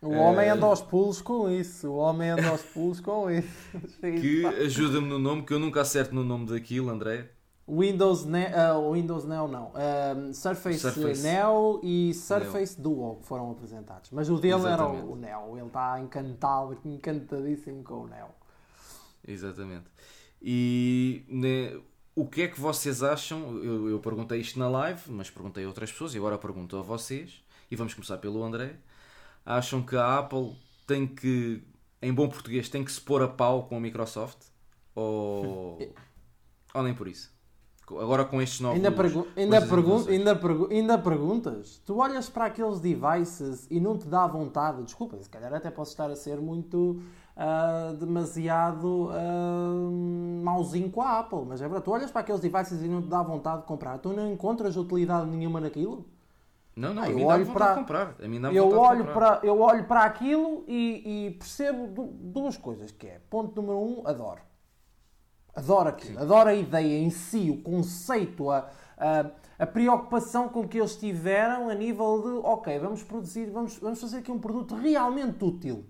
O 0.02 0.12
homem 0.14 0.48
anda 0.50 0.66
aos 0.66 0.82
pulos 0.82 1.22
com 1.22 1.50
isso. 1.52 1.90
O 1.90 1.98
homem 1.98 2.30
anda 2.30 2.48
aos 2.48 2.62
pulos 2.62 3.02
com 3.02 3.30
isso. 3.30 3.50
Que 4.02 4.46
ajuda-me 4.46 5.08
no 5.10 5.20
nome, 5.20 5.44
que 5.44 5.54
eu 5.54 5.60
nunca 5.60 5.82
acerto 5.82 6.16
no 6.16 6.24
nome 6.24 6.46
daquilo, 6.46 6.90
André. 6.90 7.32
Windows, 7.70 8.26
Ne 8.26 8.48
ah, 8.48 8.78
Windows 8.92 9.26
Neo 9.26 9.48
não. 9.48 9.72
Ah, 9.76 10.34
Surface, 10.34 10.80
Surface. 10.80 11.22
Neo 11.22 11.80
e 11.84 12.14
Surface 12.14 12.80
Duo 12.80 13.18
que 13.18 13.28
foram 13.28 13.52
apresentados. 13.52 14.10
Mas 14.12 14.30
o 14.30 14.38
dele 14.38 14.56
era 14.56 14.84
Exatamente. 14.84 15.06
o, 15.06 15.12
o 15.12 15.16
Neo. 15.16 15.58
Ele 15.58 15.68
está 15.68 16.00
encantado, 16.00 16.78
encantadíssimo 16.86 17.84
com 17.84 18.02
o 18.02 18.08
Neo. 18.08 18.30
Exatamente. 19.28 19.86
E 20.42 21.24
né, 21.28 21.80
o 22.16 22.26
que 22.26 22.44
é 22.44 22.48
que 22.48 22.60
vocês 22.60 23.04
acham? 23.04 23.58
Eu, 23.64 23.90
eu 23.90 24.00
perguntei 24.00 24.40
isto 24.40 24.58
na 24.58 24.68
live, 24.68 25.02
mas 25.12 25.30
perguntei 25.30 25.64
a 25.64 25.68
outras 25.68 25.92
pessoas 25.92 26.14
e 26.14 26.18
agora 26.18 26.38
pergunto 26.38 26.78
a 26.78 26.82
vocês. 26.82 27.44
E 27.70 27.76
vamos 27.76 27.94
começar 27.94 28.18
pelo 28.18 28.44
André. 28.44 28.76
Acham 29.46 29.82
que 29.82 29.96
a 29.96 30.18
Apple 30.18 30.56
tem 30.88 31.08
que, 31.08 31.64
em 32.02 32.14
bom 32.14 32.28
português, 32.28 32.68
tem 32.68 32.84
que 32.84 32.92
se 32.92 33.00
pôr 33.00 33.22
a 33.22 33.28
pau 33.28 33.68
com 33.68 33.78
a 33.78 33.80
Microsoft? 33.80 34.40
Ou, 34.96 35.94
ou 36.74 36.84
nem 36.84 36.94
por 36.94 37.08
isso? 37.08 37.32
Agora 37.98 38.26
com 38.26 38.42
estes 38.42 38.60
novos. 38.60 38.78
Ainda, 38.78 38.92
pergu 38.92 39.28
ainda, 39.36 39.58
inovações. 39.58 40.08
ainda, 40.08 40.36
pergu 40.36 40.68
ainda 40.70 40.98
perguntas? 40.98 41.82
Tu 41.86 41.96
olhas 41.98 42.30
para 42.30 42.46
aqueles 42.46 42.80
devices 42.80 43.68
e 43.72 43.80
não 43.80 43.98
te 43.98 44.08
dá 44.08 44.28
vontade. 44.28 44.84
Desculpa, 44.84 45.18
se 45.22 45.30
calhar 45.30 45.54
até 45.54 45.72
posso 45.72 45.92
estar 45.92 46.10
a 46.12 46.16
ser 46.16 46.38
muito 46.40 47.02
ah, 47.36 47.94
demasiado 48.00 49.10
ah, 49.12 50.44
mauzinho 50.44 50.90
com 50.90 51.02
a 51.02 51.20
Apple, 51.20 51.44
mas 51.48 51.62
é 51.62 51.66
verdade. 51.66 51.86
Tu 51.86 51.92
olhas 51.92 52.12
para 52.12 52.22
aqueles 52.22 52.42
devices 52.42 52.82
e 52.84 52.88
não 52.88 53.02
te 53.02 53.08
dá 53.08 53.22
vontade 53.24 53.62
de 53.62 53.68
comprar. 53.68 53.98
Tu 53.98 54.10
não 54.14 54.32
encontras 54.32 54.76
utilidade 54.78 55.28
nenhuma 55.30 55.60
naquilo? 55.60 56.06
Não, 56.76 56.94
não, 56.94 57.04
Ah, 57.04 57.10
eu 57.10 57.26
olho 57.26 57.46
para- 57.48 57.76
comprar. 57.76 58.16
Eu 58.54 58.70
olho, 58.80 59.06
para, 59.14 59.40
eu 59.44 59.60
olho 59.60 59.84
para 59.84 60.04
aquilo 60.04 60.64
e, 60.68 61.28
e 61.28 61.32
percebo 61.32 61.88
du- 61.88 62.14
duas 62.14 62.56
coisas, 62.56 62.92
que 62.92 63.06
é, 63.08 63.20
ponto 63.30 63.60
número 63.62 63.78
um, 63.80 64.02
adoro. 64.08 64.40
Adoro 65.56 65.90
aquilo, 65.90 66.20
adoro 66.20 66.50
a 66.50 66.54
ideia 66.54 67.00
em 67.00 67.10
si, 67.10 67.50
o 67.50 67.62
conceito, 67.62 68.50
a, 68.50 68.70
a, 68.98 69.26
a 69.58 69.66
preocupação 69.66 70.48
com 70.48 70.68
que 70.68 70.78
eles 70.78 70.96
tiveram 70.96 71.70
a 71.70 71.74
nível 71.74 72.22
de, 72.22 72.48
ok, 72.48 72.80
vamos 72.80 73.04
produzir, 73.04 73.50
vamos, 73.50 73.78
vamos 73.78 74.00
fazer 74.00 74.18
aqui 74.18 74.32
um 74.32 74.40
produto 74.40 74.76
realmente 74.76 75.44
útil. 75.44 75.86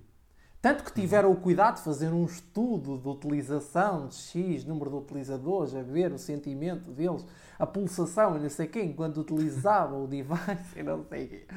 Tanto 0.62 0.84
que 0.84 0.92
tiveram 0.92 1.32
o 1.32 1.38
cuidado 1.38 1.76
de 1.76 1.84
fazer 1.84 2.10
um 2.10 2.26
estudo 2.26 2.98
de 2.98 3.08
utilização 3.08 4.08
de 4.08 4.16
X 4.16 4.66
número 4.66 4.90
de 4.90 4.98
utilizadores, 4.98 5.74
a 5.74 5.82
ver 5.82 6.12
o 6.12 6.18
sentimento 6.18 6.92
deles, 6.92 7.26
a 7.58 7.66
pulsação 7.66 8.36
e 8.36 8.40
não 8.40 8.50
sei 8.50 8.68
quê, 8.68 8.84
enquanto 8.84 9.22
utilizavam 9.22 10.04
o 10.04 10.08
device 10.08 10.78
e 10.78 10.84
não 10.84 11.06
sei 11.06 11.28
quê. 11.28 11.48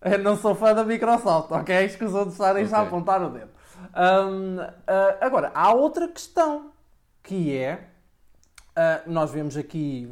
Eu 0.00 0.18
não 0.18 0.36
sou 0.36 0.54
fã 0.54 0.74
da 0.74 0.82
Microsoft, 0.82 1.50
ok? 1.50 1.84
Escusam 1.84 2.24
de 2.24 2.32
estarem 2.32 2.64
já 2.66 2.78
a 2.78 2.82
apontar 2.82 3.22
o 3.22 3.28
dedo. 3.28 3.50
Hum, 3.94 4.56
ah, 4.86 5.16
agora, 5.20 5.52
há 5.54 5.72
outra 5.74 6.08
questão, 6.08 6.71
que 7.22 7.56
é, 7.56 7.88
ah, 8.74 9.02
nós 9.06 9.30
vemos 9.30 9.56
aqui 9.56 10.08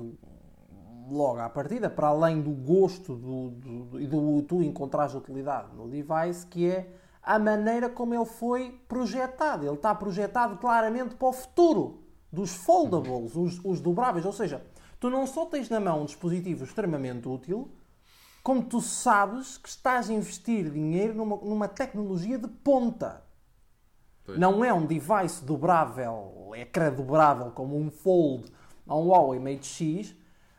logo 1.11 1.41
à 1.41 1.49
partida, 1.49 1.91
para 1.91 2.09
além 2.09 2.41
do 2.41 2.51
gosto 2.51 3.17
do, 3.17 3.51
do- 3.51 3.85
do- 3.87 4.01
e 4.01 4.07
do 4.07 4.43
tu 4.43 4.63
encontrares 4.63 5.15
utilidade 5.15 5.75
no 5.75 5.89
device, 5.89 6.47
que 6.47 6.71
é 6.71 6.95
a 7.23 7.39
maneira 7.39 7.89
como 7.91 8.15
ele 8.15 8.25
foi 8.25 8.81
projetado. 8.87 9.67
Ele 9.67 9.75
está 9.75 9.95
projetado 9.95 10.57
claramente 10.59 11.17
para 11.17 11.29
o 11.29 11.33
futuro 11.33 12.05
dos 12.33 12.53
foldables, 12.55 13.35
os, 13.35 13.61
os 13.65 13.81
dobráveis. 13.81 14.25
Ou 14.25 14.33
seja, 14.33 14.65
tu 15.01 15.11
não 15.11 15.27
só 15.27 15.47
tens 15.47 15.69
na 15.69 15.81
mão 15.81 16.03
um 16.03 16.05
dispositivo 16.05 16.65
extremamente 16.65 17.29
útil, 17.29 17.73
como 18.43 18.63
tu 18.63 18.81
sabes 18.81 19.59
que 19.59 19.69
estás 19.69 20.09
a 20.09 20.13
investir 20.15 20.71
dinheiro 20.71 21.15
numa, 21.15 21.37
numa 21.37 21.69
tecnologia 21.69 22.39
de 22.39 22.49
ponta. 22.49 23.23
Pois. 24.25 24.39
Não 24.39 24.65
é 24.65 24.73
um 24.73 24.87
device 24.87 25.45
dobrável, 25.45 26.40
ecrã 26.55 26.93
dobrável, 26.93 27.51
como 27.53 27.77
um 27.77 27.91
Fold 27.91 28.51
ou 28.87 29.05
um 29.05 29.09
Huawei 29.09 29.39
Mate 29.41 29.67
X, 29.67 30.15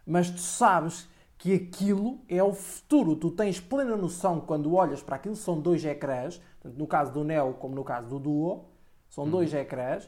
mas 0.06 0.30
tu 0.30 0.40
sabes 0.40 1.10
que 1.38 1.54
aquilo 1.56 2.20
é 2.30 2.44
o 2.44 2.54
futuro. 2.54 3.16
Tu 3.16 3.32
tens 3.32 3.60
plena 3.60 3.96
noção 3.98 4.40
quando 4.42 4.74
olhas 4.74 5.02
para 5.02 5.16
aquilo, 5.16 5.36
são 5.36 5.60
dois 5.60 5.84
ecrãs, 5.84 6.42
no 6.64 6.86
caso 6.88 7.12
do 7.12 7.24
Neo 7.24 7.54
como 7.56 7.74
no 7.76 7.84
caso 7.84 8.08
do 8.08 8.20
Duo, 8.20 8.66
são 9.10 9.28
dois 9.30 9.54
ecrãs. 9.54 10.08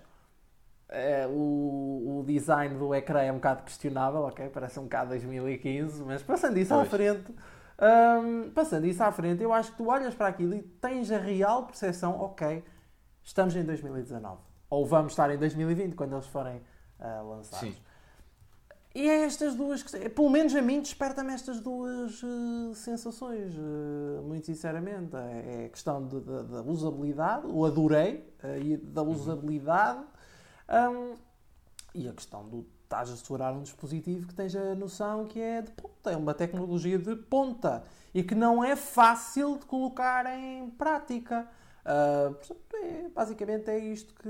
Eh, 0.89 1.27
o, 1.27 2.19
o 2.19 2.23
design 2.25 2.77
do 2.77 2.93
ecrã 2.93 3.21
é 3.21 3.31
um 3.31 3.35
bocado 3.35 3.63
questionável, 3.63 4.21
ok? 4.21 4.47
Parece 4.49 4.79
um 4.79 4.83
bocado 4.83 5.09
2015, 5.09 6.03
mas 6.03 6.21
passando 6.21 6.57
isso 6.59 6.73
à 6.73 6.77
Pois. 6.77 6.89
frente, 6.89 7.33
hum, 7.81 8.51
passando 8.53 8.85
isso 8.85 9.03
à 9.03 9.11
frente, 9.11 9.41
eu 9.41 9.51
acho 9.51 9.71
que 9.71 9.77
tu 9.77 9.87
olhas 9.87 10.13
para 10.13 10.27
aquilo 10.27 10.53
e 10.53 10.61
tens 10.61 11.11
a 11.11 11.17
real 11.17 11.65
percepção, 11.65 12.19
ok, 12.21 12.63
estamos 13.23 13.55
em 13.55 13.63
2019. 13.63 14.52
Ou 14.73 14.85
vamos 14.85 15.11
estar 15.13 15.29
em 15.29 15.37
2020 15.37 15.93
quando 15.95 16.13
eles 16.13 16.25
forem 16.25 16.59
ah, 16.99 17.21
lançados. 17.21 17.59
Sim. 17.59 17.75
E 18.95 19.09
é 19.09 19.23
estas 19.25 19.55
duas, 19.55 19.81
que- 19.83 20.09
pelo 20.09 20.29
menos 20.29 20.53
a 20.55 20.61
mim 20.61 20.79
desperta-me 20.81 21.33
estas 21.33 21.59
duas 21.59 22.21
eh, 22.23 22.73
sensações, 22.75 23.53
eh, 23.55 24.21
muito 24.21 24.45
sinceramente. 24.45 25.15
É 25.15 25.65
a 25.65 25.69
questão 25.69 26.07
de- 26.07 26.19
de- 26.21 26.43
da 26.43 26.61
usabilidade, 26.61 27.45
o 27.47 27.65
adorei, 27.65 28.31
e 28.63 28.77
da 28.77 29.01
usabilidade, 29.03 30.03
hum, 30.91 31.15
e 31.93 32.07
a 32.07 32.13
questão 32.13 32.47
do 32.47 32.65
estás 32.83 33.09
a 33.09 33.15
segurar 33.15 33.51
um 33.53 33.63
dispositivo 33.63 34.27
que 34.27 34.35
tens 34.35 34.55
a 34.55 34.75
noção 34.75 35.25
que 35.25 35.39
é 35.39 35.61
de 35.63 35.71
ponta, 35.71 36.11
é 36.11 36.15
uma 36.17 36.33
tecnologia 36.33 36.99
de 36.99 37.15
ponta 37.15 37.83
e 38.13 38.21
que 38.21 38.35
não 38.35 38.63
é 38.63 38.75
fácil 38.75 39.57
de 39.57 39.65
colocar 39.65 40.25
em 40.37 40.69
prática. 40.69 41.47
Ah, 41.85 42.31
portanto, 42.31 42.61
é- 42.75 43.09
basicamente 43.13 43.69
é 43.69 43.77
isto 43.77 44.13
que, 44.15 44.29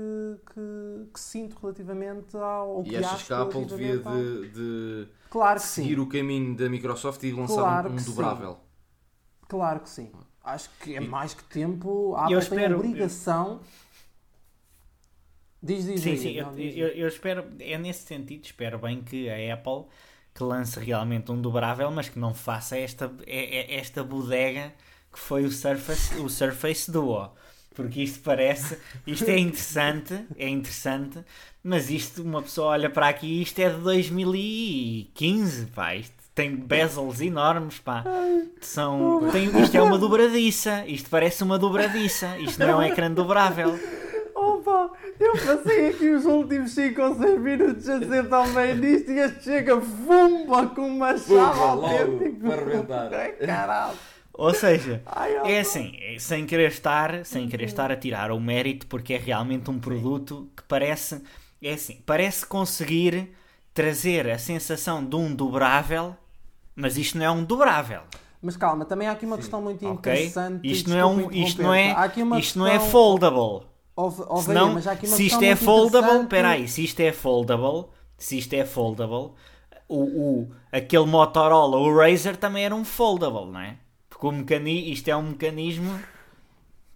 que, 0.52 1.10
que 1.12 1.20
sinto 1.20 1.56
relativamente 1.60 2.36
ao, 2.36 2.82
E 2.84 2.90
que 2.90 2.96
achas 2.96 3.12
acho 3.12 3.26
que 3.26 3.32
a 3.32 3.40
Apple 3.42 3.64
devia 3.66 4.02
ao- 4.04 4.12
de, 4.16 4.48
de 4.50 5.08
Claro 5.30 5.60
que 5.60 5.66
seguir 5.66 5.94
sim. 5.96 6.00
o 6.00 6.08
caminho 6.08 6.56
da 6.56 6.68
Microsoft 6.68 7.22
e 7.22 7.32
lançar 7.32 7.54
Claro 7.54 7.88
um, 7.90 7.92
um 7.92 7.96
que 7.96 8.02
sim. 8.02 8.10
dobrável? 8.10 8.58
Claro 9.48 9.80
que 9.80 9.88
sim. 9.88 10.10
Acho 10.42 10.68
que 10.80 10.96
é 10.96 11.00
E- 11.02 11.08
mais 11.08 11.32
que 11.32 11.44
tempo. 11.44 12.14
A 12.16 12.30
Eu 12.30 12.38
Apple 12.38 12.48
tem 12.50 12.58
a 12.58 12.62
espero- 12.62 12.76
obrigação. 12.78 13.60
Diz, 15.62 15.86
diz, 15.86 16.00
Sim, 16.02 16.10
diz, 16.10 16.20
sim, 16.20 16.40
não, 16.40 16.50
eu, 16.50 16.54
diz, 16.56 16.76
eu, 16.76 16.88
eu 16.88 17.08
espero, 17.08 17.44
é 17.58 17.78
nesse 17.78 18.02
sentido, 18.06 18.44
espero 18.44 18.78
bem 18.78 19.02
que 19.02 19.30
a 19.30 19.54
Apple 19.54 19.86
que 20.34 20.42
lance 20.42 20.78
realmente 20.78 21.30
um 21.32 21.40
dobrável, 21.40 21.90
mas 21.90 22.08
que 22.08 22.18
não 22.18 22.34
faça 22.34 22.76
esta, 22.76 23.10
é- 23.26 23.74
é- 23.74 23.76
esta 23.78 24.02
bodega 24.04 24.74
que 25.10 25.18
foi 25.18 25.44
o 25.44 25.50
Surface, 25.50 26.16
o 26.16 26.28
Surface 26.28 26.90
Duo. 26.90 27.30
Porque 27.74 28.02
isto 28.02 28.20
parece, 28.20 28.78
isto 29.06 29.28
é 29.28 29.38
interessante, 29.38 30.14
é 30.38 30.48
interessante, 30.48 31.18
mas 31.62 31.90
isto, 31.90 32.22
uma 32.22 32.40
pessoa 32.40 32.68
olha 32.68 32.88
para 32.88 33.08
aqui, 33.08 33.42
isto 33.42 33.58
é 33.58 33.68
de 33.68 33.78
2015, 33.80 35.66
pá, 35.66 35.94
isto 35.96 36.14
tem 36.34 36.54
bezels 36.54 37.20
enormes, 37.20 37.78
pá. 37.78 38.04
São, 38.60 39.28
tem, 39.32 39.46
isto 39.60 39.76
é 39.76 39.82
uma 39.82 39.98
dobradiça, 39.98 40.84
isto 40.86 41.10
parece 41.10 41.42
uma 41.42 41.58
dobradiça, 41.58 42.38
isto 42.38 42.58
não 42.60 42.68
é 42.68 42.76
um 42.76 42.82
ecrã 42.82 43.10
dobrável. 43.10 43.78
Opa, 44.34 44.90
eu 45.18 45.32
passei 45.32 45.88
aqui 45.88 46.10
os 46.10 46.24
últimos 46.26 46.72
5 46.72 47.02
ou 47.02 47.14
6 47.16 47.40
minutos 47.40 47.88
a 47.88 47.98
ser 47.98 48.28
tão 48.28 48.52
bem 48.52 48.76
nisto 48.76 49.10
e 49.10 49.18
este 49.18 49.44
chega 49.44 49.80
fumba 49.80 50.66
com 50.66 50.86
uma 50.86 51.16
chave 51.16 51.60
autêntica. 51.60 52.48
para 52.48 52.62
arrebentar. 52.62 53.10
Caralho. 53.44 54.13
Ou 54.36 54.52
seja, 54.52 55.02
é 55.44 55.60
assim, 55.60 55.96
é 56.00 56.18
sem 56.18 56.44
querer 56.46 56.68
estar, 56.70 57.24
sem 57.24 57.48
querer 57.48 57.66
estar 57.66 57.90
a 57.92 57.96
tirar 57.96 58.32
o 58.32 58.40
mérito, 58.40 58.86
porque 58.88 59.14
é 59.14 59.18
realmente 59.18 59.70
um 59.70 59.78
produto 59.78 60.50
que 60.56 60.62
parece, 60.64 61.22
é 61.62 61.72
assim, 61.74 62.02
parece 62.04 62.44
conseguir 62.46 63.34
trazer 63.72 64.28
a 64.30 64.38
sensação 64.38 65.04
de 65.04 65.16
um 65.16 65.34
dobrável, 65.34 66.16
mas 66.74 66.96
isto 66.98 67.18
não 67.18 67.24
é 67.24 67.30
um 67.30 67.44
dobrável, 67.44 68.02
Mas 68.42 68.56
calma, 68.56 68.84
também 68.84 69.08
há 69.08 69.12
aqui 69.12 69.24
uma 69.26 69.38
questão 69.38 69.62
muito 69.62 69.84
interessante. 69.84 70.68
Isto 70.70 70.88
e 70.88 70.90
não 70.90 70.98
é 70.98 71.06
um, 71.06 71.30
isto 71.32 71.62
não 71.62 71.72
é, 71.74 71.94
isto 72.38 72.58
não 72.58 72.66
é 72.66 72.78
foldable. 72.80 73.66
Ó, 73.96 74.10
Senão, 74.36 74.72
mas 74.74 74.86
há 74.86 74.92
aqui 74.92 75.06
uma 75.06 75.16
se 75.16 75.26
isto 75.26 75.42
é 75.42 75.54
foldable, 75.56 76.06
interessante. 76.10 76.22
espera 76.24 76.48
aí, 76.50 76.68
se 76.68 76.84
isto 76.84 77.00
é 77.00 77.12
foldable, 77.12 77.86
se 78.18 78.38
isto 78.38 78.52
é 78.54 78.64
foldable, 78.64 79.32
o, 79.88 79.98
o, 80.42 80.52
aquele 80.72 81.06
Motorola, 81.06 81.76
o 81.78 81.96
Razer, 81.96 82.36
também 82.36 82.64
era 82.64 82.74
um 82.74 82.84
foldable, 82.84 83.50
não 83.52 83.60
é? 83.60 83.78
O 84.24 84.32
mecani 84.32 84.90
isto 84.90 85.08
é 85.08 85.16
um 85.16 85.22
mecanismo 85.22 86.00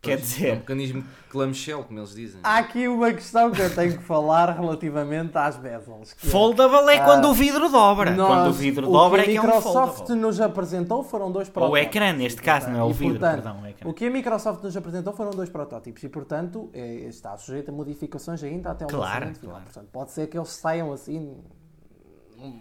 Quer 0.01 0.17
dizer. 0.17 0.49
É 0.49 0.53
um 0.53 0.57
mecanismo 0.57 1.05
clamshell, 1.29 1.83
como 1.83 1.99
eles 1.99 2.15
dizem. 2.15 2.41
Há 2.43 2.59
aqui 2.59 2.87
uma 2.87 3.13
questão 3.13 3.51
que 3.51 3.61
eu 3.61 3.75
tenho 3.75 3.99
que 3.99 4.05
falar 4.05 4.53
relativamente 4.53 5.37
às 5.37 5.57
bezels. 5.57 6.13
É, 6.25 6.29
foldable 6.29 6.89
é 6.89 7.01
quando 7.01 7.25
uh, 7.25 7.31
o 7.31 7.35
vidro 7.35 7.69
dobra. 7.69 8.13
Nós, 8.13 8.29
quando 8.29 8.49
o 8.49 8.53
vidro 8.53 8.89
o 8.89 8.93
dobra 8.93 9.25
que 9.25 9.31
é 9.31 9.33
que 9.33 9.39
é 9.39 9.43
um 9.43 9.61
foldable. 9.61 9.65
O 9.65 9.65
que 9.65 9.73
a 9.73 9.85
Microsoft 9.85 10.09
nos 10.11 10.41
apresentou 10.41 11.03
foram 11.03 11.33
dois 11.33 11.49
protótipos. 11.49 11.79
Ou 11.79 11.85
o 11.85 11.89
ecrã, 11.89 12.13
neste 12.13 12.41
caso, 12.41 12.71
não 12.71 12.79
é 12.79 12.85
o 12.85 12.93
vidro, 12.93 13.19
portanto, 13.19 13.43
perdão. 13.43 13.63
O, 13.85 13.91
o 13.91 13.93
que 13.93 14.07
a 14.07 14.11
Microsoft 14.11 14.63
nos 14.63 14.77
apresentou 14.77 15.13
foram 15.13 15.31
dois 15.33 15.51
protótipos 15.51 16.03
e, 16.03 16.09
portanto, 16.09 16.71
é, 16.73 16.87
está 17.09 17.37
sujeito 17.37 17.71
a 17.71 17.73
modificações 17.73 18.43
ainda 18.45 18.71
até 18.71 18.85
o 18.85 18.89
claro, 18.89 19.27
lançamento 19.27 19.41
final. 19.41 19.61
Portanto, 19.63 19.89
pode 19.93 20.13
ser 20.13 20.29
que 20.29 20.39
eles 20.39 20.51
saiam 20.51 20.93
assim 20.93 21.37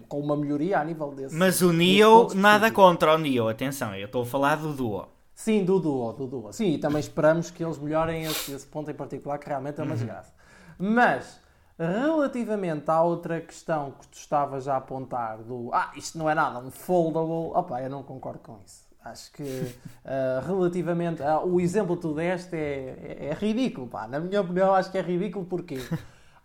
com 0.07 0.19
uma 0.19 0.35
melhoria 0.35 0.79
a 0.79 0.83
nível 0.83 1.11
desse. 1.11 1.35
Mas 1.35 1.61
o 1.61 1.71
Neo, 1.71 2.27
nada 2.35 2.71
contra 2.71 3.15
o 3.15 3.17
Neo, 3.17 3.47
atenção, 3.47 3.95
eu 3.95 4.05
estou 4.05 4.23
a 4.23 4.25
falar 4.25 4.55
do 4.57 4.73
Duo. 4.73 5.07
Sim, 5.33 5.63
do 5.63 5.79
Duo, 5.79 6.13
do 6.13 6.27
Duo. 6.27 6.51
Sim, 6.51 6.73
e 6.73 6.77
também 6.77 6.99
esperamos 6.99 7.51
que 7.51 7.63
eles 7.63 7.77
melhorem 7.77 8.23
esse, 8.23 8.51
esse 8.51 8.65
ponto 8.65 8.89
em 8.89 8.93
particular, 8.93 9.37
que 9.37 9.47
realmente 9.47 9.79
é 9.79 9.83
uma 9.83 9.91
uhum. 9.91 9.97
desgraça. 9.97 10.33
Mas, 10.79 11.39
relativamente 11.77 12.89
à 12.89 13.01
outra 13.03 13.39
questão 13.39 13.91
que 13.91 14.07
tu 14.07 14.17
estavas 14.17 14.67
a 14.67 14.77
apontar, 14.77 15.37
do 15.37 15.69
ah, 15.73 15.91
isto 15.95 16.17
não 16.17 16.29
é 16.29 16.33
nada, 16.33 16.59
um 16.59 16.71
foldable, 16.71 17.51
opa, 17.53 17.81
eu 17.81 17.89
não 17.89 18.01
concordo 18.01 18.39
com 18.39 18.59
isso. 18.65 18.87
Acho 19.03 19.31
que 19.31 19.43
uh, 19.43 20.45
relativamente. 20.45 21.21
Uh, 21.21 21.47
o 21.47 21.61
exemplo 21.61 21.95
que 21.95 22.01
tu 22.01 22.13
deste 22.13 22.55
é, 22.55 23.19
é, 23.19 23.25
é, 23.27 23.33
ridículo, 23.33 23.87
pá. 23.87 24.07
Na 24.07 24.19
minha 24.19 24.41
opinião, 24.41 24.73
acho 24.73 24.91
que 24.91 24.97
é 24.97 25.01
ridículo 25.01 25.45
porquê? 25.45 25.79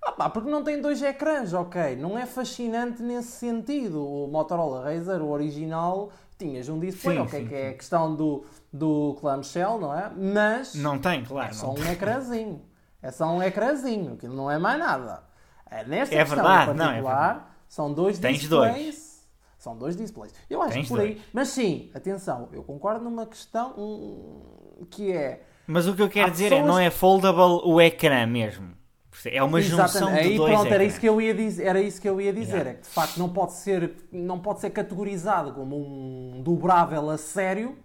Ah, 0.04 0.12
pá, 0.12 0.28
porque 0.28 0.50
não 0.50 0.64
tem 0.64 0.80
dois 0.80 1.00
ecrãs, 1.00 1.52
ok. 1.52 1.96
Não 1.96 2.18
é 2.18 2.26
fascinante 2.26 3.02
nesse 3.02 3.32
sentido. 3.32 4.04
O 4.04 4.26
Motorola 4.26 4.84
Razr, 4.84 5.22
o 5.22 5.30
original, 5.30 6.10
tinhas 6.36 6.68
um 6.68 6.80
display, 6.80 7.16
sim, 7.16 7.22
ok, 7.22 7.40
sim, 7.40 7.48
que 7.48 7.54
é 7.54 7.68
a 7.68 7.74
questão 7.74 8.14
do, 8.14 8.44
do 8.72 9.16
clamshell, 9.20 9.78
não 9.78 9.96
é? 9.96 10.10
Mas. 10.10 10.74
Não 10.74 10.98
tem, 10.98 11.24
claro. 11.24 11.50
É 11.50 11.52
só 11.52 11.72
um 11.72 11.84
ecrãzinho. 11.90 12.62
É 13.00 13.10
só 13.10 13.26
um 13.26 13.42
ecrãzinho, 13.42 14.16
que 14.16 14.26
não 14.26 14.50
é 14.50 14.58
mais 14.58 14.78
nada. 14.78 15.22
É, 15.70 15.84
nesta 15.84 16.14
é 16.14 16.18
questão 16.18 16.36
verdade, 16.36 16.76
particular, 16.76 17.34
não, 17.34 17.38
é 17.38 17.52
são 17.68 17.92
dois 17.92 18.18
Tens 18.18 18.40
displays. 18.40 18.74
Dois. 18.74 19.12
São 19.56 19.78
dois 19.78 19.96
displays. 19.96 20.34
Eu 20.50 20.60
acho 20.60 20.74
Tens 20.74 20.82
que 20.82 20.88
por 20.88 21.00
aí. 21.00 21.14
Dois. 21.14 21.26
Mas 21.32 21.48
sim, 21.48 21.90
atenção, 21.94 22.48
eu 22.52 22.62
concordo 22.62 23.02
numa 23.02 23.24
questão 23.24 23.70
um, 23.78 24.84
que 24.90 25.12
é. 25.12 25.42
Mas 25.66 25.86
o 25.86 25.94
que 25.94 26.02
eu 26.02 26.08
quero 26.10 26.30
dizer 26.30 26.50
pessoas... 26.50 26.64
é 26.64 26.66
não 26.66 26.78
é 26.78 26.90
foldable 26.90 27.62
o 27.64 27.80
ecrã 27.80 28.26
mesmo. 28.26 28.81
É 29.26 29.42
uma 29.42 29.60
Exatamente. 29.60 29.92
junção 29.92 30.08
Aí, 30.08 30.30
de 30.30 30.36
dois 30.36 30.54
pronto, 30.54 30.72
era 30.72 30.84
isso 30.84 31.00
que 31.00 31.08
eu 31.08 31.20
ia 31.20 31.34
dizer, 31.34 31.64
era 31.64 31.80
isso 31.80 32.00
que 32.00 32.08
eu 32.08 32.20
ia 32.20 32.32
dizer, 32.32 32.66
é 32.66 32.74
que 32.74 32.82
de 32.82 32.88
facto 32.88 33.18
não 33.18 33.28
pode 33.28 33.52
ser 33.52 33.94
não 34.10 34.38
pode 34.38 34.60
ser 34.60 34.70
categorizado 34.70 35.52
como 35.52 35.76
um 35.76 36.42
dobrável 36.42 37.10
a 37.10 37.18
sério 37.18 37.76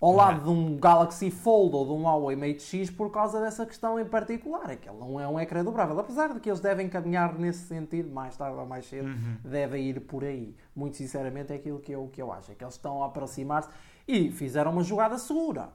ao 0.00 0.12
lado 0.12 0.42
de 0.44 0.50
um 0.50 0.76
Galaxy 0.76 1.30
Fold 1.30 1.74
ou 1.74 1.86
de 1.86 1.92
um 1.92 2.02
Huawei 2.02 2.36
Mate 2.36 2.62
X 2.62 2.90
por 2.90 3.10
causa 3.10 3.40
dessa 3.40 3.64
questão 3.64 3.98
em 3.98 4.04
particular, 4.04 4.70
é 4.70 4.76
que 4.76 4.86
ele 4.88 4.98
não 4.98 5.18
é 5.18 5.26
um 5.26 5.40
ecrã 5.40 5.64
dobrável, 5.64 5.98
apesar 5.98 6.34
de 6.34 6.40
que 6.40 6.50
eles 6.50 6.60
devem 6.60 6.90
caminhar 6.90 7.38
nesse 7.38 7.66
sentido, 7.66 8.10
mais 8.10 8.36
tarde 8.36 8.58
ou 8.58 8.66
mais 8.66 8.86
cedo, 8.86 9.08
uhum. 9.08 9.36
devem 9.42 9.88
ir 9.88 10.00
por 10.00 10.22
aí. 10.22 10.54
Muito 10.76 10.98
sinceramente 10.98 11.52
é 11.54 11.56
aquilo 11.56 11.78
que 11.78 11.92
eu, 11.92 12.08
que 12.12 12.20
eu 12.20 12.30
acho, 12.30 12.52
é 12.52 12.54
que 12.54 12.62
eles 12.62 12.74
estão 12.74 13.02
a 13.02 13.06
aproximar-se 13.06 13.70
e 14.06 14.30
fizeram 14.30 14.72
uma 14.72 14.82
jogada 14.82 15.16
segura 15.16 15.70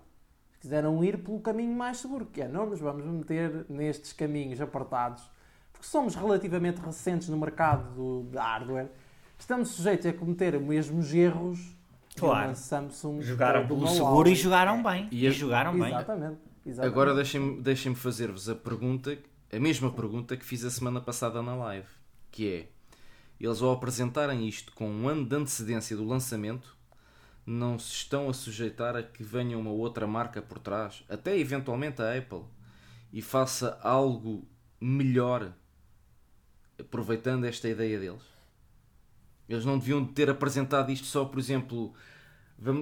quiseram 0.59 1.03
ir 1.03 1.17
pelo 1.17 1.39
caminho 1.39 1.75
mais 1.75 1.97
seguro, 1.97 2.25
que 2.25 2.41
é 2.41 2.47
não 2.47 2.65
nos 2.65 2.79
vamos 2.79 3.05
meter 3.05 3.65
nestes 3.69 4.13
caminhos 4.13 4.59
apartados, 4.59 5.23
porque 5.71 5.87
somos 5.87 6.15
relativamente 6.15 6.79
recentes 6.81 7.29
no 7.29 7.37
mercado 7.37 7.93
do, 7.93 8.29
de 8.29 8.37
hardware, 8.37 8.89
estamos 9.37 9.69
sujeitos 9.69 10.05
a 10.05 10.13
cometer 10.13 10.55
os 10.55 10.61
mesmos 10.61 11.13
erros 11.13 11.79
claro. 12.19 12.55
Samsung. 12.55 13.21
Jogaram 13.21 13.67
pelo 13.67 13.87
seguro 13.87 14.29
e 14.29 14.35
jogaram 14.35 14.83
bem. 14.83 15.07
E, 15.11 15.25
e 15.25 15.31
jogaram 15.31 15.71
bem. 15.73 15.87
Exatamente. 15.87 16.37
exatamente. 16.65 16.93
Agora 16.93 17.15
deixem-me 17.15 17.61
deixem 17.61 17.95
fazer-vos 17.95 18.49
a 18.49 18.55
pergunta, 18.55 19.17
a 19.51 19.59
mesma 19.59 19.91
pergunta 19.91 20.35
que 20.35 20.45
fiz 20.45 20.63
a 20.65 20.69
semana 20.69 20.99
passada 20.99 21.41
na 21.41 21.55
live, 21.55 21.87
que 22.29 22.53
é, 22.53 22.67
eles 23.39 23.61
ao 23.61 23.71
apresentarem 23.71 24.47
isto 24.47 24.73
com 24.73 24.89
um 24.89 25.07
ano 25.07 25.25
de 25.25 25.35
antecedência 25.35 25.95
do 25.95 26.05
lançamento, 26.05 26.75
não 27.49 27.79
se 27.79 27.91
estão 27.93 28.29
a 28.29 28.33
sujeitar 28.33 28.95
a 28.95 29.01
que 29.01 29.23
venha 29.23 29.57
uma 29.57 29.71
outra 29.71 30.05
marca 30.05 30.39
por 30.39 30.59
trás, 30.59 31.03
até 31.09 31.35
eventualmente 31.35 31.99
a 31.99 32.15
Apple, 32.15 32.43
e 33.11 33.23
faça 33.23 33.79
algo 33.81 34.47
melhor, 34.79 35.51
aproveitando 36.79 37.45
esta 37.45 37.67
ideia 37.67 37.99
deles? 37.99 38.21
Eles 39.47 39.65
não 39.65 39.79
deviam 39.79 40.05
ter 40.05 40.29
apresentado 40.29 40.91
isto 40.91 41.07
só, 41.07 41.25
por 41.25 41.39
exemplo, 41.39 41.91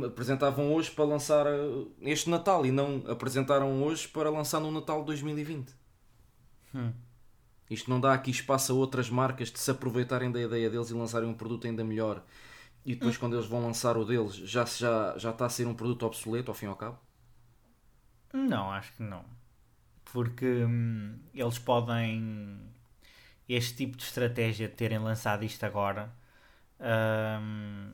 apresentavam 0.05 0.73
hoje 0.73 0.91
para 0.91 1.05
lançar 1.05 1.47
uh, 1.47 1.89
este 2.01 2.29
Natal 2.29 2.65
e 2.65 2.71
não 2.71 3.05
apresentaram 3.07 3.81
hoje 3.81 4.05
para 4.05 4.29
lançar 4.29 4.59
no 4.59 4.69
Natal 4.69 4.99
de 4.99 5.05
2020. 5.05 5.73
Hum. 6.75 6.91
Isto 7.69 7.89
não 7.89 8.01
dá 8.01 8.13
aqui 8.13 8.31
espaço 8.31 8.73
a 8.73 8.75
outras 8.75 9.09
marcas 9.09 9.49
de 9.49 9.59
se 9.59 9.71
aproveitarem 9.71 10.29
da 10.29 10.41
ideia 10.41 10.69
deles 10.69 10.89
e 10.89 10.93
lançarem 10.93 11.29
um 11.29 11.33
produto 11.33 11.67
ainda 11.67 11.85
melhor 11.85 12.21
e 12.85 12.95
depois, 12.95 13.17
quando 13.17 13.35
eles 13.35 13.45
vão 13.45 13.61
lançar 13.61 13.97
o 13.97 14.05
deles, 14.05 14.35
já, 14.35 14.63
já, 14.65 15.17
já 15.17 15.31
está 15.31 15.45
a 15.45 15.49
ser 15.49 15.67
um 15.67 15.73
produto 15.73 16.05
obsoleto, 16.05 16.49
ao 16.49 16.55
fim 16.55 16.65
e 16.65 16.69
ao 16.69 16.75
cabo? 16.75 16.97
Não, 18.33 18.71
acho 18.71 18.93
que 18.93 19.03
não. 19.03 19.25
Porque 20.05 20.45
hum, 20.45 21.19
eles 21.33 21.59
podem. 21.59 22.59
Este 23.47 23.77
tipo 23.77 23.97
de 23.97 24.03
estratégia 24.03 24.67
de 24.67 24.73
terem 24.73 24.99
lançado 24.99 25.43
isto 25.43 25.65
agora, 25.65 26.11
hum, 27.41 27.91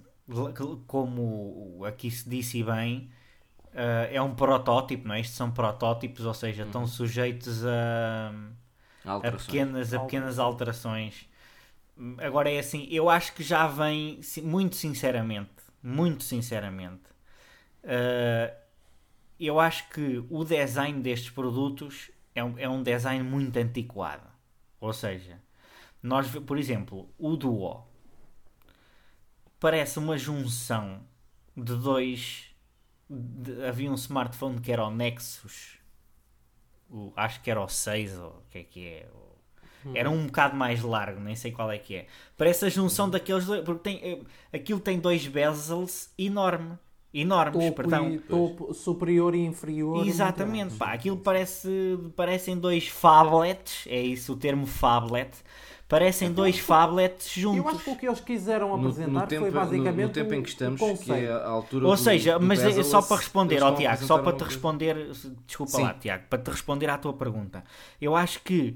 como 0.87 1.85
aqui 1.85 2.09
se 2.09 2.27
disse 2.27 2.63
bem, 2.63 3.11
uh, 3.73 4.09
é 4.11 4.21
um 4.21 4.33
protótipo, 4.33 5.07
não 5.07 5.15
é? 5.15 5.19
Estes 5.19 5.35
são 5.35 5.51
protótipos, 5.51 6.25
ou 6.25 6.33
seja, 6.33 6.63
uhum. 6.63 6.69
estão 6.69 6.87
sujeitos 6.87 7.63
a, 7.65 8.33
a, 9.05 9.31
pequenas, 9.31 9.93
a 9.93 9.99
pequenas 9.99 10.39
alterações. 10.39 11.27
Agora 12.19 12.51
é 12.51 12.59
assim, 12.59 12.87
eu 12.89 13.09
acho 13.09 13.33
que 13.33 13.43
já 13.43 13.67
vem, 13.67 14.19
muito 14.41 14.75
sinceramente, 14.75 15.51
muito 15.81 16.23
sinceramente, 16.23 17.03
uh, 17.83 18.55
eu 19.39 19.59
acho 19.59 19.89
que 19.89 20.23
o 20.29 20.43
design 20.43 21.01
destes 21.01 21.29
produtos 21.29 22.09
é 22.33 22.43
um, 22.43 22.57
é 22.57 22.67
um 22.67 22.81
design 22.81 23.23
muito 23.23 23.57
antiquado. 23.57 24.27
Ou 24.79 24.91
seja, 24.91 25.39
nós, 26.01 26.27
por 26.27 26.57
exemplo, 26.57 27.09
o 27.17 27.35
Duo 27.35 27.85
parece 29.59 29.99
uma 29.99 30.17
junção 30.17 31.01
de 31.55 31.75
dois. 31.75 32.49
De, 33.09 33.65
havia 33.65 33.91
um 33.91 33.95
smartphone 33.95 34.59
que 34.59 34.71
era 34.71 34.85
o 34.85 34.91
Nexus, 34.91 35.77
o, 36.89 37.13
acho 37.15 37.41
que 37.41 37.49
era 37.49 37.61
o 37.61 37.67
6, 37.67 38.17
ou 38.19 38.29
o 38.29 38.43
que 38.49 38.57
é 38.57 38.63
que 38.63 38.87
é, 38.87 39.09
era 39.93 40.09
um 40.09 40.25
bocado 40.25 40.55
mais 40.55 40.81
largo, 40.81 41.19
nem 41.19 41.35
sei 41.35 41.51
qual 41.51 41.71
é 41.71 41.77
que 41.77 41.95
é. 41.95 42.07
Parece 42.37 42.65
a 42.65 42.69
junção 42.69 43.09
daqueles 43.09 43.45
dois. 43.45 43.63
Porque 43.63 43.81
tem, 43.81 43.99
eh, 44.03 44.57
aquilo 44.57 44.79
tem 44.79 44.99
dois 44.99 45.27
bezels 45.27 46.09
enorme. 46.17 46.77
Enormes, 47.13 47.63
topo 47.63 47.75
perdão. 47.75 48.09
E, 48.09 48.17
topo 48.17 48.73
superior 48.73 49.35
e 49.35 49.45
inferior. 49.45 50.07
Exatamente, 50.07 50.73
pá, 50.75 50.93
aquilo 50.93 51.17
parece, 51.17 51.99
parecem 52.15 52.57
dois 52.57 52.87
phablets, 52.87 53.85
é 53.85 54.01
isso 54.01 54.33
o 54.33 54.35
termo 54.35 54.65
phablet, 54.65 55.29
parecem 55.87 56.29
então, 56.29 56.43
dois 56.43 56.57
phablets 56.57 57.31
juntos. 57.31 57.59
Eu 57.59 57.69
acho 57.69 57.83
que 57.83 57.89
o 57.91 57.95
que 57.95 58.07
eles 58.07 58.19
quiseram 58.19 58.73
apresentar 58.73 59.11
no, 59.11 59.19
no 59.19 59.27
tempo, 59.27 59.41
foi 59.43 59.51
basicamente 59.51 60.01
no, 60.01 60.07
no 60.07 60.13
tempo 60.13 60.33
em 60.33 60.41
que 60.41 60.49
estamos, 60.49 60.81
que 60.99 61.11
é 61.11 61.31
a 61.31 61.47
altura 61.47 61.87
Ou 61.87 61.95
seja, 61.95 62.39
do, 62.39 62.45
mas 62.47 62.63
é 62.63 62.81
só 62.81 62.99
para 62.99 63.17
responder, 63.17 63.61
ó 63.61 63.71
Tiago, 63.73 64.03
só 64.03 64.17
para 64.17 64.35
te 64.35 64.43
responder, 64.43 65.11
desculpa 65.45 65.73
Sim. 65.73 65.83
lá 65.83 65.93
Tiago, 65.93 66.23
para 66.27 66.41
te 66.41 66.49
responder 66.49 66.89
à 66.89 66.97
tua 66.97 67.13
pergunta. 67.13 67.63
Eu 68.01 68.15
acho 68.15 68.41
que 68.41 68.75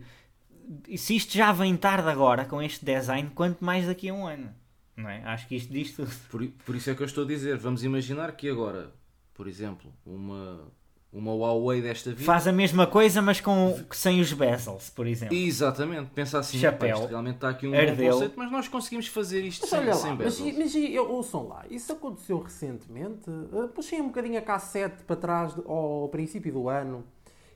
se 0.98 1.16
isto 1.16 1.34
já 1.34 1.52
vem 1.52 1.76
tarde 1.76 2.10
agora 2.10 2.46
com 2.46 2.62
este 2.62 2.84
design, 2.84 3.32
quanto 3.34 3.64
mais 3.64 3.86
daqui 3.86 4.10
a 4.10 4.14
um 4.14 4.28
ano. 4.28 4.50
Não 4.96 5.10
é? 5.10 5.22
Acho 5.24 5.48
que 5.48 5.56
isto 5.56 5.72
diz 5.72 5.92
tudo. 5.92 6.12
Por, 6.30 6.46
por 6.66 6.76
isso 6.76 6.90
é 6.90 6.96
que 6.96 7.02
eu 7.02 7.06
estou 7.06 7.24
a 7.24 7.28
dizer. 7.28 7.58
Vamos 7.58 7.84
imaginar 7.84 8.32
que 8.32 8.50
agora, 8.50 8.92
por 9.34 9.48
exemplo, 9.48 9.94
uma, 10.04 10.72
uma 11.14 11.34
Huawei 11.34 11.82
desta 11.82 12.10
vida. 12.10 12.24
Faz 12.24 12.48
a 12.48 12.52
mesma 12.52 12.88
coisa, 12.88 13.22
mas 13.22 13.40
com, 13.40 13.80
sem 13.92 14.20
os 14.20 14.34
bezels, 14.34 14.90
por 14.90 15.06
exemplo. 15.06 15.36
Exatamente, 15.36 16.10
pensa 16.16 16.40
assim, 16.40 16.58
Chapéu, 16.58 17.06
realmente 17.06 17.36
está 17.36 17.50
aqui 17.50 17.68
um 17.68 17.72
conceito, 17.72 18.34
mas 18.36 18.52
nós 18.52 18.68
conseguimos 18.68 19.08
fazer 19.08 19.46
isto 19.46 19.62
mas 19.62 19.70
sem, 19.70 19.80
olha 19.80 19.90
lá, 19.90 19.96
sem 19.96 20.16
bezels. 20.16 20.56
Mas, 20.58 20.74
mas 20.74 20.76
eu, 20.76 21.10
ouçam 21.12 21.48
lá, 21.48 21.64
isso 21.70 21.94
aconteceu 21.94 22.40
recentemente. 22.40 23.30
Uh, 23.30 23.68
puxei 23.70 24.02
um 24.02 24.08
bocadinho 24.08 24.40
a 24.40 24.42
K7 24.42 25.04
para 25.06 25.16
trás 25.16 25.54
ao 25.66 26.10
princípio 26.10 26.52
do 26.52 26.70
ano 26.70 27.06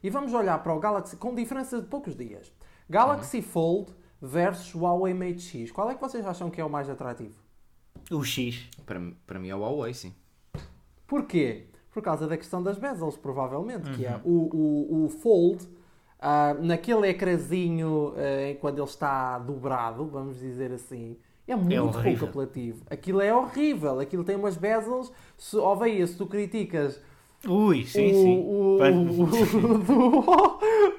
e 0.04 0.10
vamos 0.10 0.34
olhar 0.34 0.58
para 0.64 0.74
o 0.74 0.80
Galaxy 0.80 1.16
com 1.16 1.34
diferença 1.34 1.82
de 1.82 1.88
poucos 1.88 2.16
dias. 2.16 2.52
Galaxy 2.92 3.38
uhum. 3.38 3.44
Fold 3.44 3.92
versus 4.22 4.76
Huawei 4.76 5.14
Mate 5.14 5.40
X. 5.40 5.72
Qual 5.72 5.90
é 5.90 5.96
que 5.96 6.02
vocês 6.02 6.26
acham 6.26 6.50
que 6.50 6.60
é 6.60 6.66
o 6.66 6.70
mais 6.70 6.90
atrativo? 6.90 7.40
O 8.12 8.22
X. 8.22 8.68
Para, 8.86 9.02
para 9.26 9.40
mim 9.40 9.48
é 9.48 9.56
o 9.56 9.60
Huawei, 9.60 9.94
sim. 9.94 10.14
Porquê? 11.08 11.68
Por 11.94 12.04
causa 12.04 12.28
da 12.28 12.36
questão 12.36 12.62
das 12.62 12.78
bezels, 12.78 13.16
provavelmente. 13.16 13.90
Uhum. 13.90 13.96
Que 13.96 14.06
é 14.06 14.16
uhum. 14.18 14.22
o, 14.26 14.56
o, 14.56 15.06
o 15.06 15.10
Fold, 15.10 15.64
uh, 15.64 16.62
naquele 16.62 17.08
ecrãzinho, 17.08 18.10
uh, 18.10 18.60
quando 18.60 18.80
ele 18.80 18.88
está 18.88 19.40
dobrado, 19.40 20.06
vamos 20.08 20.38
dizer 20.38 20.74
assim, 20.74 21.18
é 21.48 21.56
muito 21.56 21.98
é 21.98 22.04
pouco 22.04 22.26
apelativo. 22.26 22.84
Aquilo 22.90 23.22
é 23.22 23.34
horrível. 23.34 24.02
Aquilo 24.02 24.26
tem 24.26 24.36
umas 24.36 24.58
bezels. 24.58 25.14
Se, 25.38 25.56
veia, 25.80 26.06
se 26.06 26.18
tu 26.18 26.26
criticas 26.26 27.02
Ui, 27.48 27.84
sim, 27.86 28.12
o, 28.12 28.14
sim. 28.14 28.38
O, 28.46 28.78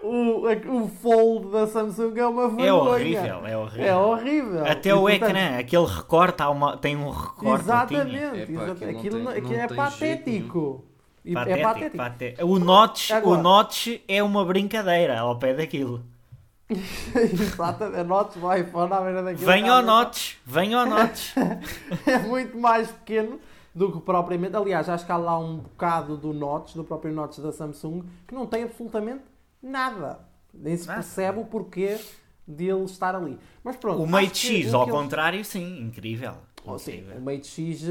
o, 0.02 0.47
o, 0.48 0.82
o, 0.82 0.89
fold 0.89 1.52
da 1.52 1.69
Samsung 1.69 2.19
é 2.19 2.27
uma 2.27 2.48
vergonha. 2.48 2.66
É 2.66 2.73
horrível, 2.73 3.47
é 3.47 3.56
horrível. 3.56 3.85
É 3.85 3.97
horrível. 3.97 4.66
Até 4.66 4.89
e, 4.89 4.93
o 4.93 5.02
portanto, 5.02 5.23
ecrã, 5.24 5.59
aquele 5.59 5.86
recorte, 5.86 6.43
uma, 6.43 6.77
tem 6.77 6.97
um 6.97 7.10
recorte. 7.10 7.62
Exatamente, 7.62 8.52
Epá, 8.52 8.64
aquilo, 8.64 8.73
aquilo, 8.73 9.24
tem, 9.31 9.39
aquilo 9.39 9.55
é 9.55 9.69
patético. 9.69 10.85
É 11.24 11.32
patético, 11.32 11.60
é 11.60 11.62
patético. 11.62 11.97
patético. 11.97 12.47
O, 12.48 12.59
notch, 12.59 13.10
Agora, 13.12 13.39
o 13.39 13.43
notch 13.43 14.01
é 14.09 14.20
uma 14.20 14.44
brincadeira 14.44 15.20
ao 15.20 15.39
pé 15.39 15.55
daquilo. 15.55 16.05
Exatamente, 16.69 18.01
a 18.01 18.05
notch 18.05 18.36
do 18.36 18.52
iPhone 18.52 18.93
à 18.93 19.01
beira 19.01 19.23
daquilo. 19.23 19.47
Vem 19.47 19.69
ao 19.69 19.81
notch, 19.81 20.35
vem 20.44 20.74
ao 20.74 20.86
notch. 20.86 21.35
é 22.05 22.19
muito 22.19 22.59
mais 22.59 22.90
pequeno 22.90 23.39
do 23.74 23.93
que 23.93 24.01
propriamente. 24.01 24.57
Aliás, 24.57 24.89
acho 24.89 25.05
que 25.05 25.12
há 25.12 25.16
lá 25.16 25.39
um 25.39 25.59
bocado 25.59 26.16
do 26.16 26.32
Notch, 26.32 26.74
do 26.74 26.85
próprio 26.85 27.12
Notch 27.12 27.39
da 27.39 27.53
Samsung, 27.53 28.03
que 28.27 28.35
não 28.35 28.47
tem 28.47 28.65
absolutamente 28.65 29.23
nada. 29.62 30.20
Nem 30.53 30.77
se 30.77 30.86
percebe 30.86 31.40
o 31.40 31.44
porquê 31.44 31.99
dele 32.47 32.85
estar 32.85 33.15
ali. 33.15 33.39
Mas 33.65 33.77
pronto. 33.77 34.03
O 34.03 34.07
Mate 34.07 34.39
X, 34.39 34.74
ao 34.74 34.86
contrário, 34.86 35.44
sim, 35.44 35.81
incrível. 35.81 36.35
Oh, 36.65 36.78
sim, 36.78 37.05
o 37.16 37.20
Mate 37.20 37.49
X. 37.49 37.82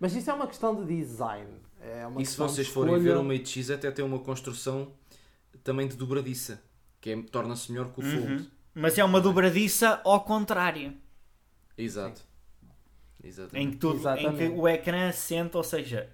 Mas 0.00 0.14
isso 0.14 0.30
é 0.30 0.34
uma 0.34 0.46
questão 0.46 0.74
de 0.74 0.84
design. 0.84 1.48
É 1.80 2.06
e 2.18 2.26
se 2.26 2.36
vocês 2.36 2.66
forem 2.68 2.98
ver 2.98 3.16
o 3.16 3.22
Mate 3.22 3.48
X, 3.48 3.70
até 3.70 3.90
tem 3.90 4.04
uma 4.04 4.18
construção 4.18 4.88
também 5.62 5.86
de 5.86 5.96
dobradiça, 5.96 6.62
que 7.00 7.10
é, 7.10 7.22
torna-se 7.22 7.70
melhor 7.70 7.92
que 7.92 8.00
o 8.00 8.02
Fold. 8.02 8.32
Uhum. 8.32 8.46
Mas 8.74 8.98
é 8.98 9.04
uma 9.04 9.20
dobradiça 9.20 10.00
ao 10.04 10.20
contrário. 10.20 10.94
Exato. 11.76 12.27
Exatamente. 13.22 13.66
Em 13.66 13.70
que, 13.70 13.76
tu, 13.76 13.96
em 14.18 14.36
que 14.36 14.48
o 14.48 14.68
ecrã 14.68 15.08
assenta, 15.08 15.58
ou 15.58 15.64
seja, 15.64 16.10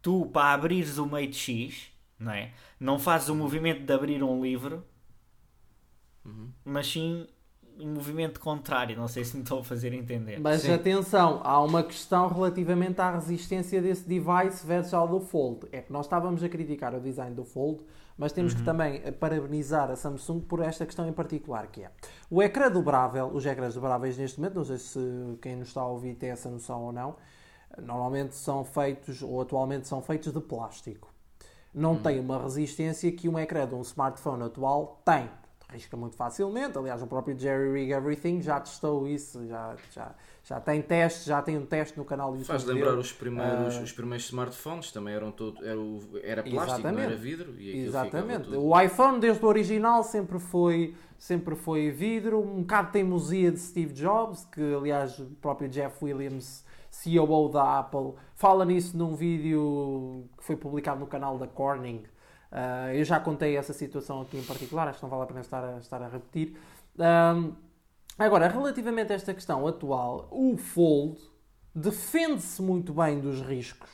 tu 0.00 0.26
para 0.26 0.54
abrires 0.54 0.98
o 0.98 1.06
Mate 1.06 1.34
X, 1.34 1.92
não 2.18 2.32
é? 2.32 2.52
Não 2.80 2.98
fazes 2.98 3.28
o 3.28 3.34
movimento 3.34 3.84
de 3.84 3.92
abrir 3.92 4.22
um 4.22 4.42
livro, 4.42 4.84
uhum. 6.24 6.50
mas 6.64 6.86
sim 6.86 7.26
um 7.78 7.92
movimento 7.92 8.40
contrário. 8.40 8.96
Não 8.96 9.08
sei 9.08 9.24
se 9.24 9.36
me 9.36 9.42
estou 9.42 9.60
a 9.60 9.64
fazer 9.64 9.92
entender. 9.92 10.40
Mas 10.40 10.62
sim. 10.62 10.72
atenção, 10.72 11.40
há 11.44 11.60
uma 11.62 11.82
questão 11.82 12.28
relativamente 12.28 13.00
à 13.00 13.12
resistência 13.12 13.82
desse 13.82 14.08
device 14.08 14.66
versus 14.66 14.94
ao 14.94 15.06
do 15.06 15.20
Fold. 15.20 15.66
É 15.72 15.80
que 15.80 15.92
nós 15.92 16.06
estávamos 16.06 16.42
a 16.42 16.48
criticar 16.48 16.94
o 16.94 17.00
design 17.00 17.34
do 17.34 17.44
Fold 17.44 17.82
mas 18.16 18.32
temos 18.32 18.52
uhum. 18.52 18.58
que 18.58 18.64
também 18.64 19.12
parabenizar 19.12 19.90
a 19.90 19.96
Samsung 19.96 20.40
por 20.40 20.60
esta 20.60 20.86
questão 20.86 21.06
em 21.08 21.12
particular, 21.12 21.66
que 21.66 21.82
é 21.82 21.90
o 22.30 22.42
ecrã 22.42 22.70
dobrável, 22.70 23.26
os 23.28 23.44
ecrãs 23.44 23.74
dobráveis 23.74 24.16
neste 24.16 24.38
momento, 24.38 24.54
não 24.56 24.64
sei 24.64 24.78
se 24.78 24.98
quem 25.42 25.56
nos 25.56 25.68
está 25.68 25.82
a 25.82 25.86
ouvir 25.86 26.14
tem 26.14 26.30
essa 26.30 26.48
noção 26.48 26.84
ou 26.84 26.92
não, 26.92 27.16
normalmente 27.80 28.34
são 28.34 28.64
feitos, 28.64 29.22
ou 29.22 29.40
atualmente 29.40 29.86
são 29.86 30.00
feitos 30.00 30.32
de 30.32 30.40
plástico. 30.40 31.12
Não 31.74 31.92
uhum. 31.92 32.02
tem 32.02 32.18
uma 32.18 32.42
resistência 32.42 33.12
que 33.12 33.28
um 33.28 33.38
ecrã 33.38 33.68
de 33.68 33.74
um 33.74 33.82
smartphone 33.82 34.44
atual 34.44 35.02
tem. 35.04 35.28
Risca 35.68 35.96
muito 35.96 36.14
facilmente, 36.14 36.78
aliás, 36.78 37.02
o 37.02 37.08
próprio 37.08 37.36
Jerry 37.36 37.72
Rig 37.72 37.90
Everything 37.90 38.40
já 38.40 38.60
testou 38.60 39.08
isso, 39.08 39.44
já, 39.48 39.74
já, 39.90 40.14
já 40.44 40.60
tem 40.60 40.80
teste, 40.80 41.28
já 41.28 41.42
tem 41.42 41.58
um 41.58 41.66
teste 41.66 41.98
no 41.98 42.04
canal 42.04 42.30
do 42.30 42.38
YouTube. 42.38 42.46
Faz 42.46 42.64
lembrar 42.64 42.96
os 42.96 43.12
primeiros, 43.12 43.76
uh, 43.76 43.82
os 43.82 43.90
primeiros 43.90 44.26
smartphones, 44.26 44.92
também 44.92 45.14
eram 45.14 45.32
todo, 45.32 45.66
era, 45.66 45.80
era 46.22 46.42
plástico, 46.44 46.88
não 46.88 47.00
era 47.00 47.16
vidro. 47.16 47.52
E 47.58 47.80
exatamente. 47.80 48.48
O 48.54 48.80
iPhone, 48.80 49.18
desde 49.18 49.44
o 49.44 49.48
original, 49.48 50.04
sempre 50.04 50.38
foi, 50.38 50.94
sempre 51.18 51.56
foi 51.56 51.90
vidro, 51.90 52.40
um 52.40 52.60
bocado 52.60 52.92
teimosia 52.92 53.50
de 53.50 53.58
Steve 53.58 53.92
Jobs, 53.92 54.44
que 54.44 54.62
aliás 54.72 55.18
o 55.18 55.26
próprio 55.42 55.68
Jeff 55.68 55.96
Williams, 56.04 56.64
CEO 56.90 57.48
da 57.48 57.80
Apple, 57.80 58.14
fala 58.36 58.64
nisso 58.64 58.96
num 58.96 59.16
vídeo 59.16 60.28
que 60.38 60.44
foi 60.44 60.56
publicado 60.56 61.00
no 61.00 61.08
canal 61.08 61.36
da 61.38 61.48
Corning. 61.48 62.04
Uh, 62.56 62.94
eu 62.94 63.04
já 63.04 63.20
contei 63.20 63.56
essa 63.56 63.74
situação 63.74 64.22
aqui 64.22 64.38
em 64.38 64.42
particular, 64.42 64.88
acho 64.88 64.98
que 64.98 65.04
não 65.04 65.10
vale 65.10 65.24
a 65.24 65.26
pena 65.26 65.40
estar 65.40 65.62
a, 65.62 65.78
estar 65.78 66.02
a 66.02 66.08
repetir. 66.08 66.56
Um, 66.98 67.52
Agora, 68.18 68.48
relativamente 68.48 69.12
a 69.12 69.14
esta 69.14 69.34
questão 69.34 69.66
atual, 69.66 70.26
o 70.30 70.56
Fold 70.56 71.20
defende-se 71.74 72.62
muito 72.62 72.94
bem 72.94 73.20
dos 73.20 73.42
riscos. 73.42 73.90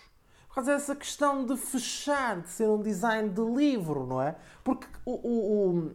Por 0.46 0.54
causa 0.56 0.74
dessa 0.74 0.94
questão 0.94 1.44
de 1.44 1.56
fechar, 1.56 2.40
de 2.40 2.48
ser 2.48 2.68
um 2.68 2.80
design 2.80 3.30
de 3.30 3.40
livro, 3.40 4.06
não 4.06 4.22
é? 4.22 4.36
Porque 4.62 4.86
o, 5.04 5.12
o, 5.12 5.76
o 5.76 5.92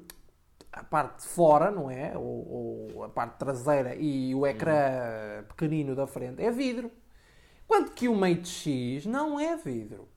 a 0.74 0.84
parte 0.84 1.22
de 1.22 1.28
fora, 1.30 1.72
não 1.72 1.90
é? 1.90 2.18
O, 2.18 3.02
a 3.06 3.10
parte 3.10 3.38
traseira 3.38 3.96
e 3.96 4.36
o 4.36 4.46
ecrã 4.46 5.44
pequenino 5.48 5.96
da 5.96 6.06
frente 6.06 6.44
é 6.44 6.52
vidro. 6.52 6.92
Quanto 7.66 7.94
que 7.94 8.10
o 8.10 8.16
Mate 8.16 8.50
X 8.50 9.06
não 9.06 9.40
é 9.40 9.56
vidro. 9.56 10.10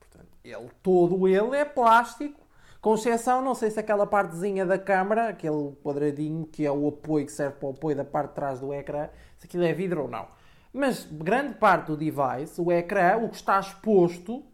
Ele, 0.50 0.68
todo 0.82 1.28
ele 1.28 1.56
é 1.56 1.64
plástico 1.64 2.40
com 2.80 2.94
exceção, 2.94 3.42
não 3.42 3.54
sei 3.54 3.70
se 3.70 3.78
aquela 3.78 4.06
partezinha 4.06 4.64
da 4.64 4.78
câmara, 4.78 5.28
aquele 5.28 5.72
quadradinho 5.82 6.46
que 6.46 6.64
é 6.64 6.72
o 6.72 6.88
apoio 6.88 7.26
que 7.26 7.32
serve 7.32 7.56
para 7.58 7.68
o 7.68 7.72
apoio 7.72 7.96
da 7.96 8.04
parte 8.04 8.30
de 8.30 8.34
trás 8.34 8.60
do 8.60 8.72
ecrã, 8.72 9.08
se 9.36 9.46
aquilo 9.46 9.64
é 9.64 9.72
vidro 9.72 10.02
ou 10.02 10.08
não. 10.08 10.26
Mas 10.72 11.04
grande 11.04 11.54
parte 11.54 11.88
do 11.88 11.96
device, 11.96 12.60
o 12.60 12.72
ecrã, 12.72 13.18
o 13.18 13.28
que 13.28 13.36
está 13.36 13.60
exposto, 13.60 14.44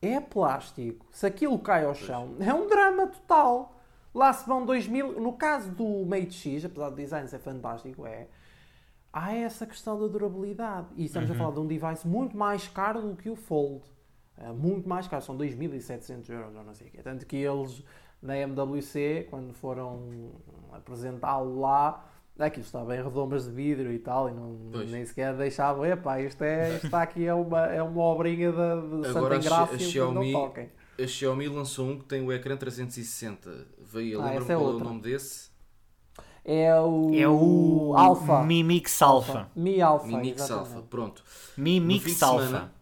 é 0.00 0.20
plástico. 0.20 1.06
Se 1.10 1.26
aquilo 1.26 1.58
cai 1.58 1.84
ao 1.84 1.94
chão, 1.94 2.36
é 2.38 2.54
um 2.54 2.68
drama 2.68 3.08
total. 3.08 3.74
Lá 4.14 4.32
se 4.32 4.46
vão 4.46 4.64
2000. 4.64 5.20
No 5.20 5.32
caso 5.32 5.70
do 5.70 6.06
Mate 6.06 6.32
X, 6.32 6.64
apesar 6.64 6.90
do 6.90 6.96
design 6.96 7.26
ser 7.28 7.38
fantástico, 7.40 8.06
é. 8.06 8.28
Há 9.12 9.34
essa 9.34 9.66
questão 9.66 9.98
da 9.98 10.06
durabilidade. 10.06 10.88
E 10.96 11.06
estamos 11.06 11.30
uhum. 11.30 11.34
a 11.34 11.38
falar 11.38 11.54
de 11.54 11.60
um 11.60 11.66
device 11.66 12.06
muito 12.06 12.36
mais 12.36 12.68
caro 12.68 13.00
do 13.00 13.16
que 13.16 13.30
o 13.30 13.34
Fold. 13.34 13.82
É 14.40 14.52
muito 14.52 14.88
mais 14.88 15.08
caro, 15.08 15.22
são 15.22 15.36
2.700 15.36 16.30
euros 16.30 16.54
ou 16.54 16.64
não 16.64 16.74
sei 16.74 16.88
o 16.88 16.90
quê. 16.90 17.00
Tanto 17.02 17.26
que 17.26 17.36
eles 17.36 17.82
na 18.22 18.36
MWC, 18.36 19.26
quando 19.30 19.52
foram 19.52 20.32
apresentá-lo 20.72 21.60
lá, 21.60 22.08
aquilo 22.38 22.64
está 22.64 22.84
bem 22.84 23.02
redomas 23.02 23.44
de 23.44 23.50
vidro 23.50 23.92
e 23.92 23.98
tal, 23.98 24.28
e 24.28 24.32
não, 24.32 24.52
nem 24.86 25.04
sequer 25.04 25.34
deixavam, 25.36 25.84
epá, 25.84 26.20
isto, 26.20 26.42
é, 26.42 26.74
isto 26.74 26.86
está 26.86 27.02
aqui 27.02 27.26
é 27.26 27.34
uma, 27.34 27.66
é 27.66 27.82
uma 27.82 28.02
obrinha 28.02 28.50
de, 28.50 29.02
de 29.02 29.08
Agora, 29.08 29.40
Santa 29.40 29.74
a 29.74 29.78
Xiaomi, 29.78 30.32
não 30.32 30.40
toquem. 30.40 30.70
A 31.00 31.06
Xiaomi 31.06 31.48
lançou 31.48 31.88
um 31.88 31.98
que 31.98 32.04
tem 32.04 32.24
o 32.24 32.32
ecrã 32.32 32.56
360. 32.56 33.66
Veio, 33.80 34.20
ah, 34.20 34.24
lembra-me 34.24 34.52
é 34.52 34.56
qual 34.56 34.70
é 34.70 34.74
o 34.74 34.78
nome 34.78 35.00
desse? 35.00 35.48
É 36.44 36.80
o, 36.80 37.14
é 37.14 37.28
o 37.28 37.92
Alpha. 37.94 38.42
Mi 38.42 38.64
Mix 38.64 39.02
Alpha. 39.02 39.50
Mi 39.54 39.80
Alpha. 39.80 40.06
Mi 40.06 40.16
Mix 40.16 40.50
Alpha, 40.50 40.82
pronto. 40.82 41.22
Mi 41.56 41.78
Mix 41.78 42.22
Alpha 42.22 42.72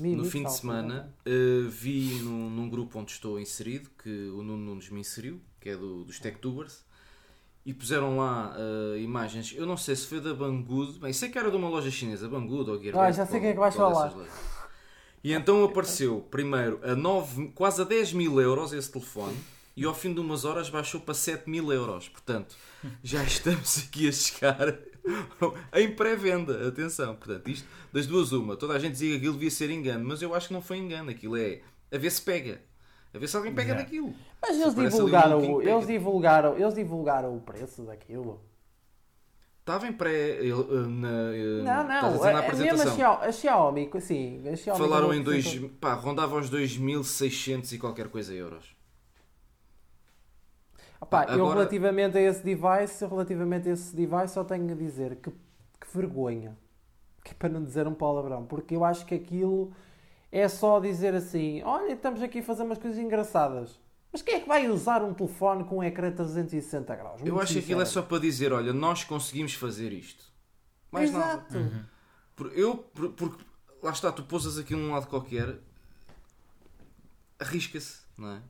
no 0.00 0.24
fim 0.24 0.42
de 0.42 0.52
semana 0.52 1.12
uh, 1.26 1.68
vi 1.68 2.20
num, 2.22 2.50
num, 2.50 2.68
grupo 2.68 2.98
onde 2.98 3.12
estou 3.12 3.40
inserido, 3.40 3.90
que 4.02 4.28
o 4.30 4.42
Nuno 4.42 4.58
Nunes 4.58 4.90
me 4.90 5.00
inseriu, 5.00 5.40
que 5.60 5.70
é 5.70 5.76
do, 5.76 6.04
dos 6.04 6.18
TechTubers, 6.18 6.84
e 7.64 7.72
puseram 7.72 8.18
lá 8.18 8.54
uh, 8.56 8.96
imagens, 8.98 9.54
eu 9.56 9.66
não 9.66 9.76
sei 9.76 9.96
se 9.96 10.06
foi 10.06 10.20
da 10.20 10.34
Banggood, 10.34 10.98
bem, 10.98 11.12
sei 11.12 11.28
que 11.28 11.38
era 11.38 11.50
de 11.50 11.56
uma 11.56 11.68
loja 11.68 11.90
chinesa, 11.90 12.28
Banggood 12.28 12.70
ou 12.70 12.78
Gearbest. 12.78 12.98
Ah, 12.98 13.10
já 13.10 13.26
sei 13.26 13.40
quem 13.40 13.48
é 13.48 13.52
que 13.52 13.58
vais 13.58 13.74
falar. 13.74 14.14
E 15.24 15.32
então 15.32 15.64
apareceu 15.64 16.20
primeiro 16.30 16.78
a 16.84 16.94
9, 16.94 17.48
quase 17.48 17.82
a 17.82 17.84
10 17.84 18.12
mil 18.12 18.40
euros 18.40 18.72
esse 18.72 18.92
telefone 18.92 19.36
e 19.76 19.84
ao 19.84 19.92
fim 19.92 20.14
de 20.14 20.20
umas 20.20 20.44
horas 20.44 20.70
baixou 20.70 21.00
para 21.00 21.14
7 21.14 21.50
mil 21.50 21.72
euros. 21.72 22.08
Portanto, 22.08 22.54
já 23.02 23.22
estamos 23.24 23.78
aqui 23.78 24.08
a 24.08 24.12
chegar 24.12 24.74
em 25.74 25.90
pré-venda, 25.94 26.68
atenção. 26.68 27.14
Portanto, 27.14 27.48
isto 27.48 27.68
das 27.92 28.06
duas, 28.06 28.32
uma. 28.32 28.56
Toda 28.56 28.74
a 28.74 28.78
gente 28.78 28.92
dizia 28.92 29.10
que 29.10 29.16
aquilo 29.16 29.34
devia 29.34 29.50
ser 29.50 29.70
engano, 29.70 30.04
mas 30.06 30.22
eu 30.22 30.34
acho 30.34 30.48
que 30.48 30.54
não 30.54 30.62
foi 30.62 30.78
engano. 30.78 31.10
Aquilo 31.10 31.36
é 31.36 31.60
a 31.92 31.98
ver 31.98 32.10
se 32.10 32.22
pega. 32.22 32.60
A 33.14 33.18
ver 33.18 33.28
se 33.28 33.36
alguém 33.36 33.54
pega 33.54 33.74
daquilo. 33.74 34.12
Mas 34.42 34.60
eles 34.60 34.74
divulgaram, 34.74 35.38
um 35.40 35.62
eles, 35.62 35.86
divulgaram, 35.86 36.58
eles 36.58 36.74
divulgaram 36.74 37.36
o 37.36 37.40
preço 37.40 37.82
daquilo. 37.82 38.42
Estava 39.60 39.88
em 39.88 39.92
pré. 39.92 40.46
Eh, 40.46 40.52
na, 40.88 41.34
eh, 41.34 41.62
não, 41.64 41.84
não. 41.84 42.22
A, 42.22 42.32
na 42.32 42.38
apresentação. 42.40 43.18
a 43.20 43.32
Xiaomi, 43.32 43.90
sim. 44.00 44.46
A 44.46 44.54
Xiaomi 44.54 44.80
Falaram 44.80 45.14
em 45.14 45.22
dois. 45.22 45.58
Pá, 45.80 45.94
rondava 45.94 46.38
os 46.38 46.50
2.600 46.50 47.72
e 47.72 47.78
qualquer 47.78 48.08
coisa 48.08 48.34
euros. 48.34 48.75
Opa, 51.00 51.22
Agora... 51.22 51.38
Eu 51.38 51.48
relativamente 51.48 52.18
a 52.18 52.20
esse 52.20 52.42
device, 52.42 53.04
relativamente 53.04 53.68
a 53.68 53.72
esse 53.72 53.94
device, 53.94 54.34
só 54.34 54.44
tenho 54.44 54.72
a 54.72 54.74
dizer 54.74 55.16
que, 55.16 55.30
que 55.30 55.86
vergonha. 55.94 56.56
Que 57.22 57.32
é 57.32 57.34
para 57.34 57.48
não 57.48 57.62
dizer 57.62 57.86
um 57.86 57.94
palavrão. 57.94 58.44
Porque 58.44 58.74
eu 58.74 58.84
acho 58.84 59.04
que 59.04 59.14
aquilo 59.14 59.72
é 60.30 60.48
só 60.48 60.80
dizer 60.80 61.14
assim: 61.14 61.62
olha, 61.62 61.92
estamos 61.92 62.22
aqui 62.22 62.38
a 62.38 62.42
fazer 62.42 62.62
umas 62.62 62.78
coisas 62.78 62.98
engraçadas. 62.98 63.80
Mas 64.12 64.22
quem 64.22 64.36
é 64.36 64.40
que 64.40 64.48
vai 64.48 64.68
usar 64.68 65.02
um 65.02 65.12
telefone 65.12 65.64
com 65.64 65.78
um 65.78 65.82
ecrã 65.82 66.10
360 66.10 66.94
graus? 66.96 67.20
Muito 67.20 67.28
eu 67.28 67.40
acho 67.40 67.52
que 67.52 67.58
aquilo 67.58 67.82
é 67.82 67.84
só 67.84 68.02
para 68.02 68.18
dizer: 68.18 68.52
olha, 68.52 68.72
nós 68.72 69.04
conseguimos 69.04 69.54
fazer 69.54 69.92
isto. 69.92 70.24
Mais 70.90 71.10
Exato. 71.10 71.54
nada. 71.54 71.86
Uhum. 72.38 72.50
Eu, 72.52 72.76
porque 72.76 73.44
lá 73.82 73.90
está, 73.90 74.12
tu 74.12 74.22
pousas 74.22 74.58
aqui 74.58 74.74
num 74.74 74.92
lado 74.92 75.06
qualquer, 75.06 75.58
arrisca-se, 77.38 78.00
não 78.16 78.30
é? 78.30 78.42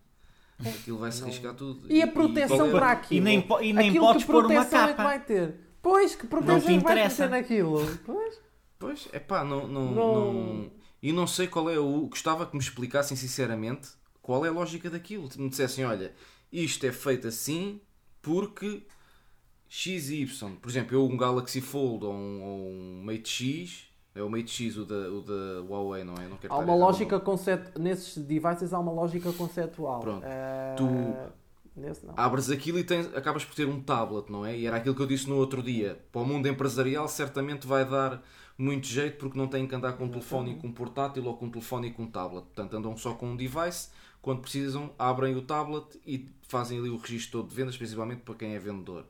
Aquilo 0.59 0.99
vai 0.99 1.13
se 1.13 1.23
riscar 1.25 1.55
tudo. 1.55 1.87
E 1.93 2.03
a 2.03 2.07
proteção 2.07 2.69
e, 2.69 2.71
para 2.71 2.93
aquilo? 2.93 3.21
E 3.21 3.21
nem, 3.23 3.47
e 3.63 3.73
nem 3.73 3.95
podes 3.95 4.25
pôr 4.25 4.47
uma 4.47 4.65
capa. 4.65 4.91
É 4.91 4.95
que 4.95 5.03
vai 5.03 5.25
ter? 5.25 5.55
Pois, 5.83 6.15
que 6.17 6.27
te 6.27 6.35
vai 6.35 6.73
interessa. 6.73 7.25
meter 7.29 7.37
naquilo. 7.43 7.99
Pois. 8.05 8.41
Pois, 8.79 9.09
é 9.13 9.19
pá, 9.19 9.45
não, 9.45 9.67
não, 9.67 9.95
Não. 9.95 10.33
não- 10.33 10.71
E 11.03 11.13
não 11.13 11.27
sei 11.27 11.47
qual 11.47 11.71
é 11.71 11.79
o. 11.79 12.07
Gostava 12.09 12.47
que 12.47 12.55
me 12.57 12.63
explicassem 12.63 13.17
sinceramente 13.17 13.89
qual 14.21 14.45
é 14.45 14.49
a 14.49 14.53
lógica 14.53 14.91
daquilo. 14.91 15.31
Se 15.31 15.41
me 15.41 15.49
dissessem, 15.49 15.85
olha, 15.85 16.13
isto 16.53 16.85
é 16.87 16.93
feito 16.93 17.29
assim 17.29 17.81
porque 18.21 18.83
X 19.69 20.11
e 20.11 20.23
Y. 20.23 20.57
Por 20.57 20.69
exemplo, 20.69 20.97
eu 20.97 21.07
um 21.07 21.17
Galaxy 21.17 21.61
Fold 21.61 22.05
ou 22.07 22.15
um, 22.15 22.43
ou 22.43 22.71
um 22.71 23.03
Mate 23.05 23.29
X. 23.29 23.86
É 24.17 24.23
o 24.23 24.31
Mate 24.31 24.51
X, 24.51 24.77
o 24.79 24.85
da, 24.85 24.95
o 25.11 25.21
da 25.21 25.61
Huawei, 25.69 26.03
não 26.03 26.15
é? 26.15 26.27
Não 26.27 26.37
quero 26.39 26.53
Há 26.53 26.59
uma 26.59 26.75
lógica 26.75 27.21
concept... 27.21 27.79
Nesses 27.79 28.17
devices 28.17 28.73
há 28.73 28.79
uma 28.79 28.93
lógica 28.93 29.31
conceptual. 29.33 30.01
Pronto. 30.01 30.25
Eh, 30.25 30.75
Tu- 30.77 31.47
Nesse. 31.77 32.07
Abres 32.17 32.49
aquilo 32.49 32.79
e 32.79 32.85
tens, 32.85 33.15
acabas 33.15 33.45
por 33.45 33.55
ter 33.55 33.69
um 33.69 33.79
tablet, 33.83 34.31
não 34.33 34.47
é? 34.47 34.57
E 34.57 34.67
era 34.67 34.79
aquilo 34.79 34.95
que 34.95 35.03
eu 35.03 35.07
disse 35.07 35.29
no 35.29 35.37
outro 35.37 35.63
dia. 35.63 36.01
Para 36.11 36.23
o 36.23 36.25
mundo 36.25 36.49
empresarial, 36.49 37.07
certamente 37.07 37.67
vai 37.67 37.85
dar 37.85 38.23
muito 38.57 38.87
jeito 38.87 39.19
porque 39.19 39.37
não 39.37 39.47
têm 39.47 39.67
que 39.67 39.75
andar 39.75 39.93
com 39.93 40.05
um 40.05 40.09
telefone 40.09 40.53
e 40.53 40.55
com 40.57 40.69
um 40.69 40.73
portátil 40.73 41.27
ou 41.27 41.37
com 41.37 41.45
um 41.45 41.51
telefone 41.51 41.89
e 41.89 41.91
com 41.93 42.05
um 42.05 42.11
tablet. 42.11 42.45
Portanto, 42.47 42.75
andam 42.79 42.97
só 42.97 43.13
com 43.13 43.27
um 43.33 43.37
device. 43.37 43.91
Quando 44.23 44.41
precisam, 44.41 44.91
abrem 44.99 45.37
o 45.37 45.43
tablet 45.43 46.01
e 46.07 46.27
fazem 46.49 46.79
ali 46.79 46.89
o 46.89 46.97
registro 46.97 47.43
todo 47.43 47.51
de 47.51 47.55
vendas, 47.55 47.77
principalmente 47.77 48.23
para 48.23 48.35
quem 48.35 48.55
é 48.55 48.59
vendedor. 48.59 49.05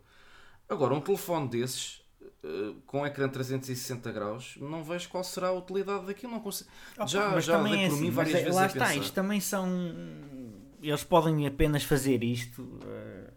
Agora, 0.69 0.93
um 0.93 1.01
telefone 1.01 1.47
desses, 1.49 2.03
eh, 2.47 2.75
com 2.87 3.05
ecrã 3.07 3.29
360 3.29 4.13
graus, 4.13 4.57
não 4.61 4.85
vejo 4.85 5.09
qual 5.09 5.25
será 5.25 5.49
a 5.49 5.53
utilidade 5.53 6.07
daquilo. 6.07 6.33
Não 6.33 6.41
consigo... 6.41 6.71
Opa, 6.97 7.07
já 7.07 7.31
mas 7.31 7.45
já 7.45 7.57
também 7.59 7.85
é 7.85 7.89
por 7.89 7.95
assim, 7.95 8.03
mim 8.03 8.07
mas 8.11 8.15
várias 8.15 8.35
é- 8.35 8.43
vezes 8.43 8.55
lá 8.55 8.63
a 8.63 8.67
está, 8.67 8.87
pensar. 8.87 8.97
isto 8.97 9.15
também 9.15 9.41
são. 9.41 9.69
Eles 10.83 11.03
podem 11.05 11.47
apenas 11.47 11.83
fazer 11.83 12.23
isto 12.23 12.79
eh, 12.87 13.31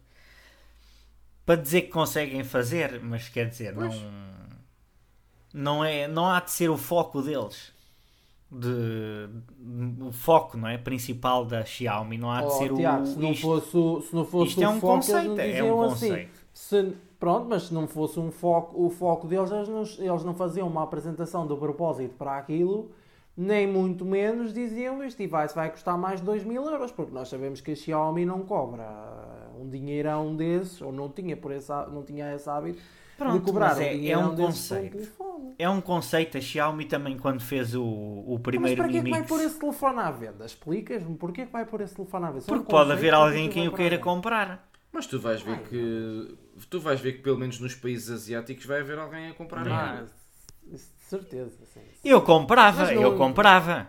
para 1.46 1.56
dizer 1.62 1.82
que 1.84 1.90
conseguem 1.90 2.44
fazer, 2.44 3.00
mas 3.02 3.28
quer 3.30 3.50
dizer, 3.50 3.74
não, 3.76 3.90
não, 5.54 5.84
é, 5.84 6.08
não 6.08 6.28
há 6.30 6.40
de 6.40 6.52
ser 6.52 6.70
o 6.70 6.78
foco 6.78 7.22
deles. 7.22 7.72
De, 8.52 9.30
o 10.02 10.12
foco 10.12 10.58
não 10.58 10.68
é 10.68 10.76
principal 10.78 11.46
da 11.46 11.64
Xiaomi 11.64 12.18
não 12.18 12.32
há 12.32 12.42
de 12.42 12.48
Oh, 12.48 12.52
ser 12.52 12.74
Tiago, 12.74 13.04
o 13.04 13.06
se 13.06 13.20
não 13.20 13.32
isto, 13.32 13.42
fosse, 13.42 14.08
se 14.10 14.16
não 14.16 14.26
fosse 14.26 14.50
isto 14.50 14.62
o 14.62 14.64
é 14.64 14.70
um 14.70 14.80
foco, 14.80 14.96
conceito 14.96 15.28
não 15.28 15.40
é 15.40 15.48
diziam 15.48 15.78
um 15.78 15.82
assim. 15.84 16.08
conceito 16.10 16.40
Se- 16.54 16.96
pronto, 17.20 17.48
mas 17.50 17.64
se 17.64 17.74
não 17.74 17.88
fosse 17.88 18.20
um 18.20 18.32
foco, 18.32 18.82
o 18.84 18.90
foco 18.90 19.28
deles, 19.28 19.52
eles 19.52 19.68
não, 19.70 19.82
eles 20.06 20.24
não 20.24 20.34
faziam 20.34 20.68
uma 20.68 20.84
apresentação 20.84 21.46
do 21.46 21.58
propósito 21.58 22.16
para 22.16 22.38
aquilo, 22.38 22.92
nem 23.36 23.68
muito 23.68 24.06
menos 24.06 24.54
diziam 24.54 25.04
este 25.04 25.28
device 25.28 25.56
vai 25.56 25.70
custar 25.72 25.98
mais 25.98 26.20
de 26.20 26.26
2 26.26 26.44
mil 26.44 26.64
euros, 26.66 26.92
porque 26.92 27.14
nós 27.14 27.30
sabemos 27.30 27.62
que 27.62 27.72
a 27.72 27.76
Xiaomi 27.76 28.26
não 28.26 28.42
cobra 28.42 28.86
um 29.60 29.70
dinheirão 29.70 30.36
desses, 30.36 30.82
ou 30.82 30.92
não 30.92 31.10
tinha, 31.10 31.36
por 31.38 31.52
esse, 31.52 31.72
não 31.92 32.04
tinha 32.04 32.34
esse 32.34 32.50
hábito 32.50 32.82
Pronto, 33.18 33.34
de 33.34 33.40
cobrar 33.42 33.76
mas 33.76 33.80
é- 33.80 33.84
um 33.84 33.88
é 33.88 33.94
dinheirão 33.94 34.32
um 34.32 34.36
conceito. 34.36 34.98
é 35.58 35.70
um 35.70 35.82
conceito 35.82 36.38
a 36.38 36.42
Xiaomi 36.42 36.86
também 36.86 37.18
quando 37.18 37.42
fez 37.42 37.76
o, 37.76 37.84
o 37.84 38.34
Mas 38.34 38.42
primeiro 38.42 38.76
para 38.78 38.88
que 38.90 38.98
é 38.98 39.00
que 39.02 39.06
Mi 39.06 39.12
vai 39.12 39.24
pôr 39.26 39.42
esse 39.42 39.60
telefone 39.60 40.00
à 40.00 40.12
venda? 40.12 40.46
Explicas-me 40.46 41.16
porquê 41.18 41.46
que 41.46 41.52
vai 41.52 41.66
pôr 41.66 41.82
esse 41.82 41.96
telefone 41.96 42.26
à 42.26 42.32
venda? 42.32 42.46
É 42.48 42.56
um 42.56 42.60
porque 42.60 42.72
pode 42.72 42.92
haver 42.92 43.10
que 43.10 43.16
alguém 43.16 43.46
é 43.46 43.48
que 43.50 43.54
quem 43.54 43.64
vai 43.66 43.74
o 43.74 43.76
queira 43.76 43.98
comprar 44.00 44.70
Mas 44.92 45.06
tu 45.08 45.20
vais 45.20 45.42
ver 45.42 45.60
Ai, 45.60 45.64
que. 45.70 46.38
Tu 46.70 46.80
vais 46.80 47.00
ver 47.00 47.14
que 47.14 47.20
pelo 47.20 47.38
menos 47.38 47.60
nos 47.60 47.76
países 47.76 48.10
asiáticos 48.10 48.66
vai 48.66 48.80
haver 48.82 48.98
alguém 48.98 49.30
a 49.30 49.34
comprar 49.34 49.68
Ah, 49.68 49.92
ainda. 50.00 50.12
isso 50.72 50.92
de 50.98 51.04
certeza. 51.04 51.66
Sim. 51.74 51.82
eu 52.04 52.22
comprava 52.22 52.86
não- 52.92 53.02
eu 53.02 53.18
comprava 53.18 53.88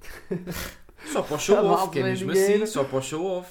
Só 1.12 1.22
para 1.22 1.36
o 1.36 1.38
show 1.38 1.56
Tá 1.56 1.62
off, 1.62 1.70
mal, 1.82 1.90
que 1.90 1.98
é 1.98 2.02
sem 2.02 2.10
mesmo 2.10 2.30
assim, 2.32 2.66
só 2.66 2.84
para 2.84 2.98
o 2.98 3.02
show 3.02 3.24
off. 3.38 3.50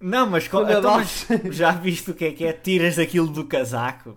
Não, 0.00 0.26
mas, 0.28 0.46
co- 0.46 0.58
Quando 0.58 0.70
então, 0.78 0.94
mas 0.96 1.26
já 1.56 1.72
viste 1.72 2.10
o 2.10 2.14
que 2.14 2.26
é 2.26 2.32
que 2.32 2.44
é? 2.44 2.52
Tiras 2.52 2.98
aquilo 2.98 3.28
do 3.28 3.44
casaco. 3.46 4.16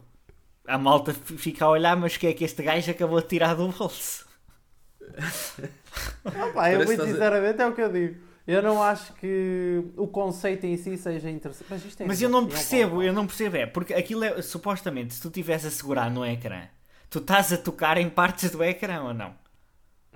A 0.67 0.77
malta 0.77 1.13
fica 1.13 1.65
a 1.65 1.69
olhar, 1.69 1.95
mas 1.97 2.15
o 2.15 2.19
que 2.19 2.27
é 2.27 2.33
que 2.33 2.43
este 2.43 2.61
gajo 2.63 2.89
acabou 2.91 3.19
de 3.21 3.27
tirar 3.27 3.55
do 3.55 3.67
bolso? 3.69 4.25
Ah, 6.25 6.51
pá, 6.53 6.71
eu 6.71 6.77
muito 6.79 6.91
estás 6.91 7.09
a- 7.09 7.13
sinceramente 7.13 7.61
é 7.61 7.67
o 7.67 7.73
que 7.73 7.81
eu 7.81 7.91
digo. 7.91 8.21
Eu 8.47 8.61
não 8.61 8.81
acho 8.81 9.13
que 9.13 9.83
o 9.95 10.07
conceito 10.07 10.65
em 10.65 10.75
si 10.75 10.97
seja 10.97 11.29
interessante. 11.29 11.67
Mas, 11.69 11.85
isto 11.85 12.01
é 12.01 12.05
Mas 12.05 12.21
eu 12.21 12.29
não 12.29 12.47
percebo, 12.47 13.03
eu 13.03 13.13
não 13.13 13.27
percebo. 13.27 13.57
É 13.57 13.65
porque 13.65 13.93
aquilo 13.93 14.23
é 14.23 14.41
supostamente, 14.41 15.13
se 15.13 15.21
tu 15.21 15.27
estiveres 15.27 15.65
a 15.65 15.71
segurar 15.71 16.09
no 16.09 16.25
ecrã, 16.25 16.63
tu 17.09 17.19
estás 17.19 17.53
a 17.53 17.57
tocar 17.57 17.97
em 17.97 18.09
partes 18.09 18.49
do 18.51 18.63
ecrã 18.63 19.03
ou 19.03 19.13
não? 19.13 19.35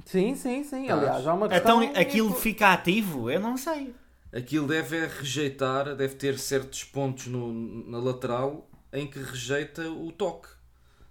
Sim, 0.06 0.36
sim, 0.36 0.64
sim. 0.64 0.84
Estás. 0.84 1.00
Aliás, 1.00 1.28
há 1.28 1.34
uma 1.34 1.50
questão. 1.50 1.84
Então 1.84 2.02
aquilo 2.02 2.34
fica 2.34 2.74
ativo? 2.74 3.30
Eu 3.30 3.40
não 3.40 3.58
sei. 3.58 3.94
Aquilo 4.34 4.68
deve 4.68 4.98
é 4.98 5.08
rejeitar, 5.08 5.96
deve 5.96 6.16
ter 6.16 6.38
certos 6.38 6.84
pontos 6.84 7.28
no- 7.28 7.54
na 7.90 8.00
lateral 8.00 8.70
em 8.92 9.08
que 9.08 9.20
rejeita 9.20 9.90
o 9.90 10.12
toque. 10.12 10.50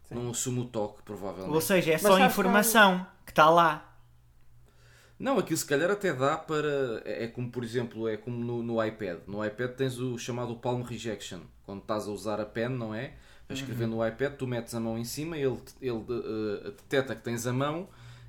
Sim. 0.09 0.17
Não 0.17 0.31
assume 0.31 0.61
o 0.61 0.65
toque, 0.67 1.03
provavelmente. 1.03 1.55
Ou 1.55 1.61
seja, 1.61 1.93
é 1.93 1.95
Mas 1.95 2.03
só 2.03 2.19
sabes 2.19 2.27
informação 2.27 3.07
que 3.25 3.33
está 3.33 3.49
lá. 3.49 3.94
Não, 5.19 5.39
aquilo 5.39 5.57
se 5.57 5.67
calhar 5.67 5.91
até 5.91 6.13
dá 6.13 6.37
para. 6.37 7.03
É 7.05 7.25
é 7.25 7.29
como, 7.29 7.51
por 7.51 7.63
exemplo, 7.65 8.09
é 8.09 8.17
como 8.17 8.37
no, 8.45 8.63
no 8.63 8.85
iPad. 8.85 9.21
No 9.27 9.45
iPad 9.45 9.71
tens 9.73 9.99
o 9.99 10.19
chamado 10.19 10.57
palm 10.57 10.83
rejection. 10.83 11.41
Quando 11.65 11.81
estás 11.83 12.07
a 12.09 12.11
usar 12.11 12.41
a 12.41 12.45
pen, 12.47 12.69
não 12.71 12.95
é? 12.95 13.15
A 13.49 13.53
escrever 13.53 13.87
no 13.87 14.07
iPad, 14.07 14.35
tu 14.37 14.47
metes 14.47 14.75
a 14.75 14.81
mão 14.81 14.99
em 14.99 15.05
cima, 15.05 15.37
ele, 15.39 15.59
ele 15.81 16.05
eh, 16.11 16.71
detecta 16.71 17.15
que 17.15 17.23
tens 17.23 17.47
a 17.47 17.53
mão 17.53 17.89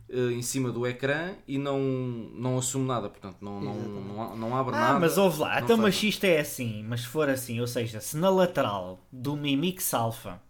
eh, 0.09 0.31
em 0.33 0.41
cima 0.41 0.71
do 0.71 0.85
ecrã 0.85 1.33
e 1.47 1.57
não, 1.57 1.79
não 1.79 2.57
assume 2.57 2.85
nada. 2.87 3.09
Portanto, 3.09 3.37
não, 3.41 3.59
não, 3.61 3.73
não, 3.75 4.35
não 4.37 4.55
abre 4.57 4.75
Ah, 4.75 4.79
nada. 4.79 4.99
mas 4.99 5.17
ouve 5.17 5.39
lá, 5.39 5.59
então 5.59 5.87
isto 5.87 6.23
é 6.25 6.39
assim, 6.39 6.83
mas 6.83 7.01
se 7.01 7.07
for 7.07 7.29
assim, 7.29 7.59
ou 7.61 7.67
seja, 7.67 7.99
se 8.01 8.15
na 8.17 8.29
lateral 8.29 9.05
do 9.11 9.35
Mi 9.35 9.55
Mix 9.57 9.93
Alpha 9.93 10.41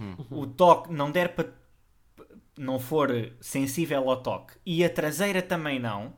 Hum. 0.00 0.16
o 0.30 0.46
toque 0.46 0.92
não 0.92 1.10
der 1.10 1.34
para 1.34 1.52
não 2.60 2.78
for 2.78 3.10
sensível 3.40 4.08
ao 4.10 4.22
toque 4.22 4.54
e 4.66 4.84
a 4.84 4.90
traseira 4.90 5.40
também 5.40 5.80
não, 5.80 6.12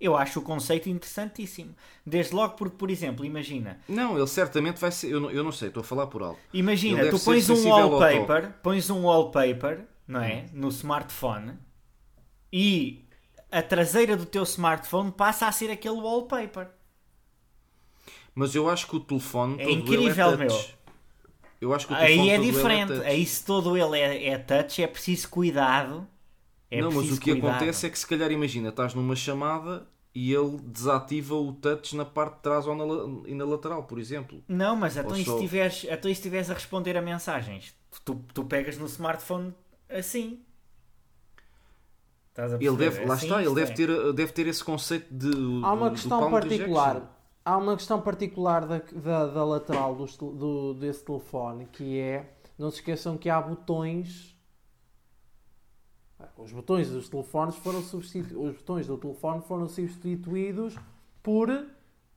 eu 0.00 0.16
acho 0.16 0.40
o 0.40 0.42
conceito 0.42 0.88
interessantíssimo. 0.88 1.74
Desde 2.04 2.34
logo 2.34 2.54
porque, 2.54 2.76
por 2.76 2.90
exemplo, 2.90 3.24
imagina, 3.24 3.80
Não, 3.88 4.16
ele 4.16 4.26
certamente 4.26 4.80
vai 4.80 4.90
ser. 4.90 5.12
Eu 5.12 5.20
não, 5.20 5.30
eu 5.30 5.42
não 5.42 5.52
sei, 5.52 5.68
estou 5.68 5.80
a 5.80 5.84
falar 5.84 6.06
por 6.08 6.22
alto. 6.22 6.38
imagina, 6.52 7.08
tu 7.10 7.18
pões 7.20 7.48
um 7.50 7.68
wallpaper, 7.68 8.52
pões 8.62 8.90
um 8.90 9.02
wallpaper, 9.04 9.84
não 10.06 10.20
é, 10.20 10.46
no 10.52 10.68
smartphone 10.68 11.54
e 12.52 13.04
a 13.50 13.62
traseira 13.62 14.16
do 14.16 14.26
teu 14.26 14.42
smartphone 14.42 15.10
passa 15.12 15.46
a 15.46 15.52
ser 15.52 15.70
aquele 15.70 16.00
wallpaper. 16.00 16.68
Mas 18.34 18.54
eu 18.54 18.68
acho 18.68 18.86
que 18.86 18.96
o 18.96 19.00
telefone. 19.00 19.60
É 19.60 19.70
incrível, 19.70 20.36
touch. 20.36 20.38
meu. 20.38 20.77
Eu 21.60 21.74
acho 21.74 21.86
que 21.86 21.92
o 21.92 21.96
Aí 21.96 22.30
é 22.30 22.34
ele 22.34 22.52
diferente. 22.52 22.92
touch. 22.92 23.06
Aí 23.06 23.26
se 23.26 23.44
todo 23.44 23.76
ele 23.76 23.98
é, 23.98 24.28
é 24.30 24.38
touch, 24.38 24.82
é 24.82 24.86
preciso 24.86 25.28
cuidado. 25.28 26.06
É 26.70 26.80
não, 26.80 26.90
mas 26.92 27.10
o 27.10 27.18
que 27.20 27.32
cuidado. 27.32 27.50
acontece 27.56 27.86
é 27.86 27.90
que 27.90 27.98
se 27.98 28.06
calhar 28.06 28.30
imagina, 28.30 28.68
estás 28.68 28.94
numa 28.94 29.16
chamada 29.16 29.86
e 30.14 30.32
ele 30.32 30.58
desativa 30.64 31.34
o 31.34 31.52
touch 31.52 31.96
na 31.96 32.04
parte 32.04 32.36
de 32.36 32.42
trás 32.42 32.66
ou 32.66 32.74
na, 32.74 33.28
e 33.28 33.34
na 33.34 33.44
lateral, 33.44 33.84
por 33.84 33.98
exemplo. 33.98 34.42
Não, 34.48 34.76
mas 34.76 34.96
então 34.96 35.16
e 35.16 35.24
só- 35.24 35.34
estiveres 35.34 35.84
então 35.84 36.02
se 36.02 36.10
estiveres 36.12 36.50
a 36.50 36.54
responder 36.54 36.96
a 36.96 37.02
mensagens? 37.02 37.74
Tu, 38.04 38.14
tu 38.34 38.44
pegas 38.44 38.76
no 38.78 38.86
smartphone 38.86 39.54
assim. 39.88 40.40
Estás 42.30 42.52
a 42.52 42.56
Ele 42.56 42.76
deve, 42.76 43.04
lá 43.04 43.14
Assim, 43.14 43.26
está, 43.26 43.42
ele 43.42 43.54
deve 43.54 43.72
é. 43.72 43.74
ter, 43.74 44.12
deve 44.12 44.32
ter 44.32 44.46
esse 44.46 44.62
conceito 44.62 45.06
de. 45.12 45.28
Há 45.64 45.72
uma 45.72 45.90
questão 45.90 46.30
particular. 46.30 47.17
Há 47.48 47.56
uma 47.56 47.74
questão 47.74 47.98
particular 47.98 48.66
da, 48.66 48.78
da, 48.78 49.26
da 49.26 49.42
lateral 49.42 49.96
tel- 49.96 50.32
do, 50.32 50.74
desse 50.74 51.02
telefone 51.02 51.64
que 51.64 51.98
é. 51.98 52.34
Não 52.58 52.70
se 52.70 52.76
esqueçam 52.76 53.16
que 53.16 53.30
há 53.30 53.40
botões. 53.40 54.36
Os 56.36 56.52
botões 56.52 56.90
dos 56.90 57.08
telefones 57.08 57.54
foram 57.56 57.80
substitu... 57.80 58.38
Os 58.38 58.54
botões 58.56 58.86
do 58.86 58.98
telefone 58.98 59.40
foram 59.40 59.66
substituídos 59.66 60.76
por 61.22 61.48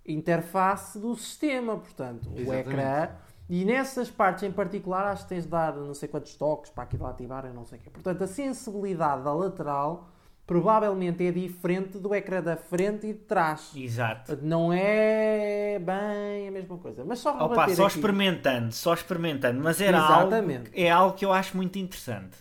interface 0.05 0.99
do 0.99 1.15
sistema, 1.15 1.77
portanto, 1.77 2.29
o 2.29 2.37
Exatamente. 2.37 2.69
ecrã. 2.69 3.09
E 3.47 3.63
nessas 3.63 4.11
partes 4.11 4.43
em 4.43 4.51
particular, 4.51 5.05
acho 5.05 5.23
que 5.23 5.29
tens 5.29 5.45
de 5.45 5.49
dar 5.49 5.73
não 5.77 5.93
sei 5.93 6.09
quantos 6.09 6.35
toques 6.35 6.71
para 6.71 6.83
aquilo 6.83 7.05
ativar, 7.05 7.45
eu 7.45 7.53
não 7.53 7.65
sei 7.65 7.79
o 7.79 7.81
quê. 7.81 7.89
Portanto, 7.89 8.21
a 8.21 8.27
sensibilidade 8.27 9.23
da 9.23 9.33
lateral 9.33 10.09
provavelmente 10.45 11.25
é 11.25 11.31
diferente 11.31 11.97
do 11.97 12.13
ecrã 12.13 12.41
da 12.41 12.57
frente 12.57 13.07
e 13.07 13.13
de 13.13 13.19
trás. 13.19 13.71
Exato. 13.75 14.37
Não 14.41 14.71
é 14.73 15.79
bem 15.79 16.47
a 16.47 16.51
mesma 16.51 16.77
coisa. 16.77 17.03
Mas 17.05 17.19
só 17.19 17.31
Opa, 17.45 17.69
só 17.69 17.85
aqui- 17.85 17.95
experimentando, 17.97 18.71
só 18.73 18.93
experimentando, 18.93 19.61
mas 19.63 19.79
era 19.79 19.99
algo, 19.99 20.27
Exatamente. 20.27 20.71
é 20.73 20.89
algo 20.89 21.15
que 21.15 21.23
eu 21.25 21.31
acho 21.31 21.55
muito 21.55 21.77
interessante. 21.79 22.37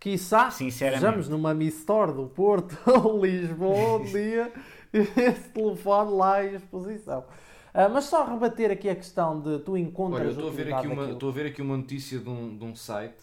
Quiçá, 0.00 0.50
Sinceramente. 0.50 1.02
estejamos 1.04 1.28
numa 1.28 1.54
Mi 1.54 1.68
Store 1.68 2.12
do 2.12 2.26
Porto 2.26 2.76
ou 2.90 3.24
Lisboa 3.24 3.98
um 4.00 4.04
dia 4.04 4.52
e 4.92 4.98
esse 5.20 5.48
telefone 5.50 6.12
lá 6.12 6.44
em 6.44 6.54
exposição. 6.56 7.24
Ah, 7.72 7.88
mas 7.88 8.04
só 8.04 8.24
rebater 8.24 8.70
aqui 8.70 8.88
a 8.88 8.94
questão 8.94 9.40
de 9.40 9.58
tu 9.60 9.76
encontras 9.76 10.20
Olha, 10.20 10.26
eu 10.28 10.32
estou 10.32 10.48
a 10.48 10.52
ver 10.52 10.74
aqui 10.74 10.86
uma, 10.86 11.10
estou 11.10 11.28
a 11.28 11.32
ver 11.32 11.46
aqui 11.46 11.62
uma 11.62 11.76
notícia 11.76 12.18
de 12.20 12.28
um, 12.28 12.56
de 12.56 12.64
um 12.64 12.74
site. 12.74 13.16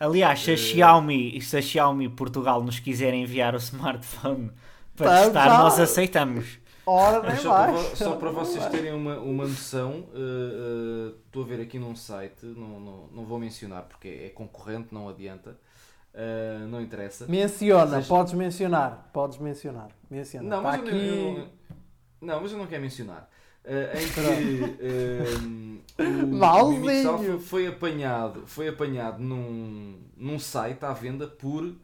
Aliás, 0.00 0.40
se 0.40 0.50
a 0.50 0.54
Eh, 0.54 0.56
Xiaomi, 0.56 1.40
se 1.40 1.56
a 1.56 1.62
Xiaomi 1.62 2.08
Portugal 2.08 2.62
nos 2.62 2.78
quiser 2.78 3.12
enviar 3.14 3.54
o 3.54 3.58
smartphone 3.58 4.50
para 4.96 5.06
Tá, 5.10 5.22
testar, 5.24 5.58
nós 5.58 5.78
aceitamos. 5.80 6.58
Ora, 6.86 7.22
Mas 7.22 7.40
só, 7.40 7.50
para, 7.52 7.96
só 7.96 8.16
para 8.16 8.30
vocês 8.30 8.64
terem 8.66 8.94
uma, 8.94 9.18
uma 9.18 9.44
noção, 9.46 10.06
eh, 10.14 10.16
eh, 10.16 11.14
estou 11.26 11.42
a 11.42 11.46
ver 11.46 11.60
aqui 11.60 11.78
num 11.78 11.94
site, 11.94 12.46
não, 12.46 12.80
não, 12.80 13.06
não 13.12 13.24
vou 13.26 13.38
mencionar 13.38 13.82
porque 13.82 14.08
é 14.08 14.28
concorrente, 14.30 14.88
não 14.92 15.08
adianta. 15.08 15.58
Uh, 16.14 16.66
não 16.66 16.80
interessa. 16.80 17.26
Menciona, 17.28 17.96
Seja... 17.96 18.08
podes 18.08 18.32
mencionar. 18.32 19.08
Podes 19.12 19.38
mencionar. 19.38 19.88
Menciona. 20.10 20.48
Não, 20.48 20.62
mas, 20.62 20.80
Está 20.80 20.90
eu, 20.90 20.96
aqui... 20.96 21.06
eu, 21.06 21.48
não, 22.20 22.40
mas 22.40 22.50
eu 22.52 22.58
não 22.58 22.66
quero 22.66 22.82
mencionar. 22.82 23.28
Uh, 23.64 23.98
em 23.98 24.08
que 24.08 24.20
uh, 26.02 26.64
o, 26.64 26.72
Mixel 26.78 27.38
foi 27.40 27.66
apanhado, 27.66 28.44
foi 28.46 28.68
apanhado 28.68 29.22
num, 29.22 29.98
num 30.16 30.38
site 30.38 30.84
à 30.84 30.92
venda 30.92 31.26
por 31.26 31.74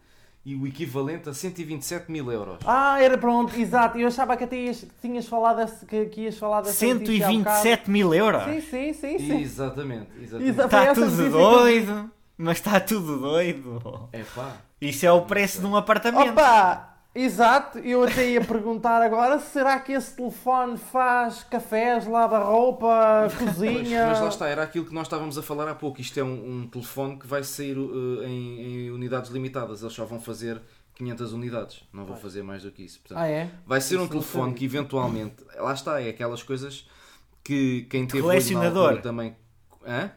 e 0.44 0.54
o 0.54 0.66
equivalente 0.66 1.28
a 1.28 1.34
127 1.34 2.12
mil 2.12 2.30
euros. 2.30 2.58
Ah, 2.66 3.02
era 3.02 3.16
pronto, 3.16 3.58
exato. 3.58 3.98
Eu 3.98 4.08
achava 4.08 4.36
que 4.36 4.44
até 4.44 4.56
ias, 4.56 4.86
tinhas 5.00 5.26
falado 5.26 5.66
que, 5.86 6.06
que 6.06 6.20
ias 6.22 6.36
falar 6.36 6.60
dessa 6.60 6.74
127 6.74 7.90
mil 7.90 8.12
euros? 8.14 8.44
Sim, 8.44 8.60
sim, 8.60 8.92
sim. 8.92 9.18
sim. 9.18 9.40
Exatamente. 9.40 10.08
exatamente. 10.20 10.60
Está 10.60 10.94
tudo 10.94 11.30
doido. 11.30 12.10
Mas 12.36 12.58
está 12.58 12.80
tudo 12.80 13.18
doido. 13.18 14.08
É 14.12 14.22
pá. 14.22 14.56
Isso 14.80 15.06
é 15.06 15.12
o 15.12 15.22
preço 15.22 15.60
de 15.60 15.66
um 15.66 15.76
apartamento. 15.76 16.32
Opa! 16.32 16.93
Exato, 17.14 17.78
eu 17.78 18.02
até 18.02 18.28
ia 18.28 18.40
perguntar 18.40 19.00
agora: 19.00 19.38
será 19.38 19.78
que 19.78 19.92
esse 19.92 20.16
telefone 20.16 20.76
faz 20.76 21.44
cafés, 21.44 22.06
lava 22.06 22.40
roupa, 22.40 23.28
cozinha? 23.38 24.06
Mas, 24.06 24.18
mas 24.18 24.20
lá 24.20 24.28
está, 24.28 24.48
era 24.48 24.62
aquilo 24.64 24.84
que 24.84 24.92
nós 24.92 25.06
estávamos 25.06 25.38
a 25.38 25.42
falar 25.42 25.68
há 25.68 25.74
pouco. 25.76 26.00
Isto 26.00 26.18
é 26.18 26.24
um, 26.24 26.62
um 26.62 26.68
telefone 26.68 27.16
que 27.16 27.26
vai 27.26 27.44
sair 27.44 27.78
uh, 27.78 28.24
em, 28.24 28.86
em, 28.86 28.90
unidades 28.90 29.30
limitadas, 29.30 29.82
eles 29.82 29.94
só 29.94 30.04
vão 30.04 30.20
fazer 30.20 30.60
500 30.96 31.32
unidades, 31.32 31.84
não 31.92 32.04
vão 32.04 32.16
fazer 32.16 32.42
mais 32.42 32.64
do 32.64 32.72
que 32.72 32.82
isso. 32.82 32.98
Portanto, 32.98 33.18
ah, 33.18 33.28
é? 33.28 33.48
Vai 33.64 33.80
ser 33.80 33.94
isso 33.94 34.04
um 34.04 34.08
telefone 34.08 34.52
que 34.52 34.64
eventualmente, 34.64 35.36
lá 35.56 35.72
está, 35.72 36.02
é 36.02 36.08
aquelas 36.08 36.42
coisas 36.42 36.88
que 37.44 37.82
quem 37.90 38.06
teve 38.06 38.22
colecionador 38.22 39.00
também. 39.00 39.36
Hã? 39.86 40.10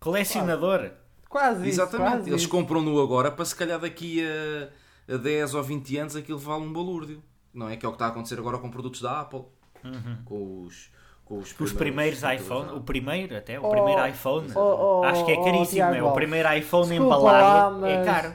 Colecionador. 0.00 0.92
Quase. 1.28 1.68
Exatamente, 1.68 2.10
quase 2.10 2.30
eles 2.30 2.46
compram-no 2.46 2.98
agora 3.02 3.30
para 3.30 3.44
se 3.44 3.54
calhar 3.54 3.78
daqui 3.78 4.24
a 4.24 4.68
a 5.08 5.16
10 5.16 5.54
ou 5.54 5.62
20 5.62 5.96
anos 5.98 6.16
aquilo 6.16 6.38
vale 6.38 6.64
um 6.64 6.72
balúrdio. 6.72 7.22
Não 7.52 7.68
é? 7.68 7.76
Que 7.76 7.86
é 7.86 7.88
o 7.88 7.92
que 7.92 7.96
está 7.96 8.06
a 8.06 8.08
acontecer 8.08 8.38
agora 8.38 8.58
com 8.58 8.70
produtos 8.70 9.00
da 9.00 9.20
Apple. 9.20 9.44
Uhum. 9.84 10.18
Com 10.24 10.62
os, 10.62 10.90
com 11.24 11.38
os 11.38 11.52
primeiros, 11.52 11.72
os 11.72 11.78
primeiros 11.78 12.22
iPhone, 12.22 12.72
o 12.72 12.80
primeiro 12.80 13.36
até, 13.36 13.60
o 13.60 13.64
oh, 13.64 13.70
primeiro 13.70 14.06
iPhone, 14.06 14.50
oh, 14.54 15.00
oh, 15.00 15.04
acho 15.04 15.24
que 15.24 15.32
é 15.32 15.44
caríssimo, 15.44 15.94
é? 15.94 16.02
o 16.02 16.12
primeiro 16.12 16.52
iPhone 16.54 16.88
desculpa 16.88 17.04
embalado 17.16 17.80
lá, 17.80 17.90
é 17.90 18.04
caro. 18.04 18.34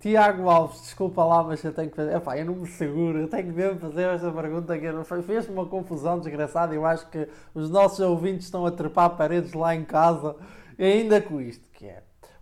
Tiago 0.00 0.48
Alves, 0.48 0.80
desculpa 0.80 1.22
lá, 1.22 1.42
mas 1.42 1.62
eu 1.62 1.74
tenho 1.74 1.90
que 1.90 1.96
fazer. 1.96 2.16
Epá, 2.16 2.38
eu 2.38 2.46
não 2.46 2.54
me 2.54 2.66
seguro, 2.66 3.18
eu 3.18 3.28
tenho 3.28 3.44
que 3.44 3.52
mesmo 3.52 3.78
fazer 3.78 4.04
esta 4.04 4.30
pergunta 4.32 4.78
que 4.78 4.90
não 4.90 5.04
fez-me 5.04 5.52
uma 5.52 5.66
confusão 5.66 6.18
desgraçada. 6.18 6.74
Eu 6.74 6.86
acho 6.86 7.06
que 7.10 7.28
os 7.54 7.68
nossos 7.68 8.00
ouvintes 8.00 8.46
estão 8.46 8.64
a 8.64 8.70
trepar 8.70 9.10
paredes 9.10 9.52
lá 9.52 9.74
em 9.74 9.84
casa, 9.84 10.36
ainda 10.78 11.20
com 11.20 11.38
isto, 11.38 11.68
que 11.68 11.69
é 11.69 11.69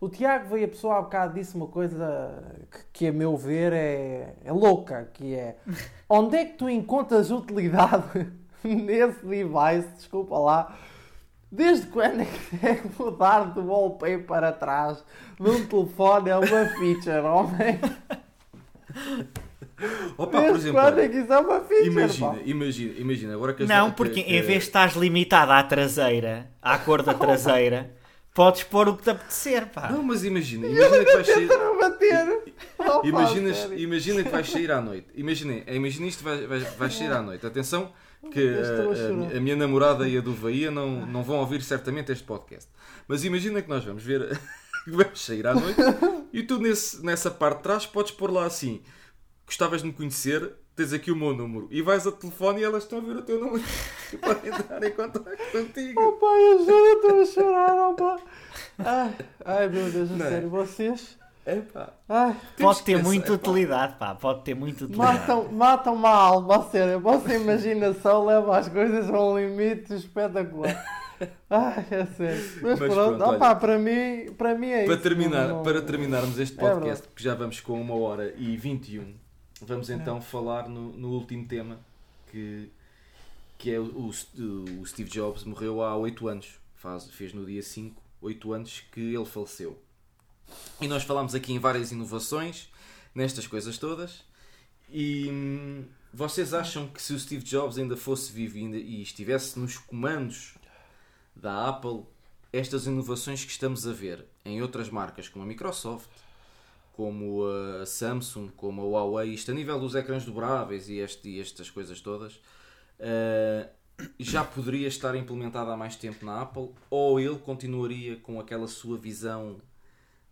o 0.01 0.09
Tiago 0.09 0.51
veio 0.51 0.67
a 0.67 0.69
pessoa 0.69 0.99
há 0.99 1.03
bocado 1.03 1.35
disse 1.35 1.57
uma 1.57 1.67
coisa 1.67 2.57
que, 2.71 2.79
que 2.93 3.07
a 3.09 3.13
meu 3.13 3.37
ver 3.37 3.73
é, 3.73 4.35
é 4.45 4.53
louca, 4.53 5.09
que 5.13 5.35
é 5.35 5.57
onde 6.09 6.37
é 6.37 6.45
que 6.45 6.57
tu 6.57 6.69
encontras 6.69 7.31
utilidade 7.31 8.31
nesse 8.63 9.25
device, 9.25 9.89
desculpa 9.97 10.39
lá, 10.39 10.77
desde 11.51 11.87
quando 11.89 12.21
é 12.21 12.27
que 12.27 12.67
é 12.67 12.81
mudar 12.99 13.45
do 13.53 13.67
wallpaper 13.67 14.25
para 14.25 14.53
trás 14.53 15.03
de 15.39 15.49
um 15.49 15.67
telefone 15.67 16.31
é 16.31 16.37
uma 16.37 16.47
feature, 16.47 17.21
homem? 17.27 17.81
Opa, 20.17 20.43
por 20.43 20.57
exemplo, 20.57 20.81
quando 20.81 20.99
é 20.99 21.09
que 21.09 21.17
isso 21.19 21.33
é 21.33 21.39
uma 21.39 21.61
feature? 21.61 21.87
Imagina, 21.87 22.33
pá? 22.33 22.39
imagina, 22.45 23.01
imagina, 23.01 23.35
agora 23.35 23.55
que 23.55 23.65
Não, 23.65 23.91
porque 23.93 24.23
que, 24.23 24.31
em 24.31 24.43
vez 24.43 24.63
de 24.63 24.69
estás 24.69 24.95
limitado 24.95 25.53
à 25.53 25.63
traseira, 25.63 26.51
à 26.63 26.79
cor 26.79 27.03
da 27.03 27.15
traseira 27.15 27.98
podes 28.39 28.63
pôr 28.63 28.89
o 28.89 28.97
que 28.97 29.03
te 29.03 29.11
apetecer, 29.11 29.67
pá. 29.67 29.91
Não, 29.91 30.01
mas 30.01 30.23
imagina, 30.23 30.69
imagina 30.69 31.05
que 31.05 31.13
vais 31.13 31.27
sair. 31.27 31.49
Bater. 31.49 32.55
Oh, 32.79 33.05
Imaginas, 33.05 33.69
imagina 33.77 34.23
que 34.23 34.29
vais 34.29 34.49
sair 34.49 34.71
à 34.71 34.81
noite. 34.81 35.09
Imagina, 35.17 35.55
imagina 35.67 36.07
isto, 36.07 36.23
vais, 36.23 36.47
vais, 36.47 36.63
vais 36.63 36.95
sair 36.95 37.11
à 37.11 37.21
noite. 37.21 37.45
Atenção, 37.45 37.93
que 38.31 38.39
a, 38.39 39.35
a, 39.35 39.37
a, 39.39 39.41
minha 39.41 39.57
namorada 39.57 40.09
e 40.09 40.17
a 40.17 40.21
do 40.21 40.35
Bahia 40.35 40.71
não, 40.71 41.05
não 41.05 41.25
vão 41.25 41.39
ouvir 41.39 41.63
certamente 41.63 42.13
este 42.13 42.23
podcast. 42.23 42.71
Mas 43.09 43.25
imagina 43.25 43.61
que 43.61 43.69
nós 43.69 43.85
vamos 43.85 44.05
ver, 44.05 44.39
vamos 44.87 45.21
sair 45.21 45.45
à 45.45 45.55
noite 45.55 45.81
e 46.33 46.45
tu 46.45 46.61
nesse, 46.61 47.05
nessa 47.05 47.33
parte 47.33 47.57
de 47.57 47.63
trás 47.65 47.87
podes 47.87 48.13
pôr 48.13 48.31
lá 48.31 48.47
assim: 48.47 48.83
gostavas 49.47 49.83
de 49.83 49.89
me 49.89 49.93
conhecer, 49.93 50.49
tens 50.79 50.93
aqui 50.93 51.11
o 51.11 51.17
meu 51.17 51.35
número. 51.35 51.67
E 51.73 51.83
vais 51.83 52.07
ao 52.07 52.13
telefone 52.13 52.61
e 52.61 52.65
elas 52.65 52.85
estão 52.85 52.99
a 52.99 53.03
ver 53.03 53.17
o 53.17 53.23
teu 53.23 53.41
número 53.41 53.65
e 54.13 54.17
podem 54.17 54.53
entrar 54.53 54.83
em 54.85 54.93
contato 54.93 55.37
contigo. 55.51 56.01
Oh 56.01 56.13
pai, 56.13 56.53
eu 56.53 56.59
juro, 56.65 56.93
estou 56.95 57.21
a 57.21 57.27
chorar, 57.27 57.89
oh 57.89 57.95
pá. 57.95 58.17
Ai, 58.79 59.15
ai 59.45 59.69
meu 59.69 59.91
Deus, 59.91 60.11
a 60.13 60.15
Não. 60.15 60.27
É? 60.27 60.31
sério, 60.31 60.49
vocês... 60.49 61.19
Epá. 61.45 61.95
Ai, 62.07 62.37
pode 62.61 62.83
ter 62.83 63.03
muita 63.03 63.33
utilidade, 63.33 63.97
pá, 63.99 64.15
pode 64.15 64.45
ter 64.45 64.55
muita 64.55 64.85
utilidade. 64.85 65.19
Matam, 65.19 65.51
matam 65.51 65.95
uma 65.95 66.11
alma, 66.11 66.59
a 66.59 66.63
sério. 66.65 66.97
A 66.97 66.99
vossa 66.99 67.35
imaginação 67.35 68.27
leva 68.27 68.59
as 68.59 68.69
coisas 68.69 69.09
a 69.09 69.19
um 69.19 69.39
limite 69.39 69.95
espetacular. 69.95 70.85
Ai, 71.49 71.87
é 71.91 72.05
sério. 72.05 72.45
Mas, 72.61 72.79
Mas 72.79 72.93
pronto, 72.93 73.17
pronto 73.17 73.35
opa, 73.35 73.57
para, 73.57 73.79
mim, 73.79 74.31
para 74.37 74.55
mim 74.55 74.69
é 74.69 74.85
para 74.85 74.95
isso. 74.95 75.03
Terminar, 75.03 75.49
não... 75.49 75.63
Para 75.63 75.81
terminarmos 75.81 76.39
este 76.39 76.59
é 76.59 76.61
podcast, 76.61 77.09
é 77.09 77.11
que 77.17 77.23
já 77.23 77.35
vamos 77.35 77.61
com 77.61 77.81
uma 77.81 77.95
hora 77.97 78.35
e 78.37 78.55
21 78.55 79.15
Vamos 79.63 79.91
então 79.91 80.21
falar 80.21 80.69
no, 80.69 80.93
no, 80.93 81.09
último 81.11 81.47
tema 81.47 81.81
que, 82.31 82.71
que 83.57 83.73
é 83.73 83.81
o, 83.81 83.85
o, 83.85 84.09
o, 84.09 84.87
Steve 84.87 85.11
Jobs 85.11 85.45
morreu 85.45 85.83
há 85.83 85.97
8 85.97 86.29
anos. 86.29 86.59
Faz, 86.77 87.11
fez 87.11 87.33
no 87.33 87.45
dia 87.45 87.63
5, 87.63 88.01
8 88.21 88.53
anos 88.53 88.85
que 88.93 89.01
ele 89.01 89.25
faleceu. 89.25 89.77
E 90.81 90.87
nós 90.87 91.03
falámos 91.03 91.35
aqui 91.35 91.53
em 91.53 91.59
várias 91.59 91.91
inovações, 91.91 92.69
nestas 93.15 93.47
coisas 93.47 93.79
todas. 93.79 94.25
E 94.89 95.29
hum, 95.29 95.85
vocês 96.13 96.55
acham 96.55 96.89
que 96.89 97.03
se 97.03 97.13
o 97.13 97.19
Steve 97.19 97.45
Jobs 97.45 97.79
ainda 97.79 97.97
fosse 97.97 98.33
vivo 98.33 98.57
e 98.57 99.03
estivesse 99.03 99.59
nos 99.59 99.77
comandos 99.77 100.55
da 101.35 101.69
Apple, 101.69 102.05
estas 102.53 102.87
inovações 102.87 103.45
que 103.45 103.51
estamos 103.51 103.87
a 103.87 103.93
ver 103.93 104.25
em 104.45 104.63
outras 104.63 104.89
marcas 104.89 105.29
como 105.29 105.45
a 105.45 105.47
Microsoft, 105.47 106.09
como 106.99 107.45
a 107.81 107.87
Samsung, 107.87 108.49
como 108.57 108.83
a 108.83 108.85
Huawei, 108.85 109.33
isto 109.33 109.53
a 109.53 109.55
nível 109.55 109.79
dos 109.79 109.95
ecrãs 109.95 110.25
dobráveis 110.25 110.89
e, 110.89 110.99
este, 110.99 111.29
e 111.29 111.41
estas 111.41 111.71
coisas 111.71 112.01
todas, 112.01 112.35
uh, 112.99 113.71
já 114.19 114.43
poderia 114.43 114.89
estar 114.89 115.15
implementado 115.15 115.71
há 115.71 115.77
mais 115.77 115.95
tempo 115.95 116.27
na 116.27 116.43
Apple 116.43 116.71
ou 116.91 117.21
ele 117.21 117.39
continuaria 117.39 118.17
com 118.17 118.41
aquela 118.41 118.67
sua 118.67 118.99
visão 118.99 119.61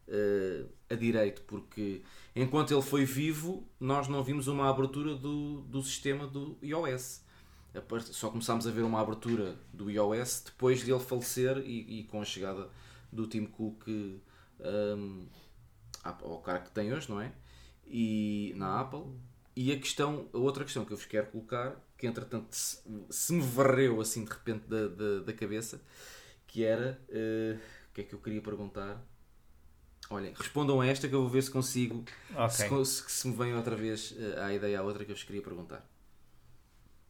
uh, 0.08 0.68
a 0.90 0.96
direito? 0.96 1.42
Porque 1.42 2.02
enquanto 2.34 2.74
ele 2.74 2.82
foi 2.82 3.04
vivo, 3.04 3.64
nós 3.78 4.08
não 4.08 4.24
vimos 4.24 4.48
uma 4.48 4.68
abertura 4.68 5.14
do, 5.14 5.60
do 5.60 5.80
sistema 5.84 6.26
do 6.26 6.58
iOS. 6.60 7.24
Só 8.10 8.28
começámos 8.28 8.66
a 8.66 8.72
ver 8.72 8.82
uma 8.82 9.00
abertura 9.00 9.54
do 9.72 9.88
iOS 9.88 10.42
depois 10.46 10.84
de 10.84 10.90
ele 10.90 10.98
falecer 10.98 11.58
e, 11.58 12.00
e 12.00 12.04
com 12.10 12.20
a 12.20 12.24
chegada 12.24 12.68
do 13.12 13.24
Tim 13.28 13.44
Cook. 13.44 13.86
Um, 14.58 15.26
ao 16.08 16.40
cara 16.40 16.60
que 16.60 16.70
tem 16.70 16.92
hoje, 16.92 17.08
não 17.10 17.20
é? 17.20 17.32
E 17.86 18.52
na 18.56 18.80
Apple. 18.80 19.04
E 19.54 19.72
a 19.72 19.78
questão, 19.78 20.28
a 20.34 20.38
outra 20.38 20.64
questão 20.64 20.84
que 20.84 20.92
eu 20.92 20.96
vos 20.96 21.06
quero 21.06 21.28
colocar, 21.28 21.76
que 21.96 22.06
entretanto 22.06 22.54
se, 22.54 22.82
se 23.08 23.32
me 23.32 23.40
varreu 23.40 24.00
assim 24.00 24.22
de 24.22 24.30
repente 24.30 24.68
da, 24.68 24.86
da, 24.88 25.20
da 25.20 25.32
cabeça, 25.32 25.80
que 26.46 26.62
era 26.62 27.00
uh, 27.08 27.56
o 27.90 27.94
que 27.94 28.02
é 28.02 28.04
que 28.04 28.14
eu 28.14 28.18
queria 28.18 28.42
perguntar? 28.42 29.02
Olhem, 30.10 30.32
respondam 30.34 30.80
a 30.80 30.86
esta 30.86 31.08
que 31.08 31.14
eu 31.14 31.22
vou 31.22 31.30
ver 31.30 31.42
se 31.42 31.50
consigo, 31.50 32.04
okay. 32.30 32.48
se, 32.50 32.84
se, 32.84 33.10
se, 33.10 33.28
me 33.28 33.34
vem 33.34 33.54
outra 33.54 33.74
vez 33.74 34.12
uh, 34.12 34.40
à 34.42 34.52
ideia 34.52 34.78
a 34.78 34.82
outra 34.82 35.04
que 35.04 35.10
eu 35.10 35.16
vos 35.16 35.24
queria 35.24 35.42
perguntar. 35.42 35.88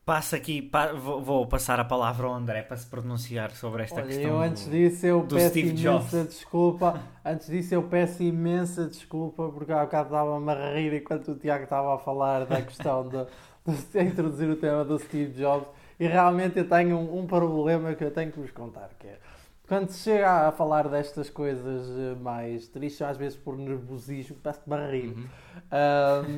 Passa 0.06 0.36
aqui, 0.36 0.62
pa, 0.62 0.92
vou, 0.92 1.20
vou, 1.20 1.46
passar 1.48 1.80
a 1.80 1.84
palavra 1.84 2.28
ao 2.28 2.32
André 2.32 2.62
para 2.62 2.76
se 2.76 2.86
pronunciar 2.86 3.50
sobre 3.50 3.82
esta 3.82 3.96
Olha, 3.96 4.06
questão. 4.06 4.30
Eu 4.30 4.40
antes 4.40 4.70
disso 4.70 5.04
eu 5.04 5.26
peço 5.28 5.48
Steve 5.48 5.68
imensa 5.70 5.82
Jobs. 5.82 6.28
desculpa. 6.28 7.00
Antes 7.26 7.48
disso 7.48 7.74
eu 7.74 7.82
peço 7.82 8.22
imensa 8.22 8.86
desculpa 8.86 9.48
porque 9.48 9.72
há 9.72 9.82
bocado 9.82 10.10
estava-me 10.10 10.52
a 10.52 10.74
rir 10.74 10.94
enquanto 10.94 11.32
o 11.32 11.34
Tiago 11.34 11.64
estava 11.64 11.96
a 11.96 11.98
falar 11.98 12.46
da 12.46 12.62
questão 12.62 13.08
de, 13.08 13.26
de, 13.66 14.00
introduzir 14.00 14.48
o 14.48 14.54
tema 14.54 14.84
do 14.84 14.96
Steve 14.96 15.32
Jobs 15.32 15.66
e 15.98 16.06
realmente 16.06 16.56
eu 16.56 16.68
tenho 16.68 16.96
um, 16.96 17.22
um 17.22 17.26
problema 17.26 17.92
que 17.96 18.04
eu 18.04 18.12
tenho 18.12 18.30
que 18.30 18.38
vos 18.38 18.52
contar, 18.52 18.90
que 19.00 19.08
é 19.08 19.18
quando 19.66 19.90
se 19.90 20.04
chega 20.04 20.48
a 20.48 20.52
falar 20.52 20.88
destas 20.88 21.28
coisas 21.28 21.88
eh, 21.88 22.14
mais 22.20 22.68
tristes, 22.68 23.02
às 23.02 23.16
vezes 23.16 23.36
por 23.36 23.56
nervosismo, 23.56 24.36
parece-me 24.42 24.76
a 24.76 24.90
rir. 24.90 25.08
Uhum. 25.08 25.26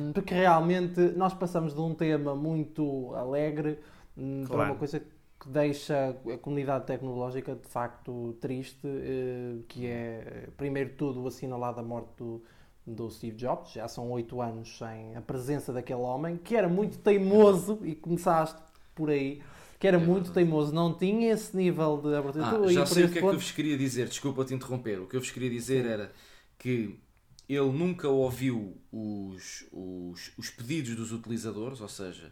Um, 0.09 0.13
porque 0.13 0.33
realmente 0.33 0.99
nós 1.15 1.33
passamos 1.33 1.73
de 1.73 1.79
um 1.79 1.93
tema 1.93 2.35
muito 2.35 3.13
alegre 3.13 3.79
claro. 4.15 4.47
para 4.47 4.63
uma 4.63 4.75
coisa 4.75 4.99
que 4.99 5.47
deixa 5.47 6.17
a 6.33 6.37
comunidade 6.39 6.85
tecnológica 6.85 7.55
de 7.55 7.67
facto 7.67 8.35
triste, 8.41 8.87
uh, 8.87 9.63
que 9.67 9.85
é, 9.85 10.49
primeiro 10.57 10.89
de 10.89 10.95
tudo, 10.95 11.25
assinalada 11.27 11.81
a 11.81 11.83
morte 11.83 12.09
do, 12.17 12.43
do 12.85 13.11
Steve 13.11 13.37
Jobs. 13.37 13.73
Já 13.73 13.87
são 13.87 14.09
oito 14.11 14.41
anos 14.41 14.75
sem 14.77 15.15
a 15.15 15.21
presença 15.21 15.71
daquele 15.71 16.01
homem, 16.01 16.35
que 16.35 16.55
era 16.55 16.67
muito 16.67 16.97
teimoso, 16.97 17.79
e 17.83 17.93
começaste 17.93 18.59
por 18.95 19.11
aí 19.11 19.41
que 19.79 19.87
era 19.87 19.97
é 19.97 19.99
muito 19.99 20.31
teimoso, 20.31 20.73
não 20.73 20.93
tinha 20.93 21.31
esse 21.31 21.55
nível 21.55 22.01
de 22.03 22.13
abertura. 22.15 22.45
Ah, 22.45 22.71
já 22.71 22.85
sei 22.85 23.05
o 23.05 23.09
que 23.09 23.17
é 23.17 23.21
que 23.21 23.27
eu 23.27 23.33
vos 23.33 23.51
queria 23.51 23.77
dizer, 23.77 24.07
desculpa 24.07 24.43
te 24.43 24.53
interromper. 24.53 24.99
O 24.99 25.07
que 25.07 25.15
eu 25.15 25.21
vos 25.21 25.31
queria 25.31 25.49
dizer 25.49 25.83
Sim. 25.83 25.89
era 25.89 26.11
que 26.57 26.99
ele 27.47 27.71
nunca 27.71 28.07
ouviu 28.09 28.77
os, 28.91 29.65
os, 29.71 30.31
os 30.37 30.49
pedidos 30.49 30.95
dos 30.95 31.11
utilizadores, 31.11 31.79
ou 31.79 31.87
seja, 31.87 32.31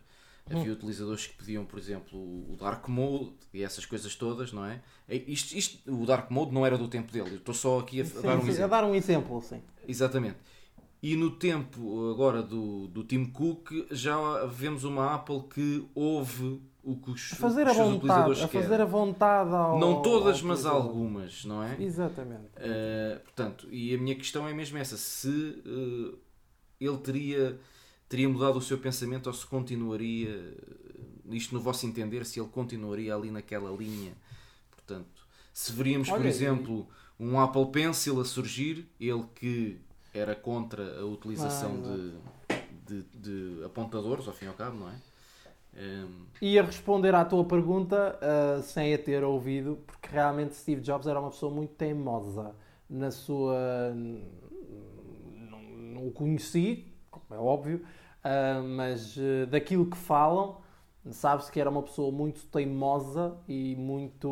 Havia 0.50 0.72
hum. 0.72 0.74
utilizadores 0.74 1.28
que 1.28 1.36
pediam, 1.36 1.66
por 1.66 1.78
exemplo, 1.78 2.18
o 2.18 2.56
Dark 2.58 2.88
Mode 2.88 3.34
e 3.54 3.64
essas 3.64 3.86
coisas 3.86 4.16
todas, 4.16 4.54
não 4.54 4.66
é? 4.66 4.82
Isto, 5.10 5.58
isto, 5.58 5.92
o 5.92 6.06
Dark 6.06 6.32
Mode 6.32 6.54
não 6.54 6.66
era 6.66 6.78
do 6.78 6.88
tempo 6.88 7.12
dele, 7.12 7.32
eu 7.32 7.38
estou 7.38 7.54
só 7.54 7.80
aqui 7.80 8.00
a, 8.00 8.06
sim, 8.06 8.22
dar 8.22 8.38
um 8.38 8.42
sim, 8.42 8.50
exemplo. 8.50 8.64
A 8.64 8.68
dar 8.68 8.88
um 8.88 8.96
exemplo, 8.96 9.42
sim. 9.42 9.62
Exatamente. 9.88 10.38
E 11.04 11.16
no 11.16 11.32
tempo 11.32 12.10
agora 12.10 12.42
do, 12.42 12.88
do 12.88 13.04
Tim 13.04 13.26
Cook 13.26 13.72
já 13.92 14.46
vemos 14.46 14.84
uma 14.84 15.14
Apple 15.14 15.44
que 15.54 15.86
ouve 15.94 16.62
o 16.88 16.96
que 16.96 17.12
os, 17.12 17.34
a 17.34 17.36
fazer 17.36 17.68
os 17.68 17.78
a 17.78 17.84
vontade, 17.84 18.44
a 18.44 18.48
fazer 18.48 18.82
a 18.82 18.86
vontade 18.86 19.54
ao, 19.54 19.78
Não 19.78 20.02
todas, 20.02 20.42
mas 20.42 20.66
algumas, 20.66 21.44
não 21.44 21.62
é? 21.62 21.76
Exatamente. 21.82 22.46
Uh, 22.56 23.20
portanto, 23.26 23.68
e 23.70 23.94
a 23.94 23.98
minha 23.98 24.16
questão 24.16 24.48
é 24.48 24.54
mesmo 24.54 24.78
essa: 24.78 24.96
se 24.96 25.28
uh, 25.28 26.18
ele 26.80 26.98
teria 27.00 27.60
teria 28.08 28.30
mudado 28.30 28.58
o 28.58 28.62
seu 28.62 28.78
pensamento 28.78 29.28
ou 29.28 29.34
se 29.34 29.46
continuaria, 29.46 30.56
isto 31.30 31.54
no 31.54 31.60
vosso 31.60 31.86
entender, 31.86 32.26
se 32.26 32.40
ele 32.40 32.48
continuaria 32.48 33.14
ali 33.14 33.30
naquela 33.30 33.70
linha. 33.70 34.14
Portanto, 34.72 35.28
se 35.54 35.74
veríamos, 35.74 36.08
Olha, 36.08 36.18
por 36.18 36.26
exemplo, 36.26 36.88
e... 37.20 37.24
um 37.24 37.38
Apple 37.38 37.70
Pencil 37.70 38.22
a 38.22 38.24
surgir, 38.24 38.90
ele 38.98 39.26
que 39.36 39.82
era 40.14 40.34
contra 40.36 41.02
a 41.02 41.06
utilização 41.06 41.84
ah, 41.84 42.56
de, 42.88 43.04
de, 43.04 43.58
de, 43.58 43.64
apontadores, 43.66 44.26
ao 44.26 44.34
fim 44.34 44.46
e 44.46 44.48
ao 44.48 44.54
cabo, 44.54 44.78
não 44.78 44.90
é? 44.90 44.96
Um... 45.78 46.26
Ia 46.42 46.64
responder 46.64 47.14
à 47.16 47.24
tua 47.26 47.44
pergunta 47.46 48.18
uh, 48.18 48.62
sem 48.62 48.94
a 48.94 48.98
ter 48.98 49.24
ouvido, 49.24 49.80
porque 49.86 50.10
realmente 50.12 50.56
Steve 50.56 50.82
Jobs 50.82 51.08
era 51.08 51.20
uma 51.20 51.30
pessoa 51.30 51.52
muito 51.52 51.74
teimosa 51.74 52.56
na 52.90 53.12
sua. 53.12 53.94
Não, 53.94 55.60
não 55.60 56.08
o 56.08 56.12
conheci, 56.12 56.86
como 57.10 57.26
é 57.32 57.38
óbvio, 57.38 57.82
uh, 58.24 58.64
mas 58.64 59.18
uh, 59.18 59.48
daquilo 59.50 59.88
que 59.88 59.98
falam, 59.98 60.58
sabe-se 61.12 61.52
que 61.52 61.60
era 61.60 61.70
uma 61.70 61.82
pessoa 61.84 62.12
muito 62.12 62.46
teimosa 62.48 63.36
e 63.48 63.76
muito 63.76 64.30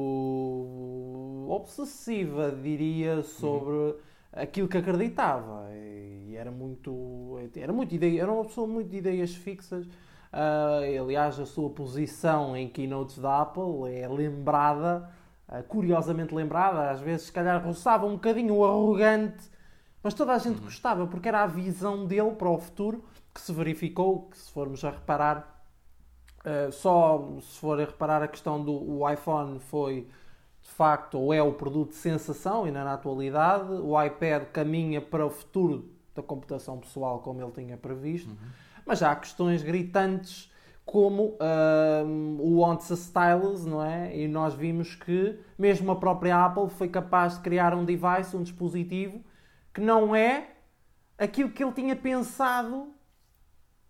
obsessiva, 1.50 2.52
diria, 2.52 3.24
sobre 3.24 3.72
uhum. 3.72 3.96
aquilo 4.32 4.68
que 4.68 4.78
acreditava. 4.78 5.70
E 5.74 6.36
era 6.36 6.52
muito. 6.52 7.40
Era, 7.56 7.74
muito 7.74 7.96
ideia, 7.96 8.22
era 8.22 8.32
uma 8.32 8.46
pessoa 8.46 8.68
muito 8.68 8.90
de 8.90 8.98
ideias 8.98 9.34
fixas. 9.34 9.88
Uh, 10.36 11.02
aliás, 11.02 11.40
a 11.40 11.46
sua 11.46 11.70
posição 11.70 12.58
em 12.58 12.68
keynotes 12.68 13.18
da 13.20 13.44
Apple 13.44 13.90
é 13.90 14.06
lembrada, 14.06 15.10
uh, 15.48 15.64
curiosamente 15.64 16.36
lembrada, 16.36 16.92
às 16.92 17.00
vezes, 17.00 17.28
se 17.28 17.32
calhar, 17.32 17.66
roçava 17.66 18.06
um 18.06 18.16
bocadinho 18.16 18.54
o 18.54 18.66
arrogante, 18.66 19.50
mas 20.04 20.14
toda 20.14 20.34
a 20.34 20.38
gente 20.38 20.58
uhum. 20.58 20.66
gostava, 20.66 21.08
porque 21.08 21.30
era 21.30 21.44
a 21.44 21.48
visão 21.48 22.06
dele 22.06 22.32
para 22.32 22.50
o 22.50 22.58
futuro 22.58 23.06
que 23.34 23.40
se 23.40 23.54
verificou, 23.54 24.24
que 24.24 24.38
se 24.38 24.52
formos 24.52 24.84
a 24.84 24.90
reparar, 24.90 25.66
uh, 26.42 26.70
só 26.70 27.38
se 27.40 27.58
for 27.58 27.80
a 27.80 27.86
reparar 27.86 28.22
a 28.22 28.28
questão 28.28 28.62
do 28.62 29.10
iPhone 29.10 29.58
foi 29.60 30.06
de 30.62 30.72
facto 30.72 31.18
ou 31.18 31.34
é 31.34 31.42
o 31.42 31.54
produto 31.54 31.92
de 31.92 31.96
sensação 31.96 32.66
ainda 32.66 32.84
na 32.84 32.96
atualidade, 32.96 33.72
o 33.72 34.02
iPad 34.04 34.44
caminha 34.52 35.00
para 35.00 35.26
o 35.26 35.30
futuro 35.30 35.90
da 36.14 36.22
computação 36.22 36.78
pessoal 36.80 37.20
como 37.20 37.42
ele 37.42 37.52
tinha 37.52 37.78
previsto, 37.78 38.32
uhum. 38.32 38.65
Mas 38.86 39.02
há 39.02 39.16
questões 39.16 39.64
gritantes 39.64 40.52
como 40.86 41.38
uh, 41.40 42.06
o 42.40 42.60
Wants 42.60 42.92
a 42.92 42.96
Stylus, 42.96 43.66
não 43.66 43.84
é? 43.84 44.16
E 44.16 44.28
nós 44.28 44.54
vimos 44.54 44.94
que 44.94 45.40
mesmo 45.58 45.92
a 45.92 45.96
própria 45.96 46.46
Apple 46.46 46.70
foi 46.70 46.88
capaz 46.88 47.36
de 47.36 47.40
criar 47.42 47.74
um 47.74 47.84
device, 47.84 48.38
um 48.38 48.44
dispositivo 48.44 49.24
que 49.74 49.82
não 49.82 50.16
é 50.16 50.52
aquilo 51.18 51.50
que 51.50 51.64
ele 51.64 51.74
tinha 51.74 51.96
pensado 51.96 52.94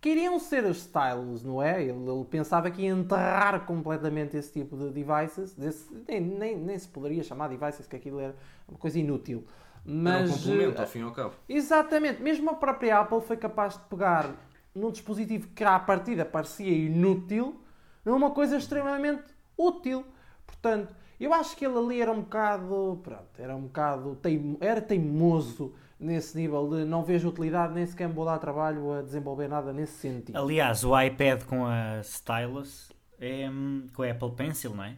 queriam 0.00 0.38
ser 0.38 0.64
as 0.64 0.78
stylus, 0.78 1.42
não 1.42 1.60
é? 1.60 1.82
Ele, 1.82 1.90
ele, 1.90 2.24
pensava 2.30 2.70
que 2.70 2.82
ia 2.82 2.90
enterrar 2.90 3.66
completamente 3.66 4.36
esse 4.36 4.52
tipo 4.52 4.76
de 4.76 4.90
devices, 4.90 5.52
desse, 5.54 5.92
nem, 6.06 6.20
nem, 6.20 6.56
nem, 6.56 6.78
se 6.78 6.86
poderia 6.86 7.24
chamar 7.24 7.48
devices, 7.48 7.86
que 7.86 7.96
aquilo 7.96 8.20
era 8.20 8.34
uma 8.68 8.78
coisa 8.78 8.98
inútil. 8.98 9.44
Mas, 9.84 10.14
era 10.14 10.28
um 10.28 10.32
complemento, 10.32 10.80
ao 10.80 10.86
fim 10.86 10.98
e 11.00 11.02
ao 11.02 11.12
cabo. 11.12 11.34
Exatamente, 11.48 12.22
mesmo 12.22 12.50
a 12.50 12.54
própria 12.54 13.00
Apple 13.00 13.20
foi 13.20 13.36
capaz 13.36 13.74
de 13.74 13.84
pegar 13.84 14.32
num 14.76 14.90
dispositivo 14.90 15.48
que 15.54 15.64
à 15.64 15.78
partida 15.78 16.24
parecia 16.24 16.70
inútil, 16.70 17.60
numa 18.04 18.30
coisa 18.30 18.56
extremamente 18.56 19.24
útil. 19.56 20.04
Portanto, 20.46 20.94
eu 21.18 21.32
acho 21.32 21.56
que 21.56 21.64
ele 21.64 21.78
ali 21.78 22.00
era 22.00 22.12
um 22.12 22.20
bocado, 22.20 23.00
pronto, 23.02 23.38
era 23.38 23.56
um 23.56 23.62
bocado, 23.62 24.16
teimo, 24.16 24.58
era 24.60 24.80
teimoso, 24.80 25.74
nesse 25.98 26.36
nível 26.36 26.68
de 26.68 26.84
não 26.84 27.02
vejo 27.02 27.28
utilidade, 27.28 27.72
nem 27.72 27.86
sequer 27.86 28.06
me 28.06 28.14
vou 28.14 28.26
dar 28.26 28.38
trabalho 28.38 28.92
a 28.92 29.02
desenvolver 29.02 29.48
nada 29.48 29.72
nesse 29.72 29.94
sentido. 29.94 30.36
Aliás, 30.36 30.84
o 30.84 30.98
iPad 31.00 31.42
com 31.44 31.64
a 31.64 32.00
Stylus, 32.02 32.92
é, 33.18 33.48
com 33.94 34.02
a 34.02 34.10
Apple 34.10 34.32
Pencil, 34.32 34.74
não 34.74 34.84
é? 34.84 34.96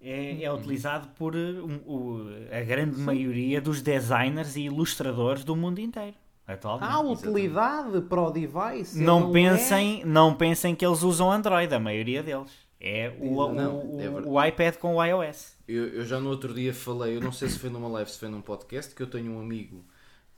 É, 0.00 0.44
é 0.44 0.52
uhum. 0.52 0.58
utilizado 0.58 1.08
por 1.16 1.34
um, 1.34 1.80
o, 1.84 2.20
a 2.52 2.60
grande 2.62 2.96
Sim. 2.96 3.02
maioria 3.02 3.60
dos 3.60 3.82
designers 3.82 4.54
e 4.54 4.62
ilustradores 4.62 5.42
do 5.42 5.56
mundo 5.56 5.80
inteiro. 5.80 6.14
Atualmente. 6.46 6.92
Há 6.92 7.00
utilidade 7.00 7.88
Exatamente. 7.88 8.08
para 8.08 8.22
o 8.22 8.30
device. 8.30 8.98
Não, 8.98 9.20
não 9.20 9.32
pensem, 9.32 10.02
é... 10.02 10.04
não 10.04 10.34
pensem 10.34 10.74
que 10.74 10.86
eles 10.86 11.02
usam 11.02 11.30
Android, 11.30 11.74
a 11.74 11.80
maioria 11.80 12.22
deles. 12.22 12.50
É 12.78 13.16
o, 13.18 13.52
não, 13.52 13.96
o, 13.96 14.00
é 14.00 14.10
o, 14.10 14.44
iPad 14.44 14.76
com 14.76 14.96
o 14.96 15.04
iOS. 15.04 15.56
Eu, 15.66 15.88
eu, 15.88 16.04
já 16.04 16.20
no 16.20 16.28
outro 16.28 16.52
dia 16.52 16.74
falei, 16.74 17.16
eu 17.16 17.20
não 17.20 17.32
sei 17.32 17.48
se 17.48 17.58
foi 17.58 17.70
numa 17.70 17.88
live, 17.88 18.10
se 18.10 18.18
foi 18.18 18.28
num 18.28 18.42
podcast, 18.42 18.94
que 18.94 19.02
eu 19.02 19.06
tenho 19.06 19.32
um 19.32 19.40
amigo 19.40 19.82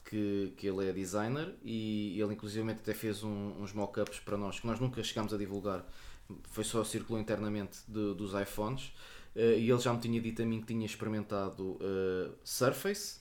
que, 0.09 0.55
que 0.57 0.67
ele 0.67 0.89
é 0.89 0.93
designer 0.93 1.55
e 1.63 2.19
ele 2.19 2.33
inclusive 2.33 2.71
até 2.71 2.95
fez 2.95 3.23
um, 3.23 3.53
uns 3.61 3.75
mock-ups 3.75 4.21
para 4.21 4.39
nós 4.39 4.59
que 4.59 4.67
nós 4.67 4.81
nunca 4.81 5.03
chegámos 5.03 5.35
a 5.35 5.37
divulgar, 5.37 5.85
foi 6.45 6.65
só 6.65 6.83
circulou 6.83 7.21
internamente 7.21 7.81
de, 7.87 8.15
dos 8.15 8.33
iPhones 8.33 8.87
uh, 9.37 9.41
e 9.59 9.71
ele 9.71 9.81
já 9.81 9.93
me 9.93 10.01
tinha 10.01 10.19
dito 10.21 10.41
a 10.41 10.47
mim 10.47 10.61
que 10.61 10.69
tinha 10.69 10.87
experimentado 10.87 11.73
uh, 11.73 12.33
Surface, 12.43 13.19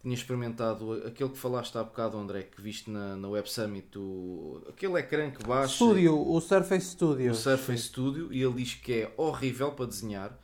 tinha 0.00 0.14
experimentado 0.14 0.92
aquele 1.06 1.30
que 1.30 1.38
falaste 1.38 1.76
há 1.76 1.82
bocado 1.82 2.16
André, 2.16 2.42
que 2.42 2.60
viste 2.62 2.90
na, 2.90 3.16
na 3.16 3.28
Web 3.28 3.50
Summit, 3.50 3.98
o, 3.98 4.62
aquele 4.68 4.98
ecrã 4.98 5.30
que 5.30 5.44
baixa... 5.44 5.74
Studio, 5.74 6.16
o 6.16 6.40
Surface 6.40 6.90
Studio. 6.90 7.32
O 7.32 7.34
Surface 7.34 7.84
Studio 7.84 8.32
e 8.32 8.42
ele 8.42 8.54
diz 8.54 8.74
que 8.74 8.92
é 8.92 9.14
horrível 9.16 9.72
para 9.72 9.86
desenhar 9.86 10.38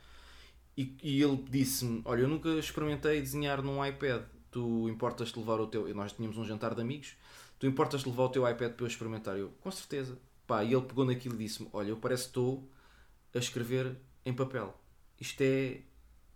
e, 0.77 0.95
e 1.01 1.21
ele 1.21 1.43
disse-me, 1.49 2.01
olha 2.03 2.21
eu 2.21 2.27
nunca 2.27 2.49
experimentei 2.49 3.21
desenhar 3.21 3.61
num 3.61 3.85
iPad 3.85 4.23
tu 4.55 4.87
importas-te 4.87 5.37
levar 5.37 5.59
o 5.59 5.67
teu. 5.67 5.93
Nós 5.93 6.13
tínhamos 6.13 6.37
um 6.37 6.45
jantar 6.45 6.73
de 6.73 6.79
amigos, 6.79 7.17
tu 7.59 7.67
importas-te 7.67 8.07
levar 8.07 8.23
o 8.23 8.29
teu 8.29 8.49
iPad 8.49 8.71
para 8.71 8.85
eu 8.85 8.87
experimentar? 8.87 9.37
Eu, 9.37 9.49
com 9.59 9.69
certeza. 9.69 10.17
Pá, 10.47 10.63
e 10.63 10.73
ele 10.73 10.85
pegou 10.85 11.03
naquilo 11.03 11.35
e 11.35 11.39
disse-me: 11.39 11.67
Olha, 11.73 11.89
eu 11.89 11.97
parece 11.97 12.23
que 12.23 12.29
estou 12.29 12.65
a 13.33 13.37
escrever 13.37 13.97
em 14.25 14.33
papel. 14.33 14.73
Isto 15.19 15.41
é 15.41 15.81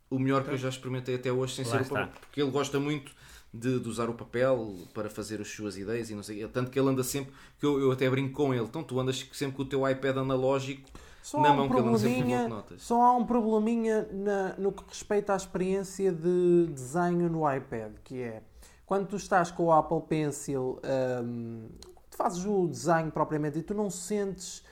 o 0.09 0.19
melhor 0.19 0.43
que 0.43 0.51
eu 0.51 0.57
já 0.57 0.69
experimentei 0.69 1.15
até 1.15 1.31
hoje 1.31 1.55
sem 1.55 1.65
ser 1.65 1.81
o 1.81 1.85
papel. 1.85 2.09
Porque 2.21 2.41
ele 2.41 2.51
gosta 2.51 2.79
muito 2.79 3.11
de, 3.53 3.79
de, 3.79 3.89
usar 3.89 4.09
o 4.09 4.13
papel 4.13 4.75
para 4.93 5.09
fazer 5.09 5.41
as 5.41 5.47
suas 5.47 5.77
ideias 5.77 6.09
e 6.09 6.15
não 6.15 6.23
sei. 6.23 6.47
Tanto 6.47 6.71
que 6.71 6.79
ele 6.79 6.89
anda 6.89 7.03
sempre, 7.03 7.33
que 7.59 7.65
eu, 7.65 7.79
eu 7.79 7.91
até 7.91 8.09
brinco 8.09 8.33
com 8.33 8.53
ele. 8.53 8.63
Então 8.63 8.83
tu 8.83 8.99
andas 8.99 9.27
sempre 9.33 9.55
com 9.55 9.63
o 9.63 9.65
teu 9.65 9.87
iPad 9.87 10.17
analógico 10.17 10.89
só 11.21 11.41
na 11.41 11.53
mão 11.53 11.65
um 11.65 11.69
que 11.69 11.77
ele 11.77 11.87
anda 11.87 11.99
sempre 11.99 12.47
notas. 12.47 12.81
Só 12.81 13.01
há 13.01 13.15
um 13.15 13.25
probleminha 13.25 14.07
na, 14.11 14.55
no 14.57 14.71
que 14.71 14.83
respeita 14.87 15.33
à 15.33 15.35
experiência 15.35 16.11
de 16.11 16.67
desenho 16.73 17.29
no 17.29 17.51
iPad, 17.51 17.93
que 18.03 18.21
é 18.21 18.41
quando 18.89 19.07
tu 19.07 19.17
estás 19.17 19.51
com 19.51 19.65
o 19.65 19.71
Apple 19.71 20.01
Pencil, 20.07 20.81
um, 21.23 21.69
tu 22.09 22.17
fazes 22.17 22.43
o 22.43 22.67
desenho 22.67 23.11
propriamente 23.11 23.59
e 23.59 23.61
tu 23.61 23.75
não 23.75 23.87
sentes. 23.87 24.63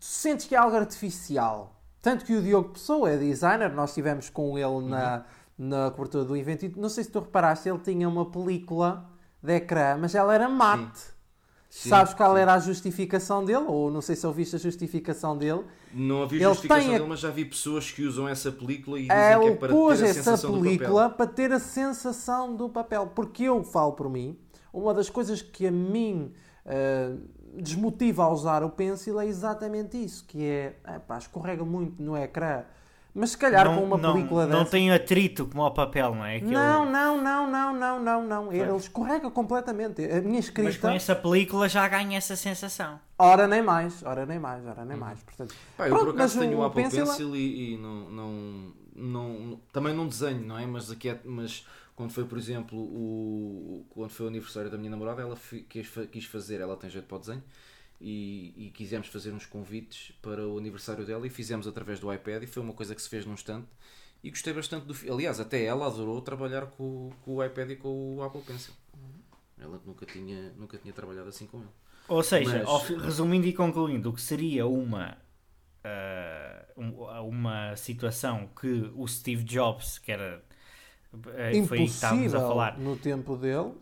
Tu 0.00 0.04
sentes 0.04 0.46
que 0.46 0.56
é 0.56 0.58
algo 0.58 0.76
artificial. 0.76 1.80
Tanto 2.02 2.24
que 2.24 2.34
o 2.34 2.42
Diogo 2.42 2.70
Pessoa 2.70 3.10
é 3.10 3.16
designer, 3.16 3.72
nós 3.72 3.90
estivemos 3.90 4.28
com 4.28 4.58
ele 4.58 4.66
uhum. 4.66 4.88
na, 4.88 5.24
na 5.56 5.90
cobertura 5.92 6.24
do 6.24 6.36
evento 6.36 6.66
e 6.66 6.72
não 6.76 6.88
sei 6.88 7.04
se 7.04 7.10
tu 7.10 7.20
reparaste, 7.20 7.68
ele 7.68 7.78
tinha 7.78 8.08
uma 8.08 8.28
película 8.28 9.08
de 9.40 9.54
ecrã, 9.54 9.96
mas 9.96 10.12
ela 10.14 10.34
era 10.34 10.48
mate. 10.48 10.98
Sim. 10.98 11.12
Sim, 11.72 11.88
Sabes 11.88 12.12
qual 12.12 12.34
sim. 12.34 12.42
era 12.42 12.52
a 12.52 12.58
justificação 12.58 13.42
dele? 13.42 13.64
Ou 13.66 13.90
não 13.90 14.02
sei 14.02 14.14
se 14.14 14.26
ouviste 14.26 14.56
a 14.56 14.58
justificação 14.58 15.38
dele. 15.38 15.62
Não 15.94 16.20
ouvi 16.20 16.44
a 16.44 16.48
justificação 16.50 16.86
a... 16.86 16.92
dele, 16.92 17.06
mas 17.08 17.20
já 17.20 17.30
vi 17.30 17.46
pessoas 17.46 17.90
que 17.90 18.02
usam 18.02 18.28
essa 18.28 18.52
película 18.52 18.98
e 18.98 19.02
dizem 19.04 19.16
é, 19.16 19.38
que 19.38 19.46
é 19.46 19.54
para 19.54 19.68
ter 19.68 20.04
a 20.04 20.12
sensação 20.12 20.60
película 20.60 21.08
para 21.08 21.26
ter 21.26 21.52
a 21.52 21.58
sensação 21.58 22.54
do 22.54 22.68
papel. 22.68 23.06
Porque 23.14 23.44
eu 23.44 23.64
falo 23.64 23.92
por 23.92 24.10
mim, 24.10 24.38
uma 24.70 24.92
das 24.92 25.08
coisas 25.08 25.40
que 25.40 25.66
a 25.66 25.70
mim 25.70 26.34
uh, 26.66 27.18
desmotiva 27.56 28.24
a 28.24 28.28
usar 28.30 28.62
o 28.62 28.70
pencil 28.70 29.20
é 29.20 29.26
exatamente 29.26 30.02
isso, 30.02 30.24
que 30.26 30.42
é, 30.44 30.76
epá, 30.96 31.18
escorrega 31.18 31.64
muito 31.64 32.02
no 32.02 32.16
ecrã. 32.16 32.64
Mas 33.14 33.32
se 33.32 33.36
calhar 33.38 33.66
não, 33.66 33.76
com 33.76 33.84
uma 33.84 33.98
não, 33.98 34.14
película 34.14 34.46
não 34.46 34.60
dessa... 34.60 34.70
tem 34.70 34.90
atrito 34.90 35.44
como 35.44 35.62
ao 35.62 35.74
papel, 35.74 36.14
não 36.14 36.24
é? 36.24 36.40
Não, 36.40 36.90
não, 36.90 37.20
não, 37.20 37.46
não, 37.50 37.74
não, 37.74 38.00
não, 38.00 38.22
não. 38.26 38.52
Ele 38.52 38.74
escorrega 38.74 39.30
completamente. 39.30 40.02
A 40.02 40.22
minha 40.22 40.40
escrita... 40.40 40.70
Mas 40.70 40.78
com 40.78 40.88
essa 40.88 41.14
película 41.14 41.68
já 41.68 41.86
ganha 41.88 42.16
essa 42.16 42.34
sensação. 42.36 42.98
Ora 43.18 43.46
nem 43.46 43.60
mais, 43.60 44.02
ora 44.02 44.24
nem 44.24 44.38
mais, 44.38 44.66
ora 44.66 44.82
nem 44.86 44.96
mais. 44.96 45.22
Portanto, 45.22 45.54
Pá, 45.76 45.88
eu 45.88 45.90
pronto, 45.90 46.06
por 46.06 46.14
acaso 46.14 46.38
mas 46.38 46.46
tenho 46.46 46.58
o 46.58 46.62
o 46.62 46.64
Apple 46.64 46.84
Pencil- 46.84 47.04
Pencil, 47.04 47.36
e, 47.36 47.74
e 47.74 47.76
não, 47.76 48.10
não, 48.10 48.72
não, 48.96 49.60
também 49.70 49.94
não 49.94 50.08
desenho, 50.08 50.40
não 50.46 50.58
é? 50.58 50.64
Mas, 50.64 50.90
aqui 50.90 51.10
é- 51.10 51.20
mas 51.22 51.66
quando 51.94 52.10
foi, 52.12 52.24
por 52.24 52.38
exemplo, 52.38 52.78
o, 52.78 53.86
quando 53.90 54.10
foi 54.10 54.26
o 54.26 54.28
aniversário 54.28 54.70
da 54.70 54.76
minha 54.78 54.90
namorada, 54.90 55.22
ela 55.22 55.36
quis, 55.68 55.88
quis 56.10 56.24
fazer, 56.24 56.60
ela 56.60 56.76
tem 56.76 56.88
jeito 56.90 57.06
para 57.06 57.16
o 57.16 57.20
desenho, 57.20 57.42
e, 58.00 58.52
e 58.56 58.70
quisemos 58.70 59.06
fazer 59.08 59.32
uns 59.32 59.46
convites 59.46 60.12
para 60.20 60.46
o 60.48 60.58
aniversário 60.58 61.04
dela 61.06 61.26
e 61.26 61.30
fizemos 61.30 61.66
através 61.68 62.00
do 62.00 62.12
iPad 62.12 62.42
e 62.42 62.46
foi 62.46 62.62
uma 62.62 62.72
coisa 62.72 62.94
que 62.94 63.02
se 63.02 63.08
fez 63.08 63.24
num 63.24 63.34
instante 63.34 63.68
e 64.24 64.30
gostei 64.30 64.52
bastante 64.52 64.86
do 64.86 65.12
Aliás, 65.12 65.38
até 65.38 65.62
ela 65.64 65.86
adorou 65.86 66.20
trabalhar 66.20 66.66
com, 66.66 66.82
o- 66.82 67.12
com 67.24 67.36
o 67.36 67.44
iPad 67.44 67.70
e 67.70 67.76
com 67.76 68.16
o 68.16 68.22
Apple 68.22 68.40
Pencil. 68.42 68.74
Ela 69.58 69.80
nunca 69.86 70.04
tinha, 70.04 70.52
nunca 70.58 70.76
tinha 70.78 70.92
trabalhado 70.92 71.28
assim 71.28 71.46
com 71.46 71.58
ele. 71.58 71.68
Ou 72.08 72.22
seja, 72.24 72.64
Mas- 72.66 72.88
resumindo 73.04 73.46
e 73.46 73.52
concluindo, 73.52 74.10
o 74.10 74.12
que 74.12 74.20
seria 74.20 74.66
uma, 74.66 75.16
um- 76.76 77.04
uma 77.28 77.76
situação 77.76 78.48
que 78.60 78.90
o 78.96 79.06
Steve 79.06 79.44
Jobs, 79.44 79.98
que 79.98 80.10
era 80.12 80.42
eh, 81.34 81.58
foi 81.58 81.80
aí 81.80 81.88
que 81.88 81.94
estávamos 81.94 82.34
a 82.34 82.40
impossível 82.40 82.40
falar, 82.40 82.78
no 82.78 82.96
tempo 82.96 83.36
dele. 83.36 83.72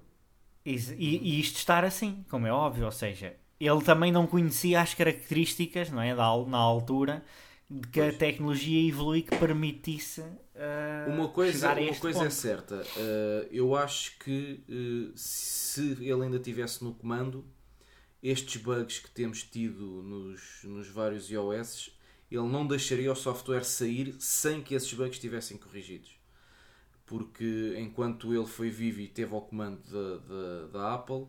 e, 0.64 0.74
e- 0.76 1.36
e 1.36 1.40
isto 1.40 1.56
estar 1.56 1.84
assim, 1.84 2.24
como 2.30 2.46
é 2.46 2.52
óbvio, 2.52 2.84
ou 2.84 2.92
seja, 2.92 3.34
ele 3.58 3.82
também 3.82 4.12
não 4.12 4.26
conhecia 4.26 4.80
as 4.80 4.94
características, 4.94 5.90
não 5.90 6.00
é, 6.02 6.14
da, 6.14 6.36
na 6.46 6.58
altura, 6.58 7.24
de 7.68 7.88
que 7.88 8.00
a 8.00 8.04
Pois. 8.04 8.16
tecnologia 8.18 8.88
evolui 8.88 9.22
que 9.22 9.36
permitisse 9.38 10.22
ah, 10.56 11.06
Uma 11.08 11.28
coisa, 11.28 11.52
chegar 11.52 11.78
a 11.78 11.80
uma 11.82 11.94
coisa 11.96 12.18
é 12.18 12.22
ponto. 12.24 12.34
certa, 12.34 12.82
eh, 12.96 13.48
eu 13.52 13.74
acho 13.76 14.18
que 14.18 14.62
eh, 14.68 15.12
se 15.14 15.92
ele 16.00 16.22
ainda 16.24 16.36
estivesse 16.36 16.82
no 16.84 16.94
comando, 16.94 17.44
estes 18.22 18.60
bugs 18.62 18.98
que 19.00 19.10
temos 19.10 19.42
tido 19.44 20.02
nos, 20.02 20.60
nos 20.64 20.88
vários 20.88 21.30
iOS, 21.30 21.90
ele 22.30 22.48
não 22.48 22.66
deixaria 22.66 23.10
o 23.12 23.16
software 23.16 23.64
sair 23.64 24.14
sem 24.20 24.62
que 24.62 24.74
esses 24.74 24.92
bugs 24.92 25.14
estivessem 25.16 25.56
corrigidos. 25.58 26.19
Porque 27.10 27.74
enquanto 27.76 28.32
ele 28.32 28.46
foi 28.46 28.70
vivo 28.70 29.00
e 29.00 29.08
teve 29.08 29.34
ao 29.34 29.40
comando 29.40 29.80
da, 29.90 30.16
da, 30.28 30.66
da 30.68 30.94
Apple, 30.94 31.26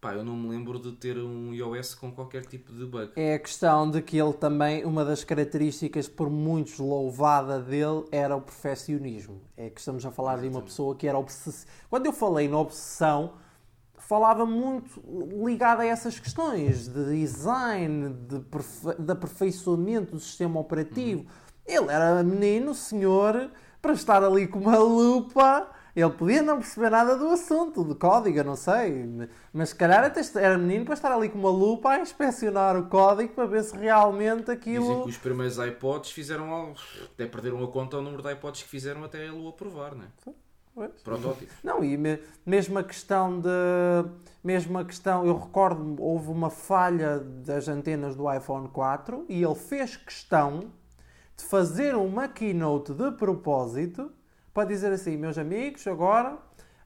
pá, 0.00 0.14
eu 0.14 0.24
não 0.24 0.34
me 0.34 0.48
lembro 0.48 0.78
de 0.78 0.92
ter 0.92 1.18
um 1.18 1.52
iOS 1.52 1.94
com 1.94 2.10
qualquer 2.10 2.46
tipo 2.46 2.72
de 2.72 2.86
bug. 2.86 3.12
É 3.14 3.34
a 3.34 3.38
questão 3.38 3.90
de 3.90 4.00
que 4.00 4.16
ele 4.16 4.32
também, 4.32 4.82
uma 4.86 5.04
das 5.04 5.22
características 5.22 6.08
por 6.08 6.30
muitos 6.30 6.78
louvada 6.78 7.60
dele 7.60 8.06
era 8.10 8.34
o 8.34 8.40
perfeccionismo. 8.40 9.42
É 9.54 9.68
que 9.68 9.80
estamos 9.80 10.02
a 10.06 10.10
falar 10.10 10.40
de 10.40 10.48
uma 10.48 10.62
pessoa 10.62 10.96
que 10.96 11.06
era 11.06 11.18
obsessiva. 11.18 11.70
Quando 11.90 12.06
eu 12.06 12.12
falei 12.14 12.48
na 12.48 12.58
obsessão, 12.58 13.34
falava 13.98 14.46
muito 14.46 14.98
ligado 15.44 15.80
a 15.80 15.84
essas 15.84 16.18
questões 16.18 16.88
de 16.88 17.04
design, 17.04 18.14
de, 18.26 18.40
perfe... 18.40 18.94
de 18.98 19.12
aperfeiçoamento 19.12 20.12
do 20.12 20.20
sistema 20.20 20.58
operativo. 20.58 21.26
Ele 21.66 21.90
era 21.90 22.22
menino, 22.24 22.74
senhor, 22.74 23.50
para 23.80 23.92
estar 23.92 24.22
ali 24.22 24.46
com 24.46 24.58
uma 24.58 24.78
lupa. 24.78 25.68
Ele 25.94 26.08
podia 26.10 26.40
não 26.40 26.58
perceber 26.58 26.88
nada 26.88 27.16
do 27.16 27.28
assunto, 27.28 27.84
de 27.84 27.96
código, 27.96 28.38
eu 28.38 28.44
não 28.44 28.54
sei. 28.54 29.28
Mas 29.52 29.70
se 29.70 29.74
calhar 29.74 30.04
até 30.04 30.20
era 30.36 30.56
menino 30.56 30.84
para 30.84 30.94
estar 30.94 31.10
ali 31.12 31.28
com 31.28 31.36
uma 31.38 31.50
lupa 31.50 31.90
a 31.90 31.98
inspecionar 32.00 32.76
o 32.76 32.86
código 32.86 33.32
para 33.34 33.44
ver 33.46 33.64
se 33.64 33.76
realmente 33.76 34.42
Dizem 34.42 34.54
aquilo. 34.54 35.02
que 35.02 35.10
os 35.10 35.16
primeiros 35.18 35.58
iPods 35.58 36.12
fizeram 36.12 36.52
algo, 36.52 36.74
até 37.12 37.26
perderam 37.26 37.62
a 37.64 37.66
conta 37.68 37.96
ao 37.96 38.02
número 38.02 38.22
de 38.22 38.32
iPods 38.32 38.62
que 38.62 38.68
fizeram 38.68 39.02
até 39.02 39.18
ele 39.18 39.32
o 39.36 39.48
aprovar, 39.48 39.96
né? 39.96 40.06
Pois. 40.72 40.92
Protótipo. 41.02 41.52
Não, 41.64 41.82
e 41.82 41.96
me- 41.96 42.20
mesmo 42.46 42.78
a 42.78 42.84
questão 42.84 43.40
de. 43.40 43.48
Mesmo 44.42 44.78
a 44.78 44.84
questão. 44.84 45.26
Eu 45.26 45.36
recordo 45.36 45.96
houve 46.00 46.28
uma 46.30 46.48
falha 46.48 47.18
das 47.18 47.66
antenas 47.66 48.14
do 48.14 48.32
iPhone 48.32 48.68
4 48.68 49.26
e 49.28 49.42
ele 49.42 49.54
fez 49.56 49.96
questão 49.96 50.70
de 51.40 51.46
fazer 51.46 51.94
uma 51.94 52.28
keynote 52.28 52.92
de 52.92 53.10
propósito 53.12 54.10
para 54.54 54.68
dizer 54.68 54.92
assim: 54.92 55.16
meus 55.16 55.36
amigos, 55.38 55.86
agora 55.86 56.36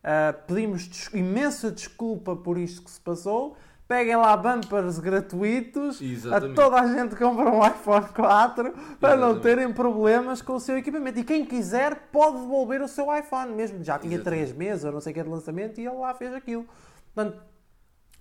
ah, 0.03 0.35
pedimos 0.47 0.87
des- 0.87 1.11
imensa 1.15 1.71
desculpa 1.71 2.35
por 2.37 2.59
isto 2.59 2.83
que 2.83 2.91
se 2.91 3.01
passou. 3.01 3.57
Peguem 3.87 4.17
lá 4.17 4.35
bumpers 4.35 4.99
gratuitos 4.99 6.01
a 6.01 6.05
Exatamente. 6.05 6.55
toda 6.57 6.81
a 6.81 6.87
gente 6.87 7.15
que 7.15 7.23
compra 7.23 7.51
um 7.51 7.67
iPhone 7.67 8.07
4 8.15 8.73
para 8.99 9.11
não 9.15 9.33
Exatamente. 9.33 9.43
terem 9.43 9.73
problemas 9.75 10.41
com 10.41 10.55
o 10.55 10.61
seu 10.61 10.79
equipamento. 10.79 11.19
E 11.19 11.23
quem 11.25 11.45
quiser 11.45 12.09
pode 12.11 12.39
devolver 12.39 12.81
o 12.81 12.89
seu 12.89 13.15
iPhone, 13.15 13.53
mesmo 13.53 13.85
já 13.85 13.99
tinha 13.99 14.15
Exatamente. 14.15 14.45
3 14.47 14.57
meses 14.57 14.85
ou 14.85 14.93
não 14.93 15.01
sei 15.03 15.13
o 15.13 15.15
que 15.15 15.23
de 15.23 15.29
lançamento 15.29 15.79
e 15.83 15.87
ele 15.87 15.97
lá 15.97 16.15
fez 16.15 16.33
aquilo. 16.33 16.67
Portanto, 17.15 17.43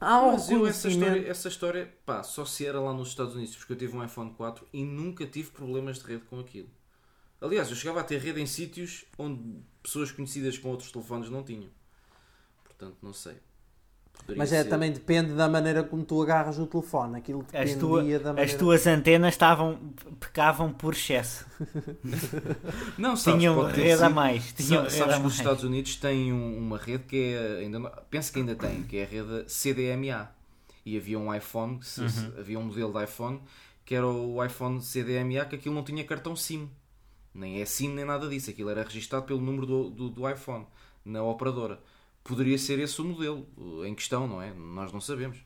há 0.04 0.22
um 0.22 0.34
Mas 0.34 0.50
eu 0.50 0.68
essa 0.68 0.88
história, 0.88 1.28
essa 1.28 1.48
história, 1.48 1.98
pá, 2.06 2.24
só 2.24 2.46
se 2.46 2.66
era 2.66 2.80
lá 2.80 2.94
nos 2.94 3.10
Estados 3.10 3.36
Unidos, 3.36 3.56
porque 3.56 3.74
eu 3.74 3.78
tive 3.78 3.96
um 3.96 4.04
iPhone 4.04 4.34
4 4.34 4.68
e 4.72 4.84
nunca 4.84 5.26
tive 5.26 5.52
problemas 5.52 6.00
de 6.00 6.06
rede 6.06 6.26
com 6.26 6.40
aquilo. 6.40 6.70
Aliás, 7.42 7.70
eu 7.70 7.76
chegava 7.76 8.00
a 8.00 8.04
ter 8.04 8.20
rede 8.20 8.40
em 8.42 8.46
sítios 8.46 9.06
onde 9.18 9.62
pessoas 9.82 10.12
conhecidas 10.12 10.58
com 10.58 10.70
outros 10.70 10.92
telefones 10.92 11.30
não 11.30 11.44
tinham. 11.44 11.70
Portanto, 12.64 12.98
não 13.02 13.14
sei. 13.14 13.36
Poderia 14.20 14.38
Mas 14.38 14.54
é, 14.54 14.64
ser. 14.64 14.70
também 14.70 14.92
depende 14.92 15.34
da 15.34 15.50
maneira 15.50 15.84
como 15.84 16.04
tu 16.06 16.22
agarras 16.22 16.58
o 16.58 16.66
telefone. 16.66 17.18
Aquilo 17.18 17.40
As, 17.52 17.76
dependia 17.76 17.78
tua- 17.80 18.02
da 18.20 18.30
maneira... 18.34 18.44
as 18.52 18.54
tuas 18.58 18.88
antenas 18.88 19.34
estavam, 19.34 19.78
pecavam 20.20 20.72
por 20.72 20.94
excesso. 20.94 21.46
Não, 22.98 23.16
sabes, 23.16 23.40
Tinham 23.42 23.66
rede 23.68 24.04
a 24.04 24.10
mais. 24.10 24.54
Tinham 24.54 24.90
Sabes 24.90 25.18
que 25.18 25.28
os. 25.28 25.34
Estados 25.36 25.64
Unidos 25.64 25.96
têm 25.98 26.32
um- 26.32 26.58
uma 26.58 26.78
rede 26.78 27.04
que 27.04 27.34
é 27.34 27.60
ainda 27.64 27.80
não- 27.80 27.92
penso 28.10 28.32
que 28.32 28.40
ainda 28.40 28.56
tem, 28.56 28.84
que 28.84 28.98
é 28.98 29.04
a 29.04 29.08
rede 29.08 29.46
CDMA. 29.52 30.30
E 30.86 30.98
havia 30.98 31.18
um 31.18 31.34
iPhone, 31.34 31.80
se- 31.82 32.08
se- 32.10 32.26
Uhum. 32.26 32.34
havia 32.38 32.60
um 32.60 32.64
modelo 32.64 32.92
de 32.94 33.04
iPhone 33.04 33.42
que 33.86 33.96
era 33.96 34.08
o 34.08 34.44
iPhone 34.44 34.82
CDMA 34.82 35.46
que 35.46 35.56
aquilo 35.56 35.76
não 35.76 35.84
tinha 35.84 36.04
cartão 36.06 36.36
SIM. 36.36 36.70
Nem 37.34 37.62
é 37.62 37.66
SIM 37.66 37.90
nem 37.94 38.06
nada 38.06 38.28
disso. 38.30 38.50
Aquilo 38.50 38.70
era 38.70 38.84
registado 38.84 39.26
pelo 39.26 39.42
número 39.42 39.66
do, 39.66 39.90
do, 39.90 40.10
do 40.10 40.30
iPhone 40.30 40.66
na 41.04 41.24
operadora. 41.24 41.80
Poderia 42.24 42.58
ser 42.58 42.80
esse 42.80 43.02
o 43.02 43.06
modelo 43.06 43.48
uh, 43.58 43.86
em 43.86 43.94
questão, 43.94 44.28
não 44.28 44.42
é? 44.42 44.54
Nós 44.54 44.92
não 44.94 45.02
sabemos. 45.02 45.38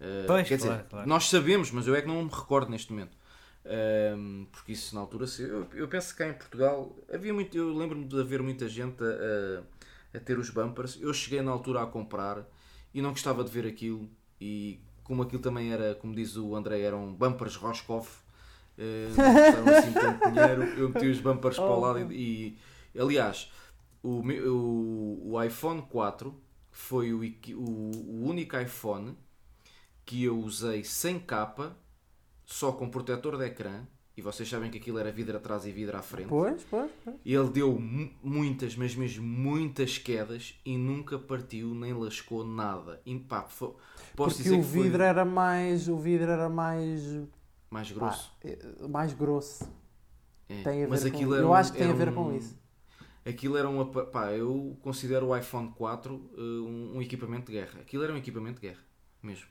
Uh, 0.00 0.26
Pois, 0.26 0.48
quer 0.48 0.58
claro, 0.58 0.76
dizer, 0.76 0.88
claro. 0.88 1.08
nós 1.08 1.28
sabemos, 1.28 1.70
mas 1.70 1.86
eu 1.86 1.94
é 1.94 2.02
que 2.02 2.08
não 2.08 2.22
me 2.24 2.30
recordo 2.30 2.70
neste 2.70 2.92
momento. 2.92 3.16
Um, 3.64 4.46
porque 4.50 4.72
isso 4.72 4.94
na 4.94 5.02
altura 5.02 5.26
eu, 5.38 5.66
eu 5.74 5.86
penso 5.88 6.12
que 6.12 6.18
cá 6.18 6.28
em 6.28 6.32
Portugal 6.32 6.96
havia 7.12 7.32
muito, 7.34 7.56
eu 7.56 7.76
lembro-me 7.76 8.06
de 8.06 8.18
haver 8.18 8.42
muita 8.42 8.66
gente 8.68 9.02
a, 9.04 9.06
a- 9.06 10.16
a 10.16 10.20
ter 10.20 10.38
os 10.38 10.50
bumpers. 10.50 10.98
Eu 11.00 11.12
cheguei 11.12 11.40
na 11.42 11.50
altura 11.52 11.82
a 11.82 11.86
comprar 11.86 12.44
e 12.94 13.00
não 13.02 13.10
gostava 13.10 13.44
de 13.44 13.50
ver 13.50 13.66
aquilo. 13.66 14.08
E 14.40 14.80
como 15.04 15.22
aquilo 15.22 15.42
também 15.42 15.72
era, 15.72 15.94
como 15.94 16.14
diz 16.14 16.36
o 16.36 16.54
André, 16.56 16.80
eram 16.80 17.12
bumpers 17.14 17.56
Roscoff, 17.56 18.10
eh, 18.78 19.08
não 19.16 19.74
assim 19.76 19.92
tanto 19.92 20.30
dinheiro. 20.30 20.62
Eu 20.78 20.88
meti 20.88 21.06
os 21.06 21.20
bumpers 21.20 21.56
para 21.56 21.64
o 21.70 21.80
lado 21.80 22.12
e, 22.12 22.58
e- 22.94 22.98
aliás, 23.00 23.50
o, 24.02 24.20
o, 24.20 25.32
o 25.32 25.42
iPhone 25.42 25.82
4 25.82 26.34
foi 26.70 27.12
o, 27.12 27.20
o, 27.20 27.90
o 27.96 28.24
único 28.28 28.56
iPhone 28.56 29.16
que 30.04 30.24
eu 30.24 30.38
usei 30.38 30.82
sem 30.84 31.18
capa, 31.18 31.76
só 32.44 32.72
com 32.72 32.88
protetor 32.88 33.36
de 33.36 33.44
ecrã. 33.44 33.86
E 34.16 34.22
vocês 34.22 34.46
sabem 34.48 34.70
que 34.70 34.76
aquilo 34.76 34.98
era 34.98 35.10
vidro 35.10 35.36
atrás 35.38 35.64
e 35.64 35.70
vidro 35.72 35.96
à 35.96 36.02
frente. 36.02 36.28
Pois, 36.28 36.62
pois, 36.68 36.90
pois. 37.04 37.16
E 37.24 37.32
ele 37.32 37.48
deu 37.48 37.78
mu- 37.78 38.10
muitas, 38.22 38.76
mas 38.76 38.94
mesmo 38.94 39.24
muitas 39.26 39.96
quedas 39.96 40.60
e 40.64 40.76
nunca 40.76 41.18
partiu 41.18 41.74
nem 41.74 41.94
lascou 41.94 42.44
nada. 42.44 43.00
E, 43.06 43.18
pá, 43.18 43.44
fo- 43.44 43.76
posso 44.16 44.36
Porque 44.36 44.42
dizer 44.42 44.56
o 44.56 44.58
que 44.62 44.68
foi 44.68 44.82
vidro 44.82 45.02
era 45.02 45.24
mais... 45.24 45.88
O 45.88 45.96
vidro 45.96 46.30
era 46.30 46.50
mais... 46.50 47.02
mais 47.70 47.90
grosso. 47.92 48.36
eh, 48.44 48.58
mais 48.90 49.14
grosso. 49.14 49.64
É, 50.48 50.62
Tem 50.64 50.84
a 50.84 50.88
mas 50.88 51.02
ver 51.04 51.10
com- 51.12 51.16
aquilo 51.16 51.34
eu 51.34 51.38
era 51.38 51.48
um- 51.48 51.54
acho 51.54 51.72
que 51.72 51.78
tem 51.78 51.88
a 51.90 51.94
ver 51.94 52.08
um- 52.10 52.14
com 52.14 52.34
isso. 52.36 52.58
Aquilo 53.30 53.56
era 53.56 53.68
um. 53.68 53.84
Pá, 53.84 54.32
eu 54.32 54.76
considero 54.82 55.28
o 55.28 55.36
iPhone 55.36 55.72
4 55.76 56.14
uh, 56.14 56.40
um, 56.40 56.96
um 56.96 57.02
equipamento 57.02 57.46
de 57.46 57.58
guerra. 57.58 57.80
Aquilo 57.80 58.04
era 58.04 58.12
um 58.12 58.16
equipamento 58.16 58.60
de 58.60 58.68
guerra, 58.68 58.80
mesmo. 59.22 59.46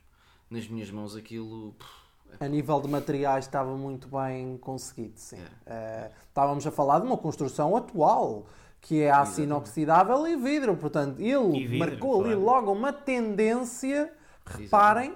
Nas 0.49 0.67
minhas 0.67 0.91
mãos 0.91 1.15
aquilo. 1.15 1.73
pff, 1.73 2.37
A 2.43 2.47
nível 2.47 2.81
de 2.81 2.87
materiais 2.87 3.45
estava 3.45 3.75
muito 3.75 4.07
bem 4.07 4.57
conseguido, 4.57 5.13
sim. 5.15 5.37
Era. 5.37 5.51
Eh, 5.65 6.11
estávamos 6.27 6.65
a 6.65 6.71
falar 6.71 6.99
de 6.99 7.05
uma 7.05 7.17
construção 7.17 7.75
atual, 7.75 8.47
que 8.81 9.01
é 9.01 9.11
aço 9.11 9.41
inoxidável 9.41 10.27
e 10.27 10.35
vidro. 10.35 10.75
Portanto, 10.75 11.19
ele 11.19 11.67
vidro, 11.67 11.79
marcou 11.79 12.21
ali 12.21 12.35
claro. 12.35 12.43
logo 12.43 12.71
uma 12.71 12.91
tendência. 12.91 14.11
Reparem, 14.45 15.15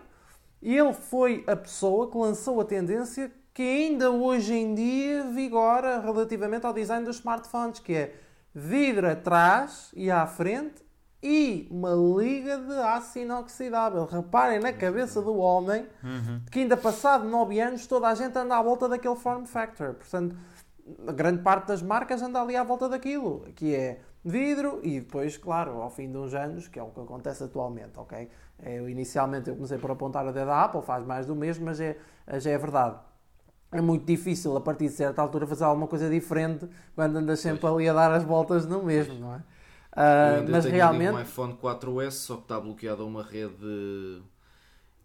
ele 0.61 0.93
foi 0.93 1.43
a 1.47 1.55
pessoa 1.55 2.09
que 2.09 2.17
lançou 2.17 2.61
a 2.61 2.65
tendência 2.65 3.31
que 3.53 3.61
ainda 3.61 4.09
hoje 4.09 4.53
em 4.53 4.73
dia 4.73 5.23
vigora 5.25 5.99
relativamente 5.99 6.65
ao 6.65 6.73
design 6.73 7.05
dos 7.05 7.17
smartphones, 7.17 7.79
que 7.79 7.93
é 7.93 8.15
vidro 8.53 9.09
atrás 9.09 9.91
e 9.95 10.09
à 10.11 10.25
frente 10.25 10.83
e 11.21 11.67
uma 11.71 11.91
liga 11.93 12.57
de 12.57 12.73
aço 12.73 13.17
inoxidável. 13.19 14.05
Reparem 14.05 14.59
na 14.59 14.73
cabeça 14.73 15.21
do 15.21 15.37
homem 15.37 15.87
Uhum. 16.03 16.41
que 16.51 16.59
ainda 16.59 16.75
passado 16.75 17.25
9 17.25 17.59
anos 17.59 17.87
toda 17.87 18.07
a 18.09 18.15
gente 18.15 18.37
anda 18.37 18.57
à 18.57 18.61
volta 18.61 18.89
daquele 18.89 19.15
form 19.15 19.45
factor. 19.45 19.93
Portanto, 19.93 20.35
a 21.07 21.11
grande 21.13 21.41
parte 21.41 21.67
das 21.67 21.81
marcas 21.81 22.21
anda 22.21 22.41
ali 22.41 22.55
à 22.57 22.63
volta 22.63 22.89
daquilo, 22.89 23.45
que 23.55 23.73
é 23.73 24.01
vidro 24.23 24.79
e 24.83 24.99
depois, 24.99 25.37
claro, 25.37 25.81
ao 25.81 25.89
fim 25.89 26.11
de 26.11 26.17
uns 26.17 26.33
anos, 26.33 26.67
que 26.67 26.77
é 26.77 26.83
o 26.83 26.87
que 26.87 26.99
acontece 26.99 27.43
atualmente, 27.43 27.97
ok? 27.97 28.29
Eu, 28.61 28.89
inicialmente 28.89 29.49
eu 29.49 29.55
comecei 29.55 29.77
por 29.77 29.91
apontar 29.91 30.25
o 30.27 30.31
dedo 30.33 30.51
à 30.51 30.63
Apple, 30.65 30.81
faz 30.81 31.05
mais 31.05 31.25
do 31.25 31.35
mesmo, 31.35 31.65
mas 31.65 31.79
é, 31.79 31.97
já 32.33 32.51
é 32.51 32.57
verdade. 32.57 32.97
É 33.73 33.81
muito 33.81 34.05
difícil 34.05 34.55
a 34.55 34.61
partir 34.61 34.87
de 34.87 34.93
certa 34.93 35.21
altura 35.21 35.47
fazer 35.47 35.63
alguma 35.63 35.87
coisa 35.87 36.09
diferente 36.09 36.67
quando 36.95 37.17
andas 37.17 37.39
sempre 37.39 37.61
pois. 37.61 37.73
ali 37.73 37.89
a 37.89 37.93
dar 37.93 38.11
as 38.11 38.23
voltas 38.23 38.65
no 38.65 38.83
mesmo, 38.83 39.15
não 39.15 39.35
é? 39.35 39.37
Uh, 39.37 40.49
mas 40.49 40.65
realmente. 40.65 41.15
um 41.15 41.21
iPhone 41.21 41.53
4S, 41.61 42.11
só 42.11 42.35
que 42.37 42.43
está 42.43 42.59
bloqueado 42.59 43.03
a 43.03 43.05
uma 43.05 43.21
rede 43.21 44.21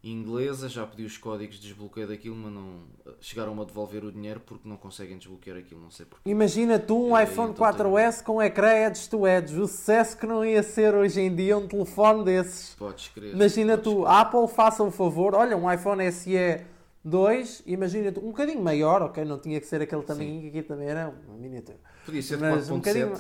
inglesa, 0.03 0.69
já 0.69 0.87
pedi 0.87 1.05
os 1.05 1.19
códigos 1.19 1.57
de 1.57 1.69
desbloqueio 1.69 2.07
daquilo, 2.07 2.37
mas 2.37 2.53
não 2.53 2.83
chegaram 3.21 3.61
a 3.61 3.65
devolver 3.65 4.05
o 4.05 4.13
dinheiro 4.13 4.41
porque 4.41 4.67
não 4.67 4.77
conseguem 4.77 5.19
desbloquear 5.19 5.59
aquilo, 5.59 5.81
não 5.81 5.91
sei 5.91 6.07
porquê. 6.07 6.31
Imagina 6.31 6.79
tu 6.79 7.11
um 7.11 7.21
iPhone 7.21 7.53
4S 7.53 8.23
com 8.23 8.41
ecrã 8.43 8.87
edge 8.87 9.09
to 9.09 9.27
edge, 9.27 9.59
o 9.59 9.67
sucesso 9.67 10.17
que 10.17 10.27
não 10.27 10.45
ia 10.45 10.63
ser 10.63 10.95
hoje 10.95 11.21
em 11.21 11.35
dia 11.35 11.59
um 11.59 11.67
telefone 11.67 12.25
desses. 12.25 12.75
Podes 12.77 13.09
crer. 13.09 13.35
Imagina 13.35 13.77
podes 13.77 13.93
tu, 13.93 14.03
crer. 14.03 14.17
Apple 14.17 14.49
faça 14.49 14.83
o 14.83 14.91
favor, 14.91 15.35
olha, 15.35 15.57
um 15.57 15.71
iPhone 15.71 16.11
SE 16.13 16.65
2, 17.05 17.63
imagina 17.67 18.13
tu, 18.13 18.21
um 18.21 18.29
bocadinho 18.29 18.63
maior, 18.63 19.03
ok, 19.03 19.25
não 19.25 19.39
tinha 19.39 19.61
que 19.61 19.67
ser 19.67 19.81
aquele 19.83 20.03
tamanho 20.03 20.41
que 20.41 20.49
aqui 20.49 20.63
também 20.63 20.89
era 20.89 21.15
uma 21.27 21.37
miniatura. 21.37 21.79
Podia 22.05 22.23
ser 22.23 22.39
de 22.39 22.45
4.7, 22.45 22.71
um 22.71 22.77
bocadinho... 22.77 23.13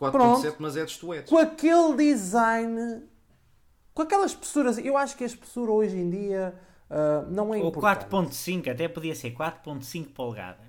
4.7, 0.00 0.56
mas 0.58 0.76
edge 0.76 0.98
to 0.98 1.14
edge. 1.14 1.28
Com 1.28 1.38
aquele 1.38 1.96
design 1.96 3.02
com 3.96 4.02
aquela 4.02 4.26
espessura, 4.26 4.70
eu 4.82 4.94
acho 4.94 5.16
que 5.16 5.24
a 5.24 5.26
espessura 5.26 5.72
hoje 5.72 5.96
em 5.96 6.10
dia 6.10 6.54
uh, 6.90 7.30
não 7.30 7.54
é 7.54 7.56
Ou 7.56 7.68
importante. 7.68 8.06
Ou 8.14 8.24
4.5, 8.24 8.70
até 8.70 8.86
podia 8.88 9.14
ser 9.14 9.34
4.5 9.34 10.12
polegadas. 10.12 10.66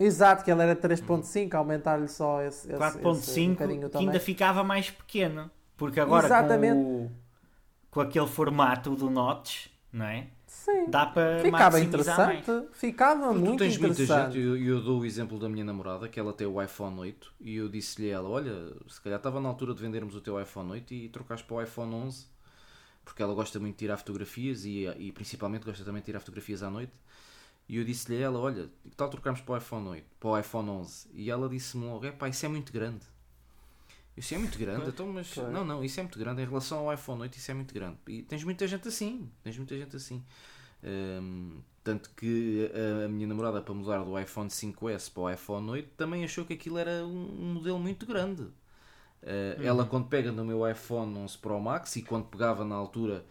Exato, 0.00 0.42
que 0.42 0.50
ele 0.50 0.62
era 0.62 0.74
3.5, 0.74 1.52
aumentar-lhe 1.52 2.08
só 2.08 2.40
esse, 2.40 2.66
4.5 2.68 3.50
um 3.50 3.88
que 3.90 3.98
ainda 3.98 4.18
ficava 4.18 4.64
mais 4.64 4.90
pequeno. 4.90 5.50
Porque 5.76 6.00
agora 6.00 6.26
com, 6.26 7.04
o, 7.04 7.10
com 7.90 8.00
aquele 8.00 8.26
formato 8.28 8.96
do 8.96 9.10
notch, 9.10 9.66
não 9.92 10.06
é? 10.06 10.28
Sim. 10.64 10.86
Dá 10.88 11.06
para 11.06 11.40
Ficava 11.40 11.80
interessante. 11.80 12.50
Mais. 12.50 12.64
Ficava 12.72 13.28
Porque 13.28 13.38
muito 13.38 13.58
tens 13.58 13.76
interessante. 13.76 14.08
muita 14.08 14.32
gente, 14.32 14.38
eu, 14.38 14.56
eu, 14.56 14.80
dou 14.80 15.00
o 15.00 15.04
exemplo 15.04 15.38
da 15.38 15.48
minha 15.48 15.64
namorada, 15.64 16.08
que 16.08 16.18
ela 16.18 16.32
tem 16.32 16.46
o 16.46 16.62
iPhone 16.62 17.00
8, 17.00 17.34
e 17.40 17.56
eu 17.56 17.68
disse-lhe 17.68 18.10
a 18.10 18.14
ela, 18.14 18.28
olha, 18.28 18.72
se 18.88 19.00
calhar 19.00 19.18
estava 19.18 19.40
na 19.40 19.48
altura 19.48 19.74
de 19.74 19.82
vendermos 19.82 20.14
o 20.14 20.20
teu 20.20 20.40
iPhone 20.40 20.70
8 20.72 20.94
e 20.94 21.08
trocares 21.10 21.42
para 21.42 21.56
o 21.56 21.62
iPhone 21.62 21.94
11 21.94 22.34
porque 23.04 23.22
ela 23.22 23.34
gosta 23.34 23.60
muito 23.60 23.74
de 23.74 23.80
tirar 23.80 23.96
fotografias 23.98 24.64
e, 24.64 24.86
e 24.98 25.12
principalmente 25.12 25.64
gosta 25.64 25.84
também 25.84 26.00
de 26.00 26.06
tirar 26.06 26.20
fotografias 26.20 26.62
à 26.62 26.70
noite. 26.70 26.92
E 27.68 27.76
eu 27.76 27.84
disse-lhe 27.84 28.16
a 28.18 28.26
ela: 28.26 28.38
Olha, 28.38 28.68
que 28.82 28.96
tal 28.96 29.08
trocarmos 29.08 29.40
para 29.40 29.54
o 29.54 29.58
iPhone 29.58 29.88
8, 29.88 30.06
para 30.18 30.28
o 30.28 30.38
iPhone 30.38 30.70
11? 30.70 31.08
E 31.12 31.30
ela 31.30 31.48
disse-me 31.48 31.84
logo: 31.84 32.04
É 32.04 32.10
pá, 32.10 32.28
isso 32.28 32.44
é 32.44 32.48
muito 32.48 32.72
grande. 32.72 33.04
Eu 34.16 34.20
disse: 34.20 34.34
É 34.34 34.38
muito 34.38 34.58
grande, 34.58 34.88
então, 34.88 35.06
mas 35.12 35.34
não, 35.36 35.64
não, 35.64 35.84
isso 35.84 36.00
é 36.00 36.02
muito 36.02 36.18
grande 36.18 36.42
em 36.42 36.46
relação 36.46 36.78
ao 36.78 36.94
iPhone 36.94 37.22
8. 37.22 37.36
Isso 37.36 37.50
é 37.50 37.54
muito 37.54 37.72
grande. 37.74 37.98
E 38.06 38.22
tens 38.22 38.44
muita 38.44 38.66
gente 38.66 38.88
assim, 38.88 39.30
tens 39.42 39.56
muita 39.56 39.76
gente 39.76 39.96
assim. 39.96 40.22
Um, 40.84 41.58
tanto 41.82 42.10
que 42.16 42.70
a, 42.72 43.04
a, 43.04 43.08
minha 43.08 43.26
namorada, 43.26 43.60
para 43.60 43.74
mudar 43.74 44.04
do 44.04 44.18
iPhone 44.18 44.48
5S 44.48 45.12
para 45.12 45.22
o 45.22 45.30
iPhone 45.30 45.70
8, 45.70 45.90
também 45.96 46.24
achou 46.24 46.44
que 46.44 46.54
aquilo 46.54 46.78
era 46.78 47.04
um, 47.04 47.54
modelo 47.54 47.78
muito 47.78 48.06
grande. 48.06 48.42
Uh, 48.42 49.58
uhum. 49.58 49.64
Ela, 49.64 49.84
quando 49.86 50.06
pega 50.08 50.30
no 50.30 50.44
meu 50.44 50.68
iPhone 50.68 51.16
11 51.18 51.38
Pro 51.38 51.60
Max 51.60 51.96
e 51.96 52.02
quando 52.02 52.24
pegava 52.24 52.64
na 52.64 52.74
altura 52.74 53.24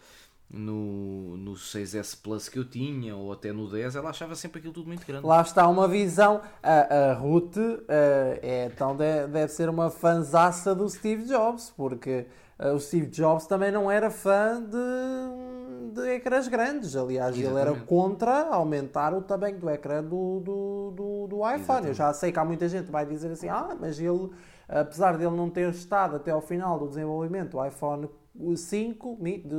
no, 0.50 1.36
no 1.36 1.54
6S 1.54 2.20
Plus 2.22 2.48
que 2.48 2.58
eu 2.58 2.64
tinha 2.64 3.16
ou 3.16 3.32
até 3.32 3.52
no 3.52 3.68
10, 3.68 3.96
ela 3.96 4.10
achava 4.10 4.34
sempre 4.34 4.58
aquilo 4.58 4.74
tudo 4.74 4.86
muito 4.86 5.06
grande. 5.06 5.26
Lá 5.26 5.40
está 5.40 5.68
uma 5.68 5.88
visão. 5.88 6.40
A, 6.62 7.10
a 7.10 7.14
Ruth 7.14 7.56
uh, 7.56 7.84
é, 7.88 8.70
então 8.72 8.96
deve, 8.96 9.32
deve 9.32 9.52
ser 9.52 9.68
uma 9.68 9.90
fanzaça 9.90 10.74
do 10.74 10.88
Steve 10.88 11.24
Jobs, 11.24 11.72
porque 11.76 12.26
o 12.58 12.78
Steve 12.78 13.06
Jobs 13.08 13.46
também 13.46 13.72
não 13.72 13.90
era 13.90 14.10
fã 14.10 14.62
de, 14.62 15.92
de 15.92 16.08
ecrãs 16.10 16.48
grandes. 16.48 16.94
Aliás, 16.96 17.36
Exatamente. 17.36 17.68
ele 17.68 17.76
era 17.76 17.86
contra 17.86 18.48
aumentar 18.48 19.12
o 19.12 19.22
tamanho 19.22 19.58
do 19.58 19.68
ecrã 19.70 20.02
do, 20.02 20.40
do, 20.40 20.92
do, 20.94 21.26
do 21.28 21.36
iPhone. 21.36 21.60
Exatamente. 21.60 21.88
Eu 21.88 21.94
já 21.94 22.12
sei 22.12 22.32
que 22.32 22.38
há 22.38 22.44
muita 22.44 22.68
gente 22.68 22.86
que 22.86 22.92
vai 22.92 23.04
dizer 23.04 23.30
assim: 23.30 23.48
ah, 23.48 23.76
mas 23.78 23.98
ele 23.98 24.30
apesar 24.68 25.16
dele 25.16 25.36
não 25.36 25.50
ter 25.50 25.68
estado 25.70 26.16
até 26.16 26.30
ao 26.30 26.40
final 26.40 26.78
do 26.78 26.88
desenvolvimento 26.88 27.52
do 27.52 27.64
iPhone 27.64 28.08
5, 28.56 29.18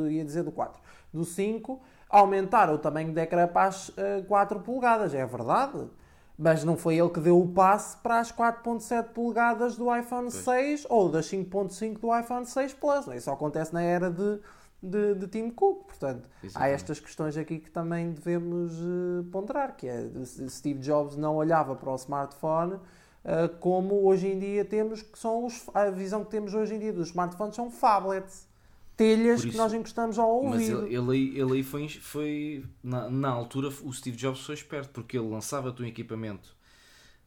ia 0.09 0.25
dizer 0.25 0.43
do 0.43 0.51
4, 0.51 0.81
do 1.13 1.23
5, 1.23 1.81
aumentaram 2.09 2.73
o 2.73 2.77
tamanho 2.77 3.13
de 3.13 3.21
ecrã 3.21 3.47
para 3.47 3.67
as 3.67 3.91
4 4.27 4.57
eh, 4.57 4.61
polegadas, 4.61 5.13
é 5.13 5.25
verdade. 5.25 5.87
Mas 6.37 6.63
não 6.63 6.75
foi 6.75 6.97
ele 6.97 7.09
que 7.09 7.19
deu 7.19 7.39
o 7.39 7.47
passe 7.47 7.95
para 7.97 8.19
as 8.19 8.31
4.7 8.31 9.09
polegadas 9.09 9.75
do 9.77 9.95
iPhone 9.95 10.29
6 10.29 10.85
ou 10.89 11.09
das 11.09 11.27
5.5 11.27 11.99
do 11.99 12.17
iPhone 12.17 12.45
6 12.45 12.73
Plus. 12.73 13.07
Isso 13.15 13.31
acontece 13.31 13.73
na 13.73 13.81
era 13.81 14.11
de, 14.11 14.39
de, 14.83 15.15
de 15.15 15.27
Tim 15.27 15.49
Cook. 15.49 15.85
Portanto, 15.85 16.29
Exatamente. 16.43 16.57
há 16.57 16.73
estas 16.73 16.99
questões 16.99 17.37
aqui 17.37 17.59
que 17.59 17.71
também 17.71 18.11
devemos 18.11 18.73
uh, 18.73 19.23
ponderar, 19.31 19.77
que 19.77 19.87
é 19.87 20.09
Steve 20.49 20.79
Jobs 20.79 21.15
não 21.15 21.35
olhava 21.35 21.73
para 21.75 21.89
o 21.89 21.95
smartphone 21.95 22.79
ah, 23.25 23.49
como 23.59 24.05
hoje 24.05 24.27
em 24.27 24.37
dia 24.37 24.63
temos, 24.63 25.01
que 25.01 25.17
são 25.17 25.45
os, 25.45 25.67
a 25.73 25.89
visão 25.89 26.23
que 26.23 26.29
temos 26.29 26.53
hoje 26.53 26.75
em 26.75 26.79
dia 26.79 26.93
dos 26.93 27.07
smartphones 27.07 27.55
são 27.55 27.71
phablets. 27.71 28.47
Telhas 28.95 29.39
isso, 29.39 29.51
que 29.51 29.57
nós 29.57 29.73
encostamos 29.73 30.17
ao 30.17 30.29
ouvido. 30.29 30.81
Mas 30.81 30.89
ele, 30.89 30.95
ele, 30.95 31.39
ele 31.39 31.53
aí 31.53 31.63
foi, 31.63 31.89
foi 31.89 32.65
na, 32.81 33.09
na, 33.09 33.29
altura, 33.29 33.67
o 33.67 33.91
Steve 33.91 34.15
Jobs 34.15 34.41
foi 34.41 34.55
esperto, 34.55 34.89
porque 34.91 35.17
ele 35.17 35.27
lançava-te 35.27 35.81
um 35.81 35.85
equipamento, 35.85 36.55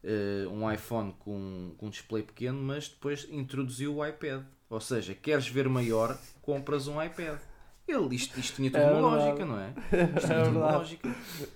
uh, 0.03 0.49
um 0.49 0.71
iPhone 0.71 1.13
com, 1.19 1.73
com 1.77 1.85
um 1.85 1.89
display 1.89 2.23
pequeno, 2.23 2.59
mas 2.59 2.87
depois 2.87 3.27
introduziu 3.29 3.97
o 3.97 4.05
iPad. 4.05 4.43
Ou 4.69 4.79
seja, 4.79 5.13
queres 5.13 5.47
ver 5.47 5.67
maior, 5.69 6.17
compras 6.41 6.87
um 6.87 7.01
iPad. 7.01 7.39
Ele, 7.87 8.15
isto, 8.15 8.39
isto 8.39 8.55
tinha 8.57 8.69
tudo 8.69 8.83
é 8.83 8.91
uma 8.91 8.99
lógica, 8.99 9.45
não 9.45 9.59
é? 9.59 9.73
Isto 10.15 10.27
tinha 10.27 10.37
é 10.37 10.43
tudo 10.43 10.59
uma 10.59 10.71
lógica. 10.77 11.15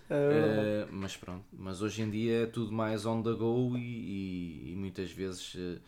É 0.10 0.88
uh, 0.90 0.90
mas 0.92 1.16
pronto, 1.16 1.46
mas 1.54 1.82
hoje 1.84 2.02
em 2.02 2.10
dia 2.10 2.44
é 2.44 2.46
tudo 2.48 2.72
mais 2.72 3.06
on 3.06 3.22
the 3.22 3.34
go 3.34 3.78
e, 3.78 3.82
e, 3.82 4.72
e 4.72 4.76
muitas 4.76 5.12
vezes 5.12 5.54
uh, 5.54 5.80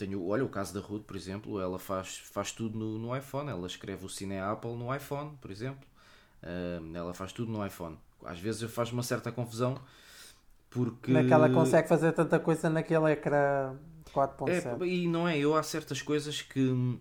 tenho, 0.00 0.26
olha 0.26 0.44
o 0.44 0.48
caso 0.48 0.72
da 0.72 0.80
Ruth, 0.80 1.04
por 1.04 1.14
exemplo, 1.14 1.60
ela 1.60 1.78
faz, 1.78 2.18
faz 2.18 2.52
tudo 2.52 2.78
no, 2.78 2.98
no 2.98 3.16
iPhone, 3.16 3.50
ela 3.50 3.66
escreve 3.66 4.06
o 4.06 4.08
Cine 4.08 4.38
Apple 4.38 4.74
no 4.74 4.94
iPhone, 4.94 5.36
por 5.40 5.50
exemplo, 5.50 5.86
uh, 6.42 6.96
ela 6.96 7.12
faz 7.12 7.32
tudo 7.32 7.52
no 7.52 7.64
iPhone. 7.64 7.98
Às 8.24 8.40
vezes 8.40 8.70
faz 8.72 8.90
uma 8.90 9.02
certa 9.02 9.30
confusão 9.30 9.78
porque. 10.70 11.06
Como 11.06 11.18
é 11.18 11.24
que 11.24 11.32
ela 11.32 11.50
consegue 11.50 11.86
fazer 11.86 12.12
tanta 12.12 12.38
coisa 12.38 12.70
naquele 12.70 13.12
ecrã 13.12 13.76
4.7? 14.14 14.82
É, 14.82 14.86
e 14.86 15.06
não 15.06 15.28
é, 15.28 15.38
eu 15.38 15.54
há 15.54 15.62
certas 15.62 16.00
coisas 16.00 16.40
que 16.40 16.98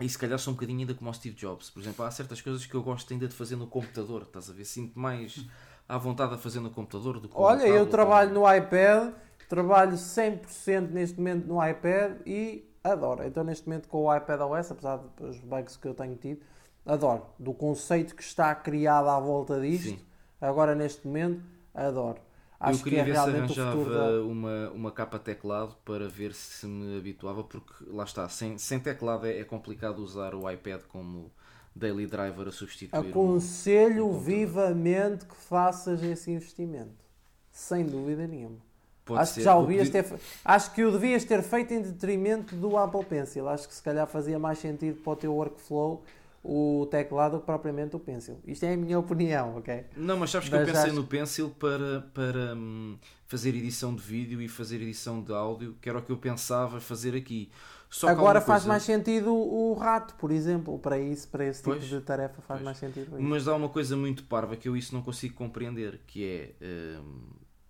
e 0.00 0.08
se 0.08 0.18
calhar 0.18 0.38
sou 0.38 0.52
um 0.52 0.54
bocadinho 0.54 0.80
ainda 0.80 0.94
como 0.94 1.10
o 1.10 1.14
Steve 1.14 1.36
Jobs. 1.36 1.68
Por 1.68 1.80
exemplo, 1.80 2.04
há 2.04 2.10
certas 2.10 2.40
coisas 2.40 2.64
que 2.64 2.74
eu 2.74 2.82
gosto 2.82 3.12
ainda 3.12 3.28
de 3.28 3.34
fazer 3.34 3.56
no 3.56 3.66
computador. 3.66 4.22
Estás 4.22 4.48
a 4.48 4.52
ver? 4.52 4.64
Sinto 4.64 4.98
mais 4.98 5.44
à 5.88 5.98
vontade 5.98 6.34
a 6.34 6.38
fazer 6.38 6.60
no 6.60 6.70
computador 6.70 7.20
do 7.20 7.28
que 7.28 7.34
Olha, 7.36 7.66
eu 7.66 7.86
trabalho 7.86 8.32
no 8.32 8.50
iPad, 8.50 9.12
trabalho 9.48 9.92
100% 9.92 10.90
neste 10.90 11.18
momento 11.18 11.46
no 11.46 11.66
iPad 11.66 12.20
e 12.26 12.68
adoro. 12.82 13.24
Então, 13.24 13.44
neste 13.44 13.68
momento, 13.68 13.88
com 13.88 14.04
o 14.04 14.16
iPad 14.16 14.40
OS, 14.40 14.70
apesar 14.70 14.96
dos 15.16 15.38
bugs 15.40 15.76
que 15.76 15.86
eu 15.86 15.94
tenho 15.94 16.16
tido, 16.16 16.40
adoro. 16.84 17.26
Do 17.38 17.52
conceito 17.52 18.14
que 18.14 18.22
está 18.22 18.54
criado 18.54 19.08
à 19.08 19.18
volta 19.20 19.60
disto, 19.60 19.90
Sim. 19.90 19.98
agora 20.40 20.74
neste 20.74 21.06
momento, 21.06 21.42
adoro. 21.74 22.18
Acho 22.58 22.78
eu 22.78 22.84
queria 22.84 23.04
que 23.04 23.10
é 23.10 23.12
ver 23.12 23.20
se 23.20 23.28
arranjava 23.28 23.90
da... 23.90 24.22
uma, 24.22 24.70
uma 24.70 24.92
capa 24.92 25.18
teclado 25.18 25.74
para 25.84 26.08
ver 26.08 26.32
se 26.32 26.64
me 26.64 26.96
habituava, 26.96 27.42
porque 27.42 27.72
lá 27.88 28.04
está, 28.04 28.28
sem, 28.28 28.56
sem 28.56 28.78
teclado 28.78 29.26
é, 29.26 29.40
é 29.40 29.44
complicado 29.44 29.98
usar 29.98 30.32
o 30.32 30.48
iPad 30.48 30.82
como 30.82 31.32
daily 31.74 32.06
driver 32.06 32.46
a 32.46 32.52
substituir. 32.52 33.08
Aconselho 33.08 34.08
um, 34.08 34.18
vivamente 34.18 35.26
que 35.26 35.34
faças 35.34 36.04
esse 36.04 36.30
investimento, 36.30 37.04
sem 37.50 37.84
dúvida 37.84 38.28
nenhuma. 38.28 38.58
Pode 39.04 39.20
acho 39.20 39.34
ser. 39.34 39.40
que 39.40 39.44
já 39.44 39.56
o 39.56 39.66
devias 39.66 39.90
ter, 39.90 40.06
acho 40.44 40.72
que 40.72 40.84
o 40.84 40.92
devias 40.92 41.24
ter 41.24 41.42
feito 41.42 41.74
em 41.74 41.82
detrimento 41.82 42.54
do 42.54 42.76
Apple 42.76 43.04
Pencil. 43.04 43.48
Acho 43.48 43.66
que 43.68 43.74
se 43.74 43.82
calhar 43.82 44.06
fazia 44.06 44.38
mais 44.38 44.58
sentido 44.58 45.00
para 45.02 45.12
o 45.12 45.16
teu 45.16 45.34
workflow 45.34 46.02
o 46.44 46.88
teclado 46.90 47.38
propriamente 47.38 47.94
o 47.94 48.00
Pencil. 48.00 48.40
Isto 48.44 48.64
é 48.64 48.74
a 48.74 48.76
minha 48.76 48.98
opinião, 48.98 49.58
ok? 49.58 49.84
Não, 49.96 50.16
mas 50.16 50.30
sabes 50.30 50.48
que 50.48 50.54
mas 50.54 50.66
eu 50.66 50.74
pensei 50.74 50.90
acho... 50.90 51.00
no 51.00 51.06
Pencil 51.06 51.50
para, 51.50 52.00
para 52.12 52.54
hum, 52.56 52.96
fazer 53.26 53.50
edição 53.50 53.94
de 53.94 54.02
vídeo 54.02 54.42
e 54.42 54.48
fazer 54.48 54.82
edição 54.82 55.22
de 55.22 55.32
áudio, 55.32 55.76
que 55.80 55.88
era 55.88 55.98
o 55.98 56.02
que 56.02 56.10
eu 56.10 56.16
pensava 56.16 56.80
fazer 56.80 57.14
aqui. 57.14 57.50
Só 57.88 58.08
Agora 58.08 58.40
faz 58.40 58.62
coisa... 58.62 58.68
mais 58.68 58.82
sentido 58.82 59.32
o 59.32 59.74
rato, 59.74 60.14
por 60.14 60.32
exemplo, 60.32 60.78
para 60.78 60.98
isso, 60.98 61.28
para 61.28 61.44
esse 61.44 61.60
tipo 61.62 61.76
pois, 61.76 61.84
de 61.84 62.00
tarefa 62.00 62.40
faz 62.42 62.58
pois. 62.58 62.62
mais 62.62 62.78
sentido. 62.78 63.16
Isso. 63.16 63.22
Mas 63.22 63.46
há 63.46 63.54
uma 63.54 63.68
coisa 63.68 63.96
muito 63.96 64.24
parva 64.24 64.56
que 64.56 64.68
eu 64.68 64.76
isso 64.76 64.94
não 64.94 65.02
consigo 65.02 65.34
compreender, 65.34 66.00
que 66.06 66.24
é 66.24 66.98
hum, 66.98 67.20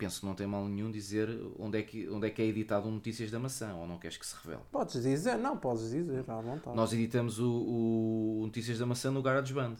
penso 0.02 0.20
que 0.20 0.26
não 0.26 0.34
tem 0.34 0.48
mal 0.48 0.66
nenhum 0.66 0.90
dizer 0.90 1.28
onde 1.56 1.78
é 1.78 1.82
que, 1.82 2.08
onde 2.08 2.26
é, 2.26 2.30
que 2.30 2.42
é 2.42 2.44
editado 2.46 2.88
o 2.88 2.90
Notícias 2.90 3.30
da 3.30 3.38
Maçã, 3.38 3.72
ou 3.74 3.86
não 3.86 3.98
queres 3.98 4.16
que 4.16 4.26
se 4.26 4.34
revele? 4.42 4.62
Podes 4.72 5.00
dizer, 5.00 5.36
não, 5.38 5.56
podes 5.56 5.90
dizer, 5.90 6.24
à 6.28 6.40
vontade. 6.40 6.76
Nós 6.76 6.92
editamos 6.92 7.38
o, 7.38 7.48
o 7.48 8.42
Notícias 8.46 8.78
da 8.80 8.86
Maçã 8.86 9.12
no 9.12 9.22
GarageBand. 9.22 9.76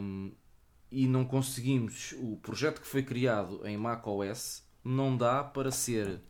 Um, 0.00 0.32
e 0.90 1.06
não 1.06 1.26
conseguimos, 1.26 2.14
o 2.18 2.36
projeto 2.36 2.80
que 2.80 2.86
foi 2.86 3.02
criado 3.02 3.60
em 3.66 3.76
macOS, 3.76 4.62
não 4.82 5.14
dá 5.14 5.44
para 5.44 5.70
ser 5.70 6.20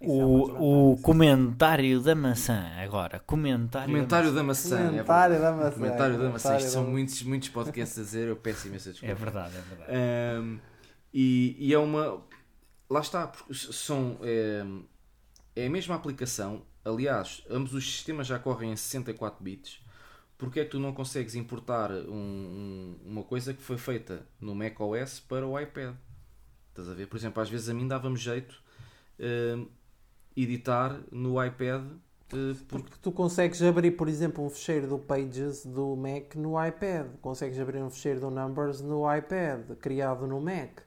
o, 0.00 0.92
o 0.92 0.96
comentário 0.98 2.00
da 2.00 2.14
maçã, 2.14 2.72
agora. 2.78 3.20
Comentário, 3.20 3.86
comentário 3.86 4.32
da 4.32 4.42
maçã. 4.42 4.76
Da 4.76 4.82
maçã. 4.82 4.90
Comentário 4.90 5.34
é 5.34 5.38
da 5.38 5.52
maçã. 5.52 5.70
Comentário 5.70 6.18
da 6.18 6.30
maçã. 6.30 6.56
Isto 6.56 6.70
são 6.70 6.84
muitos, 6.86 7.22
muitos 7.22 7.48
podcasts 7.50 7.98
a 7.98 8.02
dizer, 8.02 8.28
eu 8.28 8.36
peço 8.36 8.66
imensa 8.66 8.90
desculpa. 8.90 9.12
É 9.12 9.14
verdade, 9.14 9.54
é 9.56 9.60
verdade. 9.60 9.92
Um, 10.40 10.58
e, 11.18 11.56
e, 11.58 11.72
é 11.72 11.78
uma. 11.78 12.22
Lá 12.90 13.00
está, 13.00 13.26
porque 13.26 13.54
são. 13.54 14.18
É, 14.20 14.62
é 15.62 15.66
a 15.66 15.70
mesma 15.70 15.94
aplicação. 15.94 16.60
Aliás, 16.84 17.42
ambos 17.48 17.72
os 17.72 17.90
sistemas 17.90 18.26
já 18.26 18.38
correm 18.38 18.70
em 18.70 18.76
64 18.76 19.42
bits. 19.42 19.80
Porque 20.36 20.60
é 20.60 20.64
que 20.64 20.72
tu 20.72 20.78
não 20.78 20.92
consegues 20.92 21.34
importar 21.34 21.90
um, 21.90 22.12
um, 22.12 22.96
uma 23.02 23.22
coisa 23.22 23.54
que 23.54 23.62
foi 23.62 23.78
feita 23.78 24.26
no 24.38 24.54
macOS 24.54 25.18
para 25.20 25.46
o 25.46 25.58
iPad? 25.58 25.94
Estás 26.68 26.86
a 26.90 26.92
ver? 26.92 27.06
Por 27.06 27.16
exemplo, 27.16 27.42
às 27.42 27.48
vezes 27.48 27.70
a 27.70 27.72
mim 27.72 27.88
dava-me 27.88 28.18
jeito 28.18 28.62
uh, 29.18 29.66
editar 30.36 31.00
no 31.10 31.42
iPad. 31.42 31.82
Uh, 31.82 32.54
porque... 32.54 32.64
porque... 32.68 32.96
tu 33.00 33.10
consegues 33.10 33.62
abrir, 33.62 33.92
por 33.92 34.06
exemplo, 34.06 34.44
um 34.44 34.50
fecheiro 34.50 34.86
do 34.86 34.98
Pages 34.98 35.64
do 35.64 35.96
Mac 35.96 36.34
no 36.34 36.62
iPad, 36.62 37.06
consegues 37.22 37.58
abrir 37.58 37.82
um 37.82 37.88
fecheiro 37.88 38.20
do 38.20 38.30
Numbers 38.30 38.82
no 38.82 39.02
iPad, 39.10 39.78
criado 39.80 40.26
no 40.26 40.38
Mac. 40.38 40.84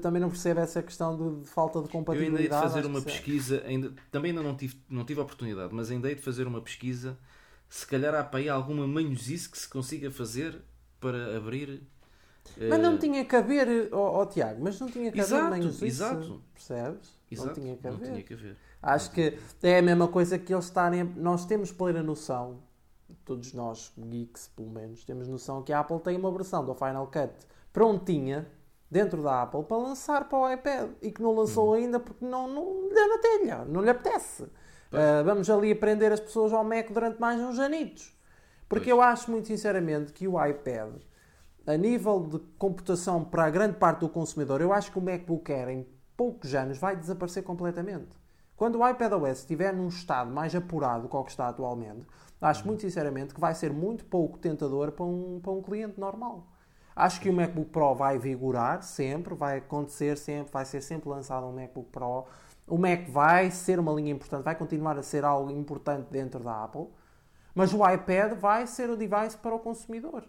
Também 0.00 0.20
não 0.20 0.28
percebo 0.28 0.60
essa 0.60 0.82
questão 0.82 1.16
de, 1.16 1.40
de 1.40 1.48
falta 1.48 1.82
de 1.82 1.88
compatibilidade. 1.88 2.44
Eu 2.44 2.54
ainda 2.54 2.56
hei 2.56 2.62
de 2.62 2.74
fazer 2.74 2.86
uma 2.86 3.02
pesquisa, 3.02 3.62
ainda, 3.66 3.92
também 4.10 4.30
ainda 4.30 4.42
não 4.42 4.56
tive, 4.56 4.76
não 4.88 5.04
tive 5.04 5.20
a 5.20 5.24
oportunidade, 5.24 5.74
mas 5.74 5.90
ainda 5.90 6.08
hei 6.08 6.14
de 6.14 6.22
fazer 6.22 6.46
uma 6.46 6.60
pesquisa. 6.60 7.18
Se 7.68 7.86
calhar 7.86 8.14
há 8.14 8.22
para 8.22 8.40
aí 8.40 8.48
alguma 8.48 8.86
manhosice 8.86 9.48
que 9.48 9.58
se 9.58 9.68
consiga 9.68 10.10
fazer 10.10 10.62
para 11.00 11.36
abrir 11.36 11.82
mas 12.68 12.80
não 12.80 12.98
tinha 12.98 13.24
que 13.24 13.34
haver, 13.34 13.88
oh, 13.92 14.20
oh 14.20 14.26
Tiago, 14.26 14.62
mas 14.62 14.78
não 14.78 14.88
tinha 14.88 15.10
que 15.10 15.20
exato, 15.20 15.54
haver 15.54 15.64
exato. 15.64 15.84
Exato. 15.84 16.42
Percebes? 16.52 17.18
Exato, 17.30 17.48
não 17.48 17.54
tinha 17.54 17.76
que 17.76 17.88
haver. 17.88 18.10
Tinha 18.10 18.22
que 18.22 18.34
haver. 18.34 18.56
Acho 18.82 19.10
que 19.12 19.38
é 19.62 19.78
a 19.78 19.82
mesma 19.82 20.08
coisa 20.08 20.38
que 20.38 20.52
eles 20.52 20.66
estarem. 20.66 21.04
Nós 21.04 21.46
temos 21.46 21.72
plena 21.72 22.02
noção, 22.02 22.62
todos 23.24 23.52
nós, 23.52 23.92
geeks 23.96 24.48
pelo 24.54 24.70
menos, 24.70 25.04
temos 25.04 25.28
noção 25.28 25.62
que 25.62 25.72
a 25.72 25.80
Apple 25.80 26.00
tem 26.00 26.16
uma 26.16 26.30
versão 26.30 26.64
do 26.64 26.74
Final 26.74 27.06
Cut 27.06 27.32
prontinha 27.72 28.46
dentro 28.92 29.22
da 29.22 29.42
Apple 29.42 29.62
para 29.64 29.78
lançar 29.78 30.28
para 30.28 30.38
o 30.38 30.52
iPad 30.52 30.90
e 31.00 31.10
que 31.10 31.22
não 31.22 31.32
lançou 31.32 31.68
uhum. 31.68 31.72
ainda 31.72 31.98
porque 31.98 32.22
não, 32.22 32.46
não 32.46 32.88
lhe 32.88 32.94
deu 32.94 33.08
na 33.08 33.18
telha, 33.18 33.64
não 33.64 33.80
lhe 33.80 33.88
apetece. 33.88 34.42
Uh, 34.42 35.24
vamos 35.24 35.48
ali 35.48 35.72
aprender 35.72 36.12
as 36.12 36.20
pessoas 36.20 36.52
ao 36.52 36.62
Mac 36.62 36.90
durante 36.90 37.18
mais 37.18 37.40
uns 37.40 37.58
anitos. 37.58 38.14
Porque 38.68 38.90
pois. 38.90 38.98
eu 38.98 39.00
acho 39.00 39.30
muito 39.30 39.48
sinceramente 39.48 40.12
que 40.12 40.28
o 40.28 40.44
iPad 40.44 40.92
a 41.66 41.76
nível 41.76 42.20
de 42.20 42.38
computação 42.58 43.24
para 43.24 43.44
a 43.44 43.50
grande 43.50 43.78
parte 43.78 44.00
do 44.00 44.08
consumidor, 44.10 44.60
eu 44.60 44.74
acho 44.74 44.92
que 44.92 44.98
o 44.98 45.02
MacBook 45.02 45.50
Air 45.50 45.68
em 45.70 45.86
poucos 46.14 46.54
anos 46.54 46.76
vai 46.76 46.94
desaparecer 46.94 47.42
completamente. 47.42 48.20
Quando 48.56 48.78
o 48.78 48.88
iPadOS 48.88 49.38
estiver 49.38 49.72
num 49.72 49.88
estado 49.88 50.30
mais 50.30 50.54
apurado 50.54 51.04
do 51.04 51.08
que 51.08 51.16
o 51.16 51.24
que 51.24 51.30
está 51.30 51.48
atualmente, 51.48 52.06
acho 52.40 52.66
muito 52.66 52.82
sinceramente 52.82 53.32
que 53.32 53.40
vai 53.40 53.54
ser 53.54 53.72
muito 53.72 54.04
pouco 54.04 54.38
tentador 54.38 54.92
para 54.92 55.04
um, 55.04 55.40
para 55.40 55.52
um 55.52 55.62
cliente 55.62 55.98
normal. 55.98 56.51
Acho 56.94 57.20
que 57.20 57.30
o 57.30 57.32
MacBook 57.32 57.70
Pro 57.70 57.94
vai 57.94 58.18
vigorar 58.18 58.82
sempre, 58.82 59.34
vai 59.34 59.58
acontecer 59.58 60.16
sempre, 60.18 60.52
vai 60.52 60.64
ser 60.64 60.82
sempre 60.82 61.08
lançado 61.08 61.46
um 61.46 61.52
MacBook 61.52 61.90
Pro. 61.90 62.26
O 62.66 62.78
Mac 62.78 63.08
vai 63.08 63.50
ser 63.50 63.78
uma 63.78 63.92
linha 63.92 64.12
importante, 64.12 64.44
vai 64.44 64.54
continuar 64.54 64.98
a 64.98 65.02
ser 65.02 65.24
algo 65.24 65.50
importante 65.50 66.08
dentro 66.10 66.40
da 66.40 66.64
Apple, 66.64 66.88
mas 67.54 67.72
o 67.72 67.86
iPad 67.88 68.34
vai 68.34 68.66
ser 68.66 68.88
o 68.90 68.96
device 68.96 69.36
para 69.36 69.54
o 69.54 69.58
consumidor. 69.58 70.24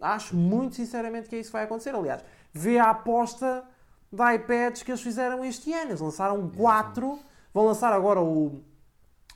Acho 0.00 0.36
muito 0.36 0.76
sinceramente 0.76 1.28
que 1.28 1.36
é 1.36 1.40
isso 1.40 1.50
que 1.50 1.54
vai 1.54 1.64
acontecer. 1.64 1.94
Aliás, 1.94 2.24
vê 2.52 2.78
a 2.78 2.90
aposta 2.90 3.64
de 4.12 4.34
iPads 4.34 4.82
que 4.82 4.90
eles 4.90 5.02
fizeram 5.02 5.44
este 5.44 5.72
ano. 5.72 5.90
Eles 5.90 6.00
lançaram 6.00 6.48
quatro. 6.50 7.18
Vão 7.52 7.66
lançar 7.66 7.92
agora 7.92 8.20
o. 8.20 8.62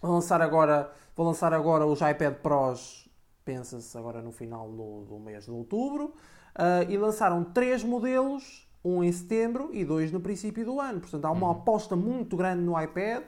Vão 0.01 0.13
lançar 0.13 0.41
agora. 0.41 0.93
Vão 1.15 1.27
lançar 1.27 1.53
agora 1.53 1.85
os 1.85 2.01
iPad 2.01 2.35
Pros. 2.35 3.09
Pensa-se 3.45 3.99
agora 3.99 4.23
no 4.23 4.31
final 4.31 4.71
do, 4.71 5.05
do 5.05 5.19
mês 5.19 5.45
de 5.45 5.51
outubro. 5.51 6.15
Uh, 6.55 6.91
e 6.91 6.99
lançaram 6.99 7.43
três 7.43 7.83
modelos, 7.83 8.69
um 8.85 9.03
em 9.03 9.11
setembro 9.11 9.71
e 9.73 9.85
dois 9.85 10.13
no 10.13 10.21
princípio 10.21 10.65
do 10.65 10.81
ano. 10.81 11.01
Portanto, 11.01 11.25
há 11.25 11.31
uma 11.31 11.47
uhum. 11.47 11.53
aposta 11.53 11.97
muito 11.97 12.37
grande 12.37 12.63
no 12.63 12.81
iPad, 12.81 13.23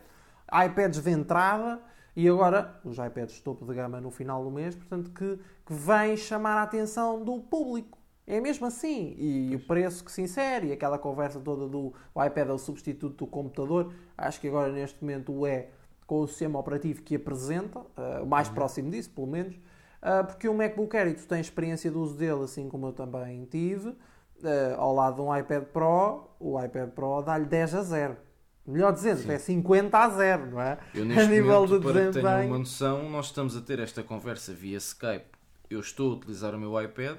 iPads 0.66 1.02
de 1.02 1.10
entrada 1.10 1.80
e 2.16 2.28
agora 2.28 2.80
os 2.84 2.98
iPads 2.98 3.40
topo 3.40 3.64
de 3.64 3.74
gama 3.74 4.00
no 4.00 4.10
final 4.10 4.44
do 4.44 4.50
mês, 4.50 4.74
portanto, 4.74 5.10
que, 5.10 5.38
que 5.66 5.72
vem 5.72 6.16
chamar 6.16 6.58
a 6.58 6.62
atenção 6.62 7.24
do 7.24 7.40
público. 7.40 7.98
É 8.26 8.40
mesmo 8.40 8.66
assim. 8.66 9.14
E 9.18 9.54
o 9.54 9.66
preço 9.66 10.04
que 10.04 10.12
se 10.12 10.22
insere, 10.22 10.68
e 10.68 10.72
aquela 10.72 10.98
conversa 10.98 11.40
toda 11.40 11.66
do 11.66 11.92
iPad 12.14 12.48
é 12.48 12.52
o 12.52 12.58
substituto 12.58 13.24
do 13.24 13.26
computador, 13.26 13.92
acho 14.16 14.40
que 14.40 14.48
agora 14.48 14.72
neste 14.72 15.02
momento 15.02 15.32
o 15.32 15.46
é 15.46 15.68
com 16.06 16.20
o 16.20 16.28
sistema 16.28 16.58
operativo 16.58 17.02
que 17.02 17.16
apresenta, 17.16 17.80
uh, 17.80 18.22
o 18.22 18.26
mais 18.26 18.48
uhum. 18.48 18.54
próximo 18.54 18.90
disso, 18.90 19.10
pelo 19.10 19.26
menos, 19.26 19.56
porque 20.26 20.48
o 20.48 20.54
MacBook 20.54 20.96
Air, 20.96 21.08
e 21.08 21.14
tu 21.14 21.26
tens 21.26 21.46
experiência 21.46 21.90
de 21.90 21.96
uso 21.96 22.14
dele, 22.14 22.44
assim 22.44 22.68
como 22.68 22.88
eu 22.88 22.92
também 22.92 23.44
tive, 23.46 23.88
uh, 23.88 23.96
ao 24.76 24.94
lado 24.94 25.16
de 25.16 25.22
um 25.22 25.36
iPad 25.36 25.64
Pro, 25.64 26.30
o 26.38 26.62
iPad 26.62 26.90
Pro 26.90 27.22
dá-lhe 27.22 27.46
10 27.46 27.74
a 27.74 27.82
0. 27.82 28.16
Melhor 28.66 28.92
dizendo, 28.92 29.22
Sim. 29.22 29.32
é 29.32 29.38
50 29.38 29.98
a 29.98 30.08
0, 30.08 30.50
não 30.50 30.60
é? 30.60 30.78
Eu, 30.94 31.04
neste 31.04 31.24
a 31.24 31.26
nível 31.28 31.66
momento, 31.66 31.78
de 31.78 31.84
para 31.84 31.92
desempenho. 31.92 32.36
Tenho 32.38 32.50
uma 32.50 32.58
noção, 32.58 33.10
nós 33.10 33.26
estamos 33.26 33.56
a 33.56 33.60
ter 33.60 33.78
esta 33.78 34.02
conversa 34.02 34.52
via 34.52 34.78
Skype. 34.78 35.26
Eu 35.68 35.80
estou 35.80 36.12
a 36.12 36.14
utilizar 36.16 36.54
o 36.54 36.58
meu 36.58 36.80
iPad 36.80 37.18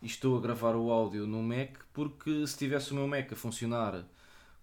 e 0.00 0.06
estou 0.06 0.36
a 0.38 0.40
gravar 0.40 0.74
o 0.74 0.90
áudio 0.90 1.26
no 1.26 1.42
Mac 1.42 1.76
porque 1.92 2.46
se 2.46 2.56
tivesse 2.56 2.92
o 2.92 2.94
meu 2.94 3.06
Mac 3.06 3.30
a 3.32 3.36
funcionar 3.36 4.04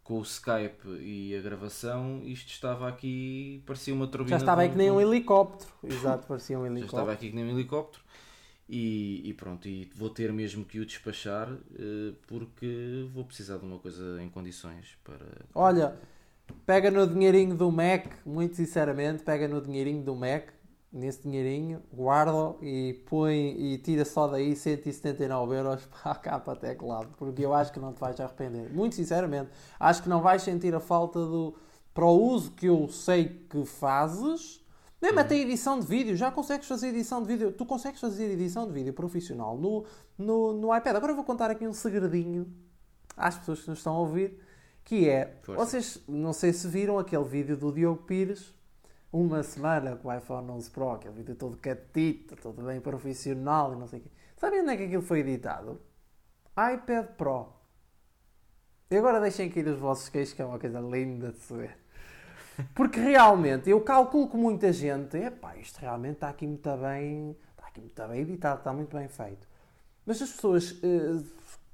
com 0.07 0.19
o 0.19 0.21
Skype 0.21 0.87
e 1.01 1.35
a 1.35 1.41
gravação, 1.41 2.21
isto 2.23 2.47
estava 2.47 2.87
aqui, 2.87 3.61
parecia 3.65 3.93
uma 3.93 4.07
turbina. 4.07 4.29
Já 4.29 4.37
estava 4.37 4.61
aí 4.61 4.69
que 4.69 4.77
nem 4.77 4.89
um 4.89 5.01
helicóptero. 5.01 5.69
Exato, 5.83 6.25
parecia 6.25 6.57
um 6.57 6.65
helicóptero. 6.65 6.87
Já 6.95 6.97
estava 7.01 7.11
aqui 7.11 7.29
que 7.29 7.35
nem 7.35 7.43
um 7.43 7.49
helicóptero. 7.49 8.01
E, 8.69 9.21
e, 9.29 9.33
pronto, 9.33 9.67
e 9.67 9.91
vou 9.97 10.09
ter 10.09 10.31
mesmo 10.31 10.63
que 10.63 10.79
o 10.79 10.85
despachar 10.85 11.51
uh, 11.51 12.15
porque 12.25 13.05
vou 13.13 13.25
precisar 13.25 13.57
de 13.57 13.65
uma 13.65 13.79
coisa 13.79 14.21
em 14.23 14.29
condições 14.29 14.97
para. 15.03 15.25
Olha, 15.53 15.93
pega 16.65 16.89
no 16.89 17.05
dinheirinho 17.05 17.53
do 17.53 17.69
Mac, 17.69 18.05
muito 18.25 18.55
sinceramente, 18.55 19.23
pega 19.23 19.45
no 19.45 19.61
dinheirinho 19.61 20.03
do 20.03 20.15
Mac, 20.15 20.51
nesse 20.97 21.21
dinheirinho, 21.23 21.81
guarda 21.93 22.55
e 22.61 23.01
põe 23.07 23.55
e 23.57 23.77
tira 23.77 24.03
só 24.03 24.27
daí 24.27 24.55
179 24.55 25.55
euros 25.55 25.85
para 26.03 26.11
a 26.11 26.15
capa 26.15 26.55
teclado, 26.55 27.09
porque 27.17 27.45
eu 27.45 27.53
acho 27.53 27.71
que 27.71 27.79
não 27.79 27.93
te 27.93 27.99
vais 27.99 28.19
arrepender. 28.19 28.73
Muito 28.73 28.95
sinceramente, 28.95 29.51
acho 29.79 30.03
que 30.03 30.09
não 30.09 30.21
vais 30.21 30.41
sentir 30.41 30.73
a 30.73 30.79
falta 30.79 31.19
do. 31.19 31.55
Para 31.93 32.05
o 32.05 32.21
uso 32.21 32.51
que 32.51 32.67
eu 32.67 32.87
sei 32.89 33.45
que 33.49 33.65
fazes, 33.65 34.63
mesmo 35.01 35.19
até 35.19 35.35
edição 35.35 35.79
de 35.79 35.85
vídeo, 35.85 36.15
já 36.15 36.31
consegues 36.31 36.67
fazer 36.67 36.89
edição 36.89 37.21
de 37.21 37.27
vídeo. 37.27 37.51
Tu 37.51 37.65
consegues 37.65 37.99
fazer 37.99 38.31
edição 38.31 38.67
de 38.67 38.73
vídeo 38.73 38.93
profissional 38.93 39.57
no, 39.57 39.85
no, 40.17 40.53
no 40.53 40.75
iPad. 40.75 40.95
Agora 40.95 41.11
eu 41.11 41.15
vou 41.15 41.25
contar 41.25 41.49
aqui 41.49 41.67
um 41.67 41.73
segredinho 41.73 42.51
às 43.15 43.37
pessoas 43.37 43.61
que 43.61 43.69
nos 43.69 43.79
estão 43.79 43.95
a 43.95 43.99
ouvir, 43.99 44.39
que 44.83 45.09
é, 45.09 45.37
Força. 45.41 45.65
vocês 45.65 46.03
não 46.07 46.33
sei 46.33 46.53
se 46.53 46.67
viram 46.67 46.99
aquele 46.99 47.23
vídeo 47.23 47.57
do 47.57 47.71
Diogo 47.71 48.03
Pires, 48.03 48.53
uma 49.11 49.41
semana 49.43 49.95
com 49.95 50.09
o 50.09 50.13
iPhone 50.13 50.51
11 50.51 50.69
Pro, 50.71 50.91
aquele 50.91 51.13
vídeo 51.13 51.35
todo 51.35 51.57
catito, 51.57 52.35
todo 52.35 52.61
bem 52.63 52.79
profissional 52.79 53.73
e 53.73 53.75
não 53.77 53.87
sei 53.87 53.99
o 53.99 54.01
quê. 54.03 54.09
Sabem 54.35 54.61
onde 54.61 54.71
é 54.71 54.77
que 54.77 54.83
aquilo 54.83 55.01
foi 55.01 55.19
editado? 55.19 55.81
iPad 56.51 57.07
Pro. 57.17 57.53
E 58.89 58.95
agora 58.95 59.19
deixem 59.19 59.49
aqui 59.49 59.61
os 59.61 59.77
vossos 59.77 60.09
queixos, 60.09 60.33
que 60.33 60.41
é 60.41 60.45
uma 60.45 60.59
coisa 60.59 60.79
linda 60.79 61.31
de 61.31 61.39
se 61.39 61.53
ver. 61.53 61.77
Porque 62.73 62.99
realmente, 62.99 63.69
eu 63.69 63.81
calculo 63.81 64.29
que 64.29 64.37
muita 64.37 64.71
gente, 64.73 65.17
epá, 65.17 65.55
isto 65.57 65.77
realmente 65.77 66.15
está 66.15 66.29
aqui 66.29 66.47
muito 66.47 66.77
bem, 66.77 67.35
está 67.51 67.67
aqui 67.67 67.81
muito 67.81 68.07
bem 68.07 68.21
editado, 68.21 68.59
está 68.59 68.73
muito 68.73 68.95
bem 68.95 69.07
feito. 69.07 69.47
Mas 70.05 70.21
as 70.21 70.31
pessoas, 70.31 70.79
eh, 70.81 71.23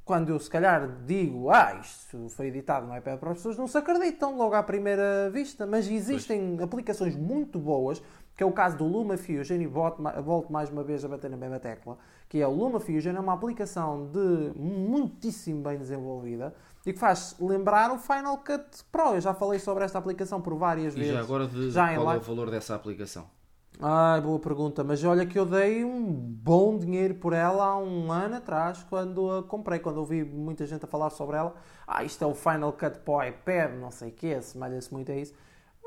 quando 0.05 0.29
eu 0.29 0.39
se 0.39 0.49
calhar 0.49 0.87
digo, 1.05 1.49
ah, 1.49 1.79
isto 1.79 2.27
foi 2.29 2.47
editado 2.47 2.85
no 2.85 2.95
iPad 2.95 3.19
Pro, 3.19 3.29
as 3.31 3.37
pessoas 3.37 3.57
não 3.57 3.67
se 3.67 3.77
acreditam 3.77 4.37
logo 4.37 4.53
à 4.53 4.61
primeira 4.61 5.29
vista. 5.31 5.65
Mas 5.65 5.87
existem 5.87 6.55
pois. 6.57 6.61
aplicações 6.61 7.15
muito 7.15 7.57
boas, 7.57 8.01
que 8.35 8.43
é 8.43 8.45
o 8.45 8.51
caso 8.51 8.77
do 8.77 8.85
LumaFusion, 8.85 9.61
e 9.61 9.67
volto 9.67 10.51
mais 10.51 10.69
uma 10.69 10.83
vez 10.83 11.05
a 11.05 11.07
bater 11.07 11.29
na 11.29 11.37
mesma 11.37 11.59
tecla, 11.59 11.97
que 12.27 12.41
é 12.41 12.47
o 12.47 12.51
LumaFusion, 12.51 13.15
é 13.15 13.19
uma 13.19 13.33
aplicação 13.33 14.09
de 14.11 14.51
muitíssimo 14.59 15.63
bem 15.63 15.77
desenvolvida, 15.77 16.53
e 16.85 16.91
que 16.91 16.99
faz 16.99 17.35
lembrar 17.39 17.91
o 17.91 17.97
Final 17.97 18.37
Cut 18.39 18.83
Pro. 18.91 19.13
Eu 19.13 19.21
já 19.21 19.33
falei 19.33 19.59
sobre 19.59 19.85
esta 19.85 19.99
aplicação 19.99 20.41
por 20.41 20.55
várias 20.55 20.95
e 20.95 20.97
vezes. 20.97 21.13
E 21.13 21.15
já 21.15 21.21
agora 21.21 21.47
de 21.47 21.71
já 21.71 21.95
qual 21.95 22.13
é 22.13 22.17
o 22.17 22.21
valor 22.21 22.51
dessa 22.51 22.75
aplicação? 22.75 23.25
Ai, 23.79 24.21
boa 24.21 24.39
pergunta, 24.39 24.83
mas 24.83 25.03
olha 25.03 25.25
que 25.25 25.37
eu 25.37 25.45
dei 25.45 25.83
um 25.83 26.03
bom 26.13 26.77
dinheiro 26.77 27.15
por 27.15 27.33
ela 27.33 27.65
há 27.65 27.77
um 27.77 28.11
ano 28.11 28.35
atrás, 28.35 28.85
quando 28.89 29.29
a 29.29 29.43
comprei, 29.43 29.79
quando 29.79 29.97
ouvi 29.97 30.23
muita 30.23 30.65
gente 30.65 30.85
a 30.85 30.87
falar 30.87 31.09
sobre 31.09 31.35
ela. 31.37 31.53
Ah, 31.85 32.03
isto 32.03 32.23
é 32.23 32.27
o 32.27 32.33
Final 32.33 32.71
Cut 32.73 32.99
para 32.99 33.13
o 33.13 33.23
iPad, 33.23 33.73
não 33.75 33.91
sei 33.91 34.09
o 34.09 34.11
que, 34.13 34.33
assemelha-se 34.33 34.93
muito 34.93 35.11
a 35.11 35.15
isso. 35.15 35.33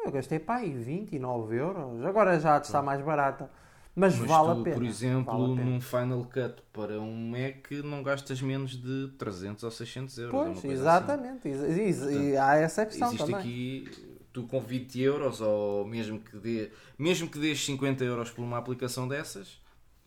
Eu 0.05 0.11
gastei 0.13 0.39
pá, 0.39 0.57
aí 0.57 0.73
29 0.75 1.57
euros, 1.57 2.05
agora 2.05 2.39
já 2.39 2.59
está 2.59 2.83
mais 2.83 3.01
barata. 3.01 3.51
Mas, 3.95 4.15
Mas 4.15 4.29
vale 4.29 4.49
tu, 4.55 4.61
a 4.61 4.63
pena. 4.65 4.77
por 4.77 4.85
exemplo, 4.85 5.39
vale 5.39 5.57
pena. 5.57 5.71
num 5.71 5.81
Final 5.81 6.25
Cut 6.25 6.63
para 6.73 7.01
um 7.01 7.31
Mac 7.31 7.71
não 7.83 8.03
gastas 8.03 8.43
menos 8.43 8.73
de 8.77 9.09
300 9.17 9.65
ou 9.65 9.71
600 9.71 10.19
euros. 10.19 10.35
é 10.35 10.45
Pois, 10.45 10.61
coisa 10.61 10.83
exatamente. 10.83 11.49
E, 11.49 11.53
e- 11.53 12.33
e 12.33 12.37
há 12.37 12.57
essa 12.57 12.83
assim. 12.83 12.91
questão 12.91 13.09
Existe 13.09 13.25
também. 13.25 13.41
aqui, 13.41 13.89
tu 14.37 14.43
com 14.47 14.61
20 14.61 15.01
euros 15.01 15.41
ou 15.41 15.87
mesmo 15.87 16.21
que, 16.21 16.37
dê, 16.37 16.71
mesmo 16.99 17.27
que 17.27 17.39
dês 17.39 17.65
50 17.65 18.05
euros 18.05 18.31
por 18.31 18.43
uma 18.43 18.59
aplicação 18.59 19.09
dessas, 19.09 19.59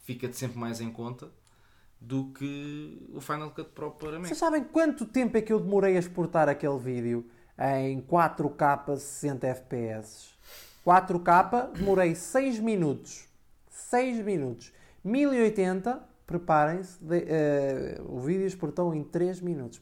fica-te 0.04 0.38
sempre 0.38 0.60
mais 0.60 0.80
em 0.80 0.92
conta 0.92 1.32
do 2.00 2.32
que 2.32 3.10
o 3.12 3.20
Final 3.20 3.50
Cut 3.50 3.72
Pro 3.72 3.90
para 3.90 4.20
Mac. 4.20 4.28
Vocês 4.28 4.38
sabem 4.38 4.64
quanto 4.64 5.08
tempo 5.08 5.36
é 5.36 5.42
que 5.42 5.52
eu 5.52 5.60
demorei 5.60 5.96
a 5.96 6.00
exportar 6.00 6.48
aquele 6.48 6.78
vídeo 6.78 7.26
em 7.58 8.00
4K 8.02 8.96
60 8.98 9.48
FPS? 9.48 10.30
4K 10.86 11.72
demorei 11.74 12.14
6 12.14 12.60
minutos. 12.60 13.28
6 13.68 14.24
minutos. 14.24 14.72
1080, 15.04 16.04
preparem-se, 16.30 17.00
eh, 17.10 18.00
o 18.06 18.20
vídeo 18.20 18.46
exportou 18.46 18.94
em 18.94 19.04
3 19.04 19.42
minutos. 19.42 19.82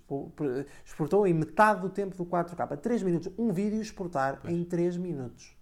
Exportou 0.85 1.27
em 1.27 1.33
metade 1.33 1.81
do 1.81 1.89
tempo 1.89 2.15
do 2.15 2.25
4K. 2.25 2.77
3 2.77 3.03
minutos. 3.03 3.29
Um 3.37 3.51
vídeo 3.51 3.81
exportar 3.81 4.39
em 4.45 4.63
3 4.63 4.95
minutos. 4.95 5.53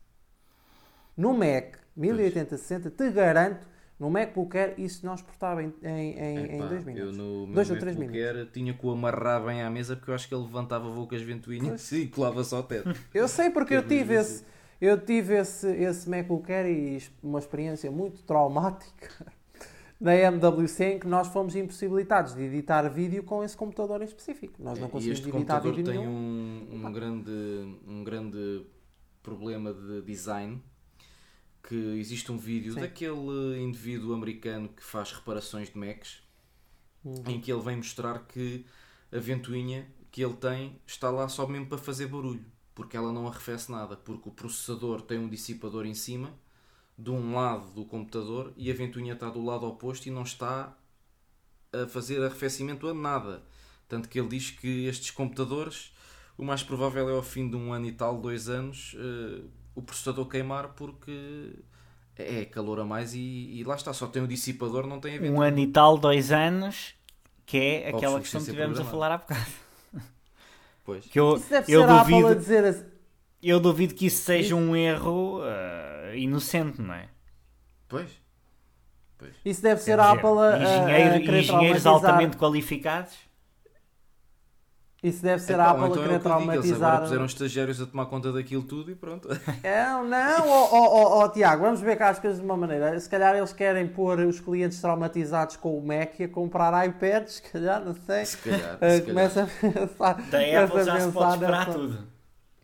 No 1.18 1.34
Mac 1.34 1.78
1080-60, 1.98 2.91
te 2.91 3.10
garanto, 3.10 3.68
no 3.99 4.12
MacBook 4.12 4.56
Air 4.56 4.76
isso 4.78 5.03
não 5.03 5.16
exportava 5.16 5.64
em 5.64 5.70
2 5.70 5.84
em, 5.84 6.56
em, 6.56 6.57
dois 6.60 6.84
minutos. 6.84 7.18
Eu 7.18 7.24
no 7.24 7.48
Dois 7.48 7.72
ou 7.72 7.80
três 7.80 7.95
MacBook 7.95 8.22
Air 8.22 8.45
tinha 8.52 8.74
que 8.76 8.86
o 8.86 8.91
amarrar 8.91 9.44
bem 9.44 9.64
à 9.64 9.70
mesa 9.72 9.95
porque 9.95 10.12
eu 10.12 10.16
acho 10.16 10.28
que 10.28 10.36
ele 10.36 10.44
levantava 10.44 10.88
voo 10.91 11.07
com 11.07 11.16
as 11.16 11.22
ventoinhas 11.24 11.91
e 11.94 12.06
colava-se 12.06 12.53
ao 12.53 12.62
teto. 12.62 12.94
Eu 13.12 13.28
sei 13.28 13.49
porque 13.49 13.74
eu 13.74 13.88
tive 13.88 14.14
esse, 14.14 14.44
eu 14.80 14.99
tive 14.99 15.36
esse, 15.36 15.68
esse 15.68 16.07
MacBook 16.07 16.52
Air 16.52 16.68
e 16.68 17.03
uma 17.24 17.40
experiência 17.40 17.90
muito 17.90 18.22
traumática 18.22 19.34
na 19.99 20.13
MWC 20.15 20.84
em 20.95 20.99
que 20.99 21.07
nós 21.07 21.27
fomos 21.27 21.55
impossibilitados 21.55 22.34
de 22.35 22.41
editar 22.43 22.88
vídeo 22.89 23.23
com 23.23 23.43
esse 23.43 23.55
computador 23.55 24.01
em 24.01 24.05
específico. 24.05 24.61
Nós 24.61 24.80
não 24.80 24.88
e 24.88 24.91
conseguimos 24.91 25.19
este 25.19 25.30
editar 25.30 25.61
computador 25.61 25.73
vídeo 25.73 25.84
tem 25.84 25.97
nenhum. 25.99 26.09
um, 26.09 26.67
um, 26.88 26.91
grande, 26.91 27.31
um 27.88 28.03
grande 28.03 28.65
problema 29.23 29.73
de 29.73 30.01
design 30.01 30.61
que 31.63 31.76
existe 31.99 32.31
um 32.31 32.38
vídeo 32.38 32.73
Sim. 32.73 32.81
daquele 32.81 33.59
indivíduo 33.59 34.13
americano 34.13 34.69
que 34.69 34.84
faz 34.84 35.11
reparações 35.11 35.69
de 35.72 35.77
Macs 35.77 36.23
Uhum. 37.03 37.23
em 37.27 37.39
que 37.39 37.51
ele 37.51 37.61
vem 37.61 37.77
mostrar 37.77 38.26
que 38.26 38.65
a 39.11 39.19
ventoinha 39.19 39.88
que 40.11 40.23
ele 40.23 40.34
tem 40.35 40.81
está 40.88 41.11
lá 41.11 41.30
só 41.30 41.45
mesmo 41.47 41.67
para 41.67 41.77
fazer 41.77 42.07
barulho 42.07 42.43
porque 42.73 42.97
ela 42.97 43.13
não 43.13 43.27
arrefece 43.27 43.72
nada 43.72 43.95
porque 43.95 44.27
o 44.27 44.31
processador 44.31 45.01
tem 45.01 45.19
um 45.19 45.30
dissipador 45.30 45.85
em 45.85 45.93
cima 45.93 46.34
de 46.97 47.09
um 47.11 47.34
lado 47.35 47.67
do 47.72 47.85
computador 47.85 48.53
e 48.55 48.72
a 48.72 48.73
ventoinha 48.73 49.13
está 49.13 49.30
do 49.30 49.43
lado 49.43 49.65
oposto 49.67 50.07
e 50.07 50.11
não 50.11 50.23
está 50.23 50.76
a 51.73 51.88
fazer 51.88 52.23
arrefecimento 52.23 52.88
a 52.88 52.93
nada. 52.93 53.43
Tanto 53.88 54.07
que 54.09 54.19
ele 54.19 54.30
diz 54.30 54.49
que 54.51 54.85
estes 54.88 55.11
computadores, 55.11 55.93
o 56.38 56.43
mais 56.43 56.63
provável 56.63 57.09
é 57.09 57.13
ao 57.13 57.22
fim 57.23 57.49
de 57.49 57.55
um 57.55 57.73
ano 57.73 57.85
e 57.85 57.91
tal, 57.91 58.19
dois 58.19 58.49
anos, 58.49 58.95
eh, 58.97 59.43
o 59.76 59.81
processador 59.81 60.27
queimar 60.27 60.69
porque 60.69 61.53
é 62.15 62.45
calor 62.45 62.80
a 62.80 62.85
mais 62.85 63.13
e, 63.13 63.19
e 63.19 63.63
lá 63.65 63.76
está, 63.76 63.93
só 63.93 64.07
tem 64.07 64.23
o 64.23 64.27
dissipador, 64.27 64.88
não 64.88 64.99
tem 65.01 65.17
a 65.17 65.22
Um 65.22 65.22
ventoinha. 65.22 65.47
ano 65.47 65.59
e 65.59 65.67
tal, 65.67 65.97
dois 65.97 66.31
anos, 66.31 66.95
que 67.45 67.57
é 67.57 67.89
aquela 67.89 68.19
questão 68.22 68.41
que 68.43 68.49
tivemos 68.49 68.80
a 68.80 68.85
falar 68.85 69.11
há 69.11 69.17
bocado. 69.17 69.51
Pois. 70.84 71.05
Que 71.05 71.19
eu, 71.19 71.38
Isso 71.38 71.49
deve 71.49 71.72
eu 71.72 71.81
ser 71.81 71.89
a 71.89 72.01
Apple 72.01 72.26
a 72.30 72.34
duvido, 72.34 72.35
dizer 72.35 72.63
assim. 72.65 72.85
Eu 73.41 73.60
duvido 73.60 73.94
que 73.94 74.07
isso 74.07 74.24
seja 74.24 74.56
um 74.56 74.76
erro 74.76 75.41
eh, 75.44 76.14
inocente, 76.18 76.82
não 76.82 76.94
é? 76.94 77.07
Pois. 77.88 78.10
Isso 79.44 79.62
deve 79.62 79.82
Quer 79.84 79.84
ser 79.84 79.99
a 79.99 80.07
dizer, 80.14 80.18
Apple 80.18 80.40
a, 80.40 80.41
a, 80.41 80.53
a 80.53 80.57
engenheiro- 80.60 81.26
querer 81.26 81.40
engenheiros 81.40 81.82
traumatizar. 81.82 81.94
altamente 81.94 82.38
qualificados. 82.38 83.14
Isso 85.03 85.22
deve 85.22 85.41
ser 85.41 85.53
Epá, 85.53 85.66
a 85.66 85.72
Apple 85.72 85.86
então 85.86 86.02
a 86.02 86.06
é 86.06 86.07
querer 86.07 86.16
o 86.18 86.20
que 86.20 86.30
digo, 86.30 86.52
eles 86.52 86.72
agora 86.72 86.98
traumatizar. 86.98 87.02
puseram 87.02 87.26
estagiários 87.26 87.80
a 87.82 87.86
tomar 87.86 88.06
conta 88.07 88.32
daquilo 88.34 88.64
tudo 88.64 88.90
e 88.90 88.95
pronto. 88.95 89.28
Não, 89.64 90.03
não, 90.03 90.49
ó 90.49 90.70
ó, 90.72 90.88
ó, 91.22 91.24
ó, 91.26 91.30
Tiago, 91.30 91.62
vamos 91.64 91.80
ver 91.80 91.95
cá 91.95 92.10
as 92.10 92.18
coisas 92.20 92.40
de 92.40 92.45
uma 92.45 92.57
maneira. 92.57 92.99
Se 92.99 93.07
calhar 93.07 93.36
eles 93.36 93.53
querem 93.53 93.88
pôr 93.88 94.20
os 94.22 94.40
clientes 94.40 94.82
traumatizados 94.82 95.57
com 95.57 95.78
o 95.78 95.86
Mac 95.86 96.20
e 96.20 96.24
a 96.24 96.30
comprar 96.30 96.88
iPads, 96.88 97.36
se 97.36 97.41
calhar, 97.44 97.84
não 97.86 97.94
sei. 97.94 98.26
Se 98.26 98.38
calhar. 98.38 98.78
Eh, 98.82 98.99
se 98.99 99.02
calhar. 99.02 99.06
começa 99.06 99.44
a 99.44 99.45
pensar. 99.48 100.14
Da 100.30 100.64
Apple 100.64 100.80
a 100.80 100.84
já 100.84 100.99
se 100.99 101.06
pensar 101.06 101.12
pode 101.12 101.34
esperar 101.34 101.68
nessa- 101.68 101.80
tudo. 101.80 102.14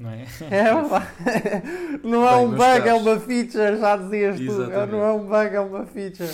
Não 0.01 0.09
é? 0.09 0.25
É, 0.49 0.71
não 2.03 2.27
é 2.27 2.35
Bem, 2.35 2.45
um 2.45 2.49
bug, 2.51 2.89
é 2.89 2.93
uma 2.95 3.19
feature, 3.19 3.77
já 3.79 3.95
dizias 3.97 4.35
tu. 4.37 4.41
Exatamente. 4.43 4.91
Não 4.91 5.03
é 5.03 5.13
um 5.13 5.25
bug, 5.27 5.55
é 5.55 5.59
uma 5.59 5.85
feature. 5.85 6.29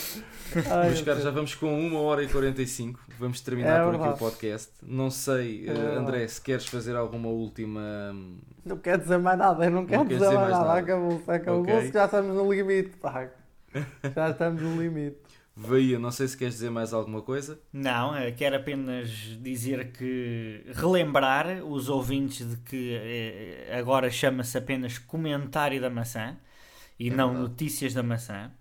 Ai, 0.71 0.87
Meus 0.87 1.01
caros, 1.01 1.23
já 1.23 1.31
vamos 1.31 1.53
com 1.55 1.67
1 1.67 1.95
hora 1.97 2.23
e 2.23 2.27
45. 2.29 2.97
Vamos 3.19 3.41
terminar 3.41 3.81
É 3.81 3.83
por 3.83 3.95
aqui 3.95 4.07
o 4.13 4.17
podcast. 4.17 4.71
Não 4.81 5.09
sei, 5.11 5.65
eh, 5.67 5.71
É 5.71 5.73
verdade. 5.73 5.97
André, 5.97 6.27
se 6.29 6.39
queres 6.41 6.65
fazer 6.65 6.95
alguma 6.95 7.27
última. 7.27 7.81
hum, 8.13 8.37
Não 8.65 8.77
quero 8.77 9.01
dizer 9.01 9.17
mais 9.17 9.37
nada, 9.37 9.65
eu 9.65 9.71
não 9.71 9.85
quero 9.85 10.05
quer 10.05 10.13
dizer, 10.17 10.33
mais 10.33 10.49
nada. 10.51 10.65
nada. 10.65 10.79
Acabou-se, 10.79 11.29
acabou-se, 11.31 11.71
Ok. 11.77 11.91
já 11.91 12.05
estamos 12.05 12.35
no 12.35 12.53
limite, 12.53 12.89
pá. 12.97 13.27
Já 14.15 14.29
estamos 14.31 14.61
no 14.61 14.81
limite. 14.81 15.17
Veia, 15.57 15.97
não 15.99 16.11
sei 16.11 16.27
se 16.27 16.37
queres 16.37 16.53
dizer 16.55 16.69
mais 16.69 16.93
alguma 16.93 17.21
coisa. 17.21 17.59
Não, 17.73 18.15
eh, 18.15 18.31
quero 18.31 18.55
apenas 18.55 19.09
dizer 19.41 19.91
que 19.91 20.63
relembrar 20.73 21.63
os 21.65 21.89
ouvintes 21.89 22.49
de 22.49 22.57
que 22.57 22.93
eh, 22.95 23.77
agora 23.77 24.09
chama-se 24.09 24.57
apenas 24.57 24.97
comentário 24.97 25.79
da 25.81 25.89
maçã 25.89 26.37
e 26.99 27.09
É 27.09 27.11
não 27.11 27.33
verdade. 27.33 27.49
notícias 27.49 27.93
da 27.93 28.03
maçã. 28.03 28.51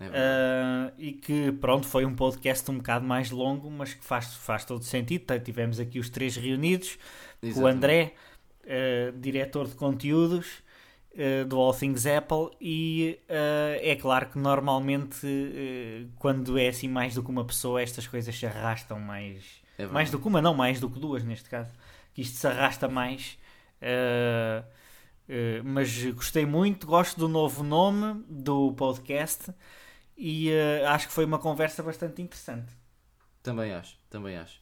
É. 0.00 0.06
Ah, 0.12 0.92
e 0.98 1.12
que 1.12 1.52
pronto, 1.52 1.86
foi 1.86 2.04
um 2.04 2.14
podcast 2.14 2.70
um 2.70 2.78
bocado 2.78 3.06
mais 3.06 3.30
longo, 3.30 3.70
mas 3.70 3.94
que 3.94 4.04
faz, 4.04 4.34
faz 4.34 4.64
todo 4.64 4.84
sentido. 4.84 5.38
Tivemos 5.40 5.78
aqui 5.80 5.98
os 5.98 6.10
três 6.10 6.36
reunidos, 6.36 6.98
com 7.52 7.62
o 7.64 7.68
Exatamente. 7.68 7.76
André, 7.76 8.14
ah, 8.66 9.12
diretor 9.18 9.68
de 9.68 9.74
conteúdos 9.74 10.62
ah, 11.16 11.44
do 11.44 11.58
All 11.58 11.72
Things 11.74 12.06
Apple, 12.06 12.50
e 12.60 13.18
ah, 13.28 13.76
é 13.80 13.96
claro 13.96 14.26
que 14.30 14.38
normalmente 14.38 15.26
ah, 15.26 16.08
quando 16.18 16.58
é 16.58 16.68
assim 16.68 16.88
mais 16.88 17.14
do 17.14 17.22
que 17.22 17.30
uma 17.30 17.44
pessoa, 17.44 17.80
estas 17.82 18.06
coisas 18.06 18.36
se 18.38 18.46
arrastam 18.46 18.98
mais. 19.00 19.44
É 19.78 19.86
mais 19.86 20.10
do 20.10 20.18
que 20.18 20.26
uma, 20.28 20.42
não, 20.42 20.52
mais 20.54 20.78
do 20.80 20.90
que 20.90 20.98
duas 21.00 21.24
neste 21.24 21.48
caso. 21.48 21.72
Que 22.12 22.22
isto 22.22 22.36
se 22.36 22.46
arrasta 22.46 22.86
mais. 22.88 23.38
mas 25.64 26.04
gostei 26.12 26.44
muito, 26.44 26.86
gosto 26.86 27.18
do 27.18 27.28
novo 27.28 27.62
nome 27.62 28.22
do 28.28 28.72
podcast 28.72 29.52
e 30.16 30.50
acho 30.88 31.08
que 31.08 31.14
foi 31.14 31.24
uma 31.24 31.38
conversa 31.38 31.82
bastante 31.82 32.20
interessante. 32.20 32.72
Também 33.42 33.72
acho, 33.72 33.96
também 34.10 34.36
acho. 34.36 34.60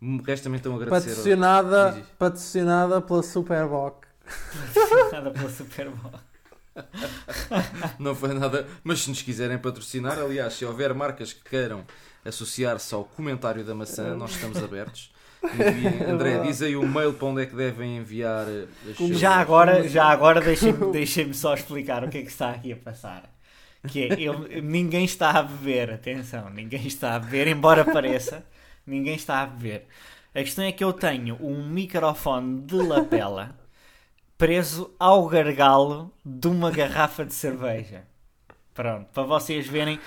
Me 0.00 0.22
Resta-me 0.22 0.56
então 0.58 0.74
agradecer. 0.76 1.10
ao- 1.10 1.14
Patrocinada, 1.16 1.92
diz. 1.92 2.06
patrocinada 2.18 3.00
pela 3.02 3.22
Superboc. 3.22 4.03
Nada 5.12 5.30
pela 5.30 5.50
Super 5.50 5.90
Bowl. 5.90 6.12
Não 7.98 8.14
foi 8.14 8.34
nada. 8.34 8.66
Mas 8.82 9.02
se 9.02 9.08
nos 9.10 9.22
quiserem 9.22 9.58
patrocinar, 9.58 10.18
aliás, 10.18 10.54
se 10.54 10.64
houver 10.64 10.92
marcas 10.94 11.32
que 11.32 11.48
queiram 11.48 11.84
associar-se 12.24 12.94
ao 12.94 13.04
comentário 13.04 13.64
da 13.64 13.74
maçã, 13.74 14.14
nós 14.16 14.32
estamos 14.32 14.62
abertos. 14.62 15.12
Enviem. 15.44 16.04
André, 16.10 16.38
diz 16.40 16.62
aí 16.62 16.74
o 16.74 16.86
mail 16.86 17.12
para 17.12 17.26
onde 17.28 17.42
é 17.42 17.46
que 17.46 17.54
devem 17.54 17.98
enviar 17.98 18.46
as 18.90 18.96
suas- 18.96 19.18
Já 19.18 19.34
agora, 19.36 19.86
já 19.88 20.06
agora 20.06 20.40
deixem-me 20.40 20.90
deixem 20.90 21.32
só 21.34 21.54
explicar 21.54 22.02
o 22.02 22.08
que 22.08 22.18
é 22.18 22.22
que 22.22 22.28
está 22.30 22.50
aqui 22.50 22.72
a 22.72 22.76
passar. 22.76 23.30
Que 23.86 24.04
é, 24.04 24.20
eu- 24.20 24.48
ninguém 24.62 25.04
está 25.04 25.30
a 25.32 25.42
beber, 25.42 25.90
atenção, 25.92 26.48
ninguém 26.48 26.86
está 26.86 27.14
a 27.16 27.18
beber, 27.18 27.46
embora 27.48 27.84
pareça, 27.84 28.42
ninguém 28.86 29.14
está 29.14 29.42
a 29.42 29.46
beber. 29.46 29.86
A 30.34 30.38
questão 30.38 30.64
é 30.64 30.72
que 30.72 30.82
eu 30.82 30.92
tenho 30.94 31.36
um 31.40 31.68
microfone 31.68 32.62
de 32.62 32.76
lapela 32.76 33.54
preso 34.44 34.94
ao 35.00 35.26
gargalo 35.26 36.12
de 36.22 36.48
uma 36.48 36.70
garrafa 36.70 37.24
de 37.24 37.32
cerveja. 37.32 38.02
Pronto, 38.74 39.06
para 39.10 39.22
vocês 39.22 39.66
verem. 39.66 39.98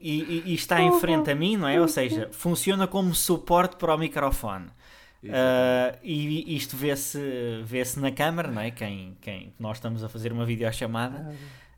E, 0.00 0.20
e- 0.20 0.42
e 0.46 0.54
está 0.54 0.82
em 0.82 0.98
frente 0.98 1.30
a 1.30 1.34
mim, 1.34 1.56
não 1.56 1.68
é? 1.68 1.80
Ou 1.80 1.86
seja, 1.86 2.28
funciona 2.32 2.88
como 2.88 3.14
suporte 3.14 3.76
para 3.76 3.94
o 3.94 3.98
microfone. 3.98 4.66
Uh, 5.22 5.96
e 6.02 6.56
isto 6.56 6.76
vê-se 6.76 7.20
vê 7.64 7.84
na 7.98 8.10
câmara, 8.10 8.50
não 8.50 8.60
é? 8.60 8.72
Quem, 8.72 9.16
quem 9.20 9.54
nós 9.60 9.76
estamos 9.76 10.02
a 10.02 10.08
fazer 10.08 10.32
uma 10.32 10.44
videochamada. 10.44 11.32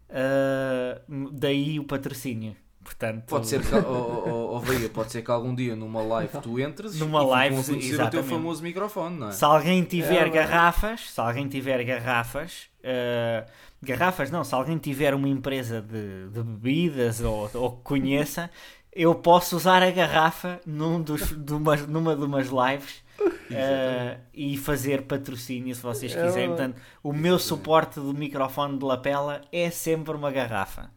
Uh, 0.09 1.31
daí 1.33 1.79
o 1.79 1.85
patrocínio. 1.85 2.57
Portanto, 2.87 3.25
Pode 3.27 3.49
ser 3.49 3.63
que, 3.63 3.75
oh, 3.75 4.23
oh, 4.27 4.55
oh, 4.55 4.61
Veia, 4.61 4.89
pode 4.89 5.11
ser 5.11 5.21
que 5.21 5.29
algum 5.31 5.53
dia 5.53 5.75
numa 5.75 6.01
live 6.03 6.39
tu 6.41 6.61
entres 6.61 6.95
Numa 7.01 7.21
e 7.21 7.27
live, 7.27 7.65
conhecer 7.65 8.01
o 8.01 8.09
teu 8.11 8.23
famoso 8.23 8.63
microfone, 8.63 9.19
não 9.19 9.29
é? 9.29 9.33
Se 9.33 9.45
alguém 9.45 9.83
tiver 9.83 10.23
É, 10.23 10.25
mas- 10.27 10.33
garrafas, 10.35 11.11
se 11.11 11.21
alguém 11.21 11.49
tiver 11.49 11.83
garrafas, 11.83 12.69
uh, 12.85 13.45
garrafas 13.83 14.31
não, 14.31 14.45
se 14.45 14.55
alguém 14.55 14.79
tiver 14.79 15.15
uma 15.15 15.29
empresa 15.29 15.83
de, 15.83 16.29
de 16.29 16.43
bebidas 16.45 17.21
ou, 17.21 17.51
ou 17.55 17.73
que 17.73 17.83
conheça, 17.83 18.49
eu 18.93 19.17
posso 19.17 19.57
usar 19.57 19.83
a 19.83 19.91
garrafa 19.91 20.61
num 20.65 21.03
dos, 21.03 21.33
de 21.37 21.53
umas- 21.55 21.87
numa 21.89 22.15
de 22.15 22.23
umas 22.25 22.47
lives 22.47 23.03
uh, 23.21 24.21
e 24.33 24.57
fazer 24.57 25.03
patrocínio 25.03 25.75
se 25.75 25.83
vocês 25.83 26.15
É 26.15 26.23
quiserem. 26.25 26.49
Portanto, 26.51 26.77
o 27.03 27.13
meu 27.13 27.37
suporte 27.39 27.99
do 27.99 28.15
microfone 28.15 28.79
de 28.79 28.85
lapela 28.85 29.41
é 29.51 29.71
sempre 29.71 30.15
uma 30.15 30.31
garrafa. 30.31 30.95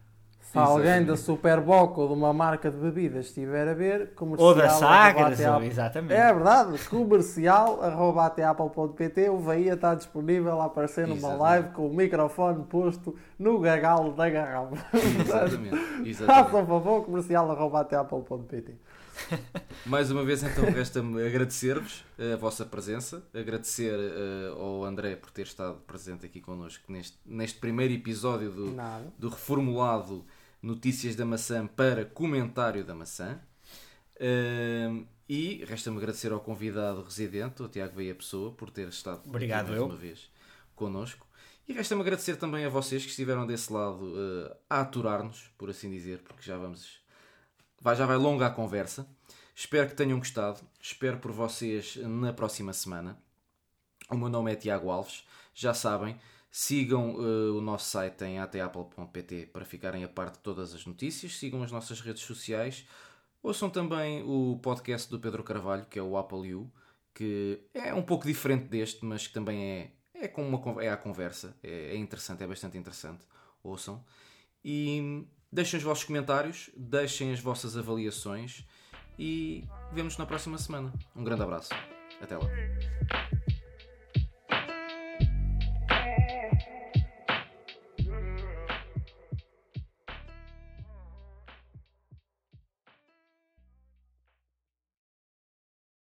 Se 0.51 0.57
alguém 0.57 1.05
da 1.05 1.15
Superboc 1.15 1.95
ou 1.99 2.07
de 2.07 2.13
uma 2.13 2.33
marca 2.33 2.71
de 2.71 2.77
bebidas 2.77 3.27
estiver 3.27 3.67
a 3.67 3.73
ver, 3.75 4.15
comercial. 4.15 4.47
Ou 4.49 4.55
da 4.55 4.67
Sagres, 4.69 5.39
exatamente. 5.39 6.13
É 6.13 6.33
verdade, 6.33 6.79
comercial, 6.89 7.83
arroba 7.83 8.25
ateapple.pt. 8.25 9.29
O 9.29 9.37
Veia 9.37 9.75
está 9.75 9.93
disponível 9.93 10.59
a 10.59 10.65
aparecer 10.65 11.05
numa 11.05 11.17
exatamente. 11.17 11.41
live 11.41 11.69
com 11.69 11.87
o 11.87 11.93
microfone 11.93 12.63
posto 12.63 13.15
no 13.37 13.59
gagalo 13.59 14.13
da 14.13 14.27
garrafa. 14.27 14.75
Exatamente. 15.19 16.15
Façam 16.25 16.65
favor, 16.65 17.05
comercial, 17.05 17.51
arroba 17.51 17.81
ateapple.pt. 17.81 18.73
Mais 19.85 20.09
uma 20.09 20.23
vez, 20.23 20.41
então, 20.41 20.65
resta-me 20.65 21.27
agradecer-vos 21.27 22.03
a 22.33 22.35
vossa 22.37 22.65
presença, 22.65 23.21
agradecer 23.35 23.93
uh, 23.93 24.59
ao 24.59 24.83
André 24.83 25.15
por 25.15 25.29
ter 25.29 25.43
estado 25.43 25.75
presente 25.85 26.25
aqui 26.25 26.41
connosco 26.41 26.91
neste, 26.91 27.17
neste 27.23 27.59
primeiro 27.59 27.93
episódio 27.93 28.49
do, 28.49 28.75
do 29.17 29.29
reformulado 29.29 30.25
Notícias 30.61 31.15
da 31.15 31.25
Maçã 31.25 31.67
para 31.67 32.05
Comentário 32.05 32.83
da 32.83 32.93
Maçã. 32.93 33.39
Uh, 34.15 35.05
e 35.27 35.63
resta-me 35.65 35.97
agradecer 35.97 36.31
ao 36.31 36.39
convidado 36.39 37.03
residente, 37.03 37.61
o 37.61 37.69
Tiago 37.69 37.95
Veia 37.95 38.15
Pessoa, 38.15 38.51
por 38.51 38.69
ter 38.69 38.87
estado 38.87 39.21
Obrigado, 39.27 39.67
mais 39.67 39.77
eu. 39.77 39.85
uma 39.85 39.95
vez 39.95 40.29
connosco. 40.75 41.27
E 41.67 41.73
resta-me 41.73 42.01
agradecer 42.01 42.35
também 42.35 42.65
a 42.65 42.69
vocês 42.69 43.03
que 43.03 43.11
estiveram 43.11 43.45
desse 43.45 43.71
lado 43.71 44.03
uh, 44.03 44.55
a 44.69 44.81
aturar-nos, 44.81 45.51
por 45.57 45.69
assim 45.69 45.89
dizer, 45.89 46.19
porque 46.23 46.41
já 46.41 46.57
vamos. 46.57 46.99
Vai, 47.79 47.95
já 47.95 48.05
vai 48.05 48.17
longa 48.17 48.47
a 48.47 48.49
conversa. 48.49 49.07
Espero 49.55 49.87
que 49.87 49.95
tenham 49.95 50.17
gostado. 50.17 50.59
Espero 50.81 51.19
por 51.19 51.31
vocês 51.31 51.95
na 51.97 52.33
próxima 52.33 52.73
semana. 52.73 53.21
O 54.09 54.15
meu 54.17 54.29
nome 54.29 54.51
é 54.51 54.55
Tiago 54.55 54.89
Alves. 54.89 55.23
Já 55.53 55.73
sabem, 55.73 56.19
Sigam 56.51 57.15
uh, 57.15 57.57
o 57.57 57.61
nosso 57.61 57.89
site 57.89 58.23
em 58.23 58.39
atapple.pt 58.39 59.47
para 59.47 59.63
ficarem 59.63 60.03
a 60.03 60.07
par 60.07 60.31
de 60.31 60.39
todas 60.39 60.73
as 60.73 60.85
notícias. 60.85 61.37
Sigam 61.37 61.61
as 61.61 61.71
nossas 61.71 62.01
redes 62.01 62.23
sociais. 62.23 62.87
Ouçam 63.41 63.69
também 63.69 64.23
o 64.23 64.59
podcast 64.61 65.09
do 65.09 65.19
Pedro 65.19 65.43
Carvalho, 65.43 65.85
que 65.85 65.99
é 65.99 66.01
o 66.01 66.17
Apple 66.17 66.55
U, 66.55 66.71
que 67.13 67.61
é 67.73 67.93
um 67.93 68.01
pouco 68.01 68.25
diferente 68.25 68.65
deste, 68.65 69.05
mas 69.05 69.27
que 69.27 69.33
também 69.33 69.63
é, 69.63 69.91
é, 70.13 70.27
com 70.27 70.47
uma, 70.47 70.83
é 70.83 70.89
a 70.89 70.97
conversa. 70.97 71.55
É, 71.63 71.93
é 71.93 71.95
interessante, 71.95 72.43
é 72.43 72.47
bastante 72.47 72.77
interessante. 72.77 73.23
Ouçam. 73.63 74.03
E 74.63 75.25
deixem 75.51 75.77
os 75.77 75.83
vossos 75.83 76.03
comentários, 76.03 76.69
deixem 76.75 77.31
as 77.31 77.39
vossas 77.39 77.77
avaliações 77.77 78.65
e 79.17 79.63
vemos 79.93 80.17
na 80.17 80.25
próxima 80.25 80.57
semana. 80.57 80.93
Um 81.15 81.23
grande 81.23 81.43
abraço. 81.43 81.69
Até 82.21 82.37
lá. 82.37 82.49